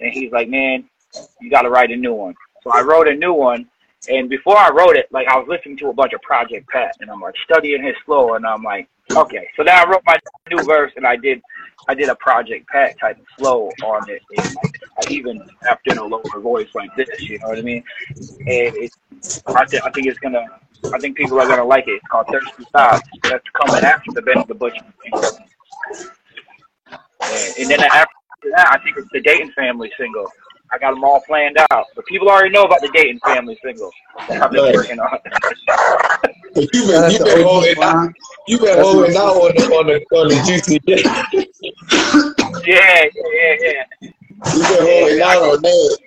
And 0.01 0.13
he's 0.13 0.33
like, 0.33 0.49
man, 0.49 0.89
you 1.41 1.51
got 1.51 1.63
to 1.63 1.71
write 1.71 1.91
a 1.91 1.97
new 1.97 2.15
one. 2.15 2.35
So 2.63 2.71
I 2.71 2.83
wrote 2.83 3.09
a 3.09 3.15
new 3.15 3.33
one. 3.33 3.69
And 4.09 4.31
before 4.31 4.57
I 4.57 4.71
wrote 4.71 4.97
it, 4.97 5.09
like 5.13 5.29
I 5.29 5.37
was 5.37 5.47
listening 5.47 5.77
to 5.79 5.89
a 5.89 5.93
bunch 5.93 6.15
of 6.15 6.23
Project 6.23 6.67
Pat, 6.71 6.97
and 7.01 7.11
I'm 7.11 7.21
like 7.21 7.35
studying 7.45 7.83
his 7.83 7.95
flow, 8.07 8.33
and 8.33 8.47
I'm 8.47 8.63
like, 8.63 8.89
okay. 9.13 9.47
So 9.57 9.63
then 9.63 9.77
I 9.77 9.87
wrote 9.87 10.03
my 10.07 10.17
new 10.51 10.63
verse, 10.65 10.91
and 10.97 11.07
I 11.07 11.17
did, 11.17 11.43
I 11.87 11.93
did 11.93 12.09
a 12.09 12.15
Project 12.15 12.67
Pat 12.69 12.99
type 12.99 13.19
of 13.21 13.27
flow 13.37 13.71
on 13.85 14.09
it, 14.09 14.23
and 14.39 14.57
like, 14.57 14.81
I 15.07 15.11
even 15.11 15.47
after 15.69 15.93
in 15.93 15.99
a 15.99 16.05
lower 16.05 16.23
voice 16.41 16.69
like 16.75 16.97
this, 16.97 17.21
you 17.21 17.39
know 17.41 17.49
what 17.49 17.59
I 17.59 17.61
mean? 17.61 17.85
And 18.17 18.75
it, 18.75 18.91
I, 19.49 19.67
th- 19.67 19.83
I 19.83 19.91
think 19.91 20.07
it's 20.07 20.19
gonna, 20.19 20.47
I 20.95 20.99
think 20.99 21.19
people 21.19 21.39
are 21.39 21.47
gonna 21.47 21.63
like 21.63 21.87
it. 21.87 21.97
It's 21.97 22.09
called 22.09 22.29
Thirsty 22.29 22.65
Thoughts. 22.73 23.07
That's 23.25 23.45
coming 23.51 23.85
after 23.85 24.13
the 24.13 24.23
Benny 24.23 24.45
the 24.49 24.55
Butcher. 24.55 24.83
And, 27.23 27.59
and 27.59 27.71
then 27.71 27.81
after 27.81 28.15
that, 28.57 28.69
I 28.73 28.79
think 28.83 28.97
it's 28.97 29.11
the 29.13 29.21
Dayton 29.21 29.53
Family 29.53 29.93
single. 29.99 30.27
I 30.73 30.79
got 30.79 30.91
them 30.95 31.03
all 31.05 31.21
planned 31.27 31.59
out, 31.73 31.87
but 31.97 32.07
people 32.07 32.29
already 32.29 32.51
know 32.51 32.63
about 32.63 32.81
the 32.81 32.91
Dayton 32.95 33.19
Family 33.25 33.59
single 33.65 33.91
that 34.29 34.43
I've 34.43 34.51
been 34.53 34.63
Right. 34.65 34.75
working 34.75 35.01
on. 35.01 35.19
But 36.55 36.75
you 36.75 36.87
been 36.87 37.11
you 37.11 37.19
the 37.19 37.25
been 37.25 37.43
holding 37.43 37.83
out 37.83 37.95
line. 37.97 38.15
you 38.49 38.59
been 38.59 38.79
holding 38.79 39.17
out 39.17 39.37
on 39.37 39.53
the 39.55 39.63
on 39.77 39.87
the 39.87 40.17
on 40.17 40.29
the 40.29 40.35
juicy 40.47 40.79
J. 42.65 42.71
yeah, 42.73 43.05
yeah, 43.15 43.55
yeah. 43.61 43.85
You 44.55 44.63
been 44.63 44.87
holding 44.87 45.21
out 45.23 45.43
on 45.43 45.63
that. 45.63 45.99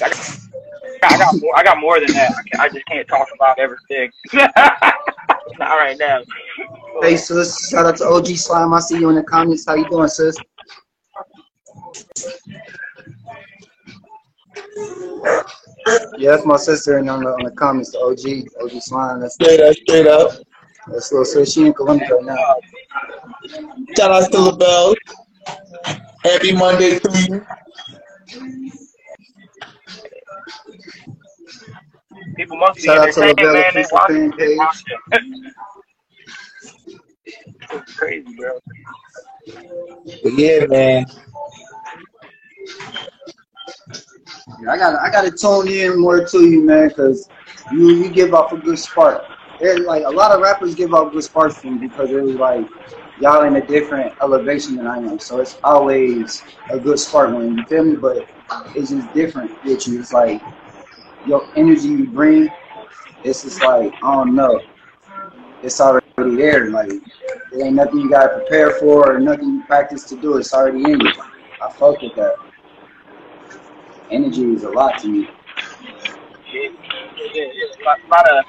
I 0.00 0.08
got, 0.08 1.12
I 1.12 1.18
got 1.18 1.40
more. 1.40 1.56
I 1.56 1.62
got 1.64 1.78
more 1.80 2.00
than 2.00 2.12
that. 2.12 2.30
I, 2.36 2.42
can, 2.48 2.60
I 2.60 2.68
just 2.68 2.86
can't 2.86 3.08
talk 3.08 3.28
about 3.34 3.58
everything. 3.58 4.10
Not 4.32 5.76
right 5.76 5.96
now. 5.98 6.20
Hey 7.02 7.16
sis, 7.16 7.70
shout 7.70 7.86
out 7.86 7.96
to 7.98 8.04
OG 8.06 8.26
Slime. 8.36 8.72
I 8.74 8.80
see 8.80 8.98
you 8.98 9.08
in 9.10 9.16
the 9.16 9.22
comments. 9.24 9.64
How 9.66 9.74
you 9.74 9.88
doing, 9.88 10.08
sis? 10.08 10.36
Yeah, 16.18 16.32
that's 16.32 16.44
my 16.44 16.56
sister 16.56 16.98
and 16.98 17.08
on 17.08 17.22
the 17.24 17.30
on 17.30 17.44
the 17.44 17.50
comments, 17.52 17.92
the 17.92 17.98
OG, 17.98 18.48
OG 18.62 18.82
Slime. 18.82 19.20
That's 19.20 19.34
Straight 19.34 19.60
up, 19.60 19.74
straight 19.74 20.06
up. 20.06 20.30
that's 20.88 21.10
little 21.12 21.24
sis. 21.24 21.52
She 21.52 21.66
in 21.66 21.72
Columbia 21.74 22.08
right 22.14 22.24
now. 22.24 22.54
Shout 23.96 24.10
out 24.10 24.30
to 24.32 24.38
LaBelle. 24.40 24.94
Happy 26.24 26.52
Monday 26.52 26.98
to 26.98 27.10
you. 27.28 27.46
People 32.36 32.56
must 32.58 32.76
be 32.76 32.82
Shout 32.82 32.98
out 32.98 33.12
to 33.14 33.22
entertained, 33.22 33.38
LaBelle 33.38 33.52
man. 33.54 33.72
They 33.74 33.80
official 33.82 33.98
fan 34.06 34.32
page. 34.32 34.58
It's 37.70 37.94
crazy, 37.98 38.36
bro. 38.36 38.58
But 40.22 40.32
yeah, 40.38 40.66
man. 40.66 41.06
I 44.68 44.76
got 44.76 44.94
I 45.00 45.10
got 45.10 45.22
to 45.22 45.30
tune 45.30 45.68
in 45.68 46.00
more 46.00 46.24
to 46.24 46.40
you, 46.44 46.64
man, 46.64 46.88
because 46.88 47.28
you 47.72 47.90
you 47.90 48.10
give 48.10 48.34
off 48.34 48.52
a 48.52 48.56
good 48.56 48.78
spark. 48.78 49.22
There's 49.60 49.80
like 49.80 50.04
a 50.04 50.10
lot 50.10 50.32
of 50.32 50.40
rappers 50.40 50.74
give 50.74 50.94
off 50.94 51.12
good 51.12 51.24
sparks 51.24 51.60
from 51.60 51.78
because 51.78 52.10
it 52.10 52.22
was 52.22 52.36
like 52.36 52.66
y'all 53.20 53.44
in 53.44 53.56
a 53.56 53.66
different 53.66 54.12
elevation 54.22 54.76
than 54.76 54.86
I 54.86 54.98
am. 54.98 55.18
So 55.18 55.40
it's 55.40 55.58
always 55.64 56.42
a 56.70 56.78
good 56.78 56.98
spark 56.98 57.34
when 57.34 57.56
you 57.56 57.64
feel 57.64 57.84
me, 57.84 57.96
but 57.96 58.26
it's 58.74 58.90
just 58.90 59.12
different 59.12 59.52
with 59.64 59.86
you. 59.86 60.00
It's 60.00 60.12
like 60.12 60.40
your 61.26 61.48
energy 61.56 61.88
you 61.88 62.06
bring. 62.06 62.48
It's 63.24 63.42
just 63.42 63.62
like 63.62 63.92
I 64.02 64.14
don't 64.14 64.34
know. 64.34 64.60
It's 65.62 65.80
already 65.80 66.36
there. 66.36 66.70
Like 66.70 66.90
there 67.52 67.66
ain't 67.66 67.76
nothing 67.76 68.00
you 68.00 68.10
gotta 68.10 68.28
prepare 68.40 68.72
for 68.78 69.14
or 69.14 69.20
nothing 69.20 69.48
you 69.54 69.62
practice 69.66 70.04
to 70.04 70.16
do. 70.16 70.36
It's 70.36 70.52
already 70.52 70.84
in 70.84 71.00
you. 71.00 71.12
I 71.60 71.70
fuck 71.70 72.00
with 72.00 72.14
that. 72.16 72.34
Energy 74.10 74.54
is 74.54 74.64
a 74.64 74.70
lot 74.70 74.98
to 74.98 75.08
me. 75.08 75.28
Yeah, 76.52 76.68
yeah, 77.34 77.44
yeah. 77.52 77.94
A 78.06 78.08
lot 78.08 78.30
of 78.30 78.44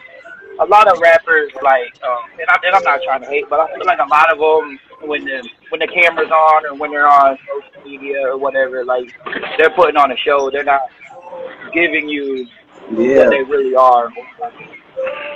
a 0.60 0.65
lot 0.65 0.88
of 0.90 0.99
rappers 0.99 1.52
like, 1.61 2.02
um, 2.03 2.18
and, 2.40 2.49
I, 2.49 2.57
and 2.65 2.76
I'm 2.76 2.84
not 2.84 3.02
trying 3.03 3.22
to 3.22 3.27
hate, 3.27 3.45
but 3.49 3.60
I 3.61 3.73
feel 3.73 3.86
like 3.86 3.99
a 3.99 4.07
lot 4.10 4.31
of 4.31 4.40
them 4.40 4.80
when 5.07 5.23
the 5.23 5.48
when 5.69 5.80
the 5.80 5.88
camera's 5.88 6.31
on 6.31 6.65
or 6.65 6.76
when 6.76 6.91
they're 6.91 7.07
on 7.07 7.38
social 7.48 7.84
media 7.90 8.27
or 8.27 8.38
whatever, 8.38 8.84
like 8.84 9.14
they're 9.57 9.69
putting 9.69 9.98
on 9.98 10.11
a 10.11 10.18
show. 10.18 10.49
They're 10.49 10.64
not 10.64 10.81
giving 11.73 12.10
you 12.10 12.48
Yeah. 12.91 13.19
what 13.19 13.30
they 13.30 13.44
really 13.44 13.76
are. 13.76 14.10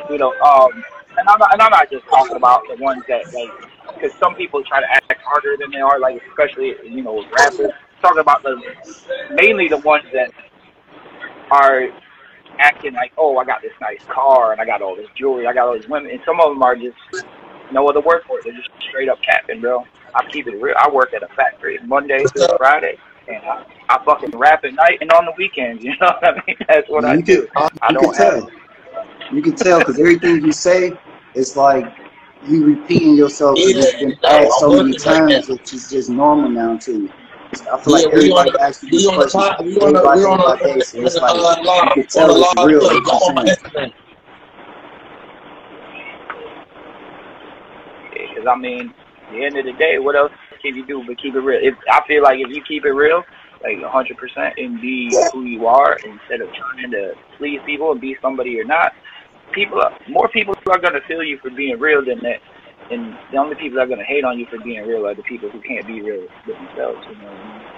You 0.09 0.17
know, 0.17 0.33
um, 0.41 0.83
and 1.17 1.29
I'm 1.29 1.39
not, 1.39 1.53
and 1.53 1.61
I'm 1.61 1.71
not 1.71 1.89
just 1.89 2.05
talking 2.07 2.35
about 2.35 2.61
the 2.67 2.75
ones 2.83 3.03
that 3.07 3.33
like, 3.33 3.51
because 3.95 4.17
some 4.19 4.35
people 4.35 4.63
try 4.63 4.81
to 4.81 4.89
act 4.91 5.21
harder 5.23 5.55
than 5.57 5.71
they 5.71 5.79
are, 5.79 5.99
like 5.99 6.21
especially 6.29 6.75
you 6.83 7.01
know 7.03 7.23
rappers. 7.37 7.71
Talking 8.03 8.19
about 8.19 8.43
the 8.43 8.61
mainly 9.31 9.69
the 9.69 9.77
ones 9.77 10.03
that 10.13 10.29
are 11.51 11.87
acting 12.59 12.93
like, 12.93 13.13
oh, 13.17 13.37
I 13.37 13.45
got 13.45 13.61
this 13.61 13.71
nice 13.79 14.03
car 14.09 14.51
and 14.51 14.59
I 14.59 14.65
got 14.65 14.81
all 14.81 14.93
this 14.93 15.07
jewelry, 15.15 15.47
I 15.47 15.53
got 15.53 15.67
all 15.69 15.73
these 15.73 15.87
women, 15.87 16.11
and 16.11 16.19
some 16.25 16.41
of 16.41 16.49
them 16.49 16.61
are 16.61 16.75
just 16.75 16.97
no 17.71 17.87
other 17.87 18.01
word 18.01 18.23
for 18.27 18.39
it. 18.39 18.43
They're 18.43 18.53
just 18.53 18.69
straight 18.89 19.07
up 19.07 19.19
capping, 19.21 19.61
bro. 19.61 19.85
I 20.15 20.25
keep 20.29 20.47
it 20.47 20.61
real. 20.61 20.75
I 20.77 20.89
work 20.91 21.13
at 21.13 21.23
a 21.23 21.27
factory 21.29 21.79
Monday 21.85 22.25
through 22.33 22.47
Friday, 22.57 22.97
and 23.29 23.37
I, 23.37 23.65
I 23.87 24.03
fucking 24.03 24.31
rap 24.37 24.65
at 24.65 24.73
night 24.73 24.97
and 24.99 25.09
on 25.13 25.25
the 25.25 25.33
weekends. 25.37 25.81
You 25.83 25.91
know 26.01 26.11
what 26.19 26.27
I 26.27 26.43
mean? 26.45 26.57
That's 26.67 26.89
what 26.89 27.05
I 27.05 27.15
you 27.15 27.23
do. 27.23 27.47
can, 27.55 27.69
I 27.81 27.91
you 27.91 27.95
don't 27.95 28.13
can 28.13 28.25
have. 28.25 28.33
tell. 28.33 28.51
You 29.31 29.41
can 29.41 29.55
tell 29.55 29.79
because 29.79 29.97
everything 29.97 30.43
you 30.43 30.51
say 30.51 30.91
is 31.35 31.55
like 31.55 31.85
you 32.47 32.65
repeating 32.65 33.15
yourself. 33.15 33.57
and 33.57 33.77
It's 33.77 33.93
been 33.95 34.17
asked 34.25 34.59
so 34.59 34.83
many 34.83 34.93
times, 34.93 35.47
which 35.47 35.73
is 35.73 35.89
just 35.89 36.09
normal 36.09 36.49
now 36.49 36.77
too. 36.77 37.09
I 37.61 37.77
feel 37.81 37.93
like 37.93 38.07
Yeah, 38.11 38.11
everybody 38.11 38.51
the 38.51 38.61
asks 38.61 38.83
you 38.83 38.89
we 38.91 38.99
these 38.99 39.07
on 39.07 39.19
the 39.19 39.27
questions 39.27 39.31
pod, 39.31 39.57
we 39.65 39.77
on 39.79 39.93
the 39.93 40.01
by 40.01 40.15
we 40.15 40.23
day 40.23 40.25
on 40.25 40.41
by 40.41 40.55
the 40.57 40.57
day, 40.57 40.81
so 40.81 41.05
it's 41.05 41.15
like 41.21 41.33
the 41.33 41.35
you 41.61 41.65
live 41.65 41.93
can 41.93 42.05
on 42.17 42.27
the 42.29 42.35
tell 42.35 42.35
it's 42.37 42.55
real 42.63 42.79
play. 42.79 43.01
what 43.01 43.05
Come 43.05 43.19
on 43.23 43.35
my 43.35 43.43
you're 43.45 43.55
saying. 43.75 43.75
Instagram. 43.75 43.91
Because 48.11 48.47
I 48.49 48.57
mean, 48.57 48.93
the 49.31 49.45
end 49.45 49.57
of 49.57 49.65
the 49.65 49.73
day, 49.73 49.99
what 49.99 50.15
else 50.15 50.31
can 50.61 50.75
you 50.75 50.85
do 50.85 51.03
but 51.07 51.21
keep 51.21 51.35
it 51.35 51.39
real? 51.39 51.59
If 51.63 51.75
I 51.91 52.01
feel 52.07 52.23
like 52.23 52.39
if 52.39 52.49
you 52.49 52.63
keep 52.67 52.85
it 52.85 52.91
real, 52.93 53.23
like 53.63 53.77
100%, 53.77 54.53
and 54.57 54.81
be 54.81 55.19
who 55.31 55.43
you 55.45 55.67
are 55.67 55.97
instead 56.05 56.41
of 56.41 56.49
trying 56.53 56.91
to 56.91 57.13
please 57.37 57.59
people 57.65 57.91
and 57.91 58.01
be 58.01 58.17
somebody 58.21 58.51
you're 58.51 58.65
not, 58.65 58.93
people, 59.53 59.81
are- 59.81 59.97
more 60.09 60.29
people 60.29 60.55
are 60.69 60.79
gonna 60.79 61.01
feel 61.07 61.23
you 61.23 61.39
for 61.39 61.51
being 61.51 61.79
real 61.79 62.03
than 62.05 62.19
that. 62.21 62.41
And 62.91 63.17
the 63.31 63.37
only 63.37 63.55
people 63.55 63.77
that 63.77 63.85
are 63.85 63.87
gonna 63.87 64.03
hate 64.03 64.23
on 64.23 64.37
you 64.39 64.45
for 64.49 64.59
being 64.59 64.85
real 64.85 65.07
are 65.07 65.15
the 65.15 65.23
people 65.23 65.49
who 65.49 65.59
can't 65.61 65.87
be 65.87 66.01
real 66.01 66.27
with 66.45 66.57
themselves. 66.57 67.05
You 67.09 67.15
know 67.17 67.25
what 67.25 67.37
I 67.37 67.59
mean? 67.59 67.73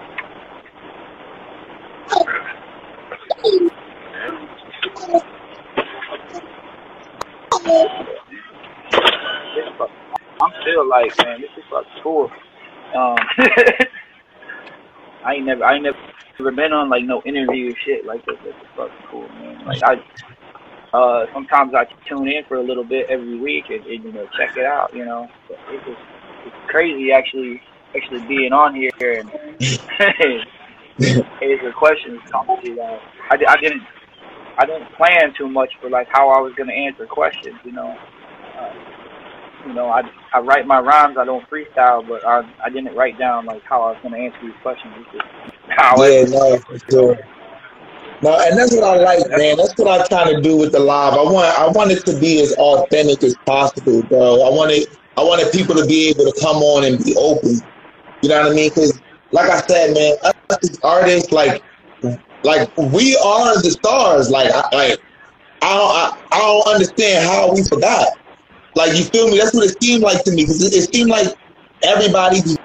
I'm 10.42 10.52
still 10.62 10.88
like, 10.90 11.12
man, 11.24 11.42
this 11.42 11.50
is 11.58 11.64
fucking 11.70 12.02
cool. 12.04 12.30
Um, 12.96 13.18
I 15.26 15.34
ain't 15.36 15.46
never, 15.46 15.64
I 15.64 15.76
ain't 15.76 15.84
never 15.84 16.52
been 16.52 16.74
on 16.74 16.90
like 16.90 17.04
no 17.04 17.22
interview 17.26 17.74
shit 17.84 18.06
like 18.06 18.26
this. 18.26 18.36
This 18.44 18.54
is 18.54 18.68
fucking 18.76 19.08
cool, 19.10 19.28
man. 19.30 19.66
Like 19.66 19.82
I, 19.84 19.96
uh, 20.96 21.26
sometimes 21.34 21.74
I 21.74 21.86
tune 22.08 22.30
in 22.30 22.46
for 22.46 22.56
a 22.56 22.64
little 22.64 22.84
bit 22.84 23.10
every 23.10 23.38
week 23.38 23.66
and, 23.70 23.86
and 23.86 24.04
you 24.04 24.12
know 24.14 24.28
check 24.38 24.56
it 24.56 24.66
out. 24.66 24.94
You 24.94 25.06
know, 25.06 25.28
it's 25.50 25.86
just 25.86 26.00
it's 26.46 26.56
crazy 26.68 27.12
actually 27.12 27.62
actually 27.96 28.26
being 28.28 28.54
on 28.54 28.74
here 28.76 28.92
and 29.02 29.30
answer 31.42 31.72
questions. 31.74 32.22
Uh, 32.34 32.44
I, 33.30 33.38
I 33.48 33.58
didn't 33.58 33.84
I 34.58 34.66
didn't 34.66 34.92
plan 34.94 35.34
too 35.38 35.50
much 35.50 35.74
for 35.82 35.90
like 35.90 36.08
how 36.12 36.30
I 36.30 36.40
was 36.40 36.54
gonna 36.58 36.74
answer 36.74 37.06
questions. 37.06 37.60
You 37.66 37.74
know. 37.74 37.98
Uh, 38.58 38.74
you 39.68 39.74
know, 39.74 39.88
I 39.88 40.02
I 40.32 40.40
write 40.40 40.68
my 40.68 40.80
rhymes. 40.80 41.18
I 41.18 41.26
don't 41.26 41.44
freestyle, 41.50 42.08
but 42.08 42.26
I 42.26 42.48
I 42.64 42.70
didn't 42.70 42.96
write 42.96 43.18
down 43.18 43.48
like 43.48 43.64
how 43.64 43.82
I 43.82 43.92
was 43.92 44.00
gonna 44.04 44.18
answer 44.18 44.38
these 44.44 44.54
questions. 44.62 44.94
It's 44.98 45.12
just 45.12 45.26
however. 45.70 46.12
Yeah, 46.12 46.26
no, 46.26 46.58
for 46.60 46.80
sure. 46.90 47.35
No, 48.22 48.38
and 48.40 48.58
that's 48.58 48.74
what 48.74 48.84
I 48.84 48.96
like, 48.96 49.30
man. 49.30 49.58
That's 49.58 49.74
what 49.78 50.00
I'm 50.02 50.08
trying 50.08 50.36
to 50.36 50.42
do 50.42 50.58
with 50.58 50.72
the 50.72 50.80
live. 50.80 51.14
I 51.14 51.24
want 51.24 51.60
I 51.60 51.68
want 51.68 51.92
it 51.92 52.06
to 52.06 52.20
be 52.20 52.42
as 52.42 52.54
authentic 52.54 53.24
as 53.24 53.36
possible, 53.46 54.04
bro. 54.04 54.42
I 54.42 54.50
wanted 54.50 54.88
I 55.18 55.22
wanted 55.22 55.52
people 55.52 55.76
to 55.76 55.86
be 55.86 56.10
able 56.10 56.26
to 56.32 56.42
come 56.42 56.58
on 56.58 56.86
and 56.86 57.04
be 57.04 57.16
open. 57.16 57.60
You 58.22 58.30
know 58.30 58.42
what 58.42 58.52
I 58.52 58.56
mean? 58.56 58.70
Because, 58.70 59.02
like 59.32 59.50
I 59.50 59.60
said, 59.62 59.94
man, 59.94 60.16
us 60.24 60.80
artists, 60.84 61.32
like, 61.32 61.62
like 62.44 62.76
we 62.78 63.16
are 63.18 63.62
the 63.62 63.72
stars. 63.72 64.30
Like, 64.30 64.50
I, 64.52 64.64
like 64.76 65.00
I 65.62 65.76
don't 65.76 65.92
I, 65.92 66.18
I 66.32 66.40
don't 66.40 66.74
understand 66.74 67.28
how 67.28 67.54
we 67.54 67.64
forgot. 67.64 68.08
Like, 68.76 68.98
you 68.98 69.04
feel 69.06 69.30
me? 69.30 69.38
That's 69.38 69.54
what 69.54 69.66
it 69.70 69.82
seemed 69.84 70.04
like 70.04 70.24
to 70.24 70.32
me. 70.32 70.44
Because 70.44 70.62
it, 70.64 70.74
it 70.74 70.94
seemed 70.94 71.10
like 71.10 71.28
everybody's 71.84 72.58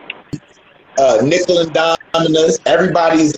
uh, 0.98 1.18
nickel 1.22 1.59
and 1.59 1.72
diming 1.72 2.36
us. 2.36 2.59
Everybody's 2.66 3.36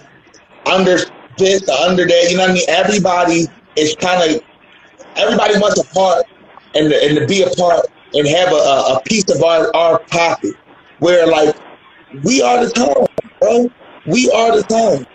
under 0.67 0.99
this, 1.39 1.63
the 1.63 1.73
underdog. 1.73 2.31
You 2.31 2.37
know 2.37 2.45
what 2.45 2.51
I 2.51 2.55
mean? 2.55 2.65
Everybody 2.69 3.47
is 3.77 3.95
kind 3.97 4.35
of 4.37 4.43
everybody 5.17 5.59
wants 5.59 5.81
a 5.81 5.95
part 5.95 6.25
and 6.75 6.91
to, 6.91 7.05
and 7.05 7.19
to 7.19 7.27
be 7.27 7.43
a 7.43 7.51
part 7.51 7.87
and 8.15 8.27
have 8.27 8.49
a, 8.53 8.55
a, 8.55 9.03
piece 9.07 9.31
of 9.35 9.43
our, 9.43 9.75
our 9.75 9.99
pocket. 10.11 10.55
Where 10.99 11.27
like 11.27 11.57
we 12.25 12.43
are 12.43 12.65
the 12.65 12.71
time, 12.71 13.07
bro. 13.41 13.71
We 14.07 14.31
are 14.31 14.57
the 14.57 14.63
time. 14.63 15.07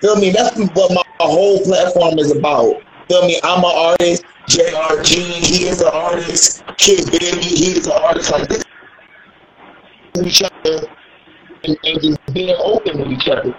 Feel 0.00 0.16
me? 0.16 0.30
That's 0.30 0.58
what 0.74 0.92
my 0.92 1.02
whole 1.20 1.62
platform 1.64 2.18
is 2.18 2.34
about. 2.34 2.74
Feel 3.08 3.26
me? 3.26 3.40
I'm 3.44 3.58
an 3.58 3.70
artist. 3.72 4.24
JRG, 4.48 5.14
he 5.14 5.68
is 5.68 5.80
an 5.80 5.90
artist. 5.92 6.64
Kidd 6.76 7.06
Bambii, 7.06 7.42
he 7.42 7.78
is 7.78 7.86
an 7.86 7.92
artist. 7.92 8.32
Like 8.32 8.48
this, 8.48 8.64
each 10.20 10.42
other 10.42 10.86
and, 11.64 11.78
and 11.84 12.02
just 12.02 12.34
being 12.34 12.56
open 12.58 12.98
with 12.98 13.12
each 13.12 13.28
other. 13.28 13.54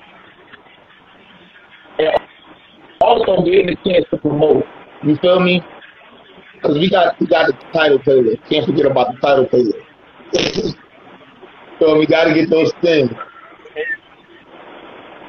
Also 3.03 3.43
getting 3.43 3.67
a 3.67 3.75
chance 3.83 4.05
to 4.11 4.17
promote. 4.17 4.63
You 5.03 5.17
feel 5.17 5.41
me? 5.41 5.61
Because 6.55 6.77
we 6.77 6.89
got 6.89 7.19
we 7.19 7.27
got 7.27 7.47
the 7.47 7.53
Tidal 7.73 7.99
playlist. 7.99 8.39
Can't 8.49 8.65
forget 8.65 8.85
about 8.85 9.13
the 9.13 9.19
Tidal 9.19 9.45
playlist. 9.47 10.75
so 11.79 11.99
we 11.99 12.07
got 12.07 12.23
to 12.23 12.33
get 12.33 12.49
those 12.49 12.71
things. 12.81 13.11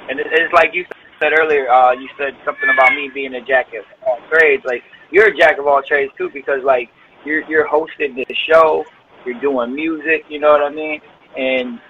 And 0.09 0.21
it's 0.21 0.55
like 0.55 0.71
you 0.73 0.85
said 1.21 1.33
earlier. 1.37 1.69
Uh, 1.69 1.93
you 1.93 2.09
said 2.17 2.35
something 2.45 2.71
about 2.73 2.95
me 2.95 3.11
being 3.13 3.35
a 3.35 3.45
jack 3.45 3.67
of 3.75 3.85
all 4.07 4.19
trades. 4.31 4.63
Like 4.65 4.85
you're 5.11 5.27
a 5.27 5.37
jack 5.37 5.59
of 5.59 5.67
all 5.67 5.83
trades 5.83 6.13
too, 6.17 6.31
because 6.33 6.61
like 6.63 6.91
you're 7.25 7.43
you're 7.51 7.67
hosting 7.67 8.15
the 8.15 8.27
show, 8.49 8.85
you're 9.27 9.41
doing 9.41 9.75
music. 9.75 10.27
You 10.29 10.39
know 10.39 10.53
what 10.53 10.63
I 10.63 10.71
mean? 10.71 11.01
And 11.37 11.81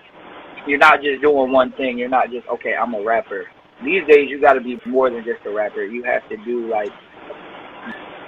you're 0.67 0.79
not 0.79 1.03
just 1.03 1.21
doing 1.21 1.53
one 1.53 1.73
thing. 1.73 1.99
You're 1.99 2.09
not 2.09 2.31
just 2.31 2.49
okay. 2.49 2.75
I'm 2.75 2.95
a 2.95 3.05
rapper. 3.05 3.49
These 3.85 4.07
days, 4.09 4.31
you 4.31 4.41
got 4.41 4.55
to 4.55 4.61
be 4.61 4.81
more 4.87 5.11
than 5.11 5.25
just 5.25 5.45
a 5.47 5.51
rapper. 5.51 5.85
You 5.85 6.03
have 6.05 6.27
to 6.31 6.37
do 6.45 6.69
like 6.71 6.93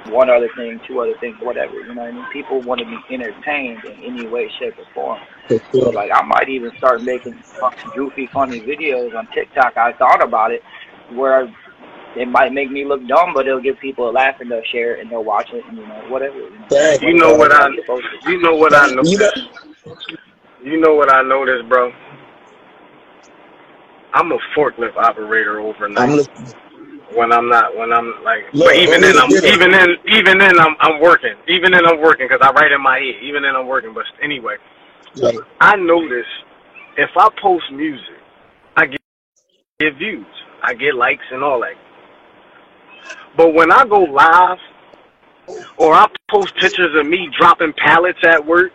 one 0.09 0.31
other 0.31 0.49
thing, 0.57 0.81
two 0.87 1.01
other 1.01 1.15
things, 1.19 1.37
whatever. 1.41 1.75
You 1.75 1.95
know 1.95 2.03
what 2.03 2.11
I 2.11 2.13
mean? 2.13 2.27
People 2.33 2.61
want 2.63 2.81
to 2.81 2.87
be 2.87 3.15
entertained 3.15 3.85
in 3.85 4.05
any 4.05 4.27
way, 4.27 4.51
shape, 4.59 4.75
or 4.79 4.85
form. 4.95 5.21
For 5.49 5.61
So 5.73 5.91
like 5.91 6.11
I 6.13 6.23
might 6.23 6.49
even 6.49 6.71
start 6.79 7.03
making 7.03 7.43
goofy, 7.95 8.29
funny 8.33 8.61
videos 8.61 9.17
on 9.17 9.27
TikTok. 9.29 9.77
I 9.77 9.93
thought 9.95 10.23
about 10.23 10.53
it, 10.53 10.63
where 11.13 11.49
it 12.17 12.29
might 12.29 12.53
make 12.53 12.71
me 12.71 12.85
look 12.85 13.07
dumb, 13.07 13.35
but 13.35 13.47
it'll 13.47 13.61
give 13.61 13.79
people 13.79 14.09
a 14.09 14.13
laugh 14.13 14.41
and 14.41 14.51
they'll 14.51 14.63
share 14.73 14.97
it 14.97 15.01
and 15.01 15.11
they'll 15.11 15.25
watch 15.25 15.51
it 15.53 15.65
and 15.67 15.79
you 15.79 15.87
know 15.87 16.09
whatever. 16.09 16.37
You 16.39 16.51
know, 16.51 16.67
Thank 16.71 17.03
You 17.03 17.15
know 17.15 17.35
what 17.35 17.53
I, 17.53 17.71
Get 17.75 17.87
posted. 17.87 18.11
you 18.25 18.41
know 18.41 18.55
what 18.57 18.75
I 18.75 18.87
know, 18.87 19.03
You 20.65 20.81
know 20.81 20.95
what 20.95 21.13
I 21.13 21.23
noticed, 21.23 21.69
bro. 21.69 21.93
I'm 24.17 24.33
a 24.33 24.39
forklift 24.57 24.97
operator 24.97 25.61
I'm 25.61 25.67
overnight. 25.67 26.09
listening. 26.11 26.55
When 27.15 27.33
I'm 27.33 27.49
not, 27.49 27.77
when 27.77 27.93
I'm 27.93 28.15
like, 28.25 28.45
Look, 28.53 28.69
but 28.69 28.77
even 28.77 29.03
then, 29.03 29.17
I'm 29.19 29.31
even 29.31 29.71
then, 29.71 29.89
even 30.09 30.39
then, 30.39 30.59
I'm 30.59 30.75
I'm 30.81 31.01
working. 31.01 31.35
Even 31.49 31.71
then, 31.73 31.87
I'm 31.87 32.01
working 32.01 32.27
because 32.29 32.41
I 32.43 32.51
write 32.53 32.73
in 32.73 32.83
my 32.83 32.99
head. 32.99 33.23
Even 33.23 33.43
then, 33.43 33.55
I'm 33.55 33.67
working. 33.69 33.95
But 33.95 34.05
anyway, 34.23 34.57
Like, 35.15 35.37
I 35.61 35.77
notice 35.77 36.27
if 36.97 37.11
I 37.17 37.29
post 37.41 37.65
music, 37.73 38.17
I 38.77 38.87
get, 38.87 39.01
get 39.79 39.97
views, 39.99 40.27
I 40.63 40.75
get 40.75 40.95
likes 40.95 41.25
and 41.31 41.45
all 41.45 41.61
that. 41.61 41.75
But 43.37 43.55
when 43.55 43.71
I 43.71 43.85
go 43.87 44.01
live 44.01 44.59
or 45.79 45.95
I 45.95 46.07
post 46.31 46.55
pictures 46.57 46.99
of 46.99 47.07
me 47.07 47.29
dropping 47.39 47.75
pallets 47.75 48.19
at 48.25 48.45
work, 48.45 48.73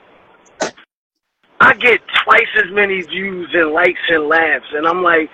I 1.62 1.74
get 1.76 2.02
twice 2.24 2.48
as 2.58 2.72
many 2.72 3.02
views 3.04 3.50
and 3.54 3.72
likes 3.72 4.00
and 4.10 4.28
laughs, 4.28 4.66
and 4.74 4.88
I'm 4.88 5.04
like, 5.04 5.30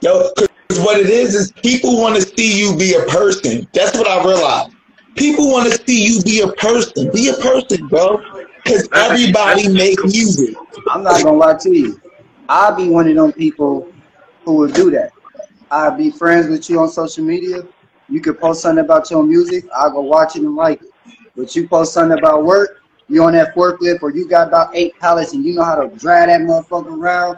Yo, 0.00 0.30
'cause 0.36 0.80
what 0.80 0.98
it 0.98 1.08
is 1.08 1.34
is 1.36 1.52
people 1.62 1.96
want 2.00 2.16
to 2.16 2.22
see 2.22 2.58
you 2.60 2.76
be 2.76 2.94
a 2.94 3.02
person. 3.04 3.68
That's 3.72 3.96
what 3.96 4.08
I 4.08 4.24
realized. 4.24 4.74
People 5.14 5.48
want 5.52 5.72
to 5.72 5.78
see 5.86 6.04
you 6.04 6.20
be 6.22 6.40
a 6.40 6.48
person. 6.48 7.08
Be 7.12 7.28
a 7.28 7.34
person, 7.34 7.86
bro. 7.86 8.20
Because 8.64 8.88
everybody 8.94 9.68
make 9.68 10.02
music. 10.04 10.56
I'm 10.90 11.04
not 11.04 11.22
gonna 11.22 11.36
lie 11.36 11.56
to 11.60 11.72
you. 11.72 12.00
I'll 12.48 12.74
be 12.74 12.88
one 12.88 13.08
of 13.08 13.14
them 13.14 13.32
people 13.32 13.92
who 14.44 14.54
will 14.54 14.68
do 14.72 14.90
that. 14.90 15.12
I'll 15.70 15.96
be 15.96 16.10
friends 16.10 16.48
with 16.48 16.68
you 16.68 16.80
on 16.80 16.88
social 16.88 17.24
media. 17.24 17.62
You 18.08 18.20
could 18.20 18.40
post 18.40 18.62
something 18.62 18.84
about 18.84 19.08
your 19.10 19.22
music. 19.22 19.64
I'll 19.74 19.92
go 19.92 20.00
watch 20.00 20.34
it 20.36 20.42
and 20.42 20.56
like 20.56 20.82
it. 20.82 20.92
But 21.36 21.54
you 21.54 21.68
post 21.68 21.92
something 21.94 22.18
about 22.18 22.44
work, 22.44 22.81
you 23.08 23.22
on 23.24 23.32
that 23.34 23.54
forklift, 23.54 24.02
or 24.02 24.10
you 24.10 24.28
got 24.28 24.48
about 24.48 24.74
eight 24.74 24.98
pallets 24.98 25.32
and 25.32 25.44
you 25.44 25.54
know 25.54 25.64
how 25.64 25.74
to 25.76 25.94
drag 25.96 26.28
that 26.28 26.40
motherfucker 26.42 26.96
around. 26.96 27.36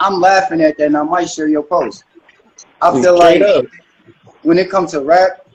I'm 0.00 0.20
laughing 0.20 0.60
at 0.60 0.76
that 0.78 0.86
and 0.86 0.96
I 0.96 1.02
might 1.02 1.28
share 1.30 1.48
your 1.48 1.62
post. 1.62 2.04
I 2.80 3.00
feel 3.00 3.16
like 3.18 3.40
up. 3.42 3.64
when 4.42 4.58
it 4.58 4.70
comes 4.70 4.90
to 4.92 5.00
rap, 5.00 5.46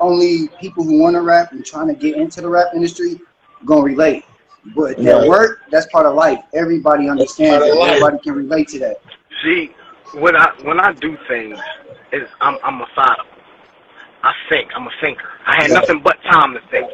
only 0.00 0.48
people 0.60 0.84
who 0.84 0.98
want 0.98 1.14
to 1.14 1.22
rap 1.22 1.52
and 1.52 1.64
trying 1.64 1.88
to 1.88 1.94
get 1.94 2.16
into 2.16 2.40
the 2.40 2.48
rap 2.48 2.68
industry 2.74 3.20
gonna 3.64 3.82
relate. 3.82 4.24
But 4.74 5.02
that 5.02 5.16
Right. 5.18 5.28
work, 5.28 5.60
that's 5.70 5.86
part 5.86 6.06
of 6.06 6.14
life. 6.14 6.38
Everybody 6.54 7.08
understands 7.08 7.50
part 7.58 7.68
it. 7.68 7.72
of 7.72 7.78
life. 7.78 7.90
Everybody 7.96 8.18
can 8.22 8.34
relate 8.34 8.68
to 8.68 8.78
that. 8.80 8.96
see, 9.42 9.70
when 10.14 10.36
I 10.36 10.50
when 10.62 10.80
I 10.80 10.92
do 10.92 11.16
things, 11.28 11.58
is 12.12 12.28
I'm 12.40 12.58
I'm 12.64 12.78
methodical. 12.78 13.26
I 14.22 14.32
think. 14.48 14.70
I'm 14.74 14.86
a 14.86 14.90
thinker. 15.00 15.28
I 15.46 15.62
had 15.62 15.70
Yeah. 15.70 15.80
nothing 15.80 16.00
but 16.02 16.16
time 16.30 16.54
to 16.54 16.60
think. 16.70 16.90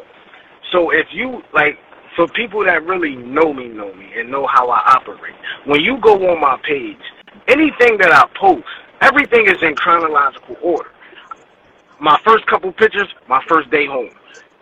So 0.71 0.89
if 0.91 1.07
you 1.11 1.43
like, 1.53 1.77
for 2.15 2.27
people 2.27 2.63
that 2.65 2.83
really 2.85 3.15
know 3.15 3.53
me, 3.53 3.67
know 3.67 3.93
me, 3.93 4.11
and 4.17 4.29
know 4.29 4.47
how 4.47 4.69
I 4.69 4.79
operate, 4.95 5.35
when 5.65 5.81
you 5.81 5.97
go 5.99 6.31
on 6.31 6.39
my 6.41 6.57
page, 6.63 6.97
anything 7.47 7.97
that 7.99 8.11
I 8.11 8.27
post, 8.37 8.65
everything 9.01 9.47
is 9.47 9.61
in 9.61 9.75
chronological 9.75 10.55
order. 10.61 10.89
My 11.99 12.19
first 12.25 12.45
couple 12.47 12.71
pictures, 12.71 13.07
my 13.27 13.43
first 13.47 13.69
day 13.69 13.85
home, 13.85 14.09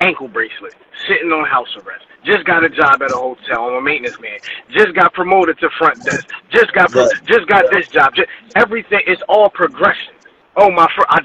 ankle 0.02 0.28
bracelet, 0.28 0.74
sitting 1.08 1.32
on 1.32 1.46
house 1.46 1.76
arrest. 1.78 2.06
Just 2.24 2.46
got 2.46 2.64
a 2.64 2.70
job 2.70 3.02
at 3.02 3.12
a 3.12 3.16
hotel. 3.16 3.70
I'm 3.70 3.76
a 3.76 3.82
maintenance 3.82 4.20
man. 4.20 4.40
Just 4.70 4.94
got 4.94 5.14
promoted 5.14 5.58
to 5.60 5.70
front 5.78 6.04
desk. 6.04 6.28
Just 6.50 6.74
got 6.74 6.92
pro- 6.92 7.08
just 7.26 7.48
got 7.48 7.64
this 7.72 7.88
job. 7.88 8.14
Just, 8.14 8.28
everything 8.56 9.00
is 9.08 9.18
all 9.30 9.50
progression. 9.50 10.14
Oh 10.58 10.70
my! 10.70 10.88
Fir- 10.96 11.06
I 11.08 11.24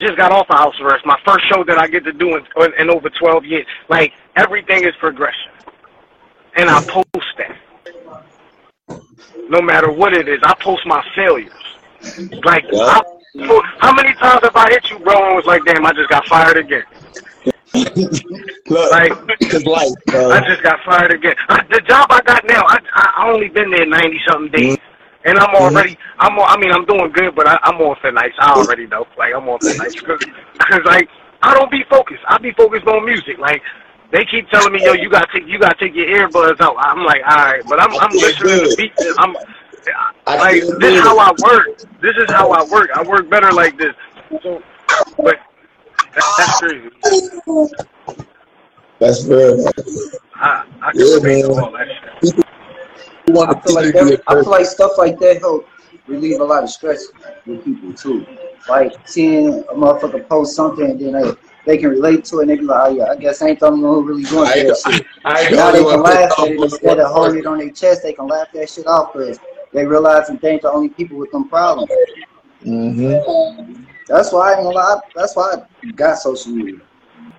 just 0.00 0.16
got 0.16 0.32
off 0.32 0.46
of 0.50 0.56
house 0.56 0.74
arrest. 0.80 1.06
My 1.06 1.18
first 1.24 1.48
show 1.48 1.64
that 1.64 1.78
I 1.78 1.86
get 1.88 2.04
to 2.04 2.12
do 2.12 2.36
in, 2.36 2.44
in, 2.58 2.72
in 2.80 2.90
over 2.90 3.08
12 3.08 3.44
years. 3.44 3.66
Like 3.88 4.12
everything 4.36 4.84
is 4.84 4.94
progression, 4.98 5.52
and 6.56 6.68
I 6.68 6.82
post 6.84 7.26
that. 7.38 7.56
No 9.48 9.60
matter 9.62 9.90
what 9.90 10.12
it 10.12 10.28
is, 10.28 10.40
I 10.42 10.54
post 10.54 10.84
my 10.86 11.04
failures. 11.14 11.52
Like, 12.44 12.64
Yeah. 12.72 13.00
I, 13.00 13.02
how 13.78 13.92
many 13.94 14.14
times 14.14 14.40
have 14.42 14.56
I 14.56 14.70
hit 14.70 14.90
you, 14.90 14.98
bro, 14.98 15.14
and 15.26 15.36
was 15.36 15.44
like, 15.44 15.62
damn, 15.64 15.84
I 15.84 15.92
just 15.92 16.08
got 16.08 16.26
fired 16.26 16.56
again. 16.56 16.84
Look, 18.66 18.90
Like, 18.90 19.10
life. 19.66 19.92
I 20.08 20.42
just 20.48 20.62
got 20.62 20.80
fired 20.84 21.12
again. 21.12 21.34
I, 21.48 21.62
the 21.70 21.80
job 21.82 22.06
I 22.10 22.20
got 22.22 22.44
now, 22.46 22.62
I 22.66 22.78
I 22.94 23.12
I 23.18 23.32
only 23.32 23.48
been 23.48 23.70
there 23.70 23.86
ninety 23.86 24.20
something 24.28 24.50
days, 24.50 24.76
mm-hmm. 24.76 24.95
And 25.26 25.38
I'm 25.38 25.54
already 25.54 25.98
I'm 26.18 26.38
I 26.38 26.56
mean 26.58 26.72
I'm 26.72 26.86
doing 26.86 27.10
good, 27.12 27.34
but 27.34 27.46
I, 27.48 27.58
I'm 27.64 27.80
on 27.82 27.96
thin 28.02 28.16
ice. 28.16 28.32
I 28.38 28.52
already 28.54 28.86
know, 28.86 29.04
like 29.18 29.34
I'm 29.34 29.48
on 29.48 29.58
thin 29.60 29.80
ice 29.80 29.92
because 30.00 30.20
like 30.86 31.08
I 31.42 31.54
don't 31.54 31.70
be 31.70 31.82
focused. 31.90 32.22
I 32.28 32.38
be 32.38 32.52
focused 32.56 32.86
on 32.86 33.04
music. 33.04 33.38
Like 33.38 33.60
they 34.12 34.24
keep 34.30 34.48
telling 34.50 34.72
me, 34.72 34.80
yo, 34.84 34.92
you 34.94 35.10
gotta 35.10 35.26
take 35.34 35.46
you 35.46 35.58
gotta 35.58 35.76
take 35.78 35.94
your 35.94 36.06
earbuds 36.06 36.60
out. 36.60 36.76
I'm 36.78 37.04
like, 37.04 37.22
all 37.28 37.36
right, 37.36 37.62
but 37.68 37.80
I'm 37.80 37.94
I'm 37.98 38.16
listening 38.16 38.60
to 38.62 38.70
beats. 38.76 38.94
I'm 39.18 39.34
like 40.38 40.62
this 40.80 40.94
is 40.94 41.02
how 41.02 41.18
I 41.18 41.32
work. 41.32 41.68
This 42.00 42.14
is 42.16 42.28
how 42.30 42.50
I 42.52 42.62
work. 42.64 42.90
I 42.94 43.02
work 43.02 43.28
better 43.28 43.52
like 43.52 43.76
this. 43.78 43.94
So, 44.42 44.62
but 45.18 45.36
that, 46.14 46.24
that's 46.36 46.52
crazy. 46.54 46.88
That's 49.00 49.24
real. 49.26 49.66
I 50.36 50.64
I 50.82 50.92
can 50.92 51.00
Yeah, 51.00 51.18
man. 51.20 51.44
all 51.58 51.72
that 51.72 51.86
shit. 51.88 52.44
I 53.28 53.32
feel 53.32 53.74
like 53.74 53.84
see 53.84 53.86
you 53.86 53.92
be 53.92 53.98
a 53.98 54.04
that, 54.04 54.22
I 54.28 54.34
feel 54.34 54.50
like 54.50 54.66
stuff 54.66 54.92
like 54.98 55.18
that 55.18 55.38
help 55.40 55.68
relieve 56.06 56.40
a 56.40 56.44
lot 56.44 56.62
of 56.62 56.70
stress 56.70 57.06
with 57.46 57.64
people 57.64 57.92
too. 57.92 58.26
Like 58.68 58.92
seeing 59.06 59.48
a 59.48 59.74
motherfucker 59.74 60.28
post 60.28 60.54
something 60.54 60.90
and 60.90 61.00
then 61.00 61.12
they, 61.12 61.32
they 61.64 61.78
can 61.78 61.90
relate 61.90 62.24
to 62.26 62.38
it 62.38 62.42
and 62.42 62.50
they 62.50 62.56
be 62.56 62.62
like, 62.62 62.90
oh 62.90 62.96
yeah, 62.96 63.04
I 63.04 63.16
guess 63.16 63.42
I 63.42 63.48
ain't 63.48 63.60
the 63.60 63.66
only 63.66 63.82
one 63.82 63.94
who 63.94 64.06
really 64.06 64.24
going 64.24 64.48
I 64.48 64.52
through 64.52 64.68
that 64.68 64.92
shit. 64.92 65.06
I 65.24 65.50
the 65.50 65.56
Now 65.56 65.72
they 65.72 65.84
can 65.84 66.02
laugh 66.02 66.32
at 66.38 66.48
it 66.48 66.60
instead 66.60 66.98
of 67.00 67.12
holding 67.12 67.38
it 67.40 67.46
on 67.46 67.58
their 67.58 67.70
chest. 67.70 68.02
They 68.02 68.12
can 68.12 68.26
laugh 68.26 68.48
that 68.52 68.70
shit 68.70 68.86
off 68.86 69.12
because 69.12 69.38
they 69.72 69.84
realize 69.84 70.28
that 70.28 70.40
they 70.40 70.52
ain't 70.52 70.62
the 70.62 70.70
only 70.70 70.88
people 70.90 71.18
with 71.18 71.32
them 71.32 71.48
problems. 71.48 71.90
Mm-hmm. 72.64 73.84
That's 74.06 74.32
why 74.32 74.52
I 74.52 74.54
ain't 74.54 74.62
gonna 74.62 74.76
lie. 74.76 75.00
That's 75.14 75.34
why 75.34 75.56
I 75.56 75.90
got 75.92 76.18
social 76.18 76.52
media. 76.52 76.80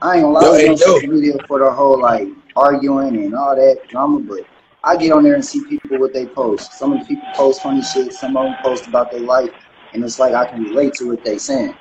I 0.01 0.15
ain't 0.15 0.23
gonna 0.23 0.33
lie. 0.33 0.41
Yo, 0.41 0.47
I 0.47 0.69
was 0.69 0.81
on 0.81 0.95
social 0.95 1.09
media 1.09 1.33
for 1.47 1.59
the 1.59 1.71
whole 1.71 1.99
like 1.99 2.27
arguing 2.55 3.15
and 3.23 3.35
all 3.35 3.55
that 3.55 3.87
drama, 3.87 4.19
but 4.19 4.45
I 4.87 4.95
get 4.95 5.11
on 5.11 5.23
there 5.23 5.35
and 5.35 5.43
see 5.43 5.65
people 5.65 5.99
what 5.99 6.13
they 6.13 6.25
post. 6.27 6.71
Some 6.71 6.93
of 6.93 6.99
the 7.01 7.05
people 7.05 7.27
post 7.33 7.61
funny 7.61 7.81
shit. 7.81 8.13
Some 8.13 8.37
of 8.37 8.45
them 8.45 8.55
post 8.63 8.87
about 8.87 9.11
their 9.11 9.19
life, 9.19 9.51
and 9.93 10.01
it's 10.01 10.17
like 10.17 10.33
I 10.33 10.45
can 10.45 10.63
relate 10.63 10.93
to 10.95 11.09
what 11.09 11.25
they 11.25 11.37
saying. 11.37 11.75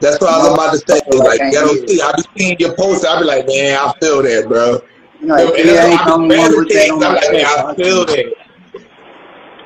That's 0.00 0.20
what 0.20 0.30
I 0.30 0.38
was 0.38 0.54
about 0.54 0.72
to 0.72 0.78
say. 0.78 1.00
Motherfucker 1.00 1.18
Like, 1.28 1.40
ain't 1.42 1.52
ghetto 1.52 1.74
here. 1.74 1.86
C, 1.86 2.00
I 2.02 2.12
be 2.16 2.22
seeing 2.36 2.58
your 2.58 2.74
posts. 2.74 3.04
I 3.04 3.20
be 3.20 3.24
like, 3.24 3.46
man, 3.46 3.78
I 3.78 3.92
feel 4.00 4.22
that, 4.24 4.48
bro. 4.48 4.80
You 5.20 5.26
know, 5.28 5.34
like, 5.36 5.54
that's 5.54 5.64
yeah, 5.64 5.72
I 5.72 5.84
why 5.84 5.90
ain't 5.90 6.00
I 6.00 6.04
the 6.04 6.12
only 6.12 6.28
be 6.34 6.38
one 6.40 6.56
with 6.56 6.68
that 6.70 6.90
on 6.90 6.94
I'm 6.94 6.98
my 7.00 7.14
like, 7.14 7.32
man. 7.32 7.44
I 7.46 7.74
feel 7.76 8.04
that. 8.06 8.34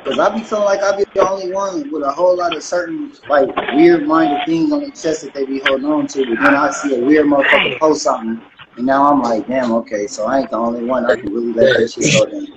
Cause 0.05 0.19
I 0.19 0.37
be 0.37 0.45
feeling 0.45 0.65
like 0.65 0.83
I 0.83 0.97
be 0.99 1.05
the 1.15 1.27
only 1.27 1.51
one 1.51 1.91
with 1.91 2.03
a 2.03 2.13
whole 2.13 2.37
lot 2.37 2.55
of 2.55 2.63
certain 2.63 3.11
like 3.31 3.49
weird 3.73 4.07
minded 4.07 4.45
things 4.45 4.71
on 4.71 4.81
their 4.81 4.91
chest 4.91 5.23
that 5.23 5.33
they 5.33 5.47
be 5.47 5.61
holding 5.61 5.87
on 5.87 6.07
to. 6.09 6.27
But 6.27 6.45
then 6.45 6.55
I 6.55 6.71
see 6.73 7.01
a 7.01 7.03
weird 7.03 7.25
motherfucker 7.25 7.79
post 7.79 8.03
something, 8.03 8.43
and 8.77 8.85
now 8.85 9.11
I'm 9.11 9.23
like, 9.23 9.47
damn, 9.47 9.73
okay, 9.73 10.07
so 10.07 10.27
I 10.27 10.41
ain't 10.41 10.51
the 10.51 10.59
only 10.59 10.85
one. 10.85 11.07
I 11.07 11.17
can 11.17 11.33
really 11.33 11.55
let 11.55 11.79
that 11.79 11.91
shit 11.91 12.13
go 12.13 12.27
down. 12.27 12.54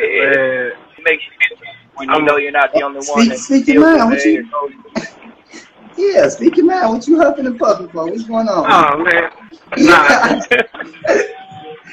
It, 0.00 0.30
Man, 0.30 0.72
it 0.98 1.04
makes 1.04 1.22
you 1.24 1.56
when 1.94 2.08
you 2.08 2.14
I'm- 2.14 2.24
know 2.24 2.36
you're 2.36 2.52
not 2.52 2.72
the 2.72 2.82
only 2.82 2.98
one 3.00 3.06
Speak, 3.06 3.28
that 3.30 3.38
speak 3.38 3.66
your 3.68 3.82
mind. 3.98 4.10
What 4.10 4.24
you? 4.24 4.48
Yeah, 5.96 6.28
speak 6.28 6.56
your 6.56 6.66
mind. 6.66 6.90
What 6.90 7.08
you 7.08 7.18
huffing 7.20 7.46
and 7.46 7.58
puffing 7.58 7.88
for? 7.88 8.06
What's 8.06 8.22
going 8.24 8.48
on? 8.48 8.64
oh 8.70 9.02
man, 9.02 9.30
nah, 9.78 10.38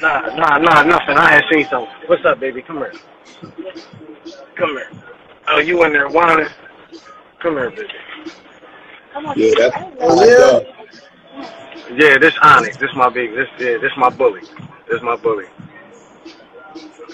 nah, 0.00 0.20
nah, 0.36 0.58
nah, 0.58 0.82
nothing. 0.84 1.16
I 1.16 1.32
had 1.32 1.44
seen 1.50 1.66
something. 1.68 1.92
What's 2.06 2.24
up, 2.24 2.38
baby? 2.38 2.62
Come 2.62 2.76
here. 2.78 2.92
Come 4.56 4.70
here. 4.70 4.90
Oh, 5.48 5.58
you 5.58 5.82
in 5.84 5.92
there 5.92 6.08
whining? 6.08 6.46
Come 7.40 7.54
here, 7.54 7.70
baby. 7.70 7.88
Yeah, 9.36 9.52
that's 9.58 9.76
Oh, 10.00 10.14
that's 10.16 10.30
yeah? 10.30 10.46
up. 10.46 10.62
Yeah, 11.96 12.18
this 12.18 12.34
Onyx. 12.42 12.76
This 12.76 12.90
my 12.94 13.08
baby. 13.08 13.34
This 13.34 13.48
yeah, 13.58 13.78
this 13.78 13.92
my 13.96 14.10
bully. 14.10 14.42
This 14.88 14.98
is 14.98 15.02
my 15.02 15.16
bully. 15.16 15.46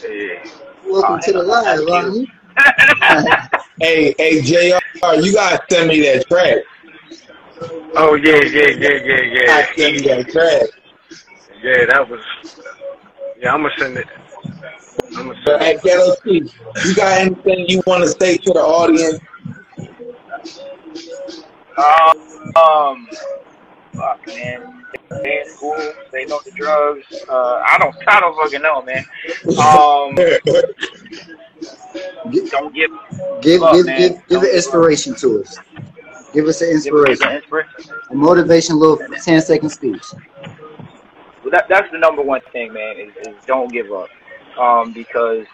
Yeah. 0.09 0.45
Welcome 0.87 1.21
to 1.21 1.33
the 1.33 1.43
live, 1.43 1.81
Ronnie. 1.87 2.33
Hey, 3.81 4.15
hey, 4.19 4.41
Jr. 4.43 4.79
You 5.21 5.33
gotta 5.33 5.61
send 5.69 5.89
me 5.89 6.01
that 6.03 6.29
track. 6.29 6.59
Oh 7.97 8.15
yeah, 8.15 8.37
yeah, 8.45 8.69
yeah, 8.69 8.91
yeah, 8.91 9.23
You 9.23 9.31
yeah. 9.33 9.47
gotta 9.47 9.75
send 9.77 9.97
me 9.97 10.03
that 10.09 10.29
track. 10.29 10.63
Yeah, 11.63 11.87
that 11.87 12.09
was. 12.09 12.21
Yeah, 13.41 13.55
I'm 13.55 13.63
gonna 13.63 13.75
send 13.79 13.97
it. 13.97 14.07
I'm 15.17 15.27
gonna 15.29 15.35
send 15.45 15.63
hey, 15.63 15.75
it. 15.75 15.83
Ghetto 15.83 16.15
T, 16.23 16.51
you 16.85 16.95
got 16.95 17.21
anything 17.21 17.65
you 17.69 17.83
want 17.87 18.05
to 18.05 18.11
say 18.11 18.37
to 18.37 18.53
the 18.53 18.61
audience? 18.61 19.19
Um, 21.79 22.57
um, 22.57 23.09
fuck, 23.93 24.27
man. 24.27 24.85
In 25.25 25.45
school. 25.47 25.77
Stay 26.09 26.25
no 26.27 26.41
to 26.41 26.51
drugs. 26.53 27.07
Uh, 27.29 27.63
I 27.67 27.77
don't, 27.79 27.95
I 28.09 28.21
don't 28.21 28.37
fucking 28.37 28.63
know, 28.63 28.83
man. 28.83 29.05
Um, 29.59 30.15
don't 32.51 32.75
give 32.75 32.91
give, 33.43 33.63
up, 33.63 33.75
give, 33.75 33.87
man. 33.87 33.99
give, 33.99 34.29
give 34.29 34.43
an 34.43 34.51
inspiration 34.51 35.15
to 35.17 35.43
us. 35.43 35.59
Give 36.33 36.47
us 36.47 36.63
an 36.63 36.69
give 36.69 36.77
us 36.77 36.87
inspiration, 36.87 37.29
an 37.29 37.37
inspiration. 37.37 37.93
a 38.11 38.15
motivation, 38.15 38.79
little 38.79 38.99
10 39.23 39.43
second 39.43 39.69
speech. 39.69 40.03
Well, 41.43 41.51
that, 41.51 41.67
that's 41.69 41.91
the 41.93 41.99
number 41.99 42.23
one 42.23 42.41
thing, 42.53 42.73
man. 42.73 42.97
Is, 42.99 43.13
is 43.27 43.35
don't 43.47 43.71
give 43.71 43.93
up. 43.93 44.09
Um, 44.59 44.93
because 44.93 45.47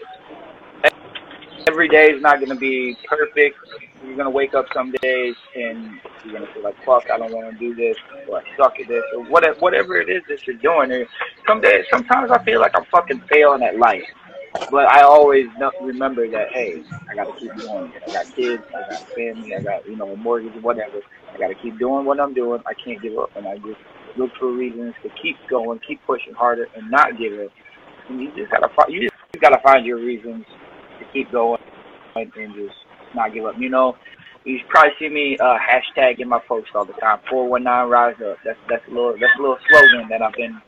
every 1.66 1.88
day 1.88 2.10
is 2.10 2.22
not 2.22 2.38
going 2.38 2.50
to 2.50 2.56
be 2.56 2.96
perfect. 3.08 3.56
You're 4.04 4.16
to 4.24 4.30
wake 4.30 4.54
up 4.54 4.66
some 4.72 4.92
days 5.02 5.34
and 5.54 6.00
you're 6.24 6.40
to 6.40 6.52
feel 6.52 6.62
like, 6.62 6.76
fuck, 6.84 7.10
I 7.10 7.18
don't 7.18 7.32
want 7.32 7.50
to 7.52 7.58
do 7.58 7.74
this, 7.74 7.96
or 8.28 8.38
I 8.38 8.56
suck 8.56 8.78
at 8.80 8.88
this, 8.88 9.02
or 9.14 9.24
whatever, 9.24 9.58
whatever 9.60 10.00
it 10.00 10.08
is 10.08 10.22
that 10.28 10.46
you're 10.46 10.56
doing. 10.56 10.92
And 10.92 11.06
some 11.46 11.60
days, 11.60 11.84
sometimes 11.90 12.30
I 12.30 12.42
feel 12.44 12.60
like 12.60 12.76
I'm 12.76 12.84
fucking 12.86 13.22
failing 13.30 13.62
at 13.62 13.78
life. 13.78 14.04
But 14.70 14.86
I 14.86 15.02
always 15.02 15.46
remember 15.80 16.28
that, 16.30 16.52
hey, 16.52 16.82
I 17.08 17.14
got 17.14 17.24
to 17.24 17.38
keep 17.38 17.54
going. 17.56 17.92
I 18.06 18.12
got 18.12 18.34
kids, 18.34 18.62
I 18.68 18.90
got 18.90 19.08
family, 19.10 19.54
I 19.54 19.60
got, 19.60 19.86
you 19.86 19.96
know, 19.96 20.12
a 20.12 20.16
mortgage, 20.16 20.56
or 20.56 20.60
whatever. 20.60 21.00
I 21.32 21.38
got 21.38 21.48
to 21.48 21.54
keep 21.54 21.78
doing 21.78 22.04
what 22.04 22.18
I'm 22.18 22.34
doing. 22.34 22.62
I 22.66 22.74
can't 22.74 23.00
give 23.02 23.18
up, 23.18 23.30
and 23.36 23.46
I 23.46 23.56
just 23.58 23.78
look 24.16 24.30
for 24.38 24.50
reasons 24.52 24.94
to 25.02 25.10
keep 25.22 25.36
going, 25.48 25.80
keep 25.86 26.00
pushing 26.06 26.34
harder, 26.34 26.66
and 26.76 26.90
not 26.90 27.18
give 27.18 27.32
up. 27.38 27.52
And 28.08 28.20
you 28.20 28.32
just 28.34 28.50
gotta 28.50 28.68
find, 28.74 28.92
you 28.92 29.02
just 29.02 29.14
gotta 29.40 29.60
find 29.62 29.84
your 29.84 29.98
reasons 29.98 30.44
to 30.98 31.04
keep 31.12 31.30
going 31.30 31.60
and 32.16 32.32
just 32.54 32.74
not 33.14 33.32
give 33.32 33.44
up. 33.44 33.54
You 33.58 33.68
know, 33.68 33.96
you 34.44 34.58
probably 34.68 34.92
see 34.98 35.08
me 35.08 35.36
uh, 35.38 35.56
hashtag 35.58 36.20
in 36.20 36.28
my 36.28 36.40
post 36.46 36.68
all 36.74 36.84
the 36.84 36.94
time. 36.94 37.20
Four 37.28 37.48
one 37.48 37.64
nine 37.64 37.88
rise 37.88 38.16
up. 38.24 38.38
That's 38.44 38.58
that's 38.68 38.86
a 38.88 38.90
little 38.90 39.12
that's 39.12 39.38
a 39.38 39.42
little 39.42 39.58
slogan 39.68 40.08
that 40.08 40.22
I've 40.22 40.34
been 40.34 40.60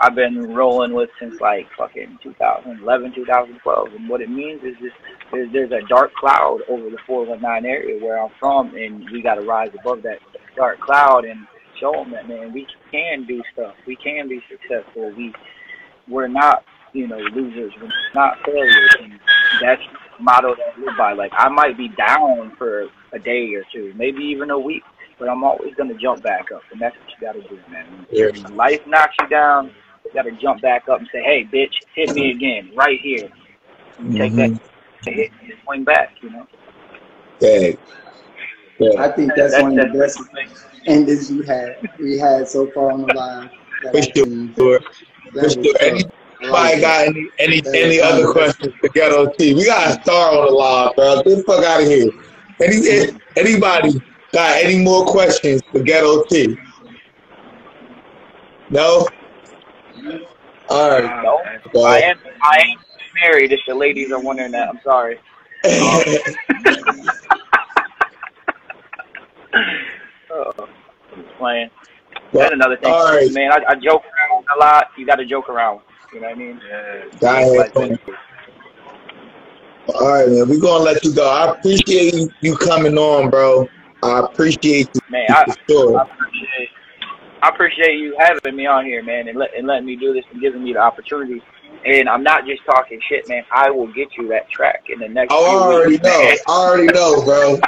I've 0.00 0.14
been 0.14 0.54
rolling 0.54 0.92
with 0.92 1.08
since 1.18 1.40
like 1.40 1.66
fucking 1.76 2.18
2011, 2.22 3.14
2012. 3.14 3.88
And 3.94 4.08
what 4.08 4.20
it 4.20 4.28
means 4.28 4.62
is 4.62 4.74
just 4.80 4.96
there's, 5.32 5.50
there's 5.52 5.72
a 5.72 5.86
dark 5.88 6.12
cloud 6.14 6.60
over 6.68 6.90
the 6.90 6.98
419 7.06 7.70
area 7.70 8.04
where 8.04 8.22
I'm 8.22 8.30
from, 8.38 8.74
and 8.76 9.08
we 9.10 9.22
got 9.22 9.36
to 9.36 9.42
rise 9.42 9.70
above 9.78 10.02
that 10.02 10.18
dark 10.54 10.80
cloud 10.80 11.24
and 11.24 11.46
show 11.80 11.92
them 11.92 12.10
that 12.12 12.28
man, 12.28 12.52
we 12.52 12.66
can 12.90 13.26
do 13.26 13.42
stuff. 13.52 13.74
We 13.86 13.96
can 13.96 14.28
be 14.28 14.42
successful. 14.50 15.12
We 15.16 15.32
we're 16.08 16.28
not 16.28 16.64
you 16.92 17.08
know 17.08 17.18
losers. 17.18 17.72
We're 17.80 17.90
not 18.14 18.36
failures. 18.44 18.96
And 19.00 19.18
that's 19.62 19.82
motto 20.20 20.54
that 20.54 20.74
I 20.76 20.80
live 20.80 20.96
by. 20.98 21.12
Like 21.12 21.32
I 21.34 21.48
might 21.48 21.76
be 21.76 21.88
down 21.88 22.54
for 22.56 22.88
a 23.12 23.18
day 23.18 23.54
or 23.54 23.64
two, 23.72 23.92
maybe 23.96 24.22
even 24.24 24.50
a 24.50 24.58
week. 24.58 24.82
But 25.18 25.28
I'm 25.30 25.42
always 25.44 25.74
gonna 25.74 25.94
jump 25.94 26.22
back 26.22 26.52
up, 26.52 26.62
and 26.70 26.80
that's 26.80 26.94
what 26.98 27.08
you 27.08 27.16
gotta 27.20 27.40
do, 27.48 27.58
man. 27.70 28.06
Yeah. 28.10 28.26
When 28.26 28.56
life 28.56 28.86
knocks 28.86 29.14
you 29.20 29.28
down, 29.28 29.70
you 30.04 30.10
gotta 30.12 30.32
jump 30.32 30.60
back 30.60 30.88
up 30.88 30.98
and 30.98 31.08
say, 31.10 31.22
"Hey, 31.22 31.44
bitch, 31.44 31.72
hit 31.94 32.14
me 32.14 32.30
mm-hmm. 32.30 32.36
again, 32.36 32.70
right 32.74 33.00
here." 33.00 33.30
You 34.02 34.18
Take 34.18 34.34
that 34.34 34.50
mm-hmm. 34.50 35.10
hit 35.10 35.30
and 35.42 35.52
swing 35.64 35.84
back, 35.84 36.10
you 36.20 36.30
know. 36.30 36.46
Bag. 37.40 37.78
I 38.98 39.08
think 39.08 39.32
that's 39.34 39.54
That- 39.54 39.62
one 39.62 39.78
of 39.78 39.92
the 39.92 39.98
that's- 39.98 40.18
best 40.18 40.28
endings 40.86 41.30
you 41.30 41.42
had 41.42 41.76
we 41.98 42.18
had 42.18 42.46
so 42.46 42.66
far 42.70 42.92
on 42.92 43.06
the 43.06 43.14
line. 43.14 43.50
that 43.82 43.92
For 43.92 43.98
I've 43.98 44.54
sure. 44.54 44.80
That 45.34 45.44
For 45.44 46.00
sure. 46.00 46.10
Anybody 46.40 46.80
got 46.80 47.06
any 47.06 47.30
any 47.38 47.62
any 47.74 48.00
other 48.00 48.30
questions 48.30 48.72
for 48.80 48.88
Ghetto 48.90 49.32
T? 49.38 49.54
We 49.54 49.64
got 49.64 49.88
a 49.88 50.02
star 50.02 50.32
on 50.36 50.46
the 50.46 50.52
line, 50.52 50.90
bro. 50.96 51.16
Get 51.16 51.24
the 51.24 51.42
fuck 51.44 51.64
out 51.64 51.82
of 51.82 51.88
here. 51.88 52.10
Any 52.60 53.18
anybody 53.36 54.02
got 54.32 54.62
any 54.62 54.82
more 54.82 55.06
questions 55.06 55.62
for 55.72 55.82
Ghetto 55.82 56.24
T? 56.24 56.56
No. 58.70 59.08
All 60.68 60.90
right. 60.90 61.22
No, 61.22 61.40
Go 61.72 61.84
I 61.84 62.00
am. 62.00 62.18
I 62.42 62.58
ain't 62.66 62.80
married. 63.22 63.52
If 63.52 63.60
the 63.66 63.74
ladies 63.74 64.12
are 64.12 64.20
wondering 64.20 64.52
that, 64.52 64.68
I'm 64.68 64.80
sorry. 64.82 65.18
Oh, 70.28 70.52
I'm 70.58 71.24
playing. 71.38 71.70
That's 72.32 72.52
another 72.52 72.76
thing, 72.76 72.92
All 72.92 73.04
right. 73.06 73.32
man. 73.32 73.52
I, 73.52 73.60
I 73.68 73.74
joke 73.76 74.02
around 74.04 74.44
a 74.54 74.58
lot. 74.58 74.88
You 74.98 75.06
got 75.06 75.16
to 75.16 75.24
joke 75.24 75.48
around. 75.48 75.80
You 76.12 76.20
know 76.20 76.28
what 76.28 76.36
I 76.36 76.38
mean? 76.38 76.60
Got 77.20 77.42
it. 77.42 77.76
Like. 77.76 78.00
All 79.94 80.12
right, 80.12 80.28
man. 80.28 80.48
We're 80.48 80.60
gonna 80.60 80.84
let 80.84 81.04
you 81.04 81.14
go. 81.14 81.28
I 81.28 81.52
appreciate 81.52 82.14
you, 82.14 82.30
you 82.40 82.56
coming 82.56 82.96
on, 82.96 83.30
bro. 83.30 83.68
I 84.02 84.20
appreciate 84.20 84.88
you 84.94 85.00
Man, 85.08 85.26
I, 85.30 85.44
sure. 85.68 85.98
I 85.98 86.02
appreciate. 86.02 86.68
I 87.42 87.48
appreciate 87.48 87.98
you 87.98 88.16
having 88.18 88.56
me 88.56 88.66
on 88.66 88.84
here, 88.84 89.02
man, 89.02 89.28
and, 89.28 89.38
let, 89.38 89.54
and 89.56 89.66
letting 89.66 89.86
me 89.86 89.96
do 89.96 90.12
this 90.12 90.24
and 90.32 90.40
giving 90.40 90.64
me 90.64 90.72
the 90.72 90.80
opportunity. 90.80 91.42
And 91.84 92.08
I'm 92.08 92.22
not 92.22 92.46
just 92.46 92.64
talking 92.64 93.00
shit, 93.08 93.28
man. 93.28 93.44
I 93.52 93.70
will 93.70 93.92
get 93.92 94.08
you 94.16 94.26
that 94.28 94.50
track 94.50 94.84
in 94.88 94.98
the 94.98 95.08
next. 95.08 95.32
Oh, 95.32 95.44
I 95.44 95.48
few 95.48 95.58
already 95.58 95.92
weeks, 95.92 96.04
know. 96.04 96.22
man. 96.22 96.36
I 96.48 96.52
already 96.52 96.86
know, 96.86 97.24
bro. 97.24 97.60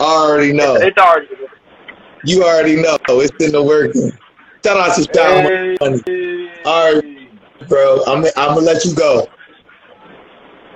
I 0.00 0.04
already 0.04 0.52
know. 0.52 0.74
It's 0.76 0.98
already. 0.98 1.28
You 2.24 2.44
already 2.44 2.76
know. 2.76 2.98
It's 3.08 3.44
in 3.44 3.52
the 3.52 3.62
working. 3.62 4.12
Shout 4.64 4.76
out 4.76 4.96
to 4.96 5.04
Shout 5.14 5.44
Money. 5.80 6.60
All 6.66 6.94
right, 6.94 7.27
bro. 7.68 8.04
I'm 8.06 8.24
I'm 8.36 8.54
gonna 8.54 8.60
let 8.60 8.84
you 8.84 8.94
go. 8.94 9.28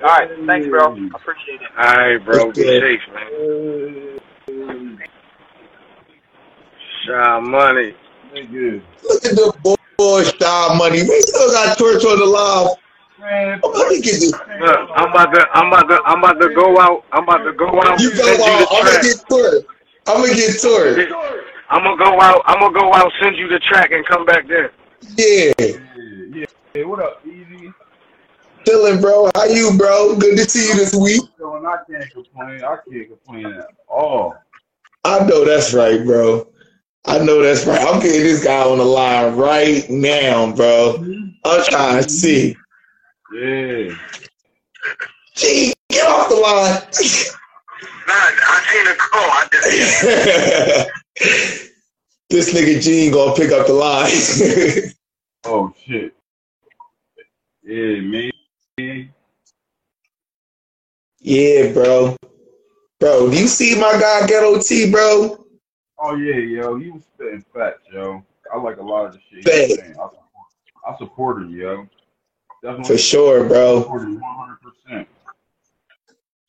All 0.03 0.09
right, 0.09 0.29
thanks, 0.47 0.67
bro. 0.69 0.97
I 0.97 1.07
appreciate 1.15 1.61
it. 1.61 1.71
All 1.79 1.95
right, 1.95 2.25
bro. 2.25 2.53
Be 2.53 2.63
Okay. 2.63 2.81
safe, 2.81 3.01
man. 3.15 4.21
Shi 7.05 7.41
money. 7.51 7.95
Look 8.33 9.25
at 9.25 9.37
the 9.37 9.53
boy, 9.63 9.75
boy 9.97 10.23
style 10.23 10.75
money. 10.77 11.03
We 11.03 11.21
still 11.21 11.51
got 11.53 11.77
torch 11.79 12.05
on 12.05 12.19
the 12.19 12.27
live. 12.27 12.77
Let 13.63 13.89
me 13.91 14.01
get 14.01 14.19
this. 14.19 14.33
Look, 14.33 14.89
I'm 14.97 15.11
about 15.11 15.35
to, 15.35 15.47
I'm 15.55 15.69
about 15.69 15.89
to, 15.89 16.01
I'm 16.05 16.19
about 16.19 16.41
to 16.41 16.55
go 16.55 16.81
out. 16.81 17.05
I'm 17.13 17.25
about 17.25 17.45
to 17.45 17.53
go 17.53 17.67
out. 17.83 18.01
You 18.01 18.17
go 18.17 18.25
out. 18.25 18.67
I'm 18.73 18.87
gonna 18.87 19.03
get 19.03 19.23
torch. 19.29 19.65
I'm 20.07 20.21
gonna 20.23 20.35
get 20.35 20.61
torch. 20.61 21.09
I'm 21.71 21.85
gonna 21.85 22.05
go 22.05 22.21
out. 22.21 22.43
I'm 22.47 22.59
gonna 22.59 22.79
go 22.79 22.93
out, 22.95 23.13
send 23.21 23.37
you 23.37 23.49
the 23.49 23.61
track, 23.61 23.93
and 23.93 24.05
come 24.07 24.25
back 24.25 24.49
there. 24.49 24.73
Yeah. 25.17 25.53
Hey, 26.75 26.85
what 26.85 27.01
up, 27.01 27.21
Easy? 27.27 27.71
Chilling, 28.67 29.03
bro. 29.03 29.31
How 29.35 29.45
you, 29.45 29.77
bro? 29.77 30.17
Good 30.17 30.39
to 30.39 30.49
see 30.49 30.69
you 30.69 30.75
this 30.75 30.95
week. 30.95 31.21
So, 31.39 31.57
and 31.57 31.67
I 31.67 31.77
can't 31.87 32.11
complain. 32.11 32.65
I 32.65 32.79
can't 32.91 33.09
complain 33.09 33.47
at 33.59 33.69
all. 33.89 34.35
I 35.05 35.23
know 35.27 35.45
that's 35.45 35.75
right, 35.75 36.03
bro. 36.03 36.49
I 37.05 37.19
know 37.19 37.43
that's 37.43 37.67
right. 37.67 37.79
I'm 37.79 38.01
getting 38.01 38.23
this 38.23 38.43
guy 38.43 38.63
on 38.63 38.79
the 38.79 38.85
line 38.85 39.37
right 39.37 39.85
now, 39.91 40.51
bro. 40.53 41.05
I'm 41.45 41.65
trying 41.65 42.05
to 42.05 42.09
see. 42.09 42.57
Yeah. 43.35 43.95
Gee, 45.35 45.75
get 45.91 46.07
off 46.09 46.31
the 46.31 46.37
line. 46.37 46.81
Nah, 48.09 48.15
I 48.49 48.63
seen 48.73 48.85
the 48.87 48.95
call. 48.99 49.31
I 49.31 49.47
just. 49.53 50.91
this 52.31 52.55
nigga 52.55 52.81
Gene 52.81 53.13
gonna 53.13 53.35
pick 53.35 53.53
up 53.53 53.67
the 53.67 53.75
line. 53.75 54.93
Oh 55.45 55.75
shit. 55.85 56.15
Yeah, 57.63 58.01
man. 58.01 59.13
yeah, 61.21 61.73
bro. 61.73 62.17
Bro, 62.99 63.31
do 63.31 63.37
you 63.39 63.47
see 63.47 63.75
my 63.79 63.93
guy 63.93 64.27
Ghetto 64.27 64.61
T, 64.61 64.91
bro? 64.91 65.47
Oh 65.99 66.17
yeah, 66.17 66.37
yo, 66.37 66.77
he 66.77 66.91
was 66.91 67.03
spitting 67.15 67.45
facts, 67.55 67.83
yo. 67.93 68.25
I 68.53 68.59
like 68.59 68.79
a 68.79 68.83
lot 68.83 69.07
of 69.07 69.13
the 69.13 69.21
shit 69.31 69.49
he 69.49 69.75
saying. 69.77 69.93
I 69.93 70.09
support, 70.09 70.49
I 70.89 70.99
support 70.99 71.43
him, 71.43 71.51
yo. 71.51 71.87
Definitely 72.63 72.97
For 72.97 72.99
sure, 72.99 73.45
bro. 73.49 73.85
100%. 74.89 75.07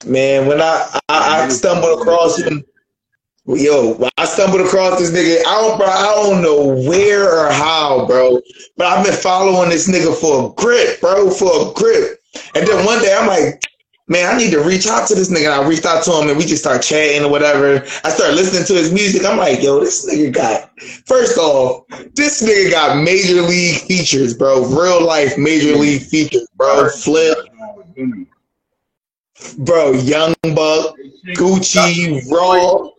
Man, 0.05 0.47
when 0.47 0.61
I 0.61 0.99
I, 1.09 1.43
I 1.43 1.49
stumbled 1.49 1.99
across 1.99 2.39
him, 2.39 2.63
yo, 3.45 4.09
I 4.17 4.25
stumbled 4.25 4.61
across 4.61 4.99
this 4.99 5.11
nigga. 5.11 5.41
I 5.45 5.61
don't, 5.61 5.77
bro. 5.77 5.87
I 5.87 6.13
don't 6.15 6.41
know 6.41 6.89
where 6.89 7.29
or 7.29 7.51
how, 7.51 8.05
bro. 8.07 8.39
But 8.77 8.87
I've 8.87 9.05
been 9.05 9.15
following 9.15 9.69
this 9.69 9.89
nigga 9.89 10.15
for 10.15 10.49
a 10.49 10.53
grip, 10.53 11.01
bro, 11.01 11.29
for 11.29 11.69
a 11.69 11.73
grip. 11.73 12.19
And 12.55 12.65
then 12.67 12.85
one 12.85 13.01
day 13.01 13.15
I'm 13.15 13.27
like, 13.27 13.61
man, 14.07 14.33
I 14.33 14.37
need 14.37 14.51
to 14.51 14.61
reach 14.61 14.87
out 14.87 15.07
to 15.07 15.15
this 15.15 15.31
nigga. 15.31 15.51
And 15.51 15.61
I 15.61 15.67
reached 15.67 15.85
out 15.85 16.03
to 16.05 16.11
him 16.11 16.29
and 16.29 16.37
we 16.37 16.45
just 16.45 16.63
start 16.63 16.81
chatting 16.81 17.23
or 17.23 17.31
whatever. 17.31 17.83
I 18.03 18.09
started 18.09 18.35
listening 18.35 18.65
to 18.65 18.73
his 18.73 18.93
music. 18.93 19.25
I'm 19.25 19.37
like, 19.37 19.61
yo, 19.61 19.79
this 19.79 20.09
nigga 20.09 20.33
got. 20.33 20.71
First 21.05 21.37
off, 21.37 21.85
this 22.15 22.41
nigga 22.41 22.71
got 22.71 23.03
major 23.03 23.41
league 23.41 23.81
features, 23.81 24.33
bro. 24.33 24.65
Real 24.65 25.05
life 25.05 25.37
major 25.37 25.75
league 25.75 26.03
features, 26.03 26.47
bro. 26.55 26.89
Flip, 26.89 27.37
bro. 29.57 29.91
Young 29.91 30.33
Buck. 30.55 30.95
Gucci, 31.27 32.29
Raw, 32.29 32.89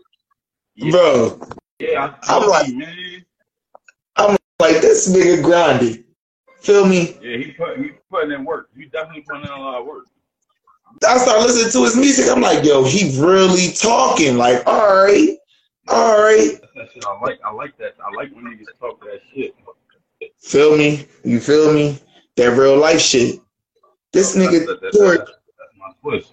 bro. 0.91 1.41
Yeah, 1.79 2.15
I 2.23 2.37
I'm 2.37 2.49
like- 2.49 2.75
man. 2.75 3.25
I'm 4.17 4.37
like 4.61 4.81
this 4.81 5.09
nigga 5.13 5.43
grinding. 5.43 6.05
Feel 6.61 6.87
me? 6.87 7.19
Yeah, 7.21 7.37
he 7.37 7.53
put 7.53 7.79
he 7.79 7.91
putting 8.11 8.33
in 8.33 8.45
work. 8.45 8.71
He 8.77 8.87
definitely 8.87 9.23
putting 9.23 9.43
in 9.43 9.51
a 9.51 9.61
lot 9.61 9.81
of 9.81 9.87
work. 9.87 10.05
I 11.07 11.19
start 11.19 11.41
listening 11.41 11.73
to 11.73 11.85
his 11.85 11.97
music. 11.97 12.27
I'm 12.31 12.41
like, 12.41 12.65
yo, 12.65 12.85
he 12.85 13.21
really 13.21 13.73
talking. 13.73 14.37
Like, 14.37 14.65
all 14.67 15.05
right, 15.05 15.37
all 15.89 16.23
right. 16.23 16.53
That's 16.61 16.73
that 16.77 16.93
shit 16.95 17.05
I 17.05 17.19
like. 17.21 17.41
I 17.45 17.53
like 17.53 17.77
that. 17.79 17.97
I 18.03 18.15
like 18.15 18.33
when 18.35 18.45
niggas 18.45 18.79
talk 18.79 19.01
that 19.01 19.21
shit. 19.35 19.55
Feel 20.39 20.77
me? 20.79 21.07
You 21.25 21.41
feel 21.41 21.73
me? 21.75 21.99
That 22.37 22.57
real 22.57 22.79
life 22.79 23.01
shit. 23.01 23.41
This 24.13 24.35
That's, 24.35 24.47
nigga, 24.47 24.67
that, 24.67 24.81
that, 24.81 24.93
Torch, 24.93 25.19
that's, 25.19 25.31
that's 25.31 25.75
my 25.77 25.91
twist. 26.01 26.33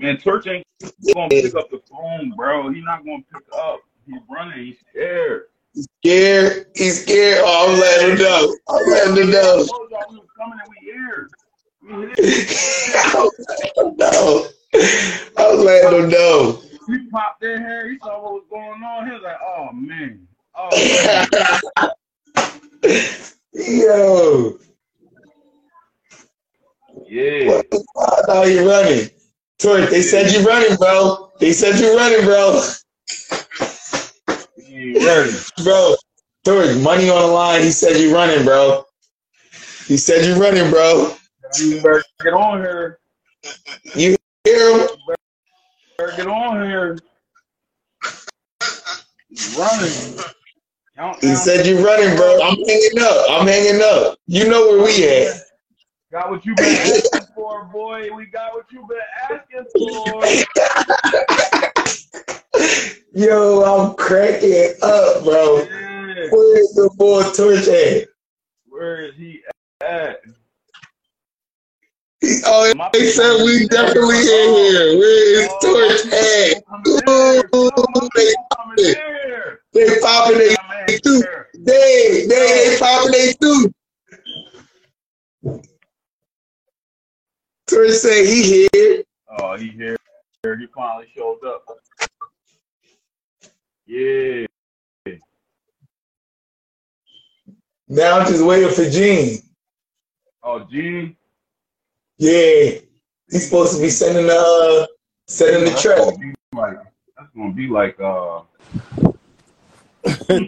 Man, 0.00 0.16
Torch 0.16 0.46
ain't 0.46 0.64
gonna 1.12 1.28
pick 1.28 1.54
up 1.54 1.70
the 1.70 1.78
phone, 1.90 2.32
bro. 2.34 2.70
He's 2.72 2.84
not 2.84 3.04
gonna 3.04 3.22
pick 3.30 3.42
up. 3.54 3.80
He's 4.06 4.16
running. 4.30 4.64
He's 4.64 4.78
scared. 4.88 5.42
He's 5.74 5.86
scared. 5.98 6.66
He's 6.74 7.02
scared. 7.02 7.40
Oh, 7.42 7.68
I'm 7.68 7.78
letting 7.78 8.12
him 8.12 8.22
know. 8.22 8.56
I'm 8.70 8.90
letting 8.90 9.24
him 9.24 9.30
know. 9.30 9.66
told 9.66 9.90
we 10.10 10.16
was 10.16 10.26
coming 10.38 10.58
and 10.58 10.70
we 10.70 10.76
here. 10.86 11.28
We. 11.82 11.92
I'm 13.12 13.28
letting 13.46 13.76
him 13.76 13.96
know. 13.98 14.46
I'm 15.36 15.64
letting 15.66 16.04
him 16.04 16.08
know. 16.08 16.62
He 16.86 17.10
popped 17.10 17.44
in 17.44 17.60
here. 17.60 17.90
He 17.90 17.98
saw 17.98 18.22
what 18.22 18.32
was 18.32 18.44
going 18.48 18.82
on. 18.82 19.06
He 19.06 19.12
was 19.12 19.22
like, 19.22 19.38
"Oh 19.42 19.70
man, 19.70 20.26
oh 20.54 20.70
man. 22.82 23.00
Yo, 23.52 24.58
yeah." 27.06 27.48
what 27.48 27.70
the 27.70 27.84
fuck? 27.94 28.26
How 28.28 28.44
you 28.44 28.66
running? 28.66 29.10
Torch, 29.60 29.90
they 29.90 30.00
said 30.00 30.32
you're 30.32 30.42
running, 30.42 30.76
bro. 30.76 31.32
They 31.38 31.52
said 31.52 31.78
you're 31.78 31.94
running, 31.94 32.24
bro. 32.24 32.62
Ain't 34.66 35.52
bro. 35.62 35.96
Torch, 36.44 36.76
money 36.78 37.10
on 37.10 37.20
the 37.20 37.26
line. 37.26 37.62
He 37.62 37.70
said 37.70 37.96
you're 37.98 38.14
running, 38.14 38.44
bro. 38.44 38.84
He 39.86 39.98
said 39.98 40.24
you're 40.24 40.38
running, 40.38 40.70
bro. 40.70 41.14
You 41.58 41.76
better 41.82 42.02
get 42.22 42.32
on 42.32 42.60
here. 42.60 43.00
You 43.94 44.16
hear 44.44 44.78
him? 44.78 44.88
Better 45.98 46.16
get 46.16 46.26
on 46.28 46.64
here. 46.64 46.98
Running. 49.58 50.18
He 51.20 51.34
said 51.34 51.66
you're 51.66 51.84
running, 51.84 52.16
bro. 52.16 52.40
I'm 52.42 52.56
hanging 52.56 52.98
up. 53.00 53.26
I'm 53.30 53.46
hanging 53.46 53.82
up. 53.82 54.18
You 54.26 54.48
know 54.48 54.68
where 54.68 54.84
we 54.84 55.08
at. 55.08 55.49
Got 56.12 56.28
what 56.30 56.44
you 56.44 56.56
been 56.56 56.76
asking 56.76 57.28
for, 57.36 57.66
boy. 57.66 58.08
We 58.12 58.26
got 58.26 58.52
what 58.52 58.66
you 58.72 58.84
been 58.88 58.98
asking 59.30 59.66
for. 59.72 60.24
Yo, 63.14 63.62
I'm 63.62 63.94
cracking 63.94 64.74
up, 64.82 65.22
bro. 65.22 65.58
Yeah. 65.58 66.26
Where's 66.32 66.72
the 66.72 66.90
boy 66.96 67.22
Torch 67.30 67.68
at? 67.68 68.08
Where 68.66 69.02
is 69.02 69.14
he 69.14 69.42
at? 69.80 70.20
Oh, 72.44 72.74
My 72.74 72.90
they 72.92 73.06
said 73.12 73.44
we 73.44 73.68
definitely 73.68 74.18
in 74.18 74.24
here. 74.26 74.98
Where 74.98 75.42
is 75.42 75.48
oh, 75.48 75.58
Torch 75.62 76.06
at? 76.12 76.64
Ooh, 76.88 78.08
they, 78.16 78.34
here. 78.82 79.60
they 79.72 80.00
popping 80.00 80.38
they 80.38 80.98
too. 80.98 81.22
They, 81.54 82.26
they, 82.26 82.68
they 82.68 82.78
popping 82.80 83.12
they 83.12 83.32
too. 83.40 83.72
Torch 87.70 87.90
say 87.92 88.26
he 88.26 88.68
here. 88.72 89.04
Oh, 89.38 89.56
he 89.56 89.68
here. 89.68 89.96
He 90.42 90.66
finally 90.74 91.06
showed 91.16 91.38
up. 91.46 91.64
Yeah. 93.86 94.46
Now 97.88 98.18
I'm 98.18 98.26
just 98.26 98.44
waiting 98.44 98.70
for 98.70 98.90
Gene. 98.90 99.38
Oh, 100.42 100.66
Gene. 100.70 101.16
Yeah, 102.18 102.78
he's 103.30 103.44
supposed 103.44 103.76
to 103.76 103.82
be 103.82 103.88
sending 103.88 104.26
the 104.26 104.34
uh, 104.36 104.86
sending 105.28 105.64
the 105.64 105.70
That's 105.70 105.82
track. 105.82 105.98
gonna 105.98 106.18
be 106.18 106.34
like 106.52 106.76
that's 107.16 107.30
gonna 107.36 107.52
be 107.52 107.68
like 107.68 107.98
uh 108.00 108.40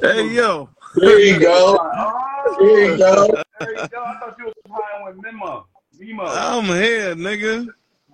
Hey 0.00 0.28
yo, 0.32 0.70
There 0.94 1.18
you 1.20 1.40
go. 1.40 1.76
There 2.58 2.92
you 2.92 2.98
go. 2.98 3.42
There 3.60 3.72
you 3.72 3.88
go. 3.88 4.02
I 4.04 4.18
thought 4.18 4.36
you 4.38 4.46
was 4.46 4.54
high 4.70 5.04
with 5.06 5.16
Mimo. 5.22 5.64
Mimo. 5.98 6.28
I'm 6.28 6.64
here, 6.66 7.14
nigga. 7.16 7.66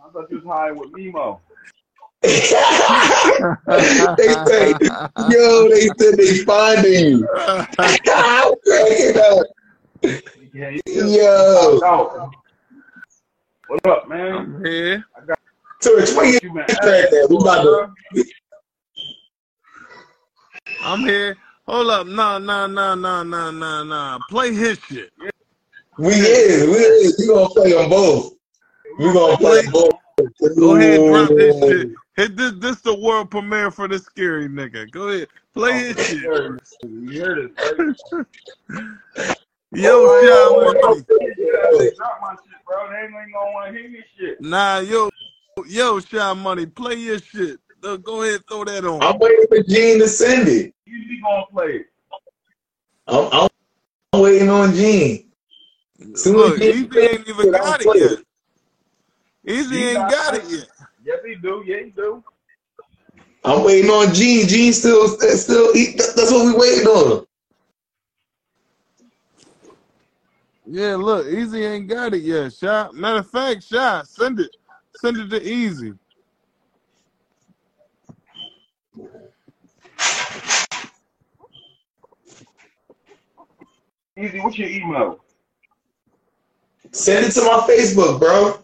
I 0.02 0.10
thought 0.10 0.30
you 0.30 0.38
was 0.38 0.46
high 0.46 0.72
with 0.72 0.90
Nemo. 0.96 1.40
they 2.22 2.30
say, 4.46 4.74
yo, 5.28 5.68
they 5.68 5.88
said 5.98 6.16
they 6.16 6.38
finding 6.44 7.18
you. 7.18 7.28
I'm 7.78 8.54
cracking 8.64 9.18
up. 9.18 9.46
Yeah, 10.54 10.70
Yo. 10.86 12.30
What 13.66 13.86
up, 13.86 14.08
man? 14.08 14.32
I'm 14.32 14.64
here. 14.64 15.04
Torch, 15.82 16.12
where 16.14 16.26
you 16.26 16.38
You 16.42 16.54
been 16.54 16.64
track 16.66 16.82
asking 16.82 17.20
that? 17.20 17.26
We 17.28 17.36
about 17.36 17.62
to. 17.62 18.24
I'm 20.82 21.00
here. 21.00 21.36
Hold 21.66 21.90
up. 21.90 22.06
Nah, 22.06 22.38
nah, 22.38 22.66
nah, 22.66 22.94
nah, 22.94 23.22
nah, 23.22 23.50
nah, 23.50 23.82
nah. 23.82 24.18
Play 24.30 24.54
his 24.54 24.78
shit. 24.78 25.10
We 25.98 26.12
is, 26.12 26.66
we 26.66 26.74
is. 26.74 27.18
We 27.18 27.26
gonna 27.28 27.48
play 27.50 27.72
them 27.72 27.90
both. 27.90 28.32
We 28.98 29.12
gonna 29.12 29.36
play 29.36 29.62
them 29.62 29.72
both. 29.72 29.92
Go 30.58 30.76
ahead, 30.76 31.06
drop 31.06 31.30
this 31.30 31.60
shit. 31.60 31.88
Hit 32.16 32.36
this. 32.36 32.52
This 32.58 32.80
the 32.80 32.94
world 32.94 33.30
premiere 33.30 33.70
for 33.70 33.86
this 33.88 34.04
scary 34.04 34.48
nigga. 34.48 34.90
Go 34.90 35.08
ahead, 35.08 35.28
play 35.52 35.92
his 35.92 35.96
shit. 36.06 36.22
You 36.82 37.10
hear 37.10 37.48
this, 37.48 37.94
right? 38.10 38.26
Yo, 39.72 40.20
Shi 40.20 40.26
Money. 40.56 41.04
Yeah, 41.38 41.90
drop 41.96 42.18
my 42.22 42.34
shit, 42.34 42.64
bro. 42.66 42.90
They 42.90 43.02
ain't 43.02 43.32
gonna 43.32 43.52
want 43.52 43.74
to 43.74 43.80
hear 43.80 43.90
this 43.90 44.04
shit. 44.18 44.40
Nah, 44.40 44.78
yo, 44.78 45.10
yo, 45.66 46.00
Shi 46.00 46.16
Money. 46.16 46.66
Play 46.66 46.94
your 46.94 47.18
shit. 47.18 47.58
Uh, 47.82 47.96
Go 47.96 48.22
ahead, 48.22 48.40
throw 48.48 48.64
that 48.64 48.84
on. 48.84 49.02
I'm 49.02 49.18
waiting 49.18 49.46
for 49.48 49.62
Gene 49.62 49.98
to 49.98 50.08
send 50.08 50.48
it. 50.48 50.74
You 50.86 51.08
be 51.08 51.20
gonna 51.20 51.44
play 51.52 51.66
it. 51.76 51.86
I'm, 53.06 53.28
I'm, 53.32 53.48
I'm 54.12 54.20
waiting 54.20 54.48
on 54.48 54.72
Gene. 54.74 55.23
Soon 56.14 56.36
Look, 56.36 56.54
as 56.54 56.60
Gene 56.60 56.86
Easy 56.86 57.00
ain't 57.00 57.28
even 57.28 57.50
got 57.50 57.80
it 57.82 57.92
yet. 57.94 58.18
Easy 59.46 59.76
He 59.76 59.84
ain't 59.84 60.08
got 60.08 60.10
got 60.10 60.34
it. 60.34 60.42
it 60.44 60.44
yet. 60.48 60.68
Yes, 61.04 61.18
he 61.26 61.36
do. 61.36 61.62
Yeah, 61.66 61.84
he 61.84 61.90
do. 61.90 62.22
I'm 63.44 63.64
waiting 63.64 63.90
on 63.90 64.14
Gene. 64.14 64.48
Gene 64.48 64.72
still, 64.72 65.08
still. 65.08 65.74
He, 65.74 65.94
that's 65.96 66.32
what 66.32 66.46
we 66.46 66.54
waiting 66.60 66.86
on. 66.88 67.26
Yeah, 70.66 70.96
look, 70.96 71.26
Easy 71.26 71.64
ain't 71.64 71.88
got 71.88 72.14
it 72.14 72.22
yet. 72.22 72.52
Shi. 72.52 72.66
Matter 72.66 73.20
of 73.20 73.30
fact, 73.30 73.64
Shi, 73.64 74.00
send 74.06 74.40
it. 74.40 74.50
Send 74.94 75.18
it 75.18 75.30
to 75.30 75.42
Easy. 75.42 75.94
Easy. 84.18 84.40
What's 84.40 84.58
your 84.58 84.68
email? 84.68 85.23
Send 86.94 87.26
it 87.26 87.32
to 87.32 87.40
my 87.42 87.66
Facebook, 87.68 88.20
bro. 88.20 88.56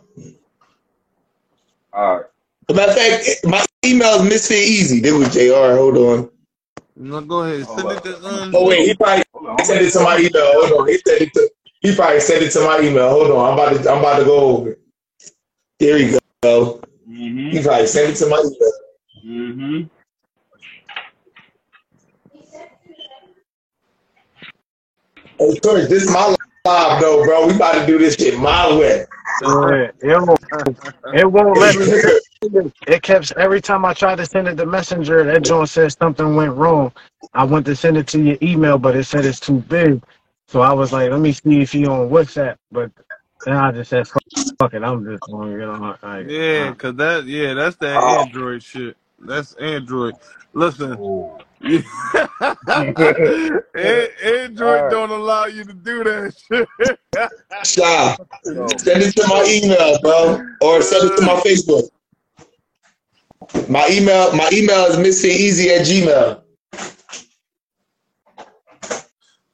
All 1.93 2.17
right. 2.17 2.25
As 2.69 2.77
a 2.77 2.79
matter 2.79 2.93
of 2.93 2.97
fact, 2.97 3.41
my 3.45 3.65
email 3.85 4.23
is 4.23 4.23
MysfitEaZy. 4.23 5.03
This 5.03 5.13
was 5.13 5.35
JR. 5.35 5.77
Hold 5.77 5.97
on. 5.97 6.31
No, 6.95 7.21
go 7.23 7.43
ahead. 7.43 7.67
Send 7.67 7.81
Hold 7.81 7.93
it 7.93 8.03
to 8.05 8.25
um. 8.29 8.55
Oh 8.55 8.69
wait, 8.69 8.87
he 8.87 8.95
probably 8.95 9.25
sent 9.65 9.83
it 9.83 9.91
to 9.91 10.01
my 10.01 10.17
email. 10.17 10.53
Hold 10.53 10.81
on. 10.81 10.89
He 10.89 10.99
sent 11.05 11.23
it 11.23 11.33
to. 11.35 11.51
He 11.81 11.97
probably 11.97 12.21
sent 12.21 12.45
it 12.45 12.51
to 12.53 12.61
my 12.61 12.79
email. 12.79 13.11
Hold 13.11 13.33
on. 13.33 13.49
I'm 13.49 13.55
about 13.55 13.83
to. 13.83 13.91
I'm 13.91 13.99
about 13.99 14.19
to 14.21 14.25
go 14.25 14.39
over. 14.39 14.71
it. 14.71 14.81
Here 15.81 15.97
we 15.97 16.19
go. 16.43 16.81
Mm-hmm. 17.09 17.49
He 17.51 17.63
probably 17.65 17.87
sent 17.89 18.11
it 18.11 18.17
to 18.17 18.27
my 18.29 18.39
email. 18.39 18.73
Mm-hmm. 19.27 19.83
Hey, 25.39 25.59
Torch, 25.59 25.89
this 25.89 26.05
is 26.05 26.13
my 26.13 26.37
live 26.71 27.01
though, 27.01 27.25
bro. 27.25 27.47
We 27.49 27.55
about 27.57 27.75
to 27.75 27.87
do 27.87 27.99
this 27.99 28.15
shit 28.15 28.39
my 28.39 28.69
way. 28.77 29.07
Yeah, 29.43 29.91
it 30.03 30.21
won't, 30.21 30.41
it 31.15 31.31
won't 31.31 31.59
let 31.59 31.77
me. 31.77 32.73
It 32.87 33.03
kept 33.03 33.33
every 33.33 33.61
time 33.61 33.85
I 33.85 33.95
tried 33.95 34.17
to 34.17 34.27
send 34.27 34.49
it 34.49 34.57
to 34.57 34.67
Messenger, 34.67 35.25
that 35.25 35.43
joint 35.43 35.69
said 35.69 35.93
something 35.93 36.35
went 36.35 36.55
wrong. 36.55 36.93
I 37.35 37.45
went 37.45 37.67
to 37.67 37.77
send 37.77 37.97
it 37.97 38.07
to 38.09 38.21
your 38.21 38.39
email, 38.43 38.79
but 38.79 38.97
it 38.97 39.05
said 39.05 39.25
it's 39.25 39.41
too 39.41 39.61
big. 39.61 40.03
So 40.49 40.61
I 40.63 40.73
was 40.73 40.93
like, 40.93 41.11
let 41.11 41.21
me 41.21 41.33
see 41.33 41.61
if 41.61 41.75
you 41.75 41.87
on 41.87 42.11
WhatsApp. 42.11 42.57
But 42.73 42.91
then 43.45 43.57
I 43.57 43.71
just 43.73 43.91
said, 43.91 44.09
fuck, 44.09 44.23
fuck 44.59 44.75
it, 44.75 44.83
I'm 44.83 45.05
just 45.05 45.23
going 45.31 45.53
to 45.53 45.59
get 45.59 45.69
on. 45.69 45.99
Like, 46.03 46.27
Yeah, 46.29 46.71
uh, 46.71 46.75
cause 46.75 46.97
that 46.97 47.25
yeah, 47.27 47.55
that's 47.55 47.77
that 47.77 47.97
Oh. 48.03 48.23
Android 48.23 48.63
shit. 48.63 48.97
That's 49.21 49.55
Android. 49.55 50.15
Listen, 50.53 50.97
Oh. 50.99 51.39
An- 51.63 51.85
Android 54.25 54.91
don't 54.91 55.11
allow 55.11 55.45
you 55.45 55.63
to 55.65 55.73
do 55.75 56.03
that 56.05 56.35
shit. 56.49 56.67
Shi. 57.65 57.83
So, 58.45 58.67
Send 58.79 59.03
it 59.03 59.15
to 59.17 59.27
my 59.29 59.45
email, 59.47 59.99
bro, 60.01 60.41
or 60.63 60.81
send 60.83 61.11
it 61.11 61.17
to 61.17 61.23
my 61.23 61.35
Facebook. 61.41 61.89
My 63.69 63.87
email. 63.91 64.33
My 64.35 64.49
email 64.53 64.87
is 64.87 64.97
mysfiteazy 64.97 65.67
at 65.79 65.87
gmail. 65.87 66.43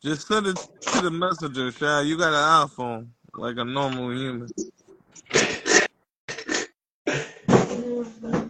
Just 0.03 0.29
send 0.29 0.47
it 0.47 0.57
to 0.83 1.01
the 1.01 1.11
messenger, 1.11 1.73
Shi. 1.73 2.03
You 2.09 2.17
got 2.17 2.33
an 2.33 2.69
iPhone, 2.69 3.09
like 3.35 3.57
a 3.57 3.65
normal 3.65 4.11
human. 4.13 4.49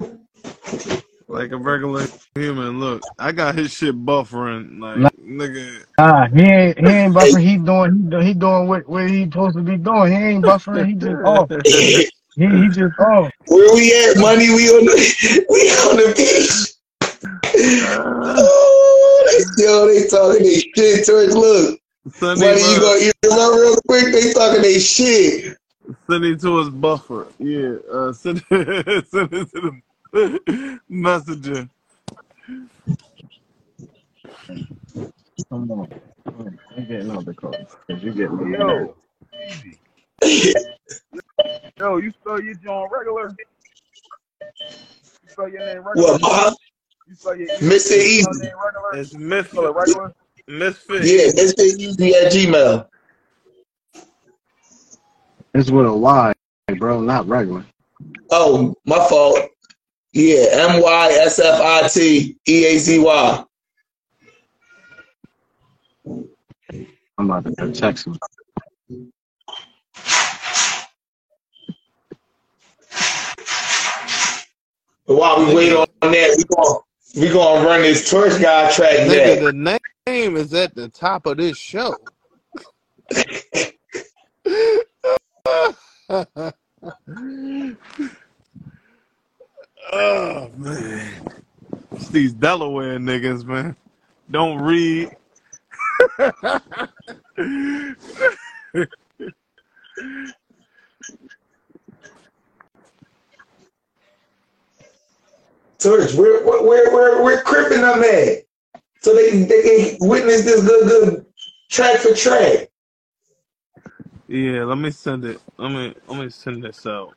Like 1.28 1.50
a 1.50 1.56
regular 1.56 2.06
human. 2.34 2.78
Look, 2.78 3.02
I 3.18 3.32
got 3.32 3.56
his 3.56 3.72
shit 3.72 3.94
buffering. 3.94 4.78
Like, 4.80 4.98
Nah. 4.98 5.10
nigga. 5.20 5.84
Ah, 5.98 6.26
he 6.32 6.42
ain't 6.42 6.78
he 6.78 6.86
ain't 6.86 7.14
buffering. 7.14 7.42
He 7.42 7.56
doing 7.56 8.10
he, 8.20 8.26
he 8.28 8.34
doing 8.34 8.68
what, 8.68 8.88
what 8.88 9.08
he 9.08 9.24
supposed 9.24 9.56
to 9.56 9.62
be 9.62 9.76
doing. 9.76 10.12
He 10.12 10.18
ain't 10.18 10.44
buffering. 10.44 10.86
He 10.86 10.94
just 10.94 11.22
off. 11.24 11.50
He 12.38 12.46
he 12.46 12.68
just 12.68 13.00
off. 13.00 13.32
Where 13.46 13.74
we 13.74 13.92
at, 13.94 14.18
money? 14.18 14.50
We 14.50 14.68
on 14.68 14.84
the 14.84 15.46
we 15.48 15.70
on 15.88 15.96
the 15.96 16.14
beach. 16.14 16.74
Oh, 17.88 19.32
they 19.32 19.42
still 19.44 19.86
they 19.86 20.06
talking 20.06 20.42
they 20.44 20.60
shit. 20.60 21.06
Torch, 21.06 21.30
look, 21.30 21.80
Send 22.12 22.40
money, 22.40 22.60
you 22.60 22.76
uh, 22.76 22.80
gonna 22.80 23.00
eat 23.00 23.14
them 23.22 23.32
up 23.32 23.54
real 23.54 23.76
quick? 23.88 24.12
They 24.12 24.32
talking 24.32 24.62
they 24.62 24.78
shit. 24.78 25.56
send 26.08 26.24
it 26.24 26.40
to 26.42 26.58
his 26.58 26.68
buffer. 26.70 27.26
Yeah, 27.38 27.76
uh, 27.90 28.12
send, 28.12 28.44
send 28.50 29.32
it 29.32 29.50
to 29.50 29.60
the 29.60 29.80
messenger. 30.88 31.68
Come 35.48 35.70
on. 35.70 35.88
You 36.76 36.84
getting 36.84 37.10
out 37.10 37.24
the 37.24 37.34
car. 37.34 37.52
Cause 37.52 38.02
you 38.02 38.12
getting 38.12 38.36
me 38.50 38.58
mad. 38.58 38.60
yo, 38.60 38.94
easy. 40.22 40.54
Yo, 41.78 41.96
you 41.98 42.10
spell 42.12 42.40
your 42.40 42.54
John 42.54 42.88
regular? 42.90 43.34
You 44.50 45.28
spell 45.28 45.48
your 45.48 45.60
name 45.60 45.82
regular? 45.86 46.12
What, 46.12 46.20
ma? 46.20 46.52
You 47.06 47.14
spell 47.14 47.36
your 47.36 47.48
email, 47.48 47.60
Mr. 47.60 47.90
your 47.90 48.00
Easy. 48.00 48.26
regular? 48.26 48.90
It's 48.94 49.14
Miss 49.14 49.46
Spell 49.48 49.66
it 49.66 49.74
regular? 49.74 50.14
Yeah, 50.48 51.02
Easy. 51.02 51.32
Mr. 51.36 51.60
Easy 51.60 52.14
at 52.14 52.32
Gmail. 52.32 52.88
It's 55.54 55.70
with 55.70 55.86
a 55.86 55.92
Y, 55.92 56.32
bro, 56.78 57.00
not 57.00 57.28
regular. 57.28 57.64
Oh, 58.30 58.74
my 58.84 58.98
fault. 59.08 59.38
Yeah, 60.16 60.46
M 60.70 60.80
Y 60.80 61.08
S 61.20 61.38
F 61.38 61.60
I 61.60 61.86
T 61.88 62.38
E 62.48 62.64
A 62.64 62.78
Z 62.78 62.98
Y. 63.00 63.44
I'm 67.18 67.30
about 67.30 67.44
to 67.44 67.50
go 67.50 67.70
text 67.70 68.06
him. 68.06 68.16
But 75.06 75.16
while 75.16 75.44
we 75.44 75.54
wait 75.54 75.74
on 75.74 75.86
that, 76.00 76.34
we 76.38 76.44
going 76.44 76.80
we 77.14 77.28
gonna 77.30 77.66
run 77.66 77.82
this 77.82 78.10
torch 78.10 78.40
guy 78.40 78.72
track 78.72 78.96
Nigga, 79.00 79.52
next. 79.52 79.84
the 80.06 80.10
name 80.10 80.38
is 80.38 80.54
at 80.54 80.74
the 80.74 80.88
top 80.88 81.26
of 81.26 81.36
this 81.36 81.58
show. 81.58 81.94
oh 89.92 90.50
man. 90.56 91.12
It's 91.92 92.08
these 92.08 92.32
Delaware 92.32 92.98
niggas, 92.98 93.44
man. 93.44 93.76
Don't 94.30 94.60
read. 94.60 95.10
Torch, 105.78 106.14
where 106.14 106.44
where 106.44 106.62
where 106.64 106.92
where, 106.92 107.22
where 107.22 107.42
cripping 107.42 107.82
them 107.82 108.02
at? 108.02 108.44
So 109.02 109.14
they 109.14 109.44
they 109.44 109.62
can 109.62 110.08
witness 110.08 110.44
this 110.44 110.66
good 110.66 110.88
good 110.88 111.26
track 111.70 111.98
for 111.98 112.14
track. 112.14 112.68
yeah, 114.28 114.64
let 114.64 114.78
me 114.78 114.90
send 114.90 115.24
it. 115.24 115.40
Let 115.58 115.70
me 115.70 115.94
let 116.08 116.18
me 116.18 116.30
send 116.30 116.64
this 116.64 116.86
out. 116.86 117.14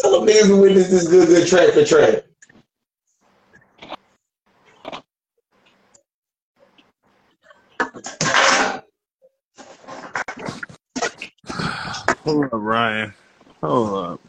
Tell 0.00 0.20
them 0.20 0.28
niggas 0.28 0.48
to 0.48 0.56
witness 0.60 0.90
this 0.90 1.08
good 1.08 1.28
good 1.28 1.48
track 1.48 1.70
for 1.74 1.84
track. 1.84 2.24
Hold 12.24 12.46
up, 12.46 12.50
Ryan. 12.54 13.14
Hold 13.62 13.94
up. 14.14 14.20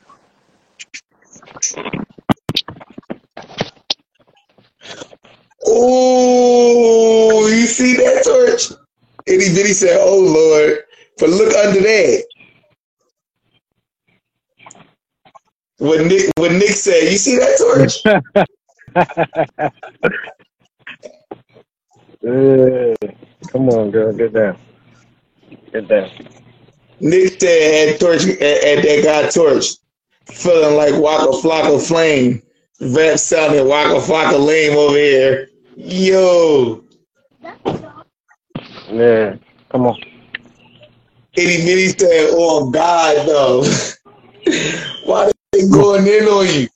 Oh, 5.65 7.47
you 7.49 7.65
see 7.67 7.95
that 7.97 8.23
torch? 8.25 8.71
Itty 9.27 9.53
bitty 9.55 9.73
said, 9.73 9.99
"Oh 10.01 10.19
Lord," 10.19 10.79
but 11.19 11.29
look 11.29 11.53
under 11.55 11.81
that. 11.81 12.25
What 15.79 16.05
Nick 16.07 16.31
what 16.37 16.51
Nick 16.53 16.69
said, 16.71 17.03
you 17.11 17.17
see 17.17 17.37
that 17.37 17.57
torch? 17.59 18.03
Yeah. 22.21 22.95
Come 23.51 23.69
on, 23.69 23.91
girl, 23.91 24.11
get 24.13 24.33
down. 24.33 24.57
Get 25.71 25.87
down. 25.87 26.09
Nick 26.99 27.39
said 27.39 27.89
had 27.89 27.99
torch 27.99 28.25
at, 28.25 28.41
at 28.41 28.83
that 28.83 29.01
guy 29.03 29.29
torch, 29.29 29.65
feeling 30.31 30.75
like 30.77 30.95
Waka 31.01 31.31
Flocka 31.41 31.87
Flame. 31.87 32.41
Rap 32.81 33.19
sounded 33.19 33.65
Waka 33.65 33.99
Flocka 34.01 34.43
Lame 34.43 34.77
over 34.77 34.97
here. 34.97 35.49
Yo, 35.75 36.83
Yeah. 38.91 39.35
Come 39.69 39.87
on. 39.87 39.97
itty 41.35 41.65
bitty 41.65 41.87
said, 41.89 42.29
"Oh 42.31 42.71
God, 42.71 43.27
though, 43.27 43.63
why 45.05 45.31
they 45.55 45.67
going 45.69 46.07
in 46.07 46.25
on 46.25 46.47
you?" 46.47 46.67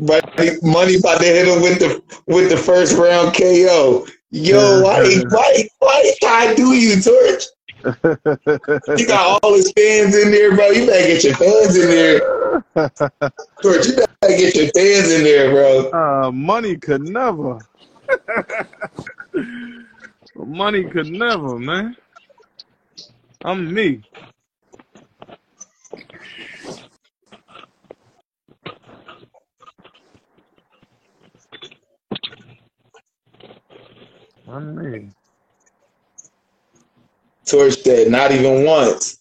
But 0.00 0.24
money 0.62 0.96
about 0.96 1.20
to 1.20 1.26
hit 1.26 1.46
him 1.46 1.62
with 1.62 1.78
the 1.78 2.02
with 2.26 2.50
the 2.50 2.56
first 2.56 2.96
round 2.96 3.34
KO. 3.36 4.06
Yo, 4.30 4.82
why 4.82 5.02
they 5.02 5.20
why 5.30 5.52
they 5.54 5.68
why 5.78 6.12
try 6.20 6.54
do 6.54 6.72
you, 6.74 7.00
Torch? 7.00 7.44
You 8.96 9.06
got 9.06 9.40
all 9.42 9.54
his 9.54 9.72
fans 9.76 10.16
in 10.16 10.30
there, 10.30 10.54
bro. 10.54 10.68
You 10.70 10.86
better 10.86 11.06
get 11.06 11.24
your 11.24 11.34
fans 11.34 11.76
in 11.76 11.88
there. 11.88 12.20
Torch, 13.62 13.86
you 13.88 13.96
better 13.96 14.11
get 14.28 14.54
your 14.54 14.70
fans 14.76 15.10
in 15.10 15.24
there, 15.24 15.50
bro. 15.50 15.90
Uh, 15.90 16.30
money 16.32 16.76
could 16.76 17.02
never. 17.02 17.58
money 20.36 20.84
could 20.84 21.08
never, 21.08 21.58
man. 21.58 21.96
I'm 23.44 23.72
me. 23.72 24.02
I'm 34.46 34.76
me. 34.76 35.10
Torch 37.46 37.78
said, 37.82 38.10
not 38.10 38.30
even 38.30 38.64
once. 38.64 39.18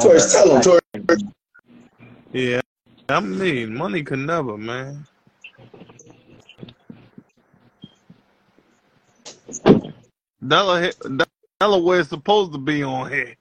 Torch, 0.00 0.22
tell 0.30 0.56
him, 0.56 0.62
Torch. 0.62 0.82
Yeah, 2.32 2.60
I'm 3.08 3.38
me. 3.38 3.66
Money 3.66 4.02
could 4.04 4.20
never, 4.20 4.58
man. 4.58 5.06
Della, 10.46 10.92
Delaware's 11.60 12.08
supposed 12.08 12.52
to 12.52 12.58
be 12.58 12.82
on 12.84 13.10
here. 13.12 13.36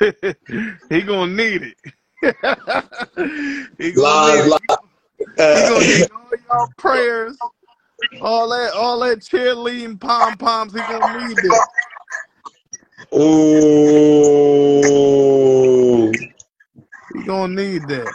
he 0.90 1.02
gonna 1.02 1.32
need 1.32 1.62
it. 1.62 1.76
he 3.78 3.92
gonna 3.92 4.22
Live, 4.24 4.44
need 4.44 4.46
it. 4.46 4.62
He 5.52 5.62
gonna 5.64 5.86
Uh, 5.86 5.94
need 5.94 6.08
all 6.12 6.30
y'all 6.50 6.72
prayers, 6.78 7.38
all 8.20 8.48
that, 8.50 8.72
all 8.74 9.00
that 9.00 9.20
cheerleading 9.20 10.00
pom 10.00 10.36
poms. 10.38 10.74
He 10.74 10.82
gonna 10.82 11.12
need 11.12 11.44
it. 11.44 11.64
ooh. 13.14 13.42
He 17.14 17.24
gonna 17.24 17.54
need 17.54 17.88
that. 17.88 18.14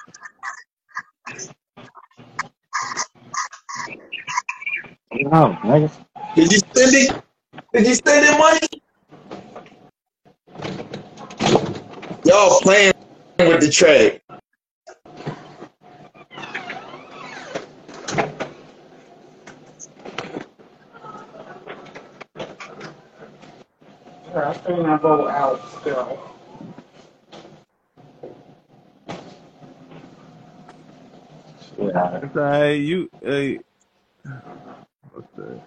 No, 5.13 5.57
nigga. 5.63 5.91
Did 6.35 6.51
you 6.51 6.59
send 6.59 6.95
it? 6.95 7.23
Did 7.73 7.87
you 7.87 7.95
send 7.95 8.25
it 8.25 8.39
money? 8.39 8.83
Y'all 12.25 12.59
playing 12.61 12.93
with 13.39 13.61
the 13.61 13.69
track. 13.71 14.21
I 24.35 24.53
still 24.57 24.83
my 24.83 24.97
vote 24.97 25.29
out 25.29 25.61
still. 25.81 26.34
Yeah. 31.77 32.21
All 32.23 32.29
right. 32.35 32.71
You, 32.73 33.09
hey, 33.23 33.59
what's 35.13 35.27
that? 35.37 35.61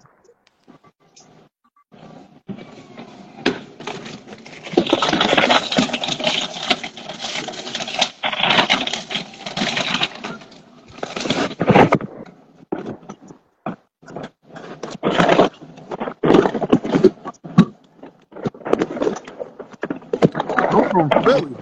I'm 20.59 20.85
from 20.91 21.13
Philly. 21.25 21.57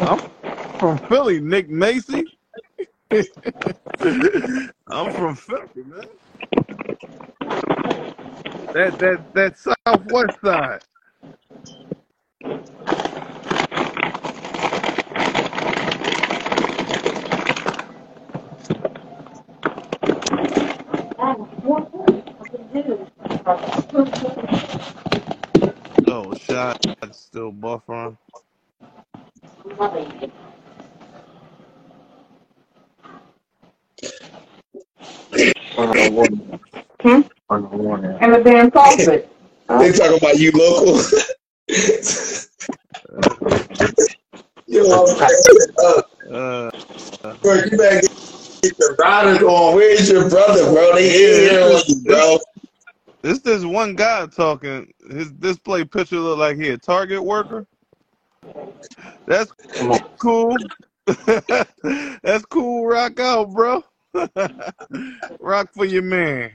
I'm 0.00 0.22
from 0.78 0.98
Philly, 1.08 1.40
Nick 1.40 1.70
Macy. 1.70 2.31
I'm 4.88 5.10
from 5.12 5.36
Philly, 5.36 5.84
man. 5.86 6.08
That 8.74 8.98
that 8.98 9.24
that 9.34 9.56
southwest 9.58 10.40
side. 10.44 10.82
God 26.06 27.14
still 27.16 27.52
buffering. 27.52 28.18
Hmm? 37.02 37.20
And 38.20 38.34
the 38.96 39.04
damn 39.04 39.06
closet. 39.06 39.28
They 39.68 39.92
talking 39.92 40.18
about 40.18 40.38
you 40.38 40.52
local. 40.52 41.00
Yo, 44.66 44.84
I'm. 44.90 45.06
Uh, 46.32 46.70
Bro, 47.42 47.54
you 47.54 47.76
better 47.76 48.00
get, 48.00 48.10
get 48.62 48.76
the 48.78 48.96
riders 48.98 49.42
on. 49.42 49.74
Where's 49.76 50.10
your 50.10 50.28
brother, 50.28 50.64
bro? 50.72 50.94
They 50.94 51.10
here 51.10 51.62
on 51.62 51.68
this 51.70 51.88
you, 51.88 52.02
bro. 52.04 52.38
this 53.22 53.38
this 53.40 53.64
one 53.64 53.94
guy 53.94 54.26
talking. 54.26 54.92
His 55.10 55.30
display 55.32 55.84
picture 55.84 56.18
look 56.18 56.38
like 56.38 56.56
he 56.56 56.70
a 56.70 56.78
Target 56.78 57.22
worker. 57.22 57.66
That's 59.26 59.52
cool. 60.18 60.56
That's 61.06 62.44
cool. 62.46 62.86
Rock 62.86 63.20
out, 63.20 63.52
bro. 63.52 63.84
Rock 65.40 65.70
for 65.74 65.84
your 65.84 66.02
man. 66.02 66.50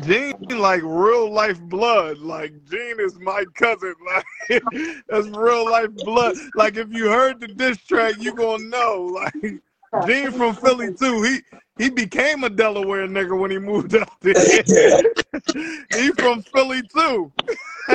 Gene 0.00 0.34
like 0.50 0.82
real 0.84 1.32
life 1.32 1.60
blood. 1.62 2.18
Like 2.18 2.52
Gene 2.64 3.00
is 3.00 3.18
my 3.20 3.44
cousin. 3.54 3.94
Like 4.50 4.62
that's 5.08 5.26
real 5.28 5.68
life 5.68 5.90
blood. 5.90 6.36
Like 6.54 6.76
if 6.76 6.92
you 6.92 7.08
heard 7.08 7.40
the 7.40 7.48
diss 7.48 7.78
track, 7.78 8.14
you 8.18 8.34
gonna 8.34 8.64
know. 8.64 9.20
Like 9.42 9.62
Gene 10.06 10.32
from 10.32 10.54
Philly 10.54 10.94
too. 10.94 11.22
He 11.22 11.40
he 11.78 11.90
became 11.90 12.44
a 12.44 12.50
Delaware 12.50 13.06
nigga 13.06 13.38
when 13.38 13.50
he 13.50 13.58
moved 13.58 13.94
out 13.94 14.20
there. 14.20 14.34
he 15.90 16.10
from 16.12 16.42
Philly 16.42 16.82
too. 16.82 17.32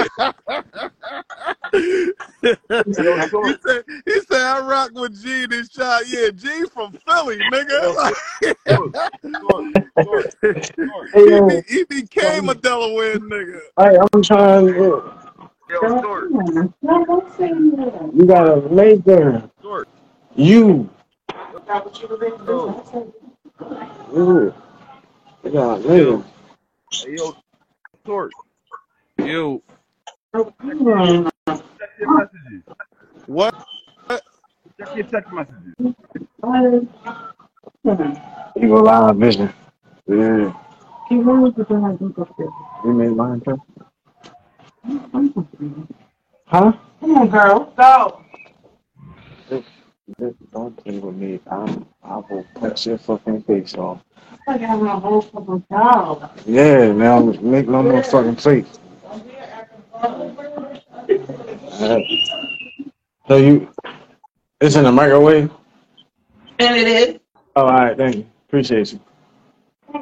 he 1.72 2.14
said 2.44 3.84
he 4.06 4.22
said 4.22 4.42
I 4.42 4.60
rock 4.66 4.92
with 4.94 5.22
Gene 5.22 5.52
and 5.52 5.70
shot. 5.70 6.04
Yeah, 6.08 6.30
Gene 6.30 6.68
from 6.68 6.94
Philly, 7.06 7.40
nigga. 7.44 8.14
He, 11.14 11.26
be, 11.42 11.62
he 11.68 11.84
became 11.86 12.50
a 12.50 12.56
Delaware 12.56 13.20
nigga. 13.20 13.60
hey, 13.80 13.98
I'm 14.14 14.24
trying. 14.24 14.68
To, 14.68 15.14
you 18.14 18.26
got 18.26 18.50
a 18.50 18.70
make 18.70 19.04
there. 19.04 19.50
You. 20.36 20.90
You. 24.14 24.54
You 25.44 25.52
gotta 25.52 25.80
make 25.80 25.98
Yo, 25.98 26.20
it. 26.20 26.26
hey, 27.06 27.16
yo. 27.16 27.36
Yo, 29.24 29.64
what? 33.28 33.56
Check 34.10 34.96
your 34.96 35.06
text 35.06 35.32
messages. 35.32 35.76
You 38.58 38.68
go 38.68 38.76
live 38.82 39.16
vision. 39.16 39.54
Yeah. 40.08 40.54
You 41.10 42.94
made 42.94 43.16
mine 43.16 43.42
too. 43.42 43.62
Huh? 46.48 46.74
Come 47.00 47.18
on, 47.18 47.30
girl. 47.30 47.74
Go. 47.78 48.22
This, 50.08 50.16
this, 50.18 50.34
don't 50.52 50.76
play 50.84 51.00
with 51.00 51.16
me. 51.16 51.40
I'm, 51.50 51.86
I 52.04 52.18
will 52.18 52.46
punch 52.56 52.88
your 52.88 52.98
fucking 52.98 53.44
face 53.44 53.76
off. 53.76 54.04
I 54.48 54.58
got 54.58 54.82
my 54.82 55.00
whole 55.00 55.22
fucking 55.22 55.66
dog. 55.70 56.30
Yeah, 56.46 56.92
now 56.92 57.20
make 57.20 57.68
no 57.68 57.84
more 57.84 58.04
fucking 58.04 58.36
plate. 58.36 58.68
So 63.28 63.38
you, 63.38 63.72
it's 64.60 64.76
in 64.76 64.84
the 64.84 64.92
microwave? 64.92 65.50
And 66.60 66.76
it 66.76 66.88
is. 66.88 67.20
Oh, 67.56 67.62
all 67.62 67.72
right, 67.72 67.96
thank 67.96 68.16
you. 68.18 68.28
Appreciate 68.48 68.92
you. 68.92 69.00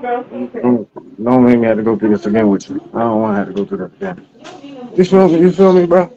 Girl. 0.02 0.24
Don't, 0.24 1.24
don't 1.24 1.46
make 1.46 1.60
me 1.60 1.68
have 1.68 1.78
to 1.78 1.84
go 1.84 1.96
through 1.96 2.10
this 2.10 2.26
again 2.26 2.48
with 2.50 2.70
you. 2.70 2.78
I 2.94 3.00
don't 3.00 3.22
want 3.22 3.34
to 3.34 3.38
have 3.38 3.48
to 3.48 3.54
go 3.54 3.66
through 3.66 3.78
that 4.00 4.14
again. 4.14 4.28
You 4.96 5.06
feel 5.06 5.28
me? 5.28 5.40
You 5.40 5.52
feel 5.52 5.74
me, 5.74 5.86
bro? 5.86 6.12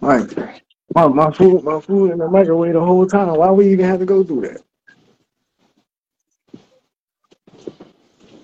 Like, 0.00 0.61
my, 0.94 1.06
my 1.08 1.30
food, 1.30 1.64
my 1.64 1.80
food 1.80 2.12
in 2.12 2.18
the 2.18 2.28
microwave 2.28 2.74
the 2.74 2.80
whole 2.80 3.06
time. 3.06 3.34
Why 3.36 3.50
we 3.50 3.72
even 3.72 3.86
have 3.86 4.00
to 4.00 4.06
go 4.06 4.22
through 4.24 4.42
that? 4.42 4.62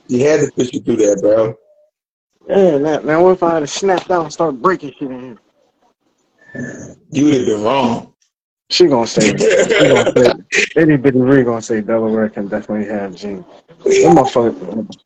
You 0.08 0.26
had 0.26 0.40
to 0.40 0.50
push 0.52 0.72
you 0.72 0.80
through 0.80 0.96
that, 0.96 1.20
bro. 1.20 1.54
Yeah, 2.48 2.78
now, 2.78 2.98
now 3.00 3.22
what 3.22 3.32
if 3.32 3.42
I 3.42 3.54
had 3.54 3.60
to 3.60 3.66
snap 3.66 4.10
out 4.10 4.24
and 4.24 4.32
start 4.32 4.60
breaking 4.60 4.92
shit 4.92 5.10
in 5.10 5.20
here? 5.20 5.38
You 7.10 7.24
would 7.26 7.34
have 7.34 7.46
been 7.46 7.62
wrong. 7.62 8.14
She 8.70 8.86
gonna 8.86 9.06
say, 9.06 9.36
she 9.36 9.88
gonna 9.88 10.12
say, 10.16 10.32
itty 10.76 10.96
bitty 10.96 11.20
Ree 11.20 11.42
gonna 11.42 11.62
say 11.62 11.80
Delaware 11.80 12.28
can 12.28 12.48
definitely 12.48 12.86
have 12.86 13.14
Gene. 13.14 13.44
That 13.84 14.14
motherfucker, 14.14 14.96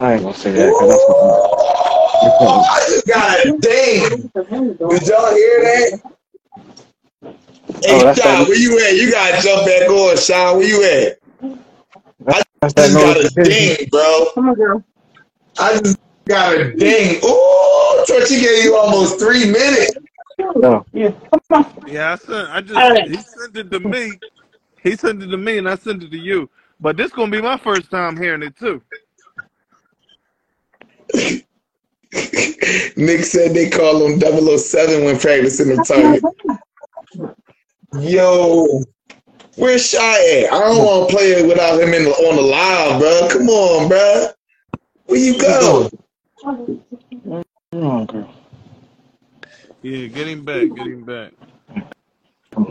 I 0.00 0.14
ain't 0.14 0.22
gonna 0.22 0.34
say 0.34 0.52
that 0.52 0.68
because 0.68 2.66
I 2.68 2.86
just 2.88 3.06
got 3.06 3.46
a 3.46 3.58
ding. 3.58 4.30
Did 4.34 5.08
y'all 5.08 5.34
hear 5.34 5.60
that? 5.62 6.11
Oh, 7.88 8.04
that's, 8.04 8.20
Hey, 8.20 8.30
oh, 8.30 8.36
Sean, 8.36 8.48
where 8.48 8.58
you 8.58 8.78
at? 8.80 8.96
You 8.96 9.10
gotta 9.10 9.42
jump 9.42 9.66
back 9.66 9.88
on, 9.88 10.16
Sean. 10.16 10.58
Where 10.58 10.66
you 10.66 10.84
at? 10.84 11.18
I 12.28 12.42
that's 12.60 12.74
that 12.74 12.90
just 12.90 12.94
got 12.94 13.16
a 13.16 13.44
ding, 13.44 13.88
bro. 13.90 14.26
Come 14.34 14.48
on, 14.50 14.54
girl. 14.54 14.84
I 15.58 15.78
just 15.78 15.98
got 16.26 16.54
a 16.56 16.74
ding. 16.74 17.20
Ooh, 17.24 18.04
Torchy 18.06 18.40
gave 18.40 18.64
you 18.64 18.76
almost 18.76 19.18
three 19.18 19.50
minutes. 19.50 19.96
No, 20.56 20.84
Yeah. 20.92 21.10
Come 21.30 21.40
on. 21.50 21.84
Yeah, 21.86 22.12
I 22.12 22.16
sent. 22.16 22.50
I 22.50 22.60
just 22.60 22.74
All 22.74 22.90
right. 22.90 23.08
he 23.08 23.16
sent 23.16 23.56
it 23.56 23.70
to 23.70 23.80
me. 23.80 24.20
He 24.82 24.96
sent 24.96 25.22
it 25.22 25.26
to 25.28 25.36
me, 25.36 25.58
and 25.58 25.68
I 25.68 25.76
sent 25.76 26.02
it 26.02 26.10
to 26.10 26.18
you. 26.18 26.48
But 26.80 26.96
this 26.96 27.10
gonna 27.12 27.30
be 27.30 27.40
my 27.40 27.56
first 27.58 27.90
time 27.90 28.16
hearing 28.16 28.42
it 28.42 28.56
too. 28.56 28.82
Nick 32.96 33.24
said 33.24 33.54
they 33.54 33.70
call 33.70 34.06
him 34.06 34.20
007 34.20 35.04
when 35.04 35.18
practicing 35.18 35.68
the 35.68 35.82
target. 35.82 36.24
Yo, 38.00 38.82
where's 39.56 39.86
Shi 39.86 39.98
at? 39.98 40.52
I 40.52 40.58
don't 40.60 40.78
want 40.78 41.10
to 41.10 41.14
play 41.14 41.32
it 41.32 41.46
without 41.46 41.78
him 41.78 41.92
in 41.92 42.04
the, 42.04 42.10
on 42.10 42.36
the 42.36 42.42
live, 42.42 42.98
bro. 42.98 43.28
Come 43.30 43.48
on, 43.50 43.88
bro. 43.88 44.28
Where 45.06 45.18
you 45.18 45.38
go? 45.38 45.90
oh, 47.74 48.04
girl. 48.06 48.34
Yeah, 49.82 50.06
get 50.06 50.28
him 50.28 50.44
back. 50.44 50.68
Get 50.74 50.86
him 50.86 51.04
back. 51.04 51.32
I'm 52.56 52.64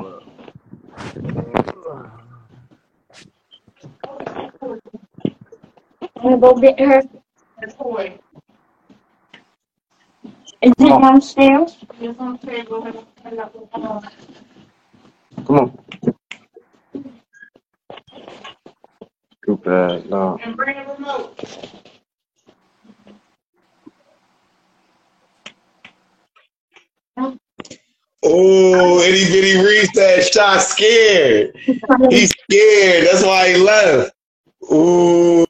gonna 6.23 6.37
go 6.37 6.53
get 6.55 6.79
her. 6.79 7.03
Toy. 7.77 8.17
Is 10.61 10.71
it 10.71 10.77
Come 10.77 10.91
on, 10.93 11.01
downstairs? 11.01 11.77
It's 11.99 12.19
on 12.19 12.39
the 12.41 12.47
table. 12.47 13.05
And 13.23 13.39
I 13.39 13.47
will 13.53 13.69
come 15.51 15.59
on. 15.59 15.69
come 15.69 15.69
on. 15.69 15.79
Scoop 19.43 19.63
that. 19.65 20.09
No. 20.09 20.37
Oh, 20.37 20.39
and 20.43 20.55
bring 20.57 20.77
a 20.77 20.93
remote. 20.93 21.43
Oh, 28.23 29.01
itty 29.01 29.25
bitty 29.31 29.65
Reese 29.65 29.91
that 29.93 30.25
shot 30.25 30.61
scared. 30.61 31.55
He's 32.09 32.31
scared. 32.49 33.07
That's 33.07 33.23
why 33.25 33.49
he 33.49 33.57
left. 33.57 34.13
Ooh. 34.71 35.45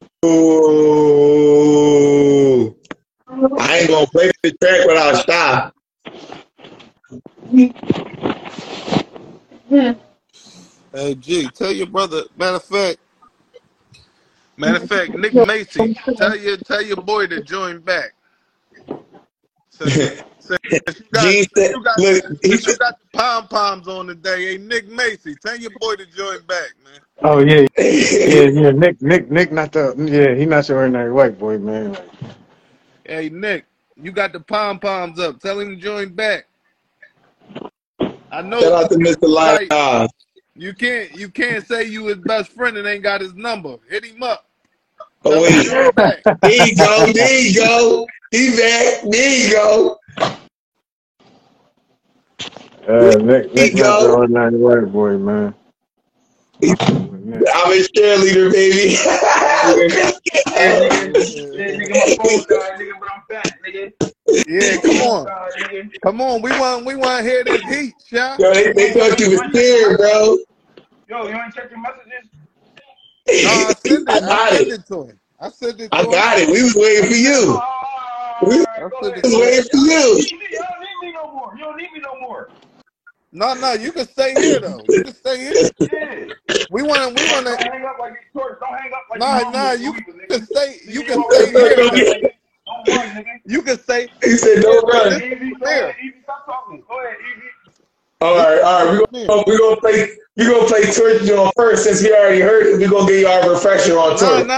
I 3.60 3.80
ain't 3.80 3.90
gonna 3.90 4.08
play 4.08 4.32
the 4.44 4.54
track 4.62 4.88
without 4.88 5.18
stop. 5.18 5.74
Hey 10.94 11.16
G, 11.16 11.50
tell 11.50 11.72
your 11.72 11.88
brother. 11.88 12.24
Matter 12.38 12.58
of 12.58 12.64
fact, 12.66 12.98
matter 14.58 14.78
of 14.78 14.84
fact, 14.84 15.16
Nick 15.16 15.36
Macy, 15.38 15.96
tell 16.16 16.36
your 16.36 16.58
tell 16.58 16.82
your 16.82 16.98
boy 16.98 17.28
to 17.28 17.40
join 17.40 17.80
back. 17.80 18.12
Since, 19.70 20.12
since 20.40 20.60
you 21.00 21.06
got 21.14 21.36
Gene 21.36 21.46
said, 21.56 21.76
you 21.76 21.84
got 21.84 21.98
look, 21.98 22.24
he 22.44 22.58
you 22.58 22.58
said, 22.58 22.78
got 22.80 23.00
the 23.00 23.18
pom 23.18 23.48
poms 23.48 23.88
on 23.88 24.08
today. 24.08 24.52
Hey 24.52 24.58
Nick 24.58 24.90
Macy, 24.90 25.36
tell 25.36 25.58
your 25.58 25.72
boy 25.72 25.96
to 25.96 26.06
join 26.08 26.42
back, 26.46 26.72
man. 26.84 27.00
Oh 27.24 27.40
yeah, 27.40 27.68
yeah, 27.78 28.44
yeah. 28.50 28.72
Nick, 28.72 29.02
Nick, 29.02 29.32
Nick, 29.32 29.52
not 29.52 29.72
the 29.72 29.96
yeah. 29.98 30.36
He 30.36 30.46
not 30.46 30.68
your 30.70 30.80
ordinary 30.80 31.14
white 31.14 31.40
boy, 31.40 31.58
man. 31.60 31.98
Hey 33.06 33.30
Nick, 33.30 33.66
you 33.96 34.12
got 34.12 34.34
the 34.34 34.42
pom 34.42 34.80
poms 34.80 35.20
up. 35.20 35.40
Tell 35.40 35.60
him 35.60 35.70
to 35.70 35.76
join 35.78 36.14
back. 36.14 36.48
I 38.32 38.42
know 38.42 38.60
shout 38.62 38.72
out 38.86 38.90
to 38.92 38.98
Mr. 38.98 39.28
like 39.28 39.72
Light. 39.72 40.10
you 40.56 40.74
can't 40.74 41.14
you 41.16 41.30
can't 41.30 41.66
say 41.68 41.84
you 41.84 42.06
his 42.08 42.18
best 42.18 42.52
friend 42.52 42.78
and 42.78 42.88
ain't 42.88 43.04
got 43.04 43.22
his 43.22 43.34
number. 43.36 43.76
Hit 43.90 44.06
him 44.06 44.24
up. 44.24 44.46
Oh 45.24 45.42
wait, 45.42 45.68
there 46.42 46.68
you 46.68 46.76
go, 46.76 47.12
there 47.14 47.40
you 47.42 47.54
go. 47.56 48.08
He 48.32 48.50
back, 48.52 49.02
there 49.12 49.38
you 49.48 49.52
go. 49.54 49.98
Uh, 52.88 53.16
Nick, 53.18 53.54
There 53.54 53.66
Nick 53.66 53.74
you 53.74 53.84
got 53.84 54.02
the 54.02 54.08
go. 54.08 54.16
ordinary 54.18 54.58
white 54.58 54.92
boy, 54.92 55.18
man. 55.18 55.54
I'm 56.64 57.72
a 57.72 57.84
cheerleader, 57.94 58.52
baby. 58.52 58.98
Yeah, 64.48 64.78
come 64.82 65.02
on, 65.02 65.28
come 66.04 66.22
on. 66.22 66.42
We 66.42 66.52
want 66.52 66.86
we 66.86 66.96
want 66.96 67.24
to 67.24 67.30
hear 67.30 67.44
this 67.44 67.62
heat, 67.62 67.94
Shi. 68.08 68.16
Yo, 68.16 68.36
they, 68.54 68.72
they 68.74 68.94
thought 68.94 69.20
you 69.20 69.32
was 69.32 69.42
scared, 69.52 69.98
bro. 69.98 70.38
Yo, 71.10 71.28
you 71.28 71.36
ain't 71.36 71.54
check 71.54 71.70
your 71.70 71.80
messages? 71.80 72.30
No, 73.44 73.50
I 73.50 73.74
sent 73.74 74.10
it. 74.10 74.10
I 74.10 74.20
got 74.20 74.50
sent 74.52 74.68
it. 74.68 74.74
it 74.74 74.88
to 74.88 75.04
him. 75.04 75.20
I 75.40 75.50
sent 75.50 75.80
it 75.80 75.92
to 75.92 75.96
I 75.98 76.04
him. 76.04 76.12
got 76.12 76.40
it. 76.40 76.48
We 76.50 76.64
was 76.64 76.76
waiting 76.76 77.10
for 77.10 77.16
you. 77.16 77.44
Oh, 77.48 78.48
we 78.50 78.60
I 78.60 78.90
sent 79.02 79.18
it 79.18 79.24
was 79.24 79.34
waiting 79.40 79.64
for 79.72 79.78
you. 79.78 79.88
You 79.88 80.60
don't 80.60 80.80
need 80.82 81.08
me 81.08 81.14
no 81.14 81.32
more. 81.32 81.54
You 81.56 81.64
don't 81.64 81.78
need 81.78 81.92
me 81.94 82.00
no 82.02 82.20
more. 82.20 82.50
No, 83.32 83.54
no, 83.54 83.74
you 83.74 83.92
can 83.92 84.06
stay 84.08 84.36
here 84.36 84.60
though. 84.60 84.84
You 84.90 85.02
can 85.02 85.14
stay 85.14 85.38
here. 85.38 85.54
Yeah. 85.80 86.26
We 86.72 86.82
want 86.82 87.02
to. 87.02 87.16
We 87.16 87.30
want 87.30 87.46
Don't 87.46 87.58
to. 87.58 87.70
hang 87.72 87.86
up 87.86 87.98
like 88.00 88.14
you 88.14 88.40
torch. 88.40 88.60
Don't 88.60 88.74
hang 88.78 88.92
up 88.92 89.02
like 89.10 89.20
Nah, 89.20 89.40
you 89.40 89.52
nah. 89.52 89.72
mom 89.72 89.82
You 89.82 89.94
can 90.28 90.46
stay. 90.46 90.80
You 90.88 91.04
can 91.04 91.24
stay 91.32 91.52
here. 91.52 91.76
Don't 91.78 91.86
run, 91.88 91.96
get- 91.96 92.22
nigga. 92.22 92.30
Don't 92.66 92.88
run, 92.88 93.10
nigga. 93.16 93.41
You 93.52 93.62
can 93.62 93.78
say. 93.78 94.08
He 94.24 94.38
said, 94.38 94.62
"Don't 94.62 94.88
run." 94.88 95.22
Easy, 95.22 95.54
go 95.60 95.66
ahead. 95.66 95.96
Easy, 96.02 96.16
stop 96.24 96.46
talking. 96.46 96.82
Go 96.88 97.00
ahead, 97.04 97.18
easy. 97.36 97.84
All 98.22 98.38
right, 98.38 98.62
all 98.62 98.86
right. 98.86 99.08
We 99.12 99.28
gonna 99.28 99.44
we 99.46 99.58
gonna 99.58 99.76
play 99.76 100.08
we 100.38 100.46
gonna 100.46 100.68
play 100.68 100.84
Torch 100.84 101.24
John 101.24 101.52
first 101.58 101.84
since 101.84 102.00
he 102.00 102.14
already 102.14 102.40
heard 102.40 102.68
it. 102.68 102.78
We 102.78 102.88
gonna 102.88 103.06
give 103.08 103.20
you 103.20 103.28
our 103.28 103.52
refresher 103.52 103.98
on 104.00 104.18
Torch. 104.18 104.48
nah, 104.48 104.58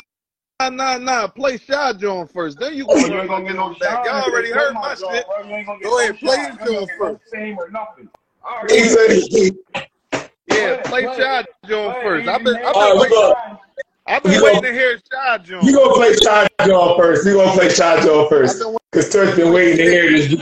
nah, 0.60 0.70
nah, 0.70 0.98
nah. 1.00 1.28
Play 1.28 1.58
Shi 1.58 1.74
John 1.98 2.28
first. 2.28 2.60
Then 2.60 2.76
you 2.76 2.86
Oh, 2.88 3.04
you 3.08 3.18
ain't 3.20 3.30
gonna 3.30 3.46
get 3.46 3.56
no 3.56 3.74
back. 3.80 4.06
Y'all 4.06 4.32
already 4.32 4.52
heard 4.52 4.74
my 4.76 4.94
shit. 4.94 5.26
bro. 5.26 5.44
You 5.50 5.56
ain't 5.56 5.66
gonna 5.66 5.80
get 5.80 5.90
Go 5.90 6.00
ahead, 6.00 6.20
play 6.20 6.36
shine. 6.36 6.46
his 6.46 6.46
You 6.46 6.52
ain't 6.52 6.60
gonna 6.60 6.86
John 6.86 6.98
first. 7.18 7.32
fame 7.32 7.58
or 7.58 7.70
nothing. 7.72 8.10
Right, 8.46 8.70
He 8.70 8.90
said, 8.90 9.10
he, 9.10 9.52
Yeah, 10.56 10.82
play 10.84 11.02
Shi 11.16 11.48
John 11.68 11.96
first. 12.04 12.28
I've 12.28 12.44
been. 12.44 12.58
I've 12.64 12.76
been 12.76 13.00
waiting. 13.00 13.34
I've 14.06 14.24
been 14.24 14.44
waiting 14.44 14.64
to 14.64 14.72
hear 14.74 14.98
Shi 14.98 15.04
John. 15.44 15.66
gonna 15.74 15.94
play 15.94 16.14
Shi 16.14 16.20
John 16.68 16.98
first. 16.98 17.26
We 17.26 17.34
gonna 17.34 17.52
play 17.52 17.70
Shi 17.70 17.76
John 17.76 18.30
first 18.30 18.64
because 18.92 19.10
Torch 19.10 19.36
been 19.36 19.54
waiting 19.54 19.78
to 19.78 19.84
hear 19.84 20.12
this. 20.12 20.36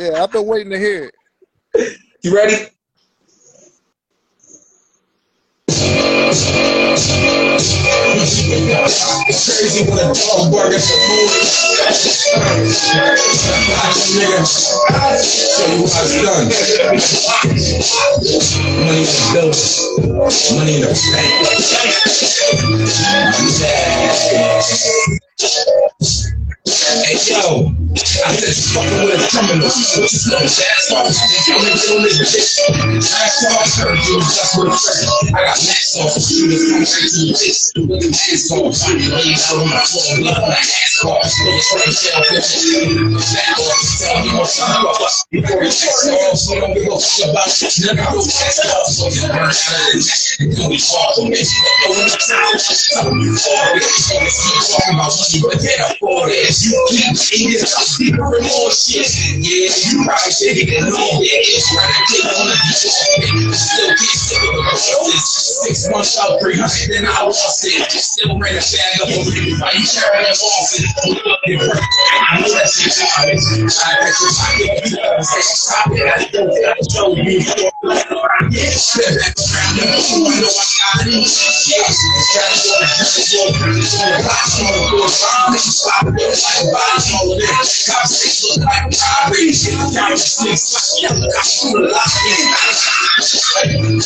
Yeah, 0.00 0.22
I've 0.22 0.32
been 0.32 0.46
waiting 0.46 0.70
to 0.70 0.78
hear 0.78 1.10
it. 1.74 1.98
You 2.22 2.34
ready? 2.34 2.68
Crazy 6.28 6.44
when 9.88 9.96
a 9.96 10.12
dog 10.12 10.72
at 10.74 10.84
the 10.84 10.96
moon. 11.08 11.28
Nigga, 14.12 14.44
show 15.24 15.72
you 15.72 15.88
how 15.88 16.04
it's 16.04 16.20
done. 16.20 16.52
Money 18.84 19.00
in 19.00 19.08
the 19.08 19.24
building. 19.32 19.64
Money 20.58 20.74
in 20.74 20.82
the 20.82 20.92
bank. 26.20 26.47
Hey 26.68 27.16
yo, 27.32 27.72
I 28.28 28.36
just 28.36 28.76
fucking 28.76 29.00
with 29.00 29.16
a 29.16 29.28
criminal. 29.32 29.72
What 29.72 30.12
you 30.12 30.20
know, 30.28 30.44
that's 30.44 30.92
all. 30.92 31.08
I'm 31.08 31.64
doing 31.64 32.04
this 32.04 32.20
bitch. 32.28 32.60
That's 32.60 33.40
all 33.48 33.56
I 33.56 33.64
heard. 33.72 33.96
You 34.04 34.20
was 34.20 34.36
just 34.36 34.52
with 34.60 34.68
a. 34.68 34.76
I 35.32 35.48
got 35.48 35.56
max 35.64 35.96
off 35.96 36.12
the 36.12 36.20
shooters. 36.20 36.68
I'm. 36.68 36.84
With 37.88 38.04
the 38.04 38.12
ass 38.12 38.52
off. 38.52 38.84
Lay 38.84 39.32
out 39.32 39.56
on 39.56 39.72
my 39.72 39.80
my 39.80 40.60
ass 40.60 41.00
off. 41.08 41.24
With 41.24 41.56
a 41.56 41.64
straight 41.64 41.96
shell. 41.96 42.20
Back 42.20 43.56
off. 43.64 43.80
Tell 44.04 44.20
me 44.20 44.28
what's 44.36 44.60
up. 44.60 45.24
Before 45.32 45.64
you 45.64 45.72
text 45.72 46.04
off, 46.12 46.36
so 46.36 46.52
don't 46.60 46.76
give 46.76 46.92
a 46.92 47.00
fuck 47.00 47.32
about 47.32 47.48
it. 47.48 47.72
Never 47.80 48.04
go 48.12 48.20
text 48.20 48.60
off. 48.68 48.92
So 48.92 49.08
you 49.08 49.24
burn 49.24 49.40
out 49.40 49.56
of 49.56 49.96
the 49.96 50.04
neck. 50.04 50.52
Can 50.52 50.68
we 50.68 50.76
talk 50.76 51.16
on 51.16 51.32
this? 51.32 51.48
Go 51.88 51.96
in 51.96 52.12
the 52.12 52.20
town. 52.20 52.60
Tell 52.60 53.08
me 53.16 53.24
you 53.24 53.40
for 53.40 53.72
it. 53.72 53.88
So 53.88 54.20
let's 54.20 54.36
keep 54.36 54.60
talking 54.68 55.00
about 55.00 55.16
money, 55.16 55.40
but 55.40 55.56
You 56.58 56.74
keep 56.90 57.14
eating 57.38 57.62
deeper 57.98 58.34
and 58.34 58.46
more 58.46 58.70
shit. 58.70 59.06
Yeah, 59.38 59.70
you 59.70 60.02
probably 60.04 60.32
should 60.32 60.58
get 60.66 60.82
it 60.82 60.94
on. 60.94 61.22
Yeah, 61.22 61.54
it's. 61.54 61.68
Take 61.68 63.30
the 63.30 63.54
Still 63.54 65.06
Six 65.14 65.90
months 65.90 66.18
out, 66.18 66.40
300, 66.40 66.90
then 66.90 67.06
I 67.06 67.22
lost 67.22 67.64
it. 67.64 67.90
Still 67.90 68.38
ran 68.38 68.54
a 68.54 68.62
bag 68.62 69.00
up 69.02 69.08
over 69.08 69.30
me. 69.30 69.54
Why 69.58 69.72
you 69.74 69.86
carrying 69.86 70.24
that 70.24 70.38
off? 70.38 70.70
I 72.30 72.40
know 72.40 72.50
that 72.50 72.68
shit's 72.70 73.00
hard. 73.02 73.28
I 73.28 73.34
bet 73.34 74.18
you 74.18 74.28
I 74.28 74.58
get 74.58 74.90
you 74.90 74.98
and 74.98 75.24
say, 75.24 75.40
stop 75.40 75.90
it. 75.92 76.02
I 76.02 76.26
don't 76.30 76.50
think 76.52 76.66
I 76.66 76.74
can 76.74 76.88
show 76.90 77.14
you. 77.14 77.46
Yeah, 78.50 78.70
I 86.48 86.64
it. 86.64 87.44
The. 87.44 87.98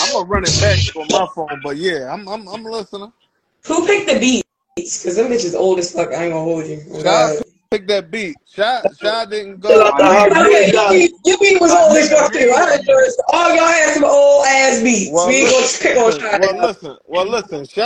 I'm 0.00 0.12
gonna 0.12 0.24
run 0.26 0.44
it 0.44 0.60
back 0.60 0.78
on 0.96 1.06
my 1.10 1.26
phone, 1.34 1.60
but 1.62 1.76
yeah, 1.76 2.12
I'm 2.12 2.28
I'm 2.28 2.48
I'm 2.48 2.64
listening. 2.64 3.12
Who 3.66 3.86
picked 3.86 4.08
the 4.08 4.18
beats? 4.18 5.04
Cause 5.04 5.16
them 5.16 5.26
bitches 5.28 5.54
old 5.54 5.78
as 5.78 5.92
fuck. 5.92 6.12
I 6.12 6.24
ain't 6.24 6.32
gonna 6.32 6.44
hold 6.44 6.66
you. 6.66 6.82
God. 7.02 7.42
Pick 7.70 7.86
that 7.86 8.10
beat. 8.10 8.36
Shi 8.46 8.62
Shi 9.00 9.26
didn't 9.30 9.60
go. 9.60 9.86
out 9.86 9.96
the 9.96 10.04
hard 10.04 10.32
Okay, 10.32 10.72
beat, 10.90 11.12
your 11.24 11.38
beat, 11.38 11.60
was 11.60 11.70
old 11.70 11.96
as 11.96 12.10
fuck 12.10 12.32
too. 12.32 12.52
I 12.52 12.64
heard 12.76 12.84
yours. 12.84 13.16
All 13.32 13.48
y'all 13.54 13.64
had 13.68 13.94
some 13.94 14.04
old 14.04 14.44
ass 14.44 14.82
beats. 14.82 15.10
Well, 15.12 15.28
We 15.28 15.36
ain't 15.36 15.50
gonna 15.52 15.66
pick 15.80 15.96
on 15.96 16.06
listen, 16.06 16.20
Shi. 16.20 16.38
well, 16.40 16.66
listen, 16.66 16.96
well, 17.06 17.26
listen. 17.28 17.64
Shi, 17.66 17.80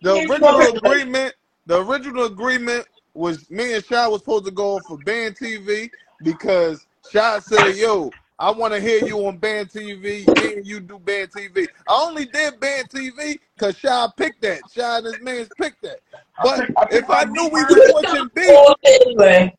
the 0.00 0.12
We 0.14 0.18
ain't 0.20 0.40
gonna 0.40 0.56
original 0.56 0.76
agreement, 0.78 1.34
the 1.66 1.84
original 1.84 2.24
agreement 2.24 2.86
was 3.12 3.50
me 3.50 3.74
and 3.74 3.84
Shi 3.84 3.94
was 3.94 4.20
supposed 4.20 4.46
to 4.46 4.52
go 4.52 4.80
for 4.88 4.96
Band 4.96 5.36
TV 5.36 5.90
because 6.22 6.86
Shi 7.10 7.18
said, 7.42 7.76
"Yo, 7.76 8.10
I 8.38 8.50
want 8.50 8.72
to 8.72 8.80
hear 8.80 9.04
you 9.04 9.18
on 9.26 9.36
Band 9.36 9.68
TV. 9.68 10.26
Me 10.40 10.54
and 10.54 10.66
you 10.66 10.80
do 10.80 10.98
Band 10.98 11.30
TV." 11.30 11.68
I 11.86 11.92
only 12.08 12.24
did 12.24 12.58
Band 12.58 12.88
TV 12.88 13.38
because 13.54 13.76
Shi 13.76 13.88
picked 14.16 14.40
that. 14.40 14.62
Shi 14.72 14.80
and 14.80 15.04
his 15.04 15.20
mans 15.20 15.50
picked 15.60 15.82
that. 15.82 15.98
But 16.42 16.70
if 16.90 17.08
I 17.10 17.24
knew 17.24 17.48
we 17.48 17.62
were 17.62 17.88
switching 17.90 18.30
beats, 18.34 18.50
old 18.50 18.76
anyway. 18.84 19.54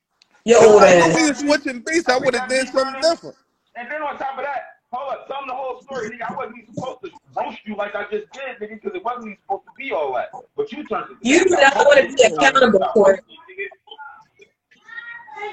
Your 0.45 0.63
if 0.63 0.69
old 0.69 0.83
I 0.83 0.95
knew 0.95 1.03
ass. 1.03 1.15
we 1.15 1.27
were 1.27 1.33
switching 1.33 1.83
beats, 1.85 2.09
I 2.09 2.17
would 2.17 2.35
have 2.35 2.49
did 2.49 2.69
something 2.69 3.01
different. 3.01 3.35
And 3.75 3.91
then 3.91 4.01
on 4.01 4.17
top 4.17 4.37
of 4.37 4.43
that, 4.45 4.61
hold 4.91 5.13
up, 5.13 5.27
tell 5.27 5.39
them 5.41 5.49
the 5.49 5.53
whole 5.53 5.81
story, 5.81 6.09
nigga. 6.09 6.31
I 6.31 6.35
wasn't 6.37 6.57
even 6.63 6.73
supposed 6.73 7.01
to 7.03 7.11
roast 7.35 7.59
you 7.65 7.75
like 7.75 7.95
I 7.95 8.03
just 8.03 8.31
did, 8.31 8.57
nigga, 8.61 8.81
because 8.81 8.95
it 8.95 9.03
wasn't 9.03 9.25
even 9.25 9.37
supposed 9.43 9.65
to 9.65 9.71
be 9.77 9.91
all 9.91 10.13
that. 10.15 10.29
But 10.55 10.71
you 10.71 10.83
turned 10.85 11.11
it. 11.11 11.17
You 11.21 11.47
said 11.49 11.63
I 11.63 11.83
want 11.83 12.09
to 12.09 12.15
be 12.15 12.23
accountable 12.23 12.87
for 12.93 13.13
it. 13.13 13.23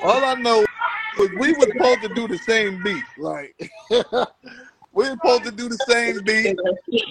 All 0.02 0.24
I 0.24 0.34
know 0.34 0.64
was 1.18 1.30
we 1.38 1.52
were 1.52 1.66
supposed 1.66 2.02
to 2.02 2.09
do 2.14 2.28
the 2.28 2.38
same 2.38 2.82
beat. 2.82 3.05
Like 3.18 3.70
We 4.95 5.05
ain't 5.07 5.15
supposed 5.15 5.45
to 5.45 5.53
do 5.53 5.69
the 5.69 5.77
same 5.77 6.23
beat. 6.25 6.57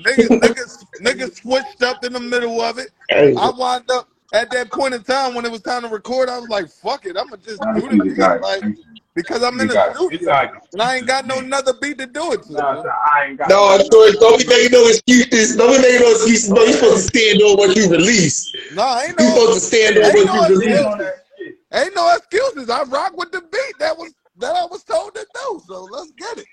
Niggas, 0.01 0.39
niggas, 0.39 0.85
niggas 1.01 1.35
switched 1.41 1.83
up 1.83 2.03
in 2.03 2.13
the 2.13 2.19
middle 2.19 2.61
of 2.61 2.79
it. 2.79 2.91
Hey, 3.09 3.33
I 3.35 3.51
wound 3.51 3.89
up 3.91 4.09
at 4.33 4.51
that 4.51 4.71
point 4.71 4.93
in 4.93 5.03
time 5.03 5.35
when 5.35 5.45
it 5.45 5.51
was 5.51 5.61
time 5.61 5.83
to 5.83 5.89
record. 5.89 6.29
I 6.29 6.39
was 6.39 6.49
like, 6.49 6.69
"Fuck 6.69 7.05
it, 7.05 7.17
I'm 7.17 7.29
gonna 7.29 7.41
just 7.41 7.61
do 7.73 7.89
the 7.89 7.97
beat 8.03 8.17
it. 8.17 8.41
like 8.41 8.63
because 9.15 9.43
I'm 9.43 9.59
in 9.59 9.67
You 9.67 9.73
the 9.73 9.75
it. 9.75 9.95
studio 9.95 10.31
and 10.71 10.81
I 10.81 10.97
ain't 10.97 11.07
got 11.07 11.27
no 11.27 11.39
another 11.39 11.73
beat 11.81 11.97
to 11.99 12.07
do 12.07 12.31
it 12.31 12.43
to." 12.43 12.53
Nah, 12.53 12.73
man. 12.73 12.83
nah, 12.83 12.91
I 13.13 13.25
ain't 13.25 13.37
got 13.37 13.49
No, 13.49 13.77
nothing. 13.77 13.91
George, 13.91 14.13
don't 14.19 14.39
be 14.39 14.47
making 14.47 14.71
no 14.71 14.87
excuses. 14.87 15.57
Don't 15.57 15.75
be 15.75 15.81
making 15.81 16.01
no 16.01 16.11
excuses, 16.11 16.49
bro. 16.49 16.63
You 16.63 16.73
supposed 16.73 17.11
to 17.13 17.17
stand 17.19 17.41
on 17.41 17.57
what 17.57 17.75
you 17.75 17.89
release. 17.89 18.51
Nah, 18.71 19.01
ain't 19.01 19.17
no. 19.17 19.23
You 19.23 19.29
no, 19.29 19.35
supposed 19.35 19.59
to 19.59 19.67
stand 19.67 19.97
on 19.97 20.03
ain't 20.03 20.15
what 20.15 20.25
no 20.25 20.33
you 20.33 20.55
release. 20.55 20.71
Stand 20.71 20.85
on 20.85 20.97
excuses. 20.97 20.97
that 20.99 21.15
shit. 21.37 21.55
Ain't 21.73 21.95
no 21.95 22.15
excuses. 22.15 22.69
I 22.69 22.83
rock 22.83 23.17
with 23.17 23.31
the 23.31 23.41
beat 23.41 23.79
that 23.79 23.97
was 23.97 24.13
that 24.37 24.55
I 24.55 24.65
was 24.65 24.83
told 24.83 25.15
to 25.15 25.25
do. 25.33 25.61
So 25.67 25.83
let's 25.83 26.11
get 26.11 26.37
it. 26.39 26.47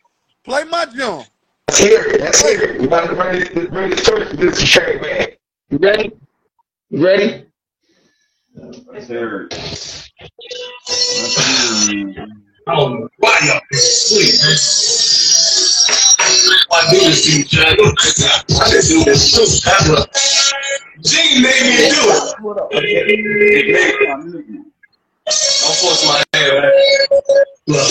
Play 0.51 0.65
my 0.65 0.85
joint. 0.85 1.31
Let's 1.69 1.79
hear 1.79 2.03
it. 2.09 2.21
Let's 2.21 2.43
hear 2.43 2.61
it. 2.61 2.81
We 2.81 2.87
about 2.89 3.07
to 3.07 3.15
ready 3.15 3.45
to 3.55 3.69
ready 3.69 3.95
to 3.95 4.03
start 4.03 4.31
this 4.31 4.61
track, 4.69 5.01
man. 5.01 5.29
You 5.69 5.79
ready? 5.79 6.13
You 6.89 7.05
ready? 7.07 7.47
Let's 8.57 9.07
hear 9.07 9.43
it. 9.43 9.53
Let's 9.53 10.11
hear 11.87 12.09
it. 12.09 12.29
Oh, 12.67 13.09
why 13.19 13.39
y'all 13.45 13.61
been 13.71 13.79
asleep, 13.79 14.35
man? 14.43 14.59
My 16.69 16.81
niggas 16.99 17.15
see 17.15 17.43
each 17.43 17.57
other. 17.57 17.87
I 18.61 18.71
just 18.73 18.91
do 18.91 19.05
this 19.05 19.31
too. 19.31 19.47
Ever. 19.71 20.05
Gene 21.05 21.43
made 21.45 21.63
me 21.63 21.77
do 21.95 22.03
it. 22.11 22.35
It 22.73 23.71
made. 23.71 24.09
My 24.09 24.15
nigga. 24.17 24.70
Don't 25.31 25.77
force 25.79 26.03
my 26.07 26.23
hand, 26.35 26.63
man. 26.63 26.73
Look. 27.69 27.87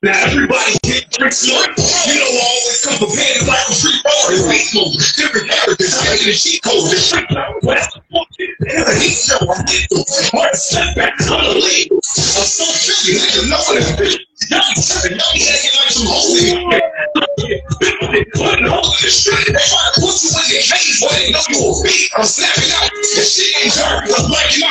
Now 0.00 0.14
everybody 0.26 0.78
get 0.84 1.10
drinks 1.10 1.42
on. 1.50 1.74
You 2.06 2.20
know 2.20 2.30
I 2.30 2.46
always 2.46 2.78
come 2.84 2.98
prepared 2.98 3.48
like 3.48 3.66
a 3.66 3.74
free 3.74 3.98
roller. 4.06 4.50
Face 4.50 4.70
move, 4.72 4.94
different 5.16 5.50
characters, 5.50 5.98
taking 5.98 6.26
the 6.30 6.34
cheat 6.38 6.62
code. 6.62 6.86
The 6.86 6.96
street 6.96 7.26
west. 7.64 7.98
I'm 7.98 8.24
getting 8.38 9.98
One 10.30 10.54
step 10.54 10.94
back, 10.94 11.14
I'm 11.22 11.44
a 11.44 11.58
lead. 11.58 11.90
I'm 11.90 12.00
so 12.00 12.64
tricky, 12.78 13.18
nigga, 13.18 13.50
no 13.50 13.58
one 13.66 13.78
is 13.78 13.90
bitch. 13.98 14.27
Be 14.48 14.56
acting 14.56 15.74
like 15.76 15.92
in 15.92 16.06
holes 16.08 16.38
in 16.40 16.70
the 19.02 19.10
street. 19.10 19.46
They 19.46 19.60
to 19.94 20.00
put 20.00 20.16
you 20.24 20.30
in 20.32 20.48
the 20.48 20.60
cage, 20.64 21.00
they 21.04 21.30
know 21.32 21.44
you. 21.50 21.60
I'm 22.16 22.24
snapping 22.24 22.72
out. 22.72 22.90
This 22.92 23.36
shit 23.36 23.72
dirty. 23.76 24.08
I'm 24.16 24.24
breaking 24.32 24.64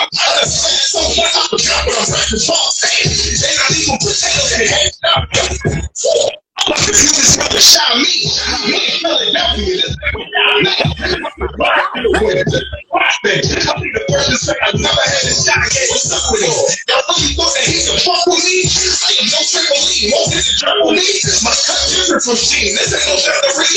I'm 5.13 5.27
in. 6.33 6.46
I'm 6.57 6.73
like 6.73 6.85
the 6.87 6.93
future's 6.93 7.37
brother 7.37 7.61
shot 7.61 7.97
me. 8.01 8.25
Me 8.65 8.77
and 8.77 8.97
Philadelphia. 9.01 9.77
Say 14.37 14.53
I've. 14.61 14.75
I 14.75 14.81
me? 18.37 18.57
I 18.65 19.13
ain't 19.17 19.29
no 19.33 19.41
trampoline. 19.45 20.09
No, 20.11 20.19
this 20.29 20.47
is 20.47 20.55
trampoline. 20.61 21.43
My 21.43 21.53
cut 21.53 21.79
different 21.89 22.23
from 22.23 22.37
Sheen. 22.37 22.73
This 22.75 22.93
ain't 22.93 23.05
no 23.09 23.15
battery. 23.21 23.67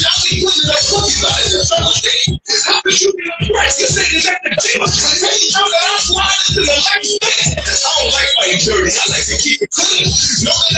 Y'all 0.00 0.16
be 0.24 0.44
putting 0.44 0.70
up 0.70 0.80
cookies 0.90 1.24
out 1.24 1.36
of 1.36 1.50
the 1.50 1.60
trampoline. 1.66 2.40
How 2.66 2.80
could 2.82 3.00
you 3.00 3.10
be 3.16 3.24
a 3.28 3.36
price? 3.52 3.80
You 3.80 3.88
say 3.88 4.06
it's 4.16 4.28
at 4.28 4.40
the 4.44 4.50
gym. 4.54 4.80
Hey, 4.80 5.36
you 5.40 5.50
know 5.56 5.66
that 5.66 5.82
I'm. 5.88 6.20
I 6.20 6.34
don't. 6.54 6.68
I 6.68 7.00
I'm. 7.00 8.20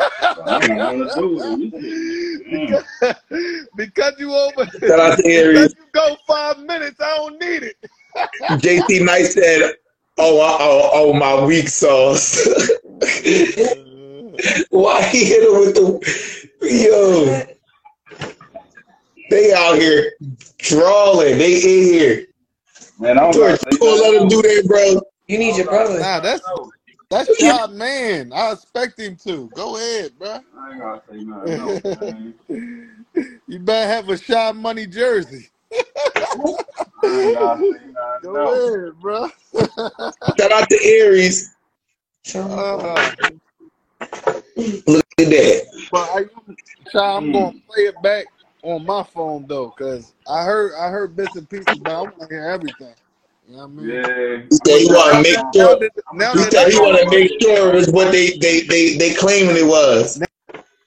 I 0.00 0.60
ain't 0.64 0.78
gonna 0.78 1.14
do 1.14 1.38
it. 1.40 1.70
because, 2.50 2.84
because 3.76 4.14
you 4.18 4.32
over 4.34 4.64
mm. 4.64 4.88
Shout 4.88 5.00
out 5.00 5.16
to 5.16 5.22
because 5.22 5.26
Aries. 5.26 5.74
you 5.78 5.84
go 5.92 6.16
five 6.26 6.58
minutes, 6.60 7.00
I 7.00 7.16
don't 7.16 7.40
need 7.40 7.62
it. 7.62 7.76
JT 8.60 9.04
Knight 9.04 9.24
said, 9.24 9.74
"Oh, 10.18 10.40
oh, 10.40 10.58
oh, 10.60 10.90
oh 10.92 11.12
my 11.12 11.44
weak 11.44 11.68
sauce." 11.68 12.46
Why 14.70 15.02
he 15.02 15.24
hit 15.24 15.42
him 15.42 15.60
with 15.60 15.74
the 15.74 16.00
yo? 16.62 17.46
They 19.30 19.52
out 19.54 19.78
here 19.78 20.12
drawing. 20.58 21.38
They 21.38 21.56
in 21.56 21.84
here. 21.92 22.26
Man, 22.98 23.18
I 23.18 23.22
don't 23.22 23.32
George, 23.32 23.58
gotta 23.58 23.62
say 23.62 23.68
you 23.72 23.78
gonna 23.78 24.02
let 24.02 24.22
him 24.22 24.28
do 24.28 24.42
that, 24.42 24.64
bro? 24.66 25.00
You 25.26 25.38
need 25.38 25.56
your 25.56 25.66
brother. 25.66 25.98
Nah, 25.98 26.20
that's 26.20 26.42
that's 27.12 27.36
shot 27.38 27.72
man. 27.74 28.32
I 28.32 28.52
expect 28.52 28.98
him 28.98 29.16
to. 29.24 29.50
Go 29.50 29.76
ahead, 29.76 30.12
bro. 30.18 30.38
I 30.58 30.70
ain't 30.70 30.80
gotta 30.80 31.02
say 31.10 31.18
nothing 31.24 31.54
else, 31.58 31.82
you 33.46 33.58
better 33.58 33.88
have 33.88 34.08
a 34.08 34.16
shot 34.16 34.56
money 34.56 34.86
jersey. 34.86 35.48
I 37.04 37.22
ain't 37.22 37.34
gotta 37.34 37.60
say 37.60 37.80
nothing 37.92 38.22
Go 38.22 38.36
else. 38.36 38.76
ahead, 38.76 39.00
bro. 39.00 39.28
Shout 40.38 40.52
out 40.52 40.68
to 40.70 40.78
Aries. 40.84 41.54
Uh, 42.34 43.10
Look 44.86 45.04
at 45.18 45.26
that. 45.26 45.88
but 45.90 46.10
I, 46.10 46.24
Shi, 46.90 46.98
I'm 46.98 47.32
gonna 47.32 47.52
play 47.68 47.84
it 47.84 48.00
back 48.02 48.26
on 48.62 48.86
my 48.86 49.02
phone 49.02 49.46
though, 49.46 49.70
cause 49.70 50.14
I 50.28 50.44
heard 50.44 50.72
I 50.74 50.88
heard 50.88 51.16
bits 51.16 51.36
and 51.36 51.48
pieces, 51.48 51.78
but 51.78 51.92
I 51.92 52.02
want 52.02 52.20
to 52.20 52.26
hear 52.28 52.44
everything. 52.48 52.94
You 53.52 53.58
know 53.58 53.64
I 53.64 53.66
mean? 53.66 53.86
Yeah. 53.86 54.42
He 54.48 54.56
said 54.64 54.80
he 54.80 54.86
want 54.86 55.12
to 55.12 55.22
make 55.22 55.54
sure. 55.54 55.78
that 55.78 55.90
now 56.14 56.32
He 56.32 56.38
said 56.44 56.72
he 56.72 56.78
want 56.78 56.98
to 56.98 57.10
make 57.10 57.42
sure 57.42 57.68
it 57.68 57.74
was 57.74 57.88
what 57.90 58.10
they 58.10 58.30
they 58.38 58.62
they 58.62 58.96
they 58.96 59.12
claiming 59.12 59.56
it 59.56 59.66
was. 59.66 60.18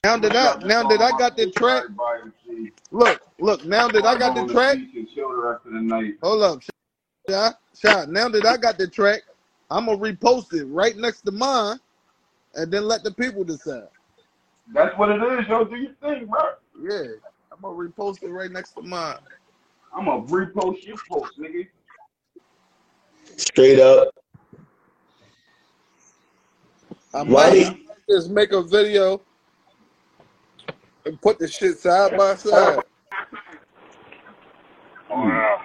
now 0.03 0.17
that 0.17 0.35
I 0.35 0.65
now 0.65 0.81
that 0.81 0.99
I 0.99 1.15
got 1.15 1.37
the 1.37 1.51
track, 1.51 1.83
Everybody 1.83 2.21
to 2.23 2.31
see. 2.47 2.71
look 2.89 3.21
look. 3.39 3.65
Now 3.65 3.87
that 3.87 4.03
I 4.03 4.17
got 4.17 4.33
the 4.33 4.51
track, 4.51 4.77
sleep 4.77 4.95
and 4.95 5.07
chill 5.13 5.29
the 5.29 5.35
rest 5.35 5.65
of 5.67 5.73
the 5.73 5.81
night. 5.81 6.15
hold 6.23 6.41
up, 6.41 6.63
Shi, 6.63 6.71
Shi. 7.29 8.05
Now 8.07 8.29
that 8.29 8.45
I 8.47 8.57
got 8.57 8.79
the 8.79 8.87
track, 8.87 9.21
I'm 9.69 9.85
gonna 9.85 9.99
repost 9.99 10.51
it 10.55 10.65
right 10.65 10.97
next 10.97 11.21
to 11.21 11.31
mine, 11.31 11.77
and 12.55 12.71
then 12.73 12.87
let 12.87 13.03
the 13.03 13.11
people 13.11 13.43
decide. 13.43 13.89
That's 14.73 14.97
what 14.97 15.09
it 15.09 15.21
is, 15.21 15.47
yo. 15.47 15.65
Do 15.65 15.75
your 15.75 15.93
thing, 16.01 16.25
bro. 16.25 16.41
Yeah, 16.81 17.11
I'm 17.51 17.61
gonna 17.61 17.75
repost 17.75 18.23
it 18.23 18.29
right 18.29 18.49
next 18.49 18.71
to 18.71 18.81
mine. 18.81 19.17
I'm 19.95 20.05
gonna 20.05 20.23
repost 20.23 20.83
your 20.83 20.97
post, 21.07 21.39
nigga. 21.39 21.67
Straight 23.37 23.79
up. 23.79 24.09
I 27.13 27.23
Why 27.23 27.23
might, 27.23 27.51
they- 27.53 27.65
I 27.65 27.69
might 27.71 27.79
just 28.09 28.29
make 28.29 28.51
a 28.51 28.61
video 28.61 29.21
and 31.05 31.19
put 31.21 31.39
the 31.39 31.47
shit 31.47 31.77
side 31.77 32.17
by 32.17 32.35
side. 32.35 32.79
Wow. 35.09 35.61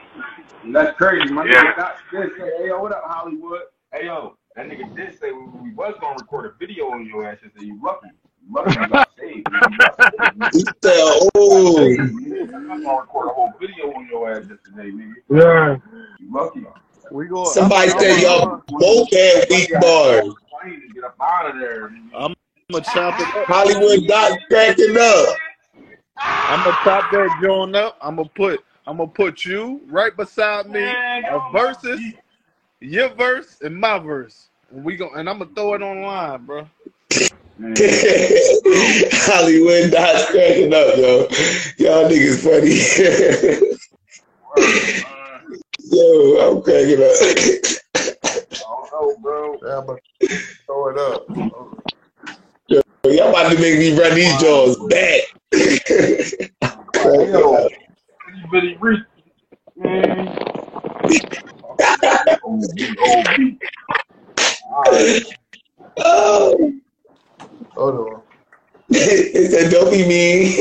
That's 0.73 0.97
crazy. 0.97 1.33
My 1.33 1.45
Yeah. 1.47 1.63
nigga 1.65 1.77
got 1.77 1.97
did 2.13 2.31
say, 2.37 2.51
hey, 2.59 2.67
yo, 2.69 2.81
what 2.83 2.93
up, 2.93 3.03
Hollywood? 3.05 3.63
Hey, 3.93 4.07
yo, 4.07 4.37
that 4.55 4.67
nigga 4.69 4.95
did 4.95 5.19
say 5.19 5.33
we, 5.33 5.45
we 5.61 5.71
was 5.75 5.95
gonna 6.01 6.17
record 6.21 6.47
a 6.47 6.53
video 6.59 6.87
on 6.91 7.07
your 7.07 7.27
ass. 7.27 7.39
He 7.43 7.49
said, 7.51 7.63
you 7.67 7.81
lucky. 7.83 8.09
You 8.47 8.55
lucky 8.55 8.79
you 8.81 8.89
got 8.89 9.11
saved. 9.19 9.47
He 10.53 10.61
said, 10.83 11.29
"Oh, 11.35 11.97
I'm 11.99 12.83
gonna 12.83 13.01
record 13.01 13.29
a 13.29 13.33
whole 13.35 13.53
video 13.61 13.93
on 13.93 14.07
your 14.09 14.31
ass 14.31 14.45
yesterday, 14.49 14.91
nigga. 14.91 15.15
Yeah. 15.31 15.77
You 16.19 16.33
lucky. 16.33 16.67
We 17.11 17.27
go. 17.27 17.45
somebody 17.45 17.91
I'm, 17.93 17.99
said 17.99 18.23
y'all 18.23 18.63
both 18.69 19.11
had 19.13 19.47
weak 19.51 19.71
bars." 19.81 20.35
I 20.63 20.69
need 20.69 20.81
to 20.87 20.95
get 20.95 21.05
up 21.05 21.17
out 21.21 21.51
of 21.51 21.61
there. 21.61 21.87
I'm 22.15 22.35
gonna 22.71 22.85
chop 22.85 23.19
it 23.19 23.37
up. 23.37 23.47
Hollywood 23.47 24.07
Dots 24.07 24.45
cracking 24.49 24.97
up. 24.99 25.37
I'm 26.17 26.65
gonna 26.65 26.77
chop 26.85 27.11
that 27.13 27.39
joint 27.43 27.77
up. 27.77 27.97
I'm 28.01 28.17
gonna 28.17 28.29
put. 28.29 28.65
I'm 28.87 28.99
gonna 28.99 29.09
put 29.09 29.45
you 29.45 29.81
right 29.87 30.17
beside 30.17 30.67
me. 30.67 30.81
Man, 30.81 31.25
A 31.25 31.53
versus, 31.53 32.01
your 32.81 33.09
verse 33.15 33.61
and 33.63 33.77
my 33.77 33.99
verse. 33.99 34.49
And 34.71 34.85
we 34.85 34.97
go. 34.97 35.11
And 35.15 35.29
I'm 35.29 35.39
gonna 35.39 35.51
throw 35.55 35.75
it 35.75 35.83
online, 35.83 36.45
bro. 36.45 36.69
Hollywood 39.13 39.91
Dots 39.91 40.31
cracking 40.31 40.73
up, 40.73 40.97
yo. 40.97 41.27
Y'all 41.79 42.09
niggas 42.09 42.41
funny. 42.43 43.77
Yo, 45.91 46.57
I'm 46.57 46.63
cracking 46.63 47.03
up. 47.03 47.11
I 47.95 48.61
don't 48.63 48.93
know, 48.93 49.17
bro. 49.21 49.59
Yeah, 49.63 49.79
I'm 49.79 49.87
gonna 49.87 49.99
throw 50.67 50.89
it 50.89 50.99
up. 50.99 51.27
Yo, 52.69 52.81
Y'all 53.05 53.31
about 53.31 53.53
to 53.53 53.59
make 53.59 53.79
me 53.79 53.99
run 53.99 54.15
these 54.15 54.41
jaws 54.41 54.77
back. 54.89 55.23
Hey, 57.03 57.33
yo, 57.33 57.67
Itty 57.67 58.47
bitty 58.53 58.77
Reese. 58.81 59.01
Man. 59.77 60.29
OB, 62.45 62.63
OB. 63.03 63.29
Alright. 64.73 65.25
oh. 65.99 66.73
Hold 67.75 67.95
on. 67.95 68.23
it 68.91 69.51
said, 69.51 69.71
don't 69.71 69.91
be 69.91 70.07
mean. 70.07 70.61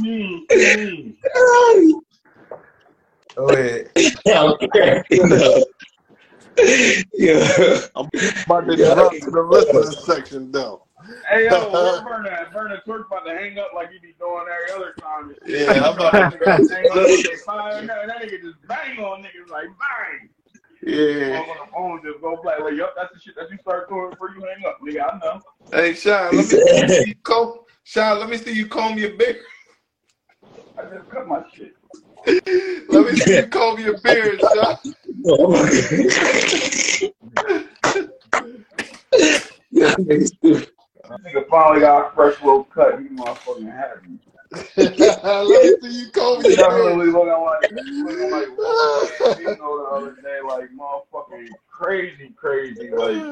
mean, 0.00 0.46
mean. 0.50 1.16
Go 3.36 3.50
ahead. 3.50 3.90
I'm 4.34 4.56
cracking 4.70 5.32
up. 5.32 5.64
Yeah. 7.14 7.78
I'm 7.94 8.08
about 8.68 8.78
to 8.78 8.94
drop 8.94 9.12
to 9.12 9.30
the 9.30 9.42
listening 9.42 9.92
section 10.04 10.52
though. 10.52 10.84
Hey 11.30 11.46
yo, 11.46 11.70
where 11.72 12.02
Burner 12.02 12.30
at? 12.30 12.52
Burner 12.52 12.80
about 12.84 13.24
to 13.24 13.34
hang 13.34 13.58
up 13.58 13.70
like 13.74 13.90
he 13.90 13.98
be 13.98 14.14
doing 14.18 14.44
every 14.44 14.74
other 14.74 14.94
time. 15.00 15.34
Yeah, 15.46 15.84
I'm 15.84 15.94
about 15.94 16.10
to 16.10 16.68
hang 16.68 16.90
up 16.90 16.96
and 16.96 17.18
say, 17.20 17.36
fire. 17.44 17.82
No, 17.82 18.06
that 18.06 18.22
nigga 18.22 18.40
just 18.42 18.66
bang 18.66 18.98
on 18.98 19.22
niggas 19.22 19.50
like 19.50 19.66
bang. 19.78 20.28
Yeah. 20.82 21.40
I'm 21.42 21.50
On 21.50 21.66
the 21.66 21.72
phone 21.72 22.00
just 22.04 22.20
go 22.20 22.36
play 22.36 22.54
like, 22.62 22.74
yup, 22.74 22.94
that's 22.96 23.12
the 23.12 23.20
shit 23.20 23.34
that 23.36 23.50
you 23.50 23.58
start 23.58 23.88
doing 23.88 24.10
before 24.10 24.30
you 24.30 24.42
hang 24.42 24.64
up, 24.66 24.78
nigga. 24.80 25.12
I 25.12 25.18
know. 25.18 25.40
Hey, 25.72 25.94
Sean, 25.94 26.36
let 26.36 26.46
me 26.46 26.88
see 26.88 27.08
you 27.08 27.14
comb. 27.22 27.58
Sean, 27.84 28.18
let 28.20 28.28
me 28.28 28.36
see 28.36 28.52
you 28.52 28.66
comb 28.66 28.98
your 28.98 29.16
beard. 29.16 29.38
I 30.78 30.82
just 30.84 31.08
cut 31.10 31.26
my 31.26 31.42
shit. 31.54 31.74
Let 32.88 33.06
me 33.06 33.16
see 33.16 33.36
you 33.36 33.46
comb 33.46 33.80
your 33.80 33.98
beard, 34.00 34.40
Sean. 34.40 34.76
Oh 38.34 38.40
my 38.42 38.84
God. 38.84 40.68
Nigga 41.24 41.48
finally 41.48 41.80
got 41.80 42.12
a 42.12 42.14
fresh 42.14 42.40
little 42.42 42.64
cut. 42.64 43.02
You 43.02 43.10
motherfucking 43.10 43.72
happy. 43.72 44.08
let 44.76 45.62
me 45.62 45.70
see 45.82 46.00
you 46.00 46.10
comb 46.12 46.44
your 46.44 46.56
Definitely 46.56 47.06
beard. 47.06 47.08
looking 47.08 47.28
like, 47.44 47.64
looking 48.04 48.30
like, 48.30 48.48
you 49.38 49.56
know, 49.58 49.78
the 49.78 49.90
other 49.90 50.16
day, 50.22 50.40
like 50.46 50.70
motherfucking 50.72 51.48
crazy, 51.70 52.32
crazy, 52.36 52.90
like. 52.92 53.24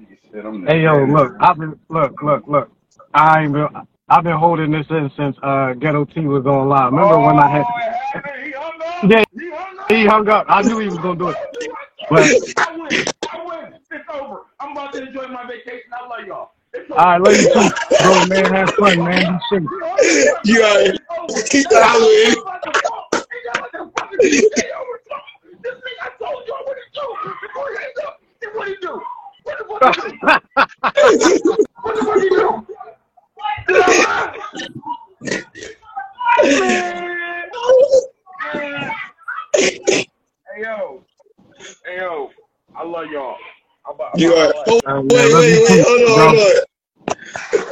Nigga 0.00 0.18
said 0.32 0.46
I'm 0.46 0.62
the 0.62 0.70
Hey 0.70 0.82
yo, 0.82 1.04
man. 1.04 1.06
look, 1.06 1.34
I've 1.40 1.58
been 1.58 1.78
look, 1.90 2.22
look, 2.22 2.44
look. 2.48 2.70
I 3.14 3.42
ain't 3.44 3.52
been 3.52 3.68
I've 4.08 4.24
been 4.24 4.36
holding 4.38 4.72
this 4.72 4.86
in 4.90 5.10
since 5.16 5.36
uh 5.42 5.74
Ghetto 5.78 6.04
T 6.06 6.20
was 6.22 6.46
on 6.46 6.68
live. 6.68 6.92
Remember 6.92 7.18
when 7.18 7.38
I 7.38 7.50
had 7.50 7.66
Yeah, 9.08 9.24
he 9.88 10.06
hung 10.06 10.28
up. 10.28 10.46
I 10.48 10.62
knew 10.62 10.78
he 10.78 10.88
was 10.88 10.98
gonna 10.98 11.18
do 11.18 11.28
it. 11.30 11.36
But 12.10 12.22
I 12.58 12.76
win. 12.76 13.04
I 13.30 13.44
win. 13.44 13.74
It's 13.90 14.04
over. 14.12 14.42
I'm 14.60 14.72
about 14.72 14.92
to 14.94 15.06
enjoy 15.06 15.28
my 15.28 15.46
vacation. 15.46 15.90
I 15.92 16.06
love 16.06 16.26
y'all. 16.26 16.50
It's 16.74 16.90
all 16.90 16.96
right, 16.96 17.20
love 17.20 17.36
you 17.36 17.52
too, 17.52 17.70
bro. 18.02 18.26
Man, 18.26 18.52
have 18.54 18.70
fun, 18.74 18.98
man. 19.04 19.40
Be 19.50 19.58
safe. 19.58 19.68
You 20.44 20.62
already. 20.62 20.98
I 21.74 21.98
win. 21.98 22.34
This 25.62 25.74
nigga, 25.74 26.02
I 26.02 26.10
told 26.18 26.42
you 26.46 26.54
what 26.64 26.76
he 26.76 26.82
do. 26.94 27.06
Before 27.42 27.68
he 27.70 27.76
hangs 27.78 27.98
up, 28.06 28.20
then 28.40 28.50
what 28.54 28.68
he 28.68 28.76
do? 28.80 29.02
What 29.44 29.58
the 29.58 29.64
fuck 29.80 29.96
he 31.10 31.18
do? 31.18 31.66
What 31.82 31.96
the 31.96 32.04
fuck 32.04 32.22
he 32.22 32.28
do? 32.30 32.66
Man. 36.44 37.50
Man. 38.54 38.90
Hey 39.56 39.80
yo. 40.58 41.02
Hey 41.86 41.96
yo. 41.98 42.30
I 42.74 42.84
love 42.84 43.06
y'all. 43.10 43.36
I'm 43.88 43.94
about, 43.94 44.10
I'm 44.14 44.20
You 44.20 44.34
are. 44.34 44.52
Oh, 44.66 44.80
wait, 44.84 45.08
man, 45.08 45.32
wait, 45.32 45.62
wait. 45.62 45.80
Hold 45.86 46.02
on, 46.02 46.36
hold 46.36 46.42
on. 46.42 46.56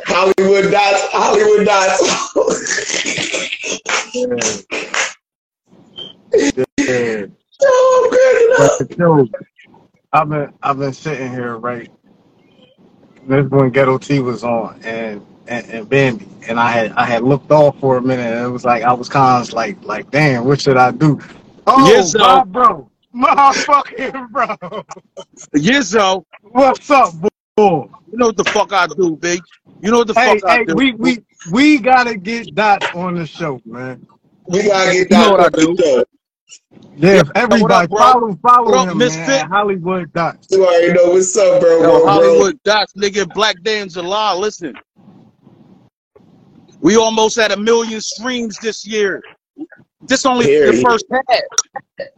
Hollywood 0.06 0.70
Dots. 0.72 1.02
Hollywood 1.12 1.66
Dots. 1.66 2.00
Yeah. 6.88 7.26
oh, 7.62 8.02
I'm 8.02 8.10
cracking 8.78 9.02
up. 9.02 9.28
I've 10.12 10.28
been 10.28 10.52
I've 10.62 10.78
been 10.78 10.92
sitting 10.94 11.30
here 11.30 11.58
right. 11.58 11.90
This 13.26 13.46
when 13.50 13.70
Ghetto 13.70 13.98
T 13.98 14.20
was 14.20 14.42
on 14.42 14.80
and 14.84 15.24
and, 15.48 15.66
and 15.70 15.86
Bambii, 15.90 16.48
and 16.48 16.58
I 16.58 16.70
had 16.70 16.92
I 16.92 17.04
had 17.04 17.22
looked 17.22 17.50
off 17.50 17.78
for 17.80 17.98
a 17.98 18.02
minute, 18.02 18.32
and 18.32 18.46
it 18.46 18.50
was 18.50 18.64
like 18.64 18.82
I 18.84 18.92
was 18.94 19.08
kind 19.10 19.46
of 19.46 19.52
like 19.52 19.82
like 19.82 20.10
damn, 20.10 20.44
what 20.44 20.60
should 20.60 20.78
I 20.78 20.90
do? 20.90 21.20
Oh, 21.66 21.76
Yes, 21.76 22.12
my 22.12 22.44
so. 22.44 22.44
bro, 22.44 22.90
my 23.12 23.54
fucking 23.66 24.28
bro. 24.32 24.56
Yes, 25.54 25.90
so. 25.90 26.24
What's 26.42 26.90
up, 26.90 27.14
boy? 27.56 27.88
You 28.12 28.18
know 28.18 28.26
what 28.28 28.36
the 28.36 28.44
fuck 28.44 28.72
I 28.72 28.88
do, 28.88 29.16
big. 29.16 29.44
You 29.82 29.90
know 29.92 29.98
what 29.98 30.08
the 30.08 30.14
Hey, 30.14 30.14
fuck 30.14 30.44
I 30.44 30.56
hey, 30.56 30.66
do. 30.66 30.76
we 30.76 30.92
we 30.94 31.24
we 31.44 31.78
gotta 31.80 32.16
get 32.16 32.54
Dot 32.54 32.84
on 32.92 33.16
the 33.16 33.26
show, 33.26 33.60
man. 33.66 34.06
We 34.48 34.64
gotta 34.64 34.92
get 34.92 35.10
You 35.10 35.18
know 35.18 35.30
what 35.30 35.40
I 35.40 35.48
on 35.50 35.50
do. 35.50 35.78
the 35.78 35.82
show. 35.84 36.04
Yeah, 36.96 37.12
Yo, 37.12 37.20
if 37.20 37.30
everybody 37.34 37.88
up, 37.98 38.20
follow 38.28 38.36
follow 38.42 38.76
What 38.76 38.78
up, 38.78 38.90
him, 38.90 38.98
Mysfit? 38.98 39.42
man. 39.42 39.50
Hollywood 39.50 40.12
Dot. 40.12 40.38
You 40.50 40.66
already 40.66 40.92
know 40.94 41.10
what's 41.12 41.36
up, 41.36 41.60
bro, 41.60 41.82
Yo, 41.82 41.86
bro, 41.86 42.10
bro. 42.12 42.44
Hollywood 42.44 42.58
Dots, 42.64 42.94
nigga, 42.94 43.32
Black 43.32 43.62
Day 43.62 43.80
in 43.80 43.88
July. 43.90 44.34
Listen, 44.34 44.80
we 46.80 46.96
almost 46.96 47.36
had 47.36 47.52
a 47.52 47.56
million 47.58 48.00
streams 48.00 48.58
this 48.58 48.86
year. 48.86 49.24
This 50.06 50.26
only 50.26 50.46
the 50.46 50.82
first 50.82 51.06
half. 51.10 52.08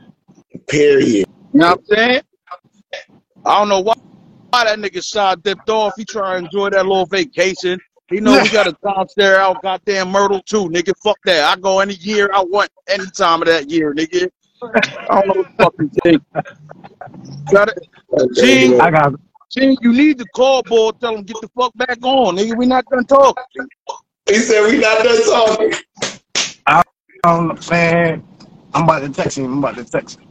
Period. 0.66 1.26
You 1.52 1.60
know 1.60 1.70
what 1.70 1.78
I'm 1.78 1.84
saying? 1.86 2.22
I 3.44 3.58
don't 3.58 3.68
know 3.68 3.80
why, 3.80 3.94
why 4.50 4.64
that 4.64 4.78
nigga 4.78 5.04
shot 5.04 5.42
dipped 5.42 5.70
off. 5.70 5.94
He 5.96 6.04
trying 6.04 6.40
to 6.40 6.46
enjoy 6.46 6.70
that 6.70 6.84
little 6.86 7.06
vacation. 7.06 7.78
He 8.08 8.20
know 8.20 8.40
we 8.42 8.48
got 8.50 8.66
a 8.66 8.76
downstairs 8.84 9.38
out 9.38 9.62
goddamn 9.62 10.10
Myrtle 10.10 10.40
too, 10.42 10.68
nigga. 10.68 10.92
Fuck 11.02 11.18
that. 11.24 11.44
I 11.44 11.60
go 11.60 11.80
any 11.80 11.94
year 11.94 12.30
I 12.32 12.42
want, 12.42 12.70
any 12.88 13.06
time 13.06 13.42
of 13.42 13.48
that 13.48 13.70
year, 13.70 13.94
nigga. 13.94 14.28
I 14.62 15.20
don't 15.20 15.26
know 15.28 15.34
what 15.42 15.56
the 15.56 15.64
fuck 15.64 15.74
you 15.78 15.90
think. 16.02 16.22
Got 17.52 17.68
it? 17.70 17.88
Gene, 18.34 18.80
I 18.80 18.90
got 18.90 19.14
it. 19.14 19.20
Gene, 19.50 19.76
you 19.80 19.92
need 19.92 20.18
to 20.18 20.24
call 20.34 20.62
boy. 20.62 20.90
Tell 21.00 21.16
him 21.16 21.22
get 21.22 21.40
the 21.40 21.48
fuck 21.48 21.72
back 21.76 21.98
on, 22.02 22.36
nigga. 22.36 22.56
We 22.56 22.66
not 22.66 22.84
done 22.86 23.04
talking. 23.04 23.44
He 24.28 24.36
said 24.36 24.70
we 24.70 24.78
not 24.78 25.04
done 25.04 25.22
talking. 25.24 25.72
Man. 27.24 28.22
I'm 28.74 28.84
about 28.84 29.00
to 29.00 29.08
text 29.08 29.38
him. 29.38 29.46
I'm 29.46 29.58
about 29.58 29.76
to 29.76 29.84
text 29.84 30.18
him. 30.18 30.26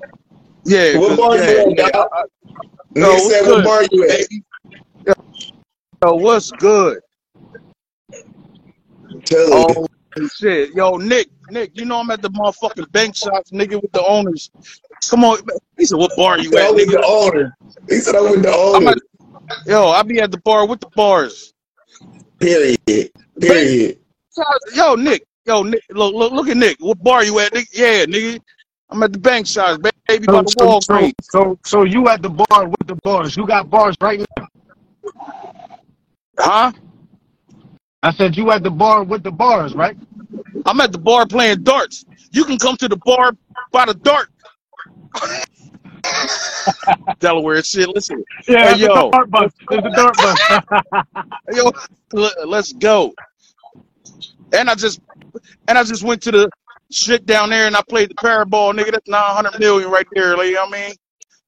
Yeah, 0.65 0.97
What 0.97 1.09
'cause- 1.09 1.17
bar 1.17 1.37
yeah, 1.37 1.51
you 1.51 1.75
at, 1.85 1.93
dog? 1.93 2.09
Yo, 2.95 3.03
Nigga 3.03 3.09
what's 3.11 3.27
said 3.29 3.41
what 3.41 3.55
good, 3.55 3.63
bar 3.65 3.83
you 3.91 4.03
at? 4.03 4.09
baby? 4.09 4.43
Yo, 6.03 6.15
what's 6.15 6.51
good? 6.51 6.99
Tell 9.25 9.69
him. 9.69 9.87
Oh 10.17 10.27
shit, 10.35 10.73
yo, 10.73 10.95
Nick, 10.97 11.27
Nick, 11.49 11.71
you 11.77 11.85
know 11.85 11.99
I'm 11.99 12.09
at 12.11 12.21
the 12.21 12.29
motherfucking 12.29 12.91
bank 12.91 13.15
shops, 13.15 13.51
nigga, 13.51 13.81
with 13.81 13.91
the 13.91 14.03
owners. 14.05 14.49
Come 15.09 15.23
on, 15.25 15.39
he 15.77 15.85
said, 15.85 15.97
"What 15.97 16.15
bar 16.15 16.37
He 16.37 16.43
you 16.45 16.51
said 16.51 16.61
at, 16.61 16.69
I'm 16.69 16.75
with 16.75 16.87
the 16.89 16.97
nigga?" 16.97 17.03
owner. 17.05 17.57
He 17.89 17.95
said 17.99 18.15
I'm 18.15 18.31
with 18.31 18.43
the 18.43 18.49
I'm 18.53 18.87
owner. 18.87 18.91
at, 18.91 18.97
yo, 19.67 19.89
I 19.89 20.03
be 20.03 20.19
at 20.21 20.31
the 20.31 20.37
bar 20.39 20.65
with 20.67 20.79
the 20.79 20.89
bars. 20.95 21.53
Period. 22.39 22.77
Period. 23.39 23.99
Yo, 24.73 24.95
Nick, 24.95 25.25
yo, 25.45 25.63
Nick, 25.63 25.83
look, 25.91 26.15
look, 26.15 26.33
look 26.33 26.49
at 26.49 26.57
Nick. 26.57 26.77
What 26.79 27.03
bar 27.03 27.23
you 27.25 27.39
at, 27.39 27.53
nigga? 27.53 27.67
Yeah, 27.73 28.05
nigga, 28.05 28.39
I'm 28.89 29.03
at 29.03 29.13
the 29.13 29.19
bank 29.19 29.47
shops, 29.47 29.81
baby, 30.07 30.27
by 30.27 30.41
So, 30.41 30.43
the 30.43 30.51
so, 30.59 30.75
so, 30.81 31.11
Walgreens. 31.11 31.13
so, 31.21 31.59
so 31.65 31.83
you 31.83 32.07
at 32.09 32.21
the 32.23 32.29
bar 32.29 32.67
with 32.67 32.87
the 32.87 32.95
bars. 33.03 33.37
You 33.37 33.47
got 33.47 33.69
bars 33.69 33.95
right 34.01 34.19
now. 34.19 34.25
Huh? 36.39 36.71
I 38.03 38.11
said 38.13 38.37
you 38.37 38.51
at 38.51 38.63
the 38.63 38.71
bar 38.71 39.03
with 39.03 39.23
the 39.23 39.31
bars, 39.31 39.75
right? 39.75 39.97
I'm 40.65 40.81
at 40.81 40.91
the 40.93 40.99
bar 40.99 41.27
playing 41.27 41.63
darts. 41.63 42.05
You 42.31 42.45
can 42.45 42.59
come 42.59 42.77
to 42.77 42.87
the 42.89 42.97
bar 42.97 43.33
by 43.71 43.85
the 43.87 43.95
dart. 43.95 44.29
Delaware 47.19 47.63
shit. 47.63 47.89
Listen, 47.95 48.23
Yeah, 48.47 48.59
hey 48.61 48.73
it's 48.73 48.81
the 48.81 48.89
yo, 48.89 49.13
dart 49.13 49.31
bus. 49.31 49.51
It's 49.71 49.83
the 49.83 49.91
dart 49.91 50.17
bus. 50.19 50.39
yo, 51.53 51.71
let's 52.45 52.73
go. 52.73 53.13
And 54.53 54.69
I 54.69 54.75
just, 54.75 54.99
and 55.67 55.77
I 55.77 55.83
just 55.83 56.03
went 56.03 56.21
to 56.23 56.31
the 56.31 56.49
shit 56.91 57.25
down 57.25 57.49
there 57.49 57.67
and 57.67 57.75
I 57.75 57.81
played 57.87 58.09
the 58.11 58.15
Powerball, 58.15 58.73
nigga. 58.73 58.91
That's 58.91 59.07
900 59.07 59.59
million 59.59 59.89
right 59.89 60.05
there. 60.13 60.37
Like, 60.37 60.47
you 60.47 60.53
know 60.53 60.65
what 60.65 60.77
I 60.79 60.87
mean? 60.87 60.95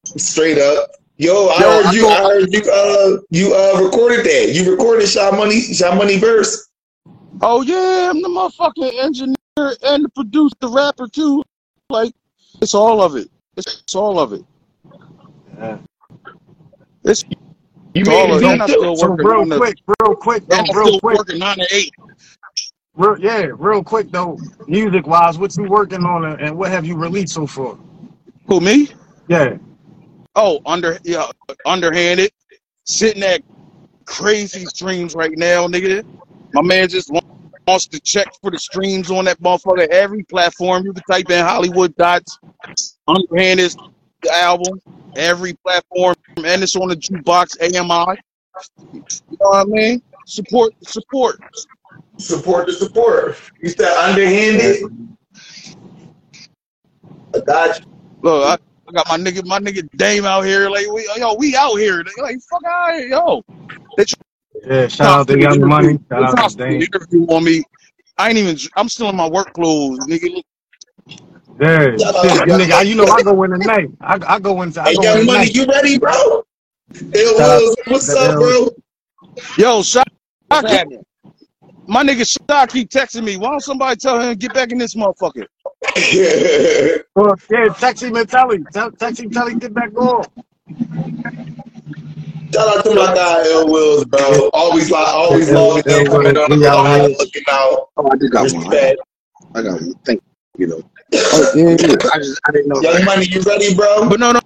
Straight 0.04 0.58
up. 0.58 0.90
Yo, 1.16 1.48
I 1.48 1.60
Yo, 1.60 1.70
heard 1.70 1.86
I 1.86 1.92
you. 1.92 2.08
I 2.08 2.16
heard 2.22 2.52
you. 2.52 2.60
Uh, 2.72 3.16
you 3.30 3.54
uh 3.54 3.82
recorded 3.82 4.24
that. 4.24 4.52
You 4.54 4.70
recorded 4.70 5.08
Shi 5.08 5.18
Money. 5.32 5.60
Shi 5.60 5.84
Money 5.94 6.16
verse. 6.16 6.68
Oh 7.42 7.62
yeah, 7.62 8.10
I'm 8.10 8.22
the 8.22 8.28
motherfucking 8.28 9.02
engineer 9.02 9.34
and 9.82 10.04
the 10.04 10.08
producer, 10.14 10.54
the 10.60 10.68
rapper 10.68 11.08
too. 11.08 11.42
Like, 11.90 12.14
it's 12.60 12.74
all 12.74 13.00
of 13.02 13.16
it. 13.16 13.28
It's, 13.56 13.80
it's 13.82 13.94
all 13.96 14.20
of 14.20 14.32
it. 14.32 14.42
Yeah. 15.56 15.78
It's, 17.04 17.24
You 17.24 18.02
it's 18.02 18.08
made 18.08 18.30
all 18.30 18.34
of 18.36 18.42
it 18.42 18.46
it. 18.46 18.60
And 18.60 18.70
still 18.70 18.96
working 18.96 19.26
real 19.26 19.40
on 19.40 19.48
the, 19.48 19.56
quick, 19.56 19.76
real 20.00 20.14
quick 20.14 20.42
I 20.52 20.60
real 20.72 20.86
still 20.86 21.00
quick. 21.00 21.18
working 21.18 21.38
nine 21.40 21.56
to 21.58 21.66
eight. 21.72 21.90
Real, 22.98 23.16
yeah, 23.20 23.46
real 23.56 23.82
quick 23.84 24.10
though. 24.10 24.38
Music 24.66 25.06
wise, 25.06 25.38
what 25.38 25.56
you 25.56 25.64
working 25.64 26.04
on 26.04 26.24
and 26.24 26.58
what 26.58 26.70
have 26.72 26.84
you 26.84 26.96
released 26.96 27.32
so 27.32 27.46
far? 27.46 27.78
Who 28.48 28.60
me? 28.60 28.88
Yeah. 29.28 29.56
Oh, 30.34 30.60
under 30.66 30.98
yeah, 31.04 31.26
underhanded. 31.64 32.32
sitting 32.84 33.22
at 33.22 33.40
crazy 34.06 34.66
streams 34.66 35.14
right 35.14 35.32
now, 35.36 35.68
nigga. 35.68 36.04
My 36.54 36.62
man 36.62 36.88
just 36.88 37.12
wa- 37.12 37.20
wants 37.68 37.86
to 37.88 38.00
check 38.00 38.28
for 38.42 38.50
the 38.50 38.58
streams 38.58 39.10
on 39.12 39.26
that 39.26 39.40
motherfucker. 39.40 39.86
Every 39.88 40.24
platform 40.24 40.84
you 40.84 40.92
can 40.92 41.02
type 41.04 41.30
in 41.30 41.44
Hollywood 41.44 41.94
Dots, 41.96 42.38
Underhanded 43.06 43.74
album, 44.32 44.80
every 45.16 45.54
platform, 45.64 46.16
and 46.38 46.62
it's 46.62 46.74
on 46.76 46.88
the 46.88 46.96
jukebox 46.96 47.56
AMI. 47.62 48.18
You 48.92 49.02
know 49.40 49.48
what 49.50 49.60
I 49.60 49.70
mean? 49.70 50.02
Support, 50.26 50.72
support. 50.82 51.40
Support 52.18 52.66
the 52.66 52.72
support. 52.74 53.38
You 53.60 53.70
said 53.70 53.92
underhanded. 53.96 54.90
I 57.34 57.40
got 57.40 57.78
you. 57.80 57.86
Look, 58.22 58.44
I, 58.46 58.58
I 58.88 58.92
got 58.92 59.08
my 59.08 59.18
nigga, 59.18 59.44
my 59.46 59.58
nigga 59.60 59.88
Dame 59.96 60.24
out 60.24 60.42
here. 60.42 60.70
Like, 60.70 60.86
we, 60.92 61.08
yo, 61.16 61.34
we 61.34 61.56
out 61.56 61.76
here. 61.76 62.02
They 62.04 62.22
Like, 62.22 62.38
fuck 62.50 62.62
out 62.66 62.94
here, 62.94 63.08
yo. 63.08 63.42
They 63.96 64.04
Yeah, 64.66 64.88
shout 64.88 65.20
out 65.20 65.28
to 65.28 65.38
Young 65.38 65.66
Money. 65.66 65.98
Shout 66.10 66.24
out 66.24 66.38
to 66.40 66.50
Dame. 66.50 66.80
interview 66.80 67.26
on 67.26 67.44
me. 67.44 67.64
I 68.18 68.30
ain't 68.30 68.38
even. 68.38 68.58
I'm 68.76 68.88
still 68.88 69.08
in 69.10 69.16
my 69.16 69.28
work 69.28 69.52
clothes, 69.54 70.00
nigga. 70.00 70.42
Yeah, 71.60 71.96
shit, 72.20 72.44
nigga, 72.46 72.72
I- 72.72 72.82
you 72.82 72.94
know 72.96 73.08
I 73.10 73.22
go 73.22 73.42
in 73.44 73.50
the 73.52 73.58
night. 73.58 73.90
I, 74.00 74.18
I 74.26 74.38
go 74.40 74.62
into. 74.62 74.82
I 74.82 74.90
Hey, 74.90 74.94
go 74.94 75.02
Young 75.02 75.14
in 75.14 75.26
the 75.26 75.32
Money, 75.32 75.46
night. 75.46 75.54
you 75.54 75.66
ready, 75.66 75.98
bro? 75.98 76.44
Ill 77.14 77.36
Shout 77.36 77.50
out 77.50 77.64
Wills, 77.64 77.76
what's 77.86 78.12
up, 78.14 78.38
bro? 78.38 78.70
Yo, 79.58 79.82
Shock, 79.82 80.06
my 81.88 82.04
nigga 82.04 82.28
Shock 82.48 82.70
keep 82.70 82.90
texting 82.90 83.24
me. 83.24 83.36
Why 83.36 83.50
don't 83.50 83.60
somebody 83.60 83.96
tell 83.96 84.20
him 84.20 84.30
to 84.30 84.36
get 84.36 84.54
back 84.54 84.70
in 84.70 84.78
this 84.78 84.94
motherfucker? 84.94 85.46
Well, 87.14 87.34
yeah, 87.50 87.66
text 87.74 88.02
him 88.04 88.14
and 88.14 88.28
tell 88.28 88.50
him. 88.50 88.64
Tell, 88.72 88.92
text 88.92 89.20
him, 89.20 89.30
tell 89.30 89.48
him 89.48 89.58
get 89.58 89.74
back 89.74 89.92
on. 89.96 90.22
Shout 92.54 92.78
out 92.78 92.84
to 92.84 92.94
my 92.94 93.12
guy 93.14 93.44
Ill 93.46 93.68
Wills, 93.68 94.04
bro. 94.04 94.50
Always 94.52 94.90
like 94.90 95.08
always 95.08 95.48
Ill- 95.48 95.68
logging 95.68 96.00
in, 96.00 96.06
coming 96.06 96.36
on 96.36 96.50
the 96.50 96.56
we 96.56 96.66
line, 96.66 97.12
looking 97.18 97.42
out. 97.50 97.88
Oh, 97.96 98.08
I 98.10 98.16
just 98.16 98.32
got 98.32 98.52
one. 98.52 98.66
I 98.68 98.70
got, 98.70 98.96
I 99.54 99.62
got 99.62 99.80
one. 99.80 99.94
Thank 100.04 100.22
you, 100.58 100.66
though. 100.68 100.90
Oh, 101.14 101.52
yeah, 101.56 101.70
yeah. 101.70 101.96
I 102.12 102.18
just, 102.18 102.40
I 102.46 102.52
didn't 102.52 102.68
know. 102.68 102.80
Young 102.82 103.04
Money, 103.04 103.26
you 103.26 103.40
ready, 103.42 103.74
bro? 103.74 104.08
But 104.08 104.20
no, 104.20 104.30
no, 104.32 104.40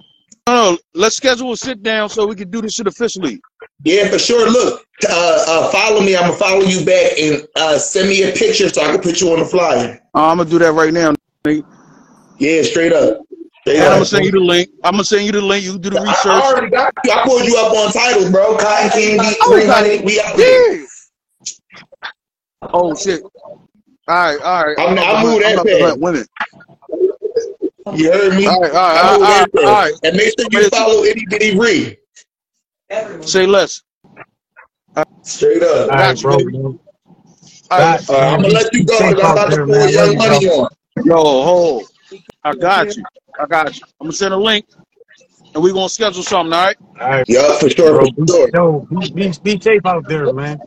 no. 0.49 0.79
Let's 0.95 1.17
schedule 1.17 1.53
a 1.53 1.57
sit 1.57 1.83
down 1.83 2.09
so 2.09 2.27
we 2.27 2.35
can 2.35 2.51
do 2.51 2.61
this 2.61 2.75
shit 2.75 2.87
officially. 2.87 3.41
Yeah, 3.85 4.09
for 4.09 4.19
sure. 4.19 4.49
Look, 4.51 4.85
uh, 5.09 5.45
uh, 5.49 5.71
follow 5.71 6.01
me. 6.01 6.15
I'm 6.17 6.23
gonna 6.29 6.33
follow 6.35 6.63
you 6.63 6.85
back 6.85 7.13
and 7.19 7.47
uh, 7.57 7.79
send 7.79 8.09
me 8.09 8.23
a 8.25 8.33
picture 8.33 8.69
so 8.69 8.83
I 8.83 8.93
can 8.93 9.01
put 9.01 9.21
you 9.21 9.33
on 9.33 9.41
the 9.41 9.45
flyer. 9.47 10.01
Uh, 10.15 10.27
I'm 10.29 10.39
gonna 10.39 10.49
do 10.51 10.59
that 10.61 10.73
right 10.73 10.93
now. 10.93 11.15
nigga. 11.45 11.65
Yeah, 12.39 12.63
straight 12.63 12.93
up. 12.93 13.21
Straight 13.63 13.77
And 13.77 13.85
I'm 13.87 13.93
gonna 13.95 14.05
send 14.05 14.25
you 14.25 14.31
the 14.33 14.41
link. 14.41 14.71
I'm 14.85 14.93
gonna 14.93 15.05
send 15.05 15.25
you 15.27 15.33
the 15.33 15.41
link. 15.41 15.65
You 15.65 15.73
can 15.73 15.81
do 15.81 15.91
the 15.91 16.01
I, 16.01 16.05
I 16.05 16.09
research. 16.09 16.27
already 16.45 16.71
got 16.71 16.93
you. 17.05 17.13
I 17.13 17.25
pulled 17.25 17.45
you 17.45 17.57
up 17.59 17.73
on 17.73 17.93
Tidal, 17.93 18.31
bro. 18.31 18.57
Cotton 18.59 18.91
candy, 18.91 19.37
Oh, 19.43 19.67
Honey, 19.73 19.89
it. 19.91 20.05
we 20.05 20.21
out 20.21 20.37
there. 20.37 20.87
Oh 22.73 22.95
shit. 22.95 23.23
All 23.23 23.29
right, 24.09 24.41
all 24.43 24.65
right. 24.67 24.77
I'm, 24.79 24.93
about 24.95 25.15
I 25.15 25.23
to 25.23 25.27
move 25.29 25.43
hunt- 25.43 25.45
I'm 25.45 25.55
that 25.55 25.55
about 25.55 25.65
to 25.65 25.79
hunt 25.79 25.91
fast. 25.93 26.01
women. 26.01 26.27
You 27.91 28.13
heard 28.13 28.35
me? 28.35 28.47
All 28.47 28.61
right, 28.61 28.73
all 28.73 28.77
right, 28.77 29.01
I 29.01 29.03
all 29.03 29.19
move 29.19 29.27
right, 29.41 29.49
that 29.53 29.53
all 29.63 29.73
right. 29.83 29.95
And 30.05 30.17
make 30.17 30.35
sure 30.39 30.49
you 30.51 30.69
follow 30.71 31.05
Itty 31.05 31.27
Bitty 31.29 31.59
Ree. 31.59 31.97
Say 33.23 33.47
less. 33.47 33.83
Straight 35.23 35.63
up. 35.63 35.91
All 35.91 35.97
right, 35.97 36.19
Got 36.19 36.21
bro. 36.21 36.39
baby. 36.39 36.53
man. 36.53 36.81
All 37.71 37.79
Bye. 37.79 37.85
right. 37.85 38.01
Uh, 38.09 38.35
I'm 38.35 38.43
gonna 38.43 38.55
let 38.55 38.73
you 38.75 38.85
go 38.85 38.99
Safe 38.99 39.17
I'm 39.23 39.33
about 39.33 39.51
to 39.53 39.57
there, 39.57 39.67
pull 39.67 39.89
man. 39.89 39.95
Love 39.95 40.15
Young 40.15 40.17
Money 40.17 40.39
bro. 40.39 40.49
on. 40.49 40.69
Yo, 41.05 41.17
hold. 41.17 41.87
I 42.45 42.55
got 42.55 42.97
you. 42.97 43.07
I 43.39 43.47
got 43.47 43.77
you. 43.77 43.87
I'm 44.01 44.07
gonna 44.07 44.13
send 44.15 44.35
a 44.35 44.39
link, 44.39 44.67
and 45.55 45.63
we're 45.63 45.73
gonna 45.75 45.89
schedule 45.89 46.23
something. 46.23 46.53
All 46.53 46.67
right. 46.67 46.77
All 47.01 47.09
right, 47.11 47.27
Yeah, 47.27 47.59
for 47.59 47.71
sure, 47.71 47.95
bro. 47.99 48.07
for 48.17 48.27
sure. 48.29 48.51
yo, 48.55 48.81
be, 48.91 49.09
be, 49.15 49.33
be 49.43 49.61
safe 49.61 49.87
out 49.87 50.07
there, 50.09 50.31
man. 50.31 50.63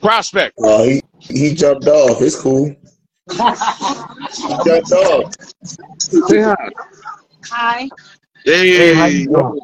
Prospect. 0.00 0.56
Oh, 0.58 0.84
he 0.84 1.02
he 1.20 1.54
jumped 1.54 1.88
off. 1.88 2.22
It's 2.22 2.36
cool. 2.40 2.74
He 4.46 4.58
jumped. 4.64 4.88
Say 6.22 6.42
hi. 6.42 6.70
Hi. 7.50 7.90
Hey, 8.44 8.94
how 8.94 9.06
Hey. 9.06 9.08
you 9.08 9.28
doing? 9.28 9.60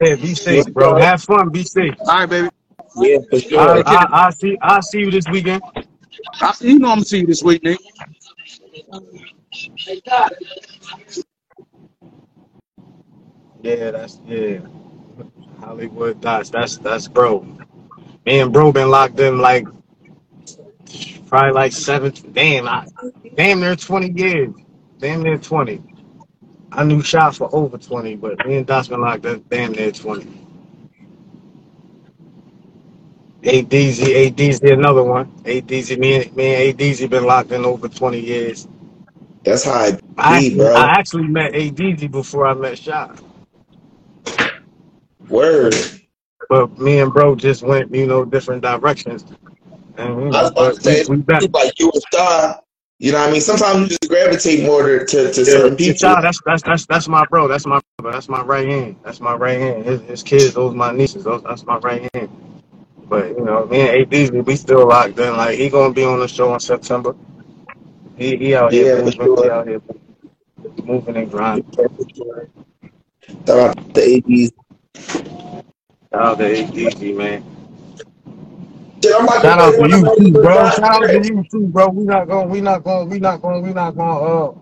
Hey, 0.00 0.16
be 0.16 0.34
safe, 0.34 0.66
bro. 0.72 0.96
Have 0.96 1.22
fun. 1.22 1.50
Be 1.50 1.64
safe. 1.64 1.94
All 2.08 2.20
right, 2.20 2.30
baby. 2.30 2.50
Yeah, 2.96 3.18
for 3.30 3.40
sure. 3.40 3.82
I, 3.86 4.06
I 4.12 4.30
see. 4.30 4.58
I 4.62 4.80
see 4.80 5.00
you 5.00 5.10
this 5.10 5.28
weekend. 5.28 5.62
I, 6.40 6.54
you 6.60 6.78
know 6.78 6.90
I'm 6.90 6.96
gonna 6.98 7.06
see 7.06 7.20
you 7.20 7.26
this 7.26 7.42
week, 7.42 7.64
Nick. 7.64 7.80
Yeah, 13.62 13.92
that's 13.92 14.20
yeah. 14.26 14.60
Hollywood 15.60 16.20
Dots. 16.20 16.50
That's 16.50 16.78
that's 16.78 17.08
bro. 17.08 17.46
Me 18.26 18.40
and 18.40 18.52
bro 18.52 18.72
been 18.72 18.90
locked 18.90 19.20
in 19.20 19.38
like 19.38 19.66
probably 21.28 21.52
like 21.52 21.72
seven. 21.72 22.12
Damn, 22.32 22.68
I, 22.68 22.86
damn 23.36 23.60
near 23.60 23.76
twenty 23.76 24.12
years. 24.12 24.54
Damn 25.00 25.22
near 25.22 25.38
twenty. 25.38 25.82
I 26.72 26.84
knew 26.84 27.02
shot 27.02 27.36
for 27.36 27.54
over 27.54 27.78
twenty, 27.78 28.16
but 28.16 28.44
me 28.46 28.58
and 28.58 28.66
Dots 28.66 28.88
been 28.88 29.00
locked 29.02 29.26
in 29.26 29.44
damn 29.50 29.72
near 29.72 29.92
twenty. 29.92 30.28
ADZ, 33.42 34.32
ADZ, 34.32 34.72
another 34.72 35.04
one. 35.04 35.26
ADZ, 35.44 35.98
me 35.98 36.22
and 36.22 36.36
me 36.36 36.54
and 36.70 36.78
ADZ 36.78 37.10
been 37.10 37.24
locked 37.24 37.52
in 37.52 37.64
over 37.64 37.88
twenty 37.88 38.20
years. 38.20 38.68
That's 39.44 39.64
how 39.64 39.74
I 39.74 40.00
be, 40.26 40.50
actually, 40.50 40.56
bro. 40.56 40.90
I 40.90 40.98
actually 40.98 41.28
met 41.28 41.52
ADZ 41.54 42.10
before 42.10 42.46
I 42.46 42.54
met 42.54 42.78
Shot. 42.78 43.20
Word. 45.28 45.74
But 46.48 46.78
me 46.78 47.00
and 47.00 47.12
bro 47.12 47.36
just 47.36 47.62
went, 47.62 47.94
you 47.94 48.06
know, 48.06 48.24
different 48.24 48.62
directions. 48.62 49.24
You 49.98 50.30
I 50.32 50.42
was 50.42 50.50
about 50.52 50.74
to 50.76 50.82
say, 50.82 51.04
we, 51.08 51.24
like 51.52 51.78
you 51.80 51.90
a 51.94 52.00
star. 52.00 52.60
You 52.98 53.12
know 53.12 53.20
what 53.20 53.30
I 53.30 53.32
mean? 53.32 53.40
Sometimes 53.42 53.82
you 53.82 53.88
just 54.00 54.08
gravitate 54.10 54.64
more 54.64 54.82
to, 54.84 55.06
to, 55.06 55.32
to 55.32 55.44
Yeah, 55.46 55.52
certain 55.52 55.76
people. 55.76 55.98
Shot, 55.98 56.22
that's 56.22 56.40
that's 56.46 56.62
that's 56.64 56.86
that's 56.86 57.08
my 57.08 57.26
bro. 57.26 57.48
That's 57.48 57.66
my 57.66 57.80
brother. 57.98 58.14
That's 58.16 58.28
my 58.28 58.42
right 58.42 58.68
hand. 58.68 58.96
That's 59.04 59.20
my 59.20 59.34
right 59.34 59.58
hand. 59.58 59.84
His, 59.84 60.00
his 60.02 60.22
kids, 60.24 60.54
those 60.54 60.74
my 60.74 60.92
nieces. 60.92 61.24
Those 61.24 61.42
that's 61.44 61.64
my 61.66 61.78
right 61.78 62.08
hand. 62.14 62.30
But 63.08 63.30
you 63.30 63.44
know, 63.44 63.66
me 63.66 63.80
and 63.82 64.14
AD, 64.14 64.46
we 64.46 64.56
still 64.56 64.88
locked 64.88 65.18
in. 65.18 65.36
Like 65.36 65.58
he 65.58 65.70
gonna 65.70 65.94
be 65.94 66.04
on 66.04 66.20
the 66.20 66.28
show 66.28 66.54
in 66.54 66.60
September. 66.60 67.16
He 68.16 68.36
he 68.36 68.54
out 68.56 68.74
here 68.74 68.86
Yeah, 68.86 68.94
for 68.94 69.02
moving. 69.02 69.30
He 69.36 69.50
out 69.50 69.68
here 69.68 69.82
moving 70.84 71.16
and 71.16 71.30
grinding. 71.30 71.64
Shout 73.46 73.60
out 73.60 73.94
to 73.94 74.02
ADs. 74.02 74.52
Shout 76.12 76.22
out 76.22 76.38
to 76.38 76.86
AD, 76.86 77.16
man. 77.16 77.44
I'm 79.06 79.24
about 79.24 79.42
Shout 79.42 79.58
out 79.60 79.74
to 79.74 79.88
you 79.88 80.16
too, 80.16 80.32
bro. 80.32 80.70
Shout 80.70 80.80
out 80.82 81.02
to 81.06 81.22
you 81.24 81.44
too, 81.50 81.66
bro. 81.68 81.88
We 81.88 82.04
not 82.04 82.28
going, 82.28 82.48
we 82.50 82.60
not 82.60 82.84
going, 82.84 83.08
we 83.08 83.18
not 83.18 83.40
going, 83.42 83.62
we 83.62 83.72
not 83.72 83.96
going 83.96 84.08
to 84.18 84.24
uh, 84.24 84.54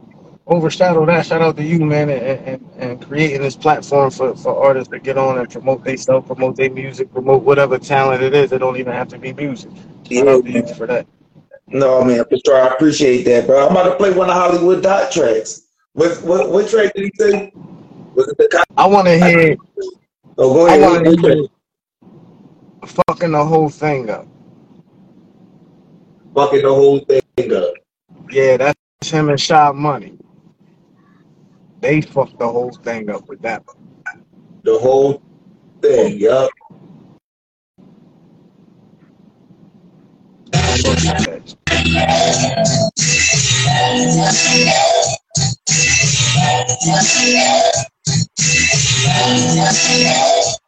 overshadow 0.47 1.07
that. 1.07 1.27
Shout 1.27 1.43
out 1.43 1.57
to 1.57 1.63
you, 1.63 1.85
man, 1.85 2.11
and, 2.11 2.21
and, 2.21 2.71
and 2.79 3.07
creating 3.07 3.43
this 3.43 3.57
platform 3.57 4.11
for, 4.11 4.37
for 4.37 4.63
artists 4.65 4.91
to 4.93 4.99
get 4.99 5.17
on 5.19 5.39
and 5.39 5.51
promote 5.51 5.85
themselves, 5.85 6.27
promote 6.27 6.57
their 6.57 6.71
music, 6.71 7.11
promote 7.13 7.43
whatever 7.45 7.79
talent 7.79 8.23
it 8.23 8.35
is. 8.35 8.53
It 8.53 8.59
don't 8.59 8.77
even 8.77 8.93
have 8.93 9.09
to 9.09 9.19
be 9.19 9.33
music. 9.33 9.71
Shout 10.11 10.29
out 10.29 10.45
to 10.45 10.51
you 10.51 10.67
for 10.75 10.87
that. 10.87 11.07
No, 11.69 12.05
man, 12.05 12.25
for 12.29 12.37
sure. 12.45 12.57
I 12.63 12.69
appreciate 12.75 13.25
that, 13.25 13.47
bro. 13.47 13.67
I'm 13.67 13.73
about 13.73 13.91
to 13.91 13.97
play 13.97 14.13
one 14.13 14.29
of 14.29 14.35
Hollywood 14.37 14.83
Dot 14.83 15.11
tracks. 15.11 15.63
What, 15.95 16.23
what, 16.23 16.51
what 16.51 16.69
track 16.69 16.93
did 16.95 17.05
he 17.05 17.11
say? 17.19 17.53
Was 18.15 18.29
it 18.29 18.37
the 18.39 18.65
I 18.77 18.87
want 18.87 19.09
to 19.09 19.19
hear, 19.19 19.57
Oh, 20.39 20.53
go 20.53 20.67
I 20.67 20.77
ahead. 20.77 20.83
want 20.83 21.05
to 21.05 21.29
hear 21.29 21.47
fucking 22.87 23.33
the 23.33 23.45
whole 23.45 23.69
thing 23.69 24.11
up. 24.11 24.27
Fucking 26.35 26.63
the 26.63 26.69
whole 26.69 27.01
thing 27.01 27.53
up. 27.53 27.75
Yeah, 28.31 28.57
that's 28.57 29.11
him 29.11 29.29
and 29.29 29.41
Shi 29.41 29.73
Money. 29.75 30.19
They 31.81 32.01
fucked 32.01 32.39
the 32.39 32.49
whole 32.49 32.73
thing 32.73 33.11
up 33.11 33.29
with 33.29 33.43
that. 33.43 33.63
The 34.63 34.79
whole 34.79 35.23
thing, 35.81 36.19
yup. 36.19 36.51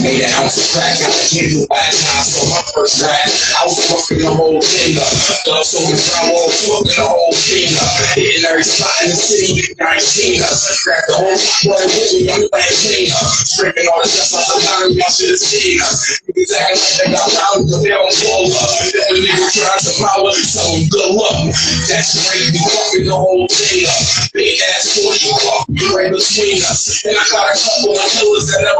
Made 0.00 0.22
an 0.22 0.32
ounce 0.38 0.58
of 0.58 0.66
crack 0.74 0.98
out 1.02 1.14
of 1.14 1.26
kid 1.30 1.50
who 1.50 1.62
had 1.70 1.92
time, 1.92 2.26
so 2.26 2.42
my 2.50 2.62
first 2.74 3.02
rap. 3.02 3.26
I 3.58 3.66
was 3.66 3.78
fucking 3.86 4.22
the 4.22 4.30
whole 4.32 4.62
thing 4.62 4.98
up. 4.98 5.10
Thought 5.46 5.66
so 5.66 5.78
much 5.86 6.10
I 6.14 6.30
was 6.30 6.56
fucking 6.66 6.94
the 6.98 7.06
whole 7.06 7.34
thing 7.34 7.70
up. 7.74 7.90
Hitting 8.18 8.46
every 8.48 8.66
spot 8.66 8.90
in 9.02 9.14
the 9.14 9.18
city, 9.18 9.76
I 9.78 9.98
ain't 9.98 10.02
seen 10.02 10.42
us. 10.42 10.62
Grab 10.82 11.04
the 11.06 11.18
whole 11.20 11.38
boy 11.62 11.78
with 11.86 12.10
me, 12.16 12.32
I'm 12.34 12.42
clean 12.50 13.10
up. 13.14 13.26
Screaming 13.46 13.86
all 13.92 14.02
the 14.02 14.10
dust 14.10 14.34
off 14.34 14.46
the 14.50 14.56
line, 14.58 14.94
y'all 14.98 15.12
should 15.12 15.36
have 15.36 15.42
seen 15.42 15.78
us. 15.82 16.22
Niggas 16.26 16.54
acting 16.54 16.80
like 16.80 16.94
they 16.96 17.06
got 17.14 17.28
power, 17.30 17.60
but 17.66 17.78
they 17.82 17.92
don't 17.94 18.14
blow 18.24 18.46
up. 18.50 18.70
That 18.90 19.06
nigga 19.14 19.46
trying 19.54 19.84
to 19.84 19.92
power, 20.00 20.32
so 20.34 20.64
good 20.90 21.10
luck. 21.14 21.50
That's 21.86 22.14
right, 22.26 22.42
we 22.50 22.58
fucking 22.58 23.06
the 23.06 23.14
whole 23.14 23.46
thing 23.50 23.86
up. 23.86 24.02
Big 24.32 24.58
ass 24.74 24.98
40 24.98 25.34
walk 25.46 25.66
right 25.94 26.10
between 26.14 26.62
us. 26.64 27.04
And 27.04 27.14
I 27.18 27.24
got 27.30 27.50
a 27.50 27.54
couple 27.58 27.94
of 27.98 28.06
killers 28.16 28.48
that 28.54 28.64
never 28.64 28.79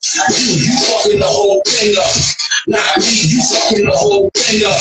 You, 0.00 0.64
you 0.64 0.72
fucking 0.88 1.20
the 1.20 1.28
whole 1.28 1.60
thing 1.68 1.92
up. 2.00 2.08
Not 2.66 3.04
me, 3.04 3.20
you 3.20 3.40
fucking 3.44 3.84
the 3.84 3.92
whole 3.92 4.30
thing 4.32 4.64
up. 4.64 4.80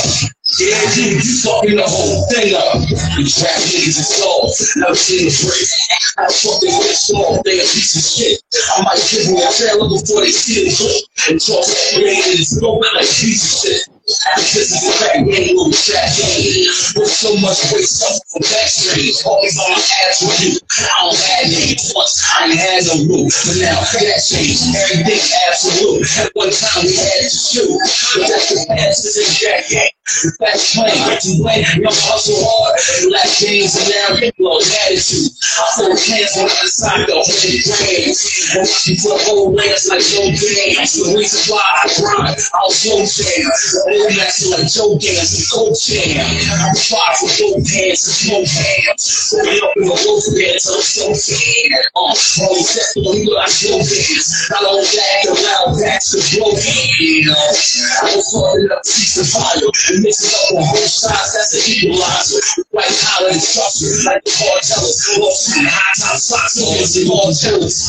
Yeah, 0.55 0.79
you, 0.95 1.19
you 1.19 1.35
fucking 1.43 1.75
the 1.75 1.83
whole 1.83 2.23
thing 2.31 2.55
up. 2.55 2.79
You 3.19 3.27
trap 3.27 3.59
niggas 3.67 3.99
and 3.99 4.07
souls. 4.07 4.55
Never 4.79 4.95
seen 4.95 5.27
a 5.27 5.33
break. 5.43 5.67
I 6.15 6.31
fucking 6.31 6.71
with 6.71 6.95
small, 6.95 7.43
they 7.43 7.59
a 7.59 7.67
piece 7.67 7.99
of 7.99 8.03
shit. 8.03 8.39
I 8.75 8.83
might 8.87 9.03
give 9.11 9.27
them 9.27 9.43
a 9.43 9.51
trailer 9.51 9.91
before 9.91 10.23
they 10.23 10.31
see 10.31 10.63
the 10.63 10.71
clip. 10.71 11.03
And 11.27 11.35
talk 11.35 11.67
that 11.67 11.99
game 11.99 12.15
and 12.15 12.39
it's 12.39 12.55
going 12.55 12.79
like 12.79 13.03
a 13.03 13.15
piece 13.19 13.43
of 13.43 13.51
shit. 13.59 13.98
A 14.09 15.21
little 15.21 15.69
trap 15.69 16.09
game. 16.17 16.65
With 16.97 17.13
so 17.13 17.37
much 17.37 17.61
weight 17.69 17.85
stuff 17.85 18.17
from 18.33 18.41
backstage. 18.41 19.21
Always 19.25 19.53
on 19.59 19.69
my 19.69 19.85
ass 20.09 20.25
with 20.25 20.41
you. 20.41 20.53
I 20.81 21.05
don't 21.05 21.13
have. 21.13 21.93
Once 21.93 22.25
I 22.33 22.49
ain't 22.49 22.57
had 22.57 22.83
no 22.89 23.05
rule. 23.05 23.29
But 23.29 23.57
now 23.61 23.77
that 23.77 24.21
changed. 24.25 24.73
Everything 24.73 25.21
absolute. 25.45 26.09
At 26.25 26.33
one 26.33 26.49
time 26.49 26.89
we 26.89 26.97
had 26.97 27.21
to 27.21 27.29
shoot. 27.29 27.69
But 28.17 28.27
that's 28.33 28.49
the 28.49 28.65
past. 28.67 29.03
This 29.03 29.17
is 29.17 29.39
that 29.45 29.93
That's 30.39 30.75
playing. 30.75 31.05
To 31.19 31.31
win, 31.43 31.61
young 31.79 31.99
hustle 32.09 32.39
hard. 32.41 32.75
Last 33.13 33.39
games 33.39 33.75
and 33.77 33.87
now 33.93 34.19
you 34.19 34.31
blow 34.35 34.59
attitude. 34.59 35.29
I 35.29 35.65
throw 35.77 35.93
hands 35.93 36.33
on 36.39 36.49
the 36.49 36.67
side 36.67 37.01
of 37.05 37.07
the 37.07 37.19
hundred 37.19 37.63
grams. 37.69 38.19
And 38.55 38.65
watch 38.65 38.83
me 38.89 38.93
put 38.97 39.21
whole 39.29 39.53
lands 39.53 39.85
like 39.85 40.03
no 40.17 40.33
games. 40.33 40.91
The 40.97 41.13
reason 41.13 41.41
why 41.53 41.61
I 41.61 41.85
grind, 41.93 42.39
I'll 42.57 42.73
slow 42.73 43.05
jam. 43.05 43.51
Old 43.85 44.15
like 44.17 44.67
Joe 44.67 44.97
and 44.97 45.29
Cold 45.53 45.77
Jam. 45.77 46.25
I'm 46.25 46.75
far 46.75 47.09
from 47.21 47.29
both 47.39 47.67
hands 47.69 48.01
and 48.03 48.15
smoke 48.17 48.49
hands. 48.49 49.33
Rolling 49.35 49.61
up 49.61 49.73
in 49.77 49.83
the 49.85 49.95
loaf 49.95 50.25
bands, 50.33 50.65
oh, 50.65 50.79
I'm 50.79 52.15
so 52.15 52.49
only 52.49 52.63
set 52.63 52.87
for 52.93 53.13
me 53.13 53.27
like 53.29 53.51
Joe 53.51 53.77
Gans. 53.77 54.49
Not 54.49 54.63
only 54.65 54.85
that, 54.85 55.19
the 55.23 55.33
loud 55.37 55.79
backs 55.79 56.13
of 56.17 56.23
blow 56.33 56.55
hands. 56.55 57.69
I 58.01 58.21
falling 58.31 58.71
up 58.71 58.81
piece 58.83 59.17
of 59.19 59.27
fire. 59.27 59.69
And 59.99 60.05
mix 60.05 60.31
up 60.31 60.55
on 60.55 60.63
both 60.71 60.87
sides, 60.87 61.35
that's 61.35 61.59
an 61.59 61.67
equalizer. 61.67 62.39
White 62.71 62.87
collar 63.03 63.35
instructor, 63.35 63.91
like 64.07 64.23
the 64.23 64.31
cartellers. 64.31 65.19
Low 65.19 65.27
suit, 65.35 65.67
high 65.67 65.91
top 65.99 66.15
socks, 66.15 66.55
always 66.63 66.95
the 66.95 67.03
cartellers. 67.03 67.83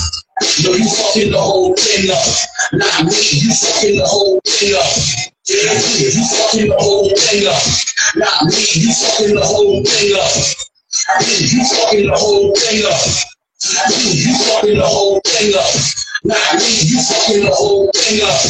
No, 0.66 0.74
you 0.74 0.90
fucking 0.90 1.30
the 1.30 1.38
whole 1.38 1.70
thing 1.78 2.10
up. 2.10 2.26
Not 2.74 3.06
me, 3.06 3.14
you 3.14 3.54
fucking 3.54 3.94
the 3.94 4.06
whole 4.10 4.42
thing 4.42 4.74
up. 4.74 4.90
Yeah, 5.46 5.70
you, 5.70 6.26
fucking 6.34 6.66
the 6.66 6.78
whole 6.82 7.14
thing 7.14 7.46
up. 7.46 7.62
Not 8.18 8.42
me, 8.42 8.58
you 8.58 8.90
fucking 8.90 9.34
the 9.38 9.46
whole 9.46 9.84
thing 9.86 10.10
up. 10.18 10.34
Yeah, 11.14 11.46
you 11.46 11.62
fucking 11.62 12.06
the 12.10 12.18
whole 12.18 12.50
thing 12.58 12.82
up. 12.90 13.06
You, 13.86 14.10
you 14.18 14.34
fucking 14.50 14.78
the 14.82 14.86
whole 14.86 15.20
thing 15.22 15.54
up. 15.54 15.70
Not 16.26 16.58
me, 16.58 16.74
you 16.90 16.98
fucking 17.06 17.44
the 17.46 17.54
whole 17.54 17.86
thing 17.94 18.18
up. 18.26 18.42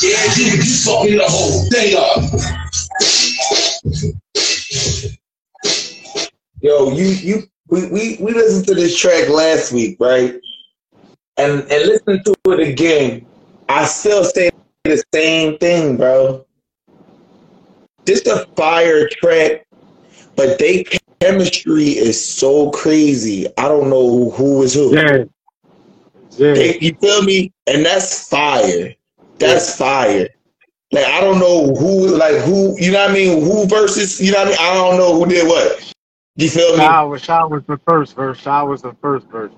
Yeah, 0.00 0.16
you, 0.32 0.64
you 0.64 0.76
fucking 0.80 1.18
the 1.20 1.28
whole 1.28 1.68
thing 1.68 1.92
up. 2.00 2.61
Yo, 6.62 6.92
you 6.92 7.06
you 7.06 7.42
we, 7.68 7.86
we 7.88 8.18
we 8.20 8.32
listened 8.32 8.64
to 8.68 8.74
this 8.74 8.96
track 8.96 9.28
last 9.28 9.72
week, 9.72 9.96
right? 9.98 10.40
And 11.36 11.62
and 11.62 11.86
listen 11.88 12.22
to 12.22 12.34
it 12.52 12.60
again. 12.60 13.26
I 13.68 13.84
still 13.84 14.24
say 14.24 14.50
the 14.84 15.02
same 15.12 15.58
thing, 15.58 15.96
bro. 15.96 16.46
This 18.04 18.24
a 18.26 18.46
fire 18.54 19.08
track, 19.08 19.66
but 20.36 20.60
they 20.60 20.84
chemistry 21.20 21.88
is 21.88 22.24
so 22.24 22.70
crazy. 22.70 23.48
I 23.58 23.66
don't 23.66 23.90
know 23.90 24.30
who 24.30 24.62
is 24.62 24.74
who. 24.74 24.94
Yeah. 24.94 25.24
Yeah. 26.36 26.54
They- 26.54 26.78
you 26.78 26.94
feel 27.00 27.22
me? 27.22 27.52
And 27.66 27.84
that's 27.84 28.28
fire. 28.28 28.94
That's 29.38 29.76
fire. 29.76 30.28
Like 30.92 31.06
I 31.06 31.20
don't 31.20 31.40
know 31.40 31.74
who, 31.74 32.16
like 32.16 32.36
who, 32.36 32.78
you 32.78 32.92
know 32.92 33.00
what 33.02 33.10
I 33.10 33.14
mean? 33.14 33.42
Who 33.42 33.66
versus, 33.66 34.20
you 34.20 34.30
know 34.30 34.38
what 34.38 34.46
I 34.46 34.50
mean? 34.50 34.58
I 34.60 34.74
don't 34.74 34.96
know 34.98 35.18
who 35.18 35.26
did 35.26 35.48
what. 35.48 35.92
You 36.36 36.48
feel 36.50 36.72
me? 36.76 36.78
Shaw 36.78 37.06
was, 37.06 37.22
Shaw 37.22 37.46
was 37.48 37.62
the 37.66 37.78
first 37.86 38.16
verse. 38.16 38.38
Shaw 38.40 38.64
was 38.64 38.82
the 38.82 38.94
first 39.02 39.26
verse. 39.28 39.52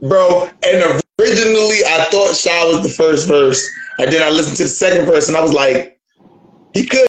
bro. 0.00 0.48
And 0.64 1.02
originally, 1.20 1.84
I 1.86 2.06
thought 2.10 2.36
Shaw 2.36 2.72
was 2.72 2.82
the 2.82 2.94
first 2.94 3.28
verse, 3.28 3.68
and 3.98 4.12
then 4.12 4.22
I 4.22 4.30
listened 4.30 4.56
to 4.58 4.64
the 4.64 4.68
second 4.68 5.06
verse, 5.06 5.28
and 5.28 5.36
I 5.36 5.42
was 5.42 5.52
like, 5.54 5.98
he 6.74 6.86
could 6.86 7.08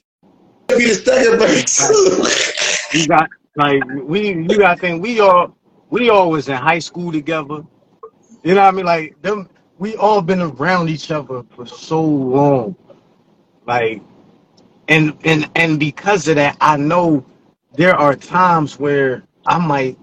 be 0.69 0.85
the 0.87 0.95
second 0.95 1.39
verse. 1.39 2.93
You 2.93 3.07
got 3.07 3.29
like 3.57 3.83
we 4.03 4.29
you 4.29 4.57
got 4.57 4.75
to 4.75 4.81
think 4.81 5.03
we 5.03 5.19
all 5.19 5.55
we 5.89 6.09
all 6.09 6.29
was 6.31 6.47
in 6.47 6.55
high 6.55 6.79
school 6.79 7.11
together. 7.11 7.63
You 8.43 8.55
know 8.55 8.61
what 8.61 8.67
I 8.67 8.71
mean? 8.71 8.85
Like 8.85 9.21
them 9.21 9.49
we 9.79 9.95
all 9.97 10.21
been 10.21 10.41
around 10.41 10.89
each 10.89 11.11
other 11.11 11.43
for 11.55 11.65
so 11.65 12.01
long. 12.01 12.75
Like 13.65 14.01
and 14.87 15.17
and 15.25 15.49
and 15.55 15.79
because 15.79 16.27
of 16.29 16.35
that 16.37 16.57
I 16.61 16.77
know 16.77 17.25
there 17.77 17.95
are 17.95 18.15
times 18.15 18.79
where 18.79 19.23
I 19.45 19.57
might 19.59 19.97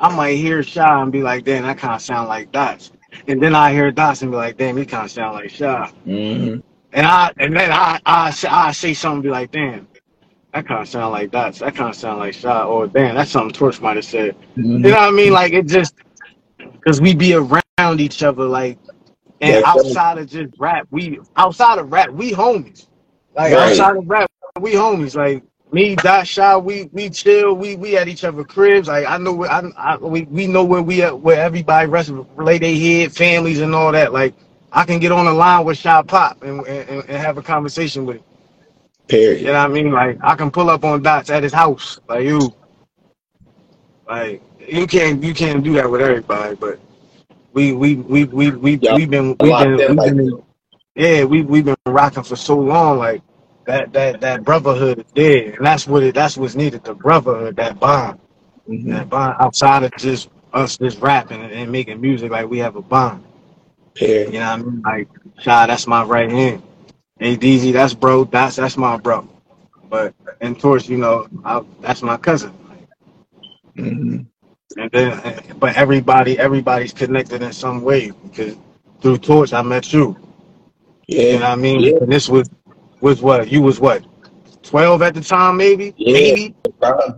I 0.00 0.14
might 0.14 0.34
hear 0.36 0.62
Shi 0.62 0.80
and 0.80 1.12
be 1.12 1.22
like, 1.22 1.44
damn, 1.44 1.62
that 1.62 1.78
kinda 1.78 1.98
sound 2.00 2.28
like 2.28 2.52
Dots. 2.52 2.92
And 3.28 3.40
then 3.42 3.54
I 3.54 3.72
hear 3.72 3.90
Dots 3.92 4.22
and 4.22 4.30
be 4.30 4.36
like, 4.36 4.58
damn, 4.58 4.76
he 4.76 4.84
kinda 4.84 5.08
sound 5.08 5.36
like 5.36 5.50
Shi. 5.50 5.64
Mhm. 5.64 6.62
And 6.92 7.06
I 7.06 7.32
and 7.38 7.56
then 7.56 7.72
I 7.72 8.00
I 8.04 8.30
say, 8.30 8.48
I 8.48 8.72
say 8.72 8.92
something 8.92 9.22
be 9.22 9.30
like, 9.30 9.52
damn, 9.52 9.86
that 10.52 10.66
kind 10.66 10.82
of 10.82 10.88
sound 10.88 11.12
like 11.12 11.30
Dots. 11.30 11.60
That 11.60 11.74
kind 11.76 11.90
of 11.90 11.96
sound 11.96 12.18
like 12.18 12.34
Shot. 12.34 12.66
Or 12.66 12.86
damn, 12.88 13.14
that's 13.14 13.30
something 13.30 13.52
Torch 13.54 13.80
might 13.80 13.96
have 13.96 14.04
said. 14.04 14.36
You 14.56 14.78
know 14.78 14.90
what 14.90 14.98
I 14.98 15.10
mean? 15.12 15.32
Like 15.32 15.52
it 15.52 15.66
just 15.66 15.94
because 16.58 17.00
we 17.00 17.14
be 17.14 17.34
around 17.34 18.00
each 18.00 18.22
other, 18.22 18.44
like 18.44 18.78
and 19.40 19.54
Yeah, 19.54 19.62
outside 19.64 20.18
of 20.18 20.28
just 20.28 20.54
rap, 20.58 20.86
we 20.90 21.20
outside 21.36 21.78
of 21.78 21.92
rap, 21.92 22.10
we 22.10 22.32
homies. 22.32 22.88
Like 23.34 23.52
Right. 23.52 23.70
outside 23.70 23.96
of 23.96 24.08
rap, 24.08 24.30
we 24.60 24.72
homies. 24.74 25.16
Like 25.16 25.42
me, 25.74 25.96
Dot, 25.96 26.26
Shot, 26.26 26.64
we 26.64 26.84
we 26.92 27.10
chill. 27.10 27.54
We 27.54 27.76
we 27.76 27.96
at 27.98 28.08
each 28.08 28.24
other 28.24 28.44
cribs. 28.44 28.88
Like 28.88 29.06
I 29.06 29.18
know 29.18 29.32
where 29.34 29.50
I, 29.50 29.62
I 29.76 29.96
we 29.96 30.22
we 30.22 30.46
know 30.46 30.64
where 30.64 30.82
we 30.82 31.02
at, 31.02 31.18
where 31.18 31.42
everybody 31.42 31.88
rest 31.88 32.10
relay 32.36 32.58
their 32.58 32.76
head, 32.76 33.12
families 33.12 33.60
and 33.60 33.74
all 33.74 33.92
that. 33.92 34.12
Like 34.12 34.34
I 34.72 34.84
can 34.84 35.00
get 35.00 35.12
on 35.12 35.26
the 35.26 35.34
line 35.34 35.64
with 35.64 35.76
Shot 35.76 36.06
Pop 36.06 36.42
and, 36.42 36.66
and 36.66 37.04
and 37.08 37.18
have 37.18 37.38
a 37.38 37.42
conversation 37.42 38.06
with 38.06 38.18
him. 38.18 38.24
Period. 39.08 39.40
You 39.40 39.46
know 39.48 39.54
what 39.54 39.70
I 39.70 39.74
mean? 39.74 39.92
Like 39.92 40.18
I 40.22 40.36
can 40.36 40.50
pull 40.50 40.70
up 40.70 40.84
on 40.84 41.02
Dots 41.02 41.28
at 41.28 41.42
his 41.42 41.52
house. 41.52 41.98
Like 42.08 42.24
you, 42.24 42.54
like 44.08 44.42
you 44.60 44.86
can't 44.86 45.22
you 45.22 45.34
can't 45.34 45.62
do 45.62 45.74
that 45.74 45.90
with 45.90 46.00
everybody. 46.00 46.54
But 46.54 46.78
we 47.52 47.72
we 47.72 47.96
we 47.96 48.24
we 48.24 48.50
we 48.50 48.76
we've 48.76 49.10
been 49.10 49.36
we've 49.40 49.58
been 49.58 49.84
we've 49.86 49.96
like 49.96 50.16
been 50.16 50.42
yeah 50.94 51.24
we 51.24 51.42
we've 51.42 51.64
been 51.64 51.76
rocking 51.86 52.22
for 52.22 52.36
so 52.36 52.58
long. 52.58 52.98
Like 52.98 53.22
that 53.66 53.92
that 53.94 54.20
that 54.22 54.44
brotherhood 54.44 55.00
is 55.00 55.06
there, 55.14 55.52
and 55.54 55.66
that's 55.66 55.86
what 55.88 56.02
it 56.04 56.14
that's 56.14 56.36
what's 56.38 56.56
needed. 56.56 56.84
The 56.84 56.94
brotherhood, 56.94 57.56
that 57.56 57.80
bond, 57.80 58.20
Mhm. 58.68 58.86
that 58.88 59.10
bond 59.10 59.36
outside 59.40 59.84
of 59.84 59.92
just 59.96 60.30
us 60.52 60.78
just 60.78 61.00
rapping 61.00 61.42
and, 61.42 61.52
and 61.52 61.72
making 61.72 62.00
music. 62.00 62.30
Like 62.32 62.48
we 62.50 62.58
have 62.60 62.76
a 62.76 62.82
bond. 62.82 63.24
Period. 63.94 64.34
You 64.34 64.40
know 64.40 64.46
what 64.46 64.60
I 64.60 64.62
mean? 64.62 64.82
Like 64.84 65.08
Shi, 65.38 65.44
that's 65.50 65.86
my 65.86 66.04
right 66.04 66.30
hand. 66.30 66.62
Hey 67.18 67.36
DZ, 67.36 67.72
that's 67.72 67.94
bro. 67.94 68.24
That's 68.24 68.56
that's 68.56 68.76
my 68.76 68.98
bro. 68.98 69.28
But 69.90 70.14
and 70.40 70.58
Torch, 70.60 70.88
you 70.88 70.98
know, 70.98 71.28
I, 71.44 71.62
that's 71.80 72.02
my 72.02 72.16
cousin. 72.18 72.52
Mhm. 73.78 74.26
And 74.76 74.90
then, 74.92 75.42
but 75.58 75.76
everybody, 75.76 76.38
everybody's 76.38 76.92
connected 76.94 77.42
in 77.42 77.52
some 77.52 77.82
way 77.82 78.10
because 78.10 78.56
through 79.00 79.18
Torch, 79.18 79.52
I 79.52 79.62
met 79.62 79.92
you. 79.92 80.16
Yeah. 81.08 81.22
You 81.28 81.38
know 81.38 81.46
Yeah. 81.46 81.50
what 81.50 81.52
I 81.52 81.56
mean? 81.56 81.80
Yeah. 81.80 81.98
And 82.00 82.12
this 82.12 82.28
was 82.28 82.50
was 83.04 83.20
what 83.20 83.48
you 83.52 83.60
was 83.60 83.78
what 83.80 84.02
twelve 84.62 85.02
at 85.02 85.12
the 85.14 85.20
time, 85.20 85.58
maybe, 85.58 85.92
Yeah, 85.98 86.14
maybe. 86.14 86.54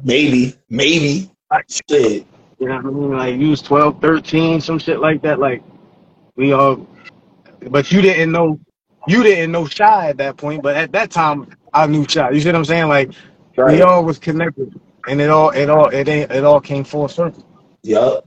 maybe, 0.03 0.55
maybe. 0.69 1.31
Shit. 1.69 2.27
You 2.59 2.69
know 2.69 2.77
what 2.77 2.87
I 2.87 2.91
mean? 2.91 3.17
Like 3.17 3.37
you 3.37 3.51
was 3.51 3.63
12, 3.63 4.01
13, 4.01 4.61
some 4.61 4.81
shit 4.81 4.99
like 4.99 5.23
that. 5.23 5.39
Like 5.39 5.63
we 6.35 6.53
all, 6.53 6.85
but 7.71 7.93
you 7.93 8.03
didn't 8.03 8.33
know, 8.33 8.59
you 9.07 9.23
didn't 9.23 9.53
know 9.53 9.67
Shi 9.67 9.85
at 9.85 10.17
that 10.17 10.37
point. 10.37 10.61
But 10.61 10.75
at 10.77 10.91
that 10.91 11.13
time, 11.13 11.51
I 11.73 11.87
knew 11.87 12.05
Shi. 12.09 12.19
You 12.33 12.41
see 12.41 12.49
what 12.49 12.57
I'm 12.57 12.65
saying? 12.65 12.89
Like 12.89 13.13
we 13.57 13.83
all 13.83 14.05
was 14.05 14.19
connected, 14.19 14.79
and 15.07 15.21
it 15.21 15.31
all, 15.31 15.51
it 15.51 15.71
all, 15.71 15.89
it 15.91 16.09
it 16.09 16.45
all 16.45 16.61
came 16.61 16.83
full 16.83 17.07
circle. 17.07 17.47
Yup. 17.85 18.27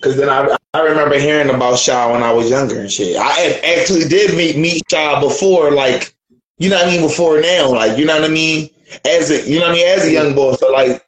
Cause 0.00 0.16
then 0.16 0.28
I 0.30 0.56
I 0.74 0.80
remember 0.82 1.16
hearing 1.18 1.50
about 1.54 1.78
Shaw 1.78 2.12
when 2.12 2.22
I 2.24 2.32
was 2.32 2.50
younger 2.50 2.80
and 2.80 2.90
shit. 2.90 3.16
I 3.16 3.60
actually 3.62 4.08
did 4.08 4.36
meet 4.36 4.56
meet 4.56 4.82
Shaw 4.90 5.20
before, 5.20 5.70
like 5.70 6.14
you 6.60 6.68
know 6.70 6.76
what 6.76 6.86
I 6.86 6.90
mean, 6.90 7.00
before 7.02 7.40
now, 7.40 7.70
like 7.72 7.98
you 7.98 8.04
know 8.04 8.14
what 8.20 8.30
I 8.30 8.32
mean, 8.32 8.68
as 9.06 9.30
a 9.30 9.48
you 9.50 9.58
know 9.58 9.66
what 9.66 9.72
I 9.72 9.74
mean, 9.74 9.86
as 9.88 10.04
a 10.04 10.12
young 10.12 10.34
boy. 10.34 10.52
So 10.54 10.70
like, 10.70 11.04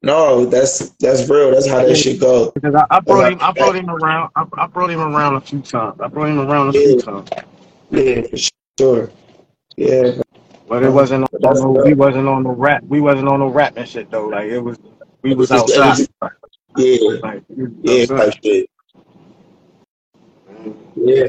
no, 0.00 0.46
that's 0.46 0.90
that's 1.00 1.28
real. 1.28 1.50
That's 1.50 1.68
how 1.68 1.84
that 1.84 1.96
shit 1.96 2.20
go. 2.20 2.52
Because 2.52 2.74
I, 2.76 2.86
I 2.88 3.00
brought 3.00 3.22
That's 3.22 3.34
him, 3.34 3.38
I 3.42 3.52
brought 3.52 3.76
him 3.76 3.90
around, 3.90 4.30
I, 4.36 4.44
I 4.56 4.66
brought 4.68 4.90
him 4.90 5.00
around 5.00 5.34
a 5.34 5.40
few 5.40 5.60
times. 5.60 6.00
I 6.00 6.06
brought 6.08 6.28
him 6.28 6.38
around 6.38 6.68
a 6.68 6.72
few 6.72 7.00
times. 7.00 7.28
Yeah, 7.90 8.22
for 8.22 8.36
sure. 8.78 9.10
Yeah, 9.76 10.22
But 10.68 10.82
it 10.84 10.90
wasn't 10.90 11.24
on 11.24 11.54
no, 11.74 11.82
we 11.84 11.94
wasn't 11.94 12.28
on 12.28 12.44
no 12.44 12.50
rap. 12.50 12.84
We 12.84 13.00
wasn't 13.00 13.28
on 13.28 13.40
no 13.40 13.48
rap 13.48 13.74
and 13.76 13.88
shit 13.88 14.10
though. 14.10 14.28
Like 14.28 14.50
it 14.50 14.60
was, 14.60 14.78
we 15.22 15.34
was 15.34 15.48
just- 15.48 15.76
outside. 15.76 16.06
Yeah, 16.76 17.18
Like, 17.22 17.42
yeah, 17.82 18.02
outside. 18.02 18.16
type 18.16 18.34
shit. 18.42 18.70
Yeah, 20.94 21.24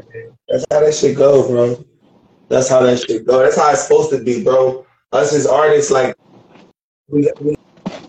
that's 0.47 0.65
how 0.71 0.79
that 0.81 0.93
shit 0.93 1.17
go, 1.17 1.47
bro. 1.47 1.85
That's 2.53 2.69
how 2.69 2.81
that 2.83 2.99
shit 2.99 3.25
go. 3.25 3.39
That's 3.39 3.57
how 3.57 3.71
it's 3.71 3.81
supposed 3.81 4.11
to 4.11 4.23
be, 4.23 4.43
bro. 4.43 4.85
Us 5.11 5.33
as 5.33 5.47
artists, 5.47 5.89
like 5.89 6.15
we, 7.07 7.27
we 7.41 7.55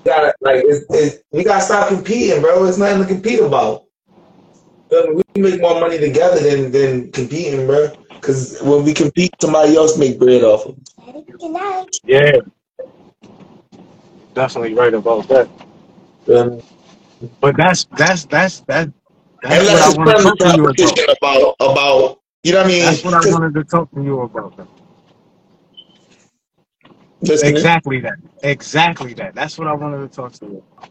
gotta 0.05 0.35
like 0.43 0.62
it's, 0.66 0.85
it's, 0.91 1.23
we 1.33 1.45
gotta 1.45 1.62
stop 1.62 1.89
competing, 1.89 2.43
bro. 2.43 2.62
It's 2.66 2.77
nothing 2.77 3.01
to 3.01 3.09
compete 3.09 3.41
about. 3.41 3.85
We 4.91 5.23
make 5.41 5.62
more 5.62 5.81
money 5.81 5.99
together 5.99 6.41
than 6.41 6.71
than 6.73 7.11
competing, 7.12 7.66
bro. 7.66 7.89
Because 8.21 8.61
when 8.61 8.85
we 8.85 8.93
compete, 8.93 9.31
somebody 9.41 9.77
else 9.77 9.97
make 9.97 10.19
bread 10.19 10.45
off 10.45 10.66
of. 10.66 10.77
it. 10.77 12.01
Yeah, 12.05 12.33
definitely 14.35 14.75
right 14.75 14.93
about 14.93 15.27
that. 15.29 15.49
But 17.41 17.57
that's 17.57 17.87
that's 17.97 18.27
that's 18.27 18.61
that. 18.69 18.93
That's 19.43 19.61
Unless 19.61 19.97
what 19.97 19.97
I 19.97 19.99
want 19.99 20.16
to 20.19 20.23
talk 20.23 20.39
to 20.39 20.49
you 20.51 20.65
about. 20.66 21.16
about 21.23 21.57
about 21.61 22.19
you 22.45 22.53
know 22.53 22.59
what 22.59 22.66
I 22.66 22.69
mean. 22.69 22.83
That's 22.83 23.05
what 23.05 23.15
I 23.15 23.33
wanted 23.33 23.55
to 23.55 23.65
talk 23.65 23.91
to 23.95 24.03
you 24.03 24.21
about. 24.21 24.69
Listening. 27.23 27.57
Exactly 27.57 28.01
that. 28.01 28.16
Exactly 28.43 29.15
that. 29.15 29.35
That's 29.35 29.59
what 29.59 29.69
I 29.69 29.73
wanted 29.75 30.09
to 30.11 30.15
talk 30.15 30.33
to 30.35 30.47
you. 30.47 30.53
about. 30.53 30.91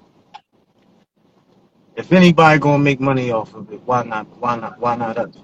If 1.95 2.11
anybody 2.11 2.59
gonna 2.59 2.83
make 2.83 2.99
money 2.99 3.31
off 3.31 3.53
of 3.53 3.71
it, 3.71 3.81
why 3.85 4.03
not? 4.03 4.27
Why 4.39 4.55
not? 4.57 4.79
Why 4.79 4.95
not 4.95 5.17
us? 5.17 5.35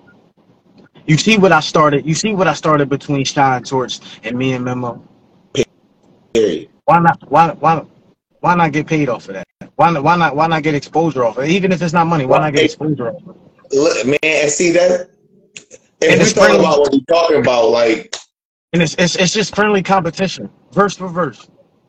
You 1.05 1.17
see 1.17 1.37
what 1.37 1.51
I 1.51 1.59
started. 1.59 2.05
You 2.05 2.15
see 2.15 2.33
what 2.33 2.47
I 2.47 2.53
started 2.53 2.89
between 2.89 3.23
Shine 3.25 3.63
Torch 3.63 3.99
and 4.23 4.37
me 4.37 4.53
and 4.53 4.65
Memo. 4.65 5.03
Period. 6.33 6.69
Why 6.85 6.99
not? 6.99 7.19
Why 7.29 7.51
why 7.51 7.85
why 8.39 8.55
not 8.55 8.71
get 8.71 8.87
paid 8.87 9.09
off 9.09 9.27
of 9.29 9.35
that? 9.35 9.47
Why 9.75 9.91
not? 9.91 10.03
Why 10.03 10.15
not? 10.17 10.35
Why 10.35 10.47
not 10.47 10.63
get 10.63 10.75
exposure 10.75 11.23
off 11.23 11.37
of 11.37 11.43
it? 11.45 11.51
Even 11.51 11.71
if 11.71 11.81
it's 11.81 11.93
not 11.93 12.07
money, 12.07 12.25
why 12.25 12.39
not 12.39 12.53
get 12.53 12.63
exposure 12.63 13.09
off 13.09 13.21
of 13.27 13.35
it? 13.35 13.75
Look, 13.75 14.05
man, 14.07 14.19
and 14.23 14.51
see 14.51 14.71
that. 14.71 15.09
And 16.01 16.21
it's 16.21 16.33
talk 16.33 16.51
friendly. 16.51 16.59
about 16.59 16.79
what 16.79 16.91
we 16.93 17.03
talking 17.05 17.39
about, 17.41 17.69
like 17.71 18.15
And 18.73 18.83
it's 18.83 18.95
it's, 18.99 19.17
it's 19.17 19.33
just 19.33 19.55
friendly 19.55 19.83
competition, 19.83 20.49
verse 20.73 20.97
for 20.97 21.09
verse. 21.09 21.47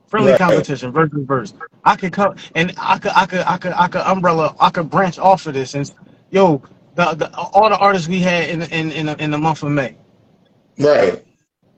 Friendly 0.08 0.34
Right. 0.34 0.34
competition, 0.34 0.92
verse 0.92 1.10
for 1.10 1.20
verse. 1.22 1.54
I 1.84 1.96
could 1.96 2.12
come 2.12 2.36
and 2.56 2.74
I 2.78 2.98
could 2.98 3.12
I 3.14 3.26
could 3.26 3.40
I 3.42 3.58
could 3.58 3.72
I 3.74 3.88
could 3.88 4.02
umbrella 4.02 4.56
I 4.60 4.70
could 4.70 4.90
branch 4.90 5.18
off 5.18 5.46
of 5.46 5.54
this 5.54 5.74
and 5.76 5.92
yo 6.32 6.62
the, 6.96 7.14
the 7.14 7.34
all 7.36 7.70
the 7.70 7.78
artists 7.78 8.08
we 8.08 8.20
had 8.20 8.50
in 8.50 8.62
in 8.64 8.92
in 8.92 9.06
the, 9.06 9.22
in 9.24 9.30
the 9.30 9.38
month 9.38 9.62
of 9.62 9.72
May. 9.72 9.96
Right. 10.78 11.24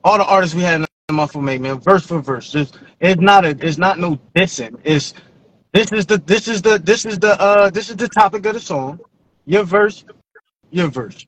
All 0.03 0.17
the 0.17 0.25
artists 0.25 0.55
we 0.55 0.63
had 0.63 0.81
in 0.81 0.87
the 1.09 1.13
month 1.13 1.35
of 1.35 1.43
May, 1.43 1.57
man, 1.59 1.79
verse 1.79 2.05
for 2.07 2.21
verse. 2.21 2.51
Just 2.51 2.79
it's 3.01 3.21
not 3.21 3.45
a 3.45 3.51
it's 3.61 3.77
not 3.79 3.99
no 3.99 4.19
dissing. 4.35 4.79
It's 4.83 5.13
this 5.73 5.91
is 5.93 6.05
the 6.07 6.19
this 6.19 6.47
is 6.47 6.61
the 6.61 6.79
this 6.79 7.05
is 7.05 7.19
the 7.19 7.39
uh 7.41 7.69
this 7.71 7.89
is 7.89 7.97
the 7.97 8.09
topic 8.09 8.45
of 8.47 8.55
the 8.55 8.61
song. 8.61 9.01
Your 9.45 9.63
verse, 9.65 10.05
your 10.71 10.89
verse. 10.89 11.25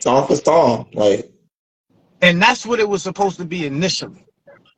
Song 0.00 0.26
for 0.28 0.36
song, 0.36 0.88
like 0.94 1.30
and 2.20 2.42
that's 2.42 2.66
what 2.66 2.80
it 2.80 2.88
was 2.88 3.02
supposed 3.02 3.38
to 3.38 3.44
be 3.44 3.66
initially, 3.66 4.26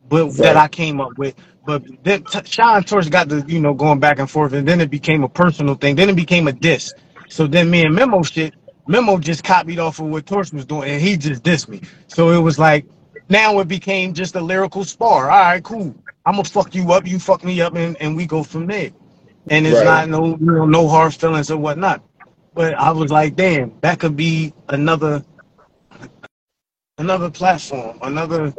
but 0.09 0.41
that 0.41 0.57
I 0.57 0.69
came 0.69 1.01
up 1.01 1.19
with. 1.19 1.35
But 1.65 1.85
then 2.05 2.25
T- 2.25 2.41
Sean 2.47 2.85
Torch 2.85 3.11
got 3.11 3.29
the 3.29 3.45
you 3.49 3.61
know 3.61 3.75
going 3.75 4.01
back 4.01 4.19
and 4.21 4.31
forth, 4.31 4.53
and 4.55 4.69
then 4.69 4.81
it 4.81 4.91
became 4.91 5.25
a 5.25 5.29
personal 5.31 5.75
thing. 5.77 5.97
Then 5.97 6.11
it 6.11 6.17
became 6.17 6.49
a 6.49 6.53
diss. 6.53 6.95
So 7.29 7.47
then 7.47 7.71
me 7.71 7.85
and 7.85 7.95
Memo 7.95 8.23
shit, 8.23 8.55
Memo 8.87 9.19
just 9.19 9.45
copied 9.45 9.79
off 9.79 10.01
of 10.01 10.07
what 10.07 10.27
Torch 10.27 10.53
was 10.53 10.67
doing, 10.67 10.91
and 10.91 11.03
he 11.03 11.17
just 11.17 11.43
dissed 11.43 11.69
me. 11.69 11.83
So 12.09 12.31
it 12.31 12.41
was 12.41 12.59
like 12.59 12.87
now 13.31 13.61
it 13.61 13.69
became 13.69 14.15
just 14.15 14.37
a 14.37 14.41
lyrical 14.43 14.85
spar. 14.85 15.31
All 15.31 15.41
right, 15.41 15.65
cool. 15.65 15.95
I'm 16.27 16.35
gonna 16.35 16.45
fuck 16.45 16.75
you 16.75 16.93
up, 16.93 17.07
you 17.09 17.19
fuck 17.19 17.45
me 17.45 17.61
up, 17.63 17.77
and, 17.77 17.97
and 18.01 18.17
we 18.17 18.27
go 18.27 18.43
from 18.45 18.67
there. 18.69 18.91
And 19.51 19.67
it's 19.67 19.81
Right. 19.81 19.83
not 19.83 20.09
no 20.09 20.27
you 20.39 20.39
know 20.41 20.67
no 20.67 20.89
hard 20.89 21.15
feelings 21.15 21.51
or 21.51 21.59
whatnot. 21.59 22.05
But 22.55 22.75
I 22.75 22.91
was 22.91 23.11
like, 23.11 23.37
damn, 23.37 23.73
that 23.81 24.01
could 24.01 24.17
be 24.17 24.53
another 24.69 25.25
another 26.99 27.31
platform, 27.31 27.99
another 28.03 28.53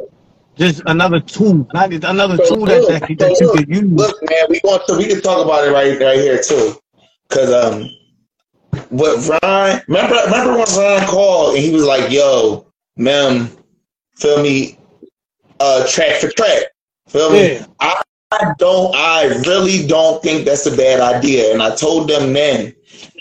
just 0.56 0.82
another 0.86 1.20
tool, 1.20 1.66
not 1.72 1.92
another 1.92 2.36
So 2.36 2.56
tool 2.56 2.66
that 2.66 2.80
look, 2.82 2.88
that, 2.88 3.18
that 3.18 3.36
so 3.36 3.44
you 3.44 3.46
look, 3.46 3.56
could 3.56 3.68
use. 3.68 3.84
look, 3.84 4.16
man, 4.22 4.44
we 4.48 4.60
want 4.64 4.86
to 4.88 4.96
we 4.96 5.06
can 5.06 5.20
talk 5.20 5.44
about 5.44 5.66
it 5.66 5.72
right 5.72 5.98
right 6.00 6.18
here 6.18 6.40
too, 6.42 6.74
because 7.28 7.52
um, 7.52 7.88
what 8.90 9.40
Ron 9.42 9.80
remember 9.88 10.16
remember 10.24 10.52
when 10.58 10.66
Ron 10.76 11.06
called 11.06 11.54
and 11.54 11.64
he 11.64 11.72
was 11.72 11.84
like, 11.84 12.10
"Yo, 12.10 12.66
mem, 12.96 13.50
feel 14.16 14.42
me, 14.42 14.78
uh, 15.60 15.86
track 15.88 16.16
for 16.20 16.28
track, 16.30 16.64
feel 17.08 17.30
me." 17.30 17.54
Yeah. 17.54 17.66
I, 17.80 18.02
I 18.32 18.52
don't, 18.58 18.94
I 18.96 19.26
really 19.46 19.86
don't 19.86 20.22
think 20.22 20.46
that's 20.46 20.66
a 20.66 20.74
bad 20.76 21.00
idea, 21.00 21.52
and 21.52 21.62
I 21.62 21.74
told 21.74 22.08
them 22.08 22.32
then 22.32 22.74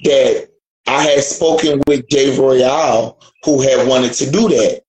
that 0.03 0.49
I 0.87 1.03
had 1.03 1.23
spoken 1.23 1.81
with 1.87 2.07
Jay 2.09 2.37
Royale, 2.37 3.19
who 3.43 3.61
had 3.61 3.87
wanted 3.87 4.13
to 4.13 4.29
do 4.29 4.49
that. 4.49 4.81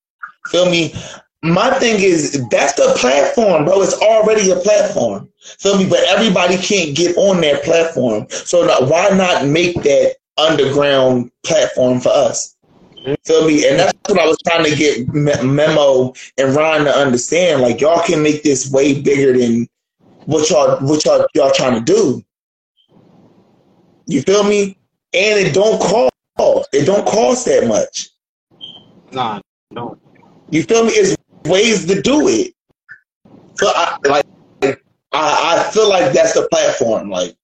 Feel 0.47 0.69
me? 0.69 0.93
My 1.43 1.71
thing 1.79 2.01
is 2.01 2.45
that's 2.49 2.73
the 2.73 2.93
platform, 2.97 3.65
bro. 3.65 3.81
It's 3.81 3.99
already 4.01 4.51
a 4.51 4.55
platform. 4.55 5.29
Feel 5.59 5.77
me? 5.77 5.89
But 5.89 5.99
everybody 6.07 6.57
can't 6.57 6.95
get 6.95 7.17
on 7.17 7.41
that 7.41 7.63
platform. 7.63 8.27
So 8.29 8.65
why 8.87 9.09
not 9.09 9.45
make 9.47 9.75
that 9.83 10.15
underground 10.37 11.31
platform 11.43 11.99
for 11.99 12.09
us? 12.09 12.55
Feel 13.25 13.47
me? 13.47 13.67
And 13.67 13.79
that's 13.79 13.93
what 14.07 14.19
I 14.19 14.25
was 14.25 14.37
trying 14.47 14.63
to 14.65 14.75
get 14.75 15.13
Memo 15.13 16.13
and 16.37 16.55
Ron 16.55 16.85
to 16.85 16.95
understand. 16.95 17.61
Like 17.61 17.81
y'all 17.81 18.03
can 18.03 18.23
make 18.23 18.43
this 18.43 18.71
way 18.71 19.01
bigger 19.01 19.37
than 19.37 19.67
what 20.25 20.49
y'all 20.49 20.77
what 20.79 21.03
y'all 21.03 21.27
y'all 21.35 21.51
trying 21.51 21.83
to 21.83 21.93
do. 21.93 22.23
You 24.07 24.21
feel 24.21 24.43
me? 24.43 24.77
And 25.13 25.39
it 25.39 25.53
don't 25.53 25.79
cost. 25.79 26.69
It 26.73 26.85
don't 26.85 27.05
cost 27.05 27.45
that 27.45 27.67
much. 27.67 28.09
Nah, 29.11 29.39
no. 29.71 29.97
You 30.49 30.63
feel 30.63 30.85
me? 30.85 30.91
It's 30.93 31.15
ways 31.45 31.85
to 31.85 32.01
do 32.01 32.27
it. 32.27 32.53
So 33.55 33.67
I 33.67 33.97
like 34.05 34.25
I, 34.61 34.71
I 35.11 35.71
feel 35.71 35.87
like 35.87 36.11
that's 36.13 36.33
the 36.33 36.47
platform. 36.51 37.09
Like, 37.09 37.35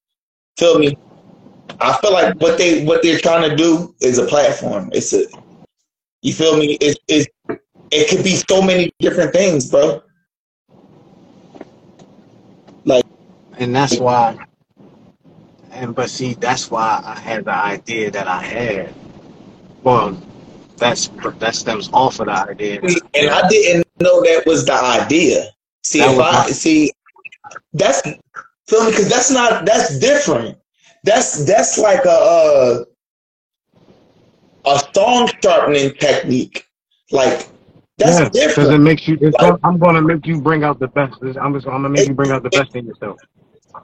feel 0.58 0.80
me? 0.80 0.98
I 1.80 1.96
feel 1.98 2.12
like 2.12 2.36
what 2.42 2.58
they 2.58 2.84
what 2.86 3.04
they're 3.04 3.20
trying 3.20 3.48
to 3.50 3.56
do 3.56 3.96
is 4.02 4.18
a 4.18 4.26
platform. 4.26 4.90
It's 4.94 5.14
a 5.14 5.26
you 6.22 6.34
feel 6.34 6.58
me? 6.58 6.78
It 6.82 6.98
it 7.08 7.28
it 7.92 8.10
could 8.10 8.24
be 8.24 8.36
so 8.50 8.62
many 8.62 8.92
different 9.00 9.34
things, 9.34 9.70
bro. 9.70 10.02
Like 12.86 13.06
And 13.58 13.76
that's 13.76 13.98
why. 13.98 14.38
And 15.80 15.96
but 15.96 16.10
see, 16.10 16.34
that's 16.34 16.70
why 16.70 17.02
I 17.06 17.18
had 17.18 17.46
the 17.46 17.54
idea 17.56 18.12
that 18.12 18.28
I 18.28 18.42
had. 18.44 18.94
Well, 19.82 20.22
that's 20.76 21.08
that 21.40 21.56
stems 21.56 21.90
off 21.94 22.20
of 22.20 22.26
the 22.26 22.34
idea. 22.34 22.82
and 22.82 23.30
I 23.30 23.48
didn't 23.48 23.88
know 24.02 24.22
that 24.24 24.44
was 24.46 24.66
the 24.66 24.74
idea. 24.74 25.46
See, 25.86 26.00
That 26.00 26.14
if 26.16 26.20
I 26.20 26.32
my- 26.34 26.46
see, 26.48 26.92
that's 27.74 28.02
feel 28.68 28.84
me 28.84 28.92
because 28.92 29.10
that's 29.10 29.32
not 29.32 29.66
that's 29.66 29.98
different. 30.00 30.58
That's 31.06 31.46
that's 31.46 31.78
like 31.78 32.04
a 32.04 32.10
a, 32.10 32.86
a 34.66 34.80
song 34.94 35.32
sharpening 35.42 35.94
technique. 35.94 36.66
Like 37.12 37.48
that's 37.98 38.18
because 38.20 38.32
different. 38.34 38.74
it 38.74 38.80
makes 38.80 39.08
you. 39.08 39.16
Gonna, 39.18 39.58
I'm 39.64 39.78
gonna 39.80 40.02
make 40.02 40.28
you 40.28 40.42
bring 40.42 40.66
out 40.66 40.80
the 40.80 40.90
best. 40.90 41.16
I'm 41.42 41.54
just. 41.54 41.68
I'm 41.68 41.84
gonna 41.84 41.90
make 41.90 42.08
you 42.10 42.14
bring 42.14 42.32
out 42.32 42.44
the 42.44 42.50
best 42.50 42.76
in 42.76 42.86
yourself. 42.86 43.18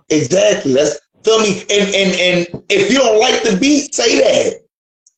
Exactly. 0.10 0.74
That's 0.74 1.00
feel 1.26 1.40
me. 1.40 1.62
And 1.62 1.90
and 1.94 2.12
and 2.16 2.64
if 2.70 2.92
you 2.92 3.00
don't 3.00 3.20
like 3.20 3.42
the 3.44 3.58
beat, 3.58 3.94
say 3.94 4.20
that. 4.20 4.62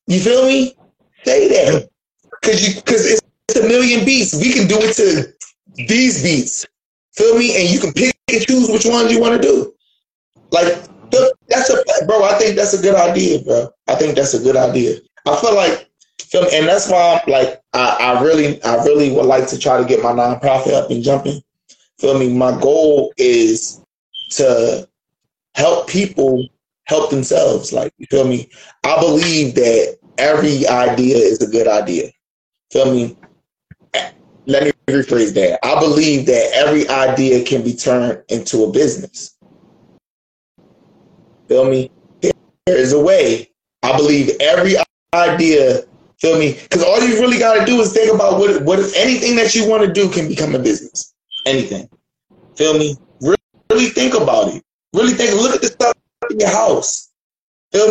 You 0.06 0.20
feel 0.20 0.46
me? 0.46 0.74
Say 1.24 1.48
that. 1.48 1.88
Cause 2.42 2.66
you 2.66 2.82
cause 2.82 3.04
it's 3.04 3.60
a 3.60 3.68
million 3.68 4.04
beats. 4.04 4.34
We 4.34 4.52
can 4.52 4.66
do 4.66 4.78
it 4.80 4.96
to 4.96 5.32
these 5.86 6.22
beats. 6.22 6.66
Feel 7.12 7.38
me? 7.38 7.60
And 7.60 7.68
you 7.68 7.78
can 7.78 7.92
pick 7.92 8.16
and 8.32 8.42
choose 8.42 8.68
which 8.70 8.86
ones 8.86 9.12
you 9.12 9.20
want 9.20 9.40
to 9.40 9.42
do. 9.46 9.74
Like 10.50 10.88
that's 11.48 11.70
a 11.70 12.06
bro. 12.06 12.24
I 12.24 12.34
think 12.38 12.56
that's 12.56 12.74
a 12.74 12.82
good 12.82 12.94
idea, 12.94 13.40
bro. 13.40 13.68
I 13.86 13.94
think 13.94 14.16
that's 14.16 14.34
a 14.34 14.38
good 14.38 14.56
idea. 14.56 14.98
I 15.26 15.36
feel 15.36 15.54
like, 15.54 15.90
feel 16.22 16.42
me? 16.42 16.56
and 16.56 16.66
that's 16.66 16.88
why 16.88 17.20
I'm 17.20 17.32
like, 17.32 17.60
I, 17.74 17.96
I 18.00 18.22
really, 18.22 18.62
I 18.62 18.76
really 18.84 19.10
would 19.12 19.26
like 19.26 19.46
to 19.48 19.58
try 19.58 19.78
to 19.78 19.84
get 19.84 20.02
my 20.02 20.12
nonprofit 20.12 20.72
up 20.72 20.90
and 20.90 21.02
jumping. 21.02 21.42
Feel 21.98 22.18
me? 22.18 22.32
My 22.32 22.58
goal 22.60 23.12
is 23.18 23.82
to 24.30 24.88
help 25.58 25.88
people 25.88 26.48
help 26.86 27.10
themselves. 27.10 27.72
Like, 27.72 27.92
you 27.98 28.06
feel 28.10 28.26
me? 28.26 28.48
I 28.84 28.98
believe 29.00 29.56
that 29.56 29.98
every 30.16 30.66
idea 30.68 31.16
is 31.16 31.42
a 31.42 31.50
good 31.50 31.66
idea. 31.66 32.10
Feel 32.72 32.92
me? 32.92 33.16
Let 34.46 34.64
me 34.64 34.72
rephrase 34.86 35.34
that. 35.34 35.58
I 35.62 35.78
believe 35.78 36.26
that 36.26 36.50
every 36.54 36.88
idea 36.88 37.44
can 37.44 37.62
be 37.62 37.74
turned 37.74 38.22
into 38.28 38.64
a 38.64 38.70
business. 38.70 39.36
Feel 41.48 41.68
me? 41.68 41.90
There 42.22 42.32
is 42.76 42.92
a 42.92 43.00
way. 43.00 43.50
I 43.82 43.96
believe 43.96 44.30
every 44.40 44.76
idea, 45.14 45.82
feel 46.20 46.38
me? 46.38 46.58
Because 46.62 46.84
all 46.84 47.00
you 47.00 47.20
really 47.20 47.38
got 47.38 47.58
to 47.58 47.66
do 47.66 47.80
is 47.80 47.92
think 47.92 48.14
about 48.14 48.38
what 48.38 48.62
what 48.62 48.78
if 48.78 48.94
anything 48.96 49.36
that 49.36 49.54
you 49.54 49.68
want 49.68 49.82
to 49.82 49.92
do 49.92 50.08
can 50.10 50.28
become 50.28 50.54
a 50.54 50.58
business. 50.58 51.14
Anything. 51.46 51.88
Feel 52.56 52.78
me? 52.78 52.96
Really, 53.20 53.36
really 53.70 53.86
think 53.86 54.14
about 54.14 54.54
it. 54.54 54.62
Really 54.94 55.12
think. 55.12 55.34
Look 55.40 55.54
at 55.54 55.60
the 55.60 55.68
stuff 55.68 55.94
in 56.30 56.40
your 56.40 56.50
house. 56.50 57.10
Feel 57.72 57.90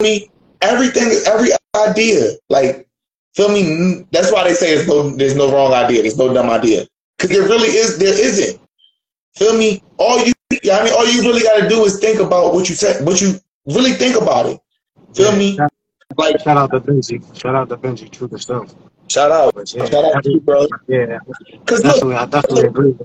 me? 0.00 0.30
Everything, 0.60 1.10
every 1.26 1.50
idea, 1.76 2.32
like 2.48 2.88
feel 3.34 3.50
me. 3.50 4.06
That's 4.12 4.32
why 4.32 4.44
they 4.44 4.54
say 4.54 4.74
there's 4.74 4.88
no, 4.88 5.10
there's 5.10 5.36
no 5.36 5.52
wrong 5.52 5.72
idea. 5.72 6.02
There's 6.02 6.16
no 6.16 6.32
dumb 6.32 6.48
idea. 6.50 6.86
Because 7.18 7.30
there 7.36 7.42
really 7.42 7.68
is. 7.68 7.98
There 7.98 8.08
isn't. 8.18 8.60
Feel 9.36 9.58
me? 9.58 9.82
All 9.98 10.24
you, 10.24 10.32
I 10.72 10.84
mean, 10.84 10.94
all 10.94 11.06
you 11.06 11.20
really 11.22 11.42
got 11.42 11.60
to 11.60 11.68
do 11.68 11.84
is 11.84 11.98
think 11.98 12.20
about 12.20 12.54
what 12.54 12.68
you 12.68 12.74
said. 12.76 13.04
What 13.04 13.20
you 13.20 13.34
really 13.66 13.92
think 13.92 14.16
about 14.20 14.46
it. 14.46 14.60
Feel 15.14 15.36
me? 15.36 15.58
Like 16.16 16.40
shout 16.40 16.56
out 16.56 16.70
to 16.70 16.80
Benji. 16.80 17.20
Shout 17.38 17.54
out 17.54 17.68
to 17.68 17.76
Benji. 17.76 18.10
True 18.10 18.28
to 18.28 18.38
stuff. 18.38 18.74
Shout 19.08 19.30
out. 19.30 19.54
Yeah, 19.74 19.84
Shout 19.84 20.04
out 20.16 20.22
to 20.24 20.30
you, 20.30 20.40
bro. 20.40 20.66
yeah. 20.86 21.18
Cause 21.66 21.82
Definitely, 21.82 22.14
look, 22.14 22.22
I 22.22 22.26
definitely 22.26 22.62
agree. 22.68 22.96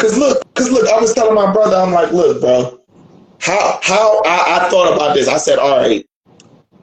Cause 0.00 0.16
look, 0.16 0.54
cause 0.54 0.70
look, 0.70 0.88
I 0.88 0.98
was 0.98 1.12
telling 1.12 1.34
my 1.34 1.52
brother, 1.52 1.76
I'm 1.76 1.92
like, 1.92 2.10
look, 2.10 2.40
bro, 2.40 2.80
how 3.38 3.78
how 3.82 4.22
I, 4.24 4.60
I 4.60 4.70
thought 4.70 4.94
about 4.94 5.14
this. 5.14 5.28
I 5.28 5.36
said, 5.36 5.58
all 5.58 5.76
right, 5.76 6.06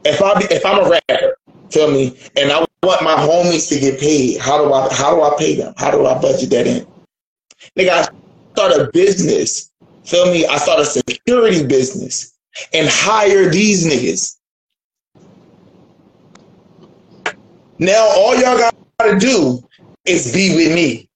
if 0.06 0.22
I 0.22 0.38
be, 0.38 0.46
if 0.52 0.64
I'm 0.64 0.86
a 0.86 0.88
rapper, 0.88 1.36
feel 1.72 1.90
me, 1.90 2.16
and 2.36 2.52
I 2.52 2.64
want 2.84 3.02
my 3.02 3.16
homies 3.16 3.70
to 3.70 3.80
get 3.80 4.00
paid, 4.00 4.40
how 4.40 4.64
do 4.64 4.72
I 4.72 4.94
how 4.94 5.16
do 5.16 5.24
I 5.24 5.36
pay 5.36 5.56
them? 5.56 5.74
How 5.78 5.90
do 5.90 6.06
I 6.06 6.22
budget 6.22 6.52
that 6.52 6.68
in? 6.68 6.86
Nigga, 7.76 7.90
I 7.90 8.08
start 8.54 8.74
a 8.74 8.92
business. 8.94 9.72
Feel 10.04 10.32
me? 10.32 10.46
I 10.46 10.58
start 10.58 10.80
a 10.82 10.86
security 10.86 11.66
business 11.66 12.38
and 12.72 12.88
hire 12.88 13.50
these 13.50 13.84
niggas. 13.88 14.38
Now 17.80 18.08
all 18.16 18.36
y'all 18.36 18.72
gotta 19.00 19.20
do 19.20 19.68
is 20.06 20.32
be 20.32 20.56
with 20.56 20.76
me. 20.76 21.07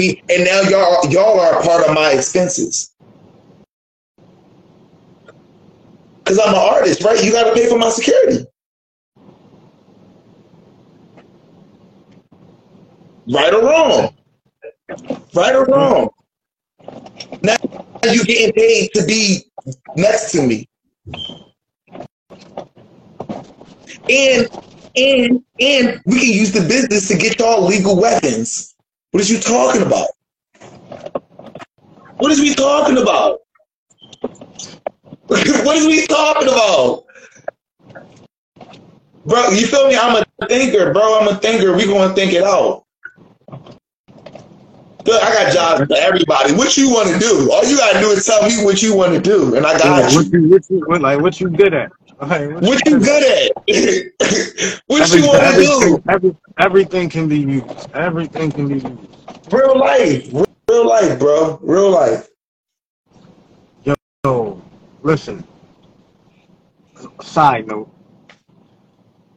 Me? 0.00 0.22
And 0.30 0.44
now 0.44 0.62
y'all 0.62 1.06
y'all 1.10 1.38
are 1.38 1.62
part 1.62 1.86
of 1.86 1.94
my 1.94 2.12
expenses. 2.12 2.94
Cause 6.24 6.38
I'm 6.38 6.54
an 6.54 6.54
artist, 6.54 7.04
right? 7.04 7.22
You 7.22 7.32
gotta 7.32 7.52
pay 7.52 7.68
for 7.68 7.76
my 7.76 7.90
security. 7.90 8.46
Right 13.28 13.52
or 13.52 13.62
wrong. 13.62 14.14
Right 15.34 15.54
or 15.54 15.66
wrong. 15.66 16.08
Now 17.42 17.56
you 18.04 18.24
getting 18.24 18.52
paid 18.54 18.90
to 18.94 19.04
be 19.04 19.44
next 19.96 20.32
to 20.32 20.46
me. 20.46 20.66
And 24.08 24.48
and 24.96 25.44
and 25.60 26.00
we 26.06 26.20
can 26.20 26.32
use 26.32 26.52
the 26.52 26.64
business 26.66 27.06
to 27.08 27.18
get 27.18 27.38
y'all 27.38 27.66
legal 27.66 28.00
weapons. 28.00 28.74
What 29.12 29.20
is 29.20 29.30
you 29.30 29.40
talking 29.40 29.82
about? 29.82 30.08
What 32.18 32.30
is 32.30 32.40
we 32.40 32.54
talking 32.54 32.98
about? 32.98 33.40
what 35.26 35.76
is 35.76 35.86
we 35.86 36.06
talking 36.06 36.48
about? 36.48 37.04
Bro, 39.26 39.48
you 39.50 39.66
feel 39.66 39.88
me? 39.88 39.96
I'm 39.96 40.22
a 40.22 40.46
thinker, 40.46 40.92
bro. 40.92 41.20
I'm 41.20 41.28
a 41.28 41.34
thinker. 41.38 41.74
We 41.76 41.86
gonna 41.86 42.14
think 42.14 42.32
it 42.32 42.44
out. 42.44 42.84
Look, 45.06 45.22
I 45.22 45.32
got 45.32 45.52
jobs 45.52 45.86
for 45.88 45.96
everybody. 45.96 46.52
What 46.54 46.76
you 46.76 46.90
want 46.90 47.08
to 47.08 47.18
do? 47.18 47.50
All 47.52 47.64
you 47.64 47.76
gotta 47.78 48.00
do 48.00 48.10
is 48.10 48.24
tell 48.24 48.42
me 48.46 48.64
what 48.64 48.80
you 48.82 48.94
want 48.94 49.12
to 49.12 49.20
do, 49.20 49.56
and 49.56 49.66
I 49.66 49.76
got 49.76 49.84
Yeah, 49.86 50.08
you. 50.10 50.16
what 50.16 50.32
you, 50.32 50.48
what 50.50 50.70
you, 50.70 50.98
like, 51.02 51.20
what 51.20 51.40
you 51.40 51.50
good 51.50 51.74
at? 51.74 51.90
Like, 52.20 52.50
what 52.50 52.62
What 52.62 52.86
you 52.88 52.98
good 53.00 53.22
at? 53.22 53.52
what 54.86 55.02
Every- 55.02 55.20
you 55.20 55.26
want 55.26 55.54
to 55.54 55.62
do? 55.62 56.02
every, 56.08 56.36
everything 56.58 57.08
can 57.08 57.28
be 57.28 57.38
used. 57.38 57.90
Everything 57.94 58.52
can 58.52 58.68
be 58.68 58.74
used. 58.74 59.52
Real 59.52 59.78
life, 59.78 60.30
real 60.68 60.86
life, 60.86 61.18
bro. 61.18 61.58
Real 61.62 61.90
life. 61.90 62.28
Yo, 64.24 64.62
listen. 65.02 65.42
Side 67.22 67.66
note. 67.68 67.90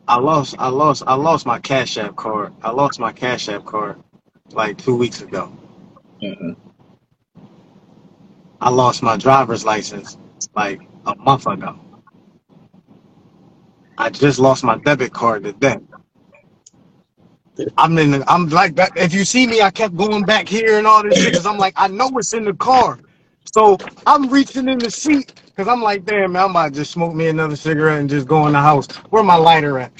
I 0.09 0.17
lost, 0.19 0.55
I 0.59 0.67
lost, 0.67 1.03
I 1.07 1.13
lost 1.15 1.45
my 1.45 1.59
Cash 1.59 1.97
App 1.97 2.17
card. 2.17 2.53
I 2.61 2.71
lost 2.71 2.99
my 2.99 3.13
Cash 3.13 3.47
App 3.47 3.63
card 3.63 4.03
like 4.51 4.77
two 4.77 4.97
weeks 4.97 5.21
ago. 5.21 5.55
Mm-hmm. 6.21 6.51
I 8.59 8.69
lost 8.69 9.01
my 9.01 9.15
driver's 9.15 9.63
license 9.63 10.17
like 10.53 10.81
a 11.05 11.15
month 11.15 11.47
ago. 11.47 11.79
I 13.97 14.09
just 14.11 14.39
lost 14.39 14.63
my 14.63 14.77
debit 14.79 15.13
card 15.13 15.43
today. 15.45 15.77
I'm 17.77 17.97
in. 17.99 18.11
The, 18.11 18.31
I'm 18.31 18.49
like 18.49 18.75
that. 18.77 18.93
If 18.97 19.13
you 19.13 19.25
see 19.25 19.47
me, 19.47 19.61
I 19.61 19.71
kept 19.71 19.97
going 19.97 20.25
back 20.25 20.47
here 20.47 20.77
and 20.77 20.87
all 20.87 21.03
this 21.03 21.17
shit 21.17 21.33
because 21.33 21.45
I'm 21.47 21.57
like, 21.59 21.73
I 21.77 21.87
know 21.89 22.09
it's 22.17 22.33
in 22.33 22.45
the 22.45 22.53
car. 22.53 22.99
So 23.53 23.77
I'm 24.07 24.29
reaching 24.29 24.69
in 24.69 24.79
the 24.79 24.91
seat 24.91 25.33
because 25.47 25.67
I'm 25.67 25.81
like, 25.81 26.05
damn, 26.05 26.33
man, 26.33 26.51
about 26.51 26.69
to 26.69 26.79
just 26.79 26.91
smoke 26.91 27.15
me 27.15 27.27
another 27.29 27.55
cigarette 27.55 27.99
and 28.01 28.09
just 28.09 28.27
go 28.27 28.47
in 28.47 28.53
the 28.53 28.59
house. 28.61 28.87
Where 29.11 29.23
my 29.23 29.35
lighter 29.35 29.79
at? 29.79 29.91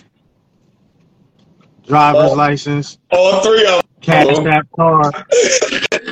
Driver's 1.87 2.33
All, 2.33 2.35
license, 2.35 2.99
all 3.11 3.41
three 3.41 3.65
of 3.67 3.83
them. 3.83 3.83
cash 4.01 4.45
them. 4.45 4.45
app 4.45 4.67
card. 4.75 5.15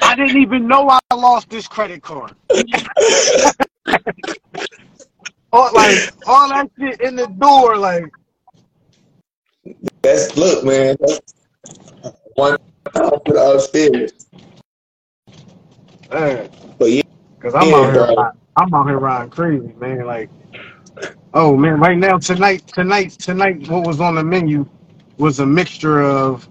I 0.01 0.15
didn't 0.15 0.37
even 0.41 0.67
know 0.67 0.89
I 0.89 0.99
lost 1.15 1.49
this 1.49 1.67
credit 1.67 2.03
card. 2.03 2.35
all, 5.53 5.73
like 5.73 6.03
all 6.25 6.49
that 6.49 6.69
shit 6.79 7.01
in 7.01 7.15
the 7.15 7.27
door, 7.27 7.77
like 7.77 8.05
That's 10.03 10.37
look, 10.37 10.65
man. 10.65 10.97
That's 11.01 11.21
one 12.35 12.57
for 12.93 13.21
the 13.33 13.53
upstairs. 13.55 14.13
man, 16.11 16.49
But 16.79 16.91
yeah, 16.91 17.03
cause 17.41 17.55
I'm 17.55 17.73
yeah, 17.73 17.73
out 17.73 17.91
here, 17.91 18.11
bro. 18.15 18.31
I'm 18.57 18.73
out 18.73 18.87
here 18.87 18.99
riding 18.99 19.31
crazy, 19.31 19.73
man. 19.79 20.05
Like, 20.05 20.31
oh 21.33 21.57
man, 21.57 21.79
right 21.79 21.97
now 21.97 22.19
tonight, 22.19 22.67
tonight, 22.67 23.11
tonight, 23.11 23.67
what 23.69 23.85
was 23.85 24.01
on 24.01 24.15
the 24.15 24.23
menu 24.23 24.69
was 25.17 25.39
a 25.39 25.45
mixture 25.45 26.01
of 26.01 26.49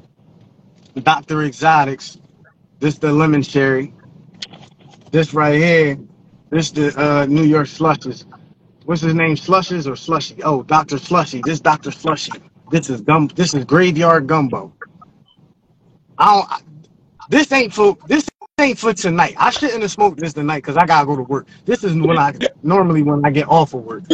Dr. 1.02 1.44
Exotics. 1.44 2.18
This 2.80 2.98
the 2.98 3.12
lemon 3.12 3.42
cherry. 3.42 3.94
This 5.12 5.34
right 5.34 5.56
here, 5.56 5.98
this 6.50 6.72
the 6.72 6.98
uh, 7.00 7.26
New 7.26 7.44
York 7.44 7.68
slushes. 7.68 8.26
What's 8.84 9.02
his 9.02 9.14
name? 9.14 9.36
Slushes 9.36 9.86
or 9.86 9.96
Slushy? 9.96 10.42
Oh, 10.42 10.62
Dr. 10.62 10.98
Slushy. 10.98 11.42
This 11.42 11.60
Dr. 11.60 11.90
Slushy. 11.90 12.32
This 12.70 12.90
is 12.90 13.00
gum. 13.00 13.28
This 13.28 13.54
is 13.54 13.64
graveyard 13.64 14.26
gumbo. 14.26 14.72
I 16.18 16.34
don't. 16.34 16.52
I, 16.52 16.60
this 17.28 17.52
ain't 17.52 17.72
for 17.72 17.96
this 18.06 18.26
ain't 18.60 18.78
for 18.78 18.92
tonight. 18.94 19.34
I 19.38 19.50
shouldn't 19.50 19.82
have 19.82 19.90
smoked 19.90 20.20
this 20.20 20.34
tonight 20.34 20.58
because 20.58 20.76
I 20.76 20.86
gotta 20.86 21.06
go 21.06 21.16
to 21.16 21.22
work. 21.22 21.46
This 21.64 21.84
is 21.84 21.94
when 21.94 22.18
I 22.18 22.34
normally 22.62 23.02
when 23.02 23.24
I 23.24 23.30
get 23.30 23.48
off 23.48 23.74
of 23.74 23.84
work. 23.84 24.04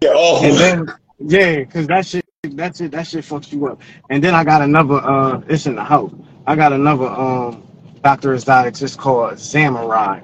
Yeah, 0.00 0.10
all 0.10 0.44
And 0.44 0.56
then 0.56 0.88
yeah, 1.18 1.64
cause 1.64 1.86
that 1.88 2.06
shit 2.06 2.24
that 2.44 2.76
shit 2.76 2.92
that 2.92 3.06
shit 3.06 3.24
fucks 3.24 3.52
you 3.52 3.66
up. 3.68 3.80
And 4.10 4.22
then 4.22 4.34
I 4.34 4.44
got 4.44 4.62
another 4.62 4.96
uh 4.96 5.42
it's 5.48 5.66
in 5.66 5.76
the 5.76 5.84
house. 5.84 6.12
I 6.46 6.56
got 6.56 6.72
another 6.72 7.06
um 7.06 7.62
Dr. 8.02 8.34
Exotics, 8.34 8.82
it's 8.82 8.96
called 8.96 9.38
Samurai. 9.38 10.20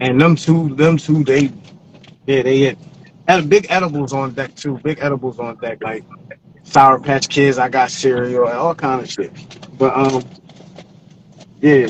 And 0.00 0.20
them 0.20 0.36
two 0.36 0.74
them 0.74 0.96
two 0.98 1.24
they 1.24 1.52
yeah, 2.26 2.42
they 2.42 2.58
hit 2.60 2.78
had 3.28 3.48
big 3.48 3.66
edibles 3.70 4.12
on 4.12 4.32
deck 4.32 4.54
too. 4.54 4.78
Big 4.82 4.98
edibles 5.00 5.38
on 5.38 5.56
deck, 5.56 5.82
like 5.82 6.04
Sour 6.62 6.98
Patch 7.00 7.28
Kids, 7.28 7.58
I 7.58 7.68
got 7.68 7.90
cereal, 7.90 8.48
all 8.48 8.74
kind 8.74 9.00
of 9.02 9.10
shit. 9.10 9.32
But 9.78 9.96
um 9.96 10.24
yeah, 11.60 11.88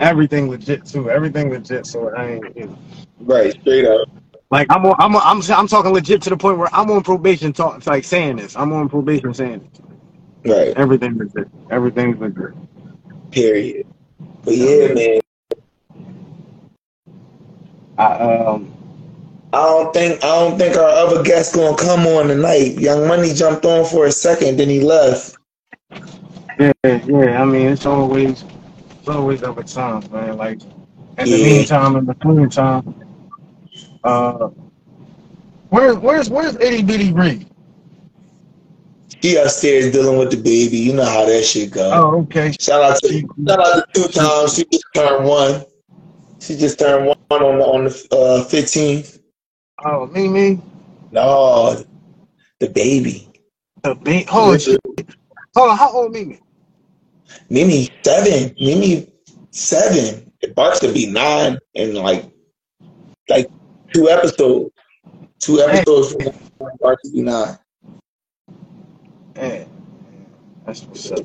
everything 0.00 0.48
legit 0.48 0.84
too. 0.84 1.10
Everything 1.10 1.50
legit, 1.50 1.86
so 1.86 2.10
I 2.14 2.26
ain't 2.32 2.56
you 2.56 2.66
know. 2.66 2.78
right, 3.20 3.52
straight 3.60 3.84
up. 3.84 4.08
Like 4.50 4.66
I'm 4.70 4.84
on, 4.86 4.94
I'm 4.98 5.14
on, 5.14 5.22
I'm 5.24 5.52
I'm 5.52 5.68
talking 5.68 5.92
legit 5.92 6.22
to 6.22 6.30
the 6.30 6.36
point 6.36 6.58
where 6.58 6.74
I'm 6.74 6.90
on 6.90 7.02
probation 7.02 7.52
talk 7.52 7.86
like 7.86 8.04
saying 8.04 8.36
this. 8.36 8.56
I'm 8.56 8.72
on 8.72 8.88
probation 8.88 9.34
saying 9.34 9.60
this. 9.60 9.82
Right. 10.44 10.76
Everything 10.76 11.20
is 11.20 11.32
good. 11.32 11.50
Everything's 11.70 12.16
good. 12.18 12.56
Period. 13.30 13.86
But 14.44 14.56
yeah, 14.56 14.94
man. 14.94 15.20
I 17.98 18.12
um 18.14 18.77
I 19.52 19.64
don't 19.64 19.94
think 19.94 20.22
I 20.22 20.26
don't 20.26 20.58
think 20.58 20.76
our 20.76 20.88
other 20.88 21.22
guest 21.22 21.54
gonna 21.54 21.76
come 21.76 22.06
on 22.06 22.28
tonight. 22.28 22.78
Young 22.78 23.08
Money 23.08 23.32
jumped 23.32 23.64
on 23.64 23.86
for 23.86 24.06
a 24.06 24.12
second, 24.12 24.58
then 24.58 24.68
he 24.68 24.80
left. 24.80 25.36
Yeah, 26.58 26.72
yeah. 26.84 27.40
I 27.40 27.44
mean, 27.46 27.68
it's 27.68 27.86
always 27.86 28.44
it's 28.98 29.08
always 29.08 29.42
other 29.42 29.62
times, 29.62 30.10
man. 30.10 30.36
Like 30.36 30.60
in 31.16 31.30
the 31.30 31.38
Yeah. 31.38 31.44
meantime, 31.44 31.96
in 31.96 32.04
between 32.04 32.50
time, 32.50 32.94
uh, 34.04 34.48
where's 35.70 35.96
where's 35.96 36.28
where's 36.28 36.56
Itty 36.56 36.82
Bitty 36.82 37.12
Ree? 37.12 37.46
She 39.22 39.36
upstairs 39.36 39.90
dealing 39.92 40.18
with 40.18 40.30
the 40.30 40.36
baby. 40.36 40.76
You 40.76 40.92
know 40.92 41.06
how 41.06 41.24
that 41.24 41.42
shit 41.44 41.70
go. 41.70 41.90
Oh, 41.92 42.20
okay. 42.22 42.54
Shout 42.60 42.82
out 42.82 42.98
to 43.02 43.08
shout 43.48 43.60
out 43.60 43.94
to 43.94 44.02
two 44.02 44.08
times. 44.12 44.54
She 44.54 44.64
just 44.70 44.84
turned 44.94 45.24
one. 45.26 45.64
She 46.40 46.56
just 46.56 46.78
turned 46.78 47.06
one 47.06 47.16
on 47.30 47.58
the 47.58 47.64
on 47.64 47.84
the 47.84 48.08
uh, 48.14 48.44
fifteenth. 48.44 49.18
Oh, 49.84 50.06
me, 50.06 50.28
me. 50.28 50.60
No, 51.12 51.84
the 52.58 52.68
baby. 52.68 53.28
The 53.84 53.94
baby. 53.94 54.24
Hold 54.24 54.54
on, 54.54 54.78
hold 55.54 55.70
on. 55.70 55.78
How 55.78 55.92
old 55.92 56.12
Mimi? 56.12 56.40
Mimi 57.48 57.88
seven. 58.02 58.54
Mimi 58.60 59.12
seven. 59.52 60.32
It 60.40 60.54
Barks 60.54 60.80
to 60.80 60.92
be 60.92 61.06
nine 61.06 61.58
in 61.74 61.94
like 61.94 62.30
like 63.28 63.48
two 63.92 64.08
episodes. 64.08 64.70
Two 65.40 65.60
episodes 65.60 66.12
from 66.12 66.32
Barks 66.80 67.02
to 67.04 67.12
be 67.12 67.22
nine. 67.22 67.56
Yeah, 69.36 69.64
that's 70.66 70.82
what's 70.82 71.12
up. 71.12 71.24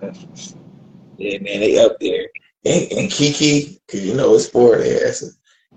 That's 0.00 0.24
what's 0.24 0.52
up. 0.52 0.58
Yeah, 1.18 1.38
man, 1.38 1.60
they 1.60 1.84
up 1.84 1.98
there. 2.00 2.28
And, 2.64 2.92
and 2.92 3.10
Kiki, 3.10 3.80
cause 3.88 4.00
you 4.00 4.14
know 4.14 4.34
it's 4.34 4.48
four 4.48 4.78
there. 4.78 5.12
So 5.12 5.26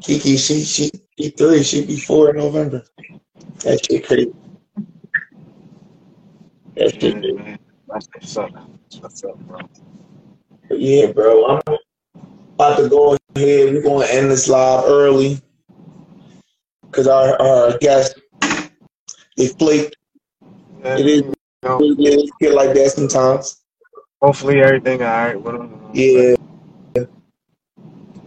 Kiki, 0.01 0.37
she 0.37 0.63
she 0.63 0.91
she 1.19 1.29
three. 1.29 1.63
She 1.63 1.85
be 1.85 1.97
four 1.97 2.31
in 2.31 2.37
November. 2.37 2.83
That 3.63 3.83
shit 3.85 4.05
crazy. 4.05 4.33
That 6.75 6.93
shit 7.01 7.13
crazy. 7.21 7.33
man. 7.33 7.59
That's 7.87 8.07
what's 8.13 8.37
up. 8.37 8.51
That's 8.53 9.01
what's 9.01 9.23
up, 9.23 9.39
bro. 9.47 9.59
But 10.69 10.79
yeah, 10.79 11.11
bro, 11.11 11.45
I'm 11.47 11.61
about 12.55 12.77
to 12.77 12.89
go 12.89 13.17
ahead. 13.35 13.73
We're 13.73 13.81
going 13.81 14.07
to 14.07 14.13
end 14.13 14.31
this 14.31 14.47
live 14.49 14.85
early 14.85 15.39
because 16.91 17.07
our, 17.07 17.39
our 17.41 17.77
guests, 17.79 18.19
they 19.37 19.47
flaked. 19.47 19.95
Yeah, 20.83 20.97
It 20.99 21.05
is 21.07 21.21
you 21.21 21.33
know, 21.63 21.79
it 21.81 22.33
get 22.39 22.53
like 22.53 22.73
that 22.73 22.91
sometimes. 22.91 23.61
hopefully 24.21 24.61
everything 24.61 25.01
all 25.01 25.07
right 25.07 25.41
with. 25.41 25.71
Yeah, 25.93 26.35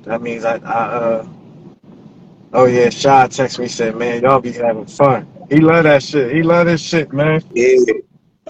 That 0.05 0.23
means 0.23 0.44
I, 0.44 0.57
I 0.58 0.84
uh 0.86 1.28
oh 2.52 2.67
yeah, 2.67 2.91
Shi 2.91 3.09
texted 3.09 3.60
me 3.60 3.68
said, 3.68 3.97
man, 3.97 4.23
y'all 4.23 4.41
be 4.41 4.52
having 4.52 4.86
fun. 4.86 5.28
He 5.51 5.60
love 5.60 5.85
that 5.85 6.02
shit. 6.02 6.33
He 6.35 6.43
love 6.43 6.67
this 6.67 6.83
shit, 6.83 7.12
man. 7.12 7.43
yeah. 7.55 7.77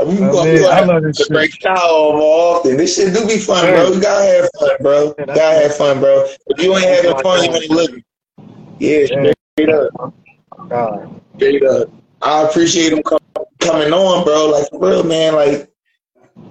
We 0.06 0.18
Oh, 0.18 0.32
gonna, 0.32 0.44
man, 0.44 0.64
I 0.66 0.80
love 0.80 1.02
this 1.02 1.18
shit. 1.26 1.28
break 1.28 1.58
down 1.60 1.76
more 1.76 2.56
often. 2.56 2.76
This 2.76 2.96
shit 2.96 3.14
do 3.14 3.26
be 3.26 3.38
fun, 3.38 3.66
bro. 3.66 3.92
You 3.92 4.00
gotta 4.00 4.24
have 4.24 4.50
fun, 4.58 4.70
bro. 4.80 5.14
Yeah, 5.18 5.26
Gotta 5.26 5.58
have 5.62 5.76
fun, 5.76 6.00
bro. 6.00 6.26
If 6.48 6.62
you 6.62 6.76
ain't 6.76 6.88
having 6.88 7.22
fun, 7.22 7.44
you 7.44 7.50
ain't 7.56 7.70
living. 7.70 8.04
Yeah, 8.78 9.06
Yeah. 9.06 9.32
straight 9.56 9.70
up. 9.70 10.14
God. 10.68 11.22
Straight 11.36 11.64
up. 11.64 11.88
I 12.22 12.42
appreciate 12.42 12.90
them 12.90 13.02
com- 13.04 13.18
coming 13.60 13.92
on, 13.92 14.24
bro. 14.24 14.46
Like 14.46 14.70
for 14.70 14.80
real, 14.80 15.04
man. 15.04 15.34
Like 15.34 15.72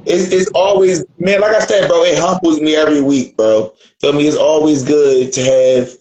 it's, 0.06 0.32
it's 0.32 0.50
always, 0.56 1.06
man. 1.20 1.42
Like 1.42 1.56
I 1.56 1.60
said, 1.60 1.88
bro, 1.88 2.04
it 2.04 2.18
humbles 2.20 2.62
me 2.62 2.76
every 2.76 3.02
week, 3.02 3.38
bro. 3.38 3.74
Feel 4.02 4.14
me? 4.14 4.28
It's 4.28 4.38
always 4.38 4.84
good 4.84 5.34
to 5.34 5.44
have, 5.44 5.92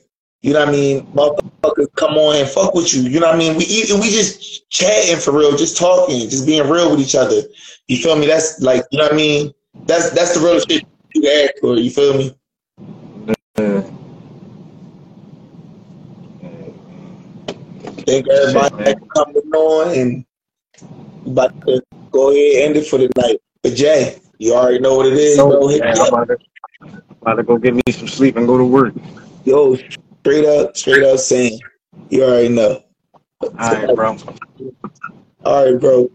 you 0.46 0.52
know 0.52 0.60
what 0.60 0.68
I 0.68 0.70
mean, 0.70 1.04
motherfuckers 1.06 1.92
come 1.96 2.14
on 2.14 2.36
and 2.36 2.48
fuck 2.48 2.72
with 2.72 2.94
you. 2.94 3.02
You 3.02 3.18
know 3.18 3.26
what 3.26 3.34
I 3.34 3.38
mean? 3.38 3.56
We 3.56 3.64
we 3.64 4.10
just 4.10 4.70
chatting 4.70 5.18
for 5.18 5.36
real, 5.36 5.56
just 5.56 5.76
talking, 5.76 6.20
just 6.30 6.46
being 6.46 6.70
real 6.70 6.88
with 6.88 7.00
each 7.00 7.16
other. 7.16 7.42
You 7.88 7.96
feel 7.96 8.14
me? 8.14 8.28
That's 8.28 8.60
like, 8.60 8.84
you 8.92 8.98
know 8.98 9.06
what 9.06 9.14
I 9.14 9.16
mean? 9.16 9.52
That's 9.86 10.10
that's 10.10 10.38
the 10.38 10.46
real 10.46 10.60
shit 10.60 10.86
you 11.16 11.28
ask 11.28 11.54
for. 11.60 11.76
You 11.76 11.90
feel 11.90 12.16
me? 12.16 12.32
Thank 18.06 18.28
everybody 18.28 18.94
for 19.00 19.06
coming 19.16 19.50
on, 19.52 19.98
and 19.98 20.24
about 21.26 21.60
to 21.62 21.82
go 22.12 22.30
ahead 22.30 22.54
and 22.54 22.64
end 22.66 22.76
it 22.76 22.86
for 22.86 22.98
the 22.98 23.10
night. 23.16 23.40
But 23.64 23.74
Jay, 23.74 24.20
you 24.38 24.54
already 24.54 24.78
know 24.78 24.94
what 24.94 25.06
it 25.06 25.14
is, 25.14 25.34
So, 25.34 25.66
man, 25.66 25.82
I'm 25.82 26.06
about 26.06 26.28
to, 26.28 26.38
about 27.20 27.34
to 27.34 27.42
go 27.42 27.58
get 27.58 27.74
me 27.74 27.82
some 27.90 28.06
sleep 28.06 28.36
and 28.36 28.46
go 28.46 28.56
to 28.56 28.64
work. 28.64 28.94
Yo, 29.44 29.76
straight 30.26 30.44
up, 30.44 30.76
straight 30.76 31.04
up 31.04 31.20
saying, 31.20 31.60
you 32.10 32.24
already 32.24 32.48
know. 32.48 32.82
All 33.40 33.50
right, 33.54 33.94
bro. 33.94 34.16
All 35.44 35.70
right, 35.70 35.80
bro. 35.80 36.10